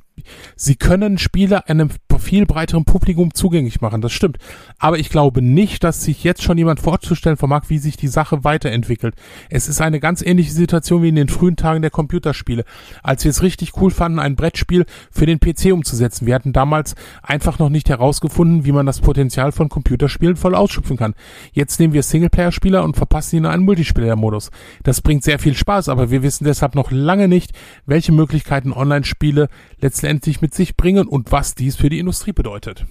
Sie 0.57 0.77
können 0.77 1.19
Spiele 1.19 1.69
einem 1.69 1.91
viel 2.19 2.47
breiteren 2.47 2.85
Publikum 2.85 3.35
zugänglich 3.35 3.81
machen, 3.81 4.01
das 4.01 4.13
stimmt. 4.13 4.39
Aber 4.79 4.99
ich 4.99 5.11
glaube 5.11 5.43
nicht, 5.43 5.85
dass 5.85 6.03
sich 6.03 6.25
jetzt 6.25 6.43
schon 6.43 6.59
jemand 6.59 6.81
vorzustellen 6.81 7.37
vermag, 7.37 7.65
wie 7.69 7.79
sich 7.79 7.97
die 7.97 8.09
Sache 8.09 8.45
weiterentwickelt. 8.45 9.15
Es 9.51 9.69
ist 9.69 9.81
eine 9.81 10.01
ganz 10.01 10.23
ähnliche 10.23 10.53
Situation 10.53 11.03
wie 11.03 11.09
in 11.09 11.17
den 11.17 11.29
frühen 11.29 11.57
Tagen 11.57 11.83
der 11.83 11.91
Computerspiele, 11.91 12.65
als 13.03 13.25
wir 13.25 13.31
es 13.31 13.43
richtig 13.43 13.73
cool 13.81 13.91
fanden, 13.91 14.19
ein 14.19 14.37
Brettspiel 14.37 14.87
für 15.11 15.27
den 15.27 15.41
PC 15.41 15.73
umzusetzen. 15.73 16.27
Wir 16.27 16.35
hatten 16.35 16.53
damals 16.53 16.95
einfach 17.23 17.59
noch 17.59 17.69
nicht 17.69 17.89
herausgefunden, 17.89 18.65
wie 18.65 18.73
man 18.73 18.87
das 18.87 19.01
Potenzial 19.01 19.53
von 19.53 19.69
Computerspielen 19.69 20.37
voll 20.37 20.55
ausschöpfen 20.55 20.97
kann. 20.97 21.15
Jetzt 21.53 21.81
nehmen 21.81 21.93
wir 21.93 22.03
Singleplayer-Spieler 22.03 22.85
und 22.85 22.97
verpassen 22.97 23.37
ihnen 23.37 23.47
einen 23.47 23.65
Multiplayer-Modus. 23.65 24.51
Das 24.83 25.01
bringt 25.01 25.25
sehr 25.25 25.39
viel 25.39 25.55
Spaß, 25.55 25.89
aber 25.89 26.11
wir 26.11 26.23
wissen 26.23 26.45
deshalb 26.45 26.75
noch 26.75 26.91
lange 26.91 27.29
nicht, 27.29 27.53
welche 27.87 28.13
Möglichkeiten 28.13 28.73
Online-Spiele 28.73 29.49
letztendlich 29.81 30.41
mit 30.41 30.55
sich 30.55 30.77
bringen 30.77 31.07
und 31.07 31.33
was 31.33 31.55
dies 31.55 31.77
für 31.77 31.89
die 31.89 31.99
Industrie 32.09 32.33
bedeutet. 32.33 32.87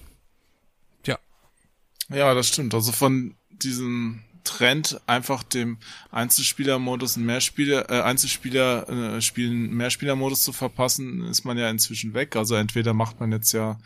Tja, 1.01 1.17
Ja, 2.09 2.35
das 2.35 2.49
stimmt. 2.49 2.75
Also 2.75 2.91
von 2.91 3.35
diesem 3.49 4.21
Trend, 4.43 5.01
einfach 5.07 5.41
dem 5.41 5.79
Einzelspielermodus 6.11 7.17
einen 7.17 7.25
Mehrspieler, 7.25 7.89
äh, 7.89 8.03
Einzelspieler 8.03 9.15
äh, 9.15 9.21
spielen 9.23 9.73
Mehrspielermodus 9.73 10.43
zu 10.43 10.53
verpassen, 10.53 11.23
ist 11.23 11.45
man 11.45 11.57
ja 11.57 11.67
inzwischen 11.67 12.13
weg. 12.13 12.35
Also 12.35 12.53
entweder 12.53 12.93
macht 12.93 13.19
man 13.19 13.31
jetzt 13.31 13.53
ja 13.53 13.79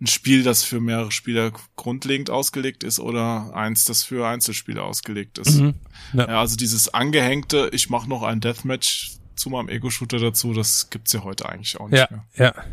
ein 0.00 0.08
Spiel, 0.08 0.42
das 0.42 0.64
für 0.64 0.80
mehrere 0.80 1.12
Spieler 1.12 1.52
grundlegend 1.76 2.28
ausgelegt 2.28 2.82
ist, 2.82 2.98
oder 2.98 3.54
eins, 3.54 3.84
das 3.84 4.02
für 4.02 4.26
Einzelspieler 4.26 4.82
ausgelegt 4.82 5.38
ist. 5.38 5.60
Mhm. 5.60 5.74
Ja. 6.12 6.26
Ja, 6.26 6.40
also 6.40 6.56
dieses 6.56 6.92
angehängte, 6.92 7.70
ich 7.72 7.88
mache 7.88 8.08
noch 8.08 8.24
ein 8.24 8.40
Deathmatch 8.40 9.12
zu 9.36 9.48
meinem 9.48 9.68
Ego-Shooter 9.68 10.18
dazu, 10.18 10.52
das 10.52 10.90
gibt's 10.90 11.12
ja 11.12 11.22
heute 11.22 11.48
eigentlich 11.48 11.78
auch 11.78 11.88
nicht 11.88 12.00
ja, 12.00 12.08
mehr. 12.10 12.26
ja. 12.34 12.64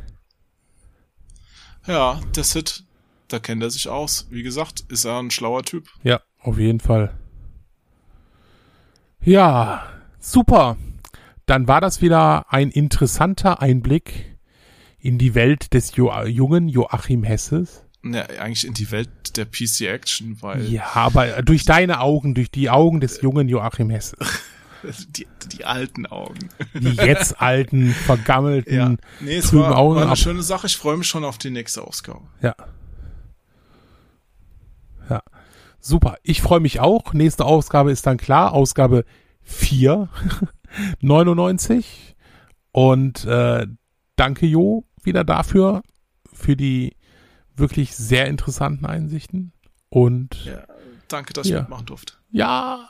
Ja, 1.89 2.19
der 2.35 2.43
Sid, 2.43 2.83
da 3.29 3.39
kennt 3.39 3.63
er 3.63 3.71
sich 3.71 3.87
aus. 3.87 4.27
Wie 4.29 4.43
gesagt, 4.43 4.81
ist 4.89 5.05
er 5.05 5.17
ein 5.17 5.31
schlauer 5.31 5.63
Typ. 5.63 5.87
Ja, 6.03 6.21
auf 6.39 6.59
jeden 6.59 6.79
Fall. 6.79 7.17
Ja, 9.21 9.87
super. 10.19 10.77
Dann 11.47 11.67
war 11.67 11.81
das 11.81 12.03
wieder 12.03 12.53
ein 12.53 12.69
interessanter 12.69 13.59
Einblick 13.59 14.37
in 14.99 15.17
die 15.17 15.33
Welt 15.33 15.73
des 15.73 15.95
jo 15.95 16.13
jungen 16.25 16.69
Joachim 16.69 17.23
Hesses. 17.23 17.83
Ja, 18.03 18.21
eigentlich 18.39 18.67
in 18.67 18.75
die 18.75 18.91
Welt 18.91 19.35
der 19.35 19.45
PC 19.45 19.81
Action, 19.87 20.37
weil 20.41 20.71
Ja, 20.71 20.91
aber 20.93 21.41
durch 21.41 21.65
deine 21.65 22.01
Augen, 22.01 22.35
durch 22.35 22.51
die 22.51 22.69
Augen 22.69 22.99
des 22.99 23.21
jungen 23.21 23.49
Joachim 23.49 23.89
Hesses. 23.89 24.19
die, 25.09 25.27
die 25.51 25.65
alten 25.65 26.05
Augen. 26.05 26.49
Die 26.73 26.89
jetzt 26.95 27.41
alten, 27.41 27.91
vergammelten, 27.91 28.97
Nee, 29.19 29.37
es 29.37 29.49
trüben 29.49 29.63
war, 29.63 29.77
Augen 29.77 29.95
war 29.95 30.01
eine 30.03 30.11
ab. 30.11 30.17
schöne 30.17 30.43
Sache. 30.43 30.67
Ich 30.67 30.77
freue 30.77 30.97
mich 30.97 31.07
schon 31.07 31.23
auf 31.25 31.37
die 31.37 31.49
nächste 31.49 31.81
Ausgabe. 31.83 32.21
Ja. 32.41 32.55
Ja. 35.09 35.23
Super. 35.79 36.17
Ich 36.23 36.41
freue 36.41 36.59
mich 36.59 36.79
auch. 36.79 37.13
Nächste 37.13 37.45
Ausgabe 37.45 37.91
ist 37.91 38.05
dann 38.05 38.17
klar. 38.17 38.53
Ausgabe 38.53 39.05
4, 39.41 40.09
99. 41.01 42.15
Und 42.71 43.25
äh, 43.25 43.65
danke 44.15 44.45
Jo 44.45 44.85
wieder 45.01 45.23
dafür, 45.23 45.81
für 46.31 46.55
die 46.55 46.95
wirklich 47.55 47.95
sehr 47.95 48.27
interessanten 48.27 48.85
Einsichten. 48.85 49.53
Und 49.89 50.45
Ja, 50.45 50.63
danke, 51.07 51.33
dass 51.33 51.47
ich 51.47 51.53
Ja. 51.53 51.61
mitmachen 51.61 51.87
durfte. 51.87 52.13
ja, 52.31 52.89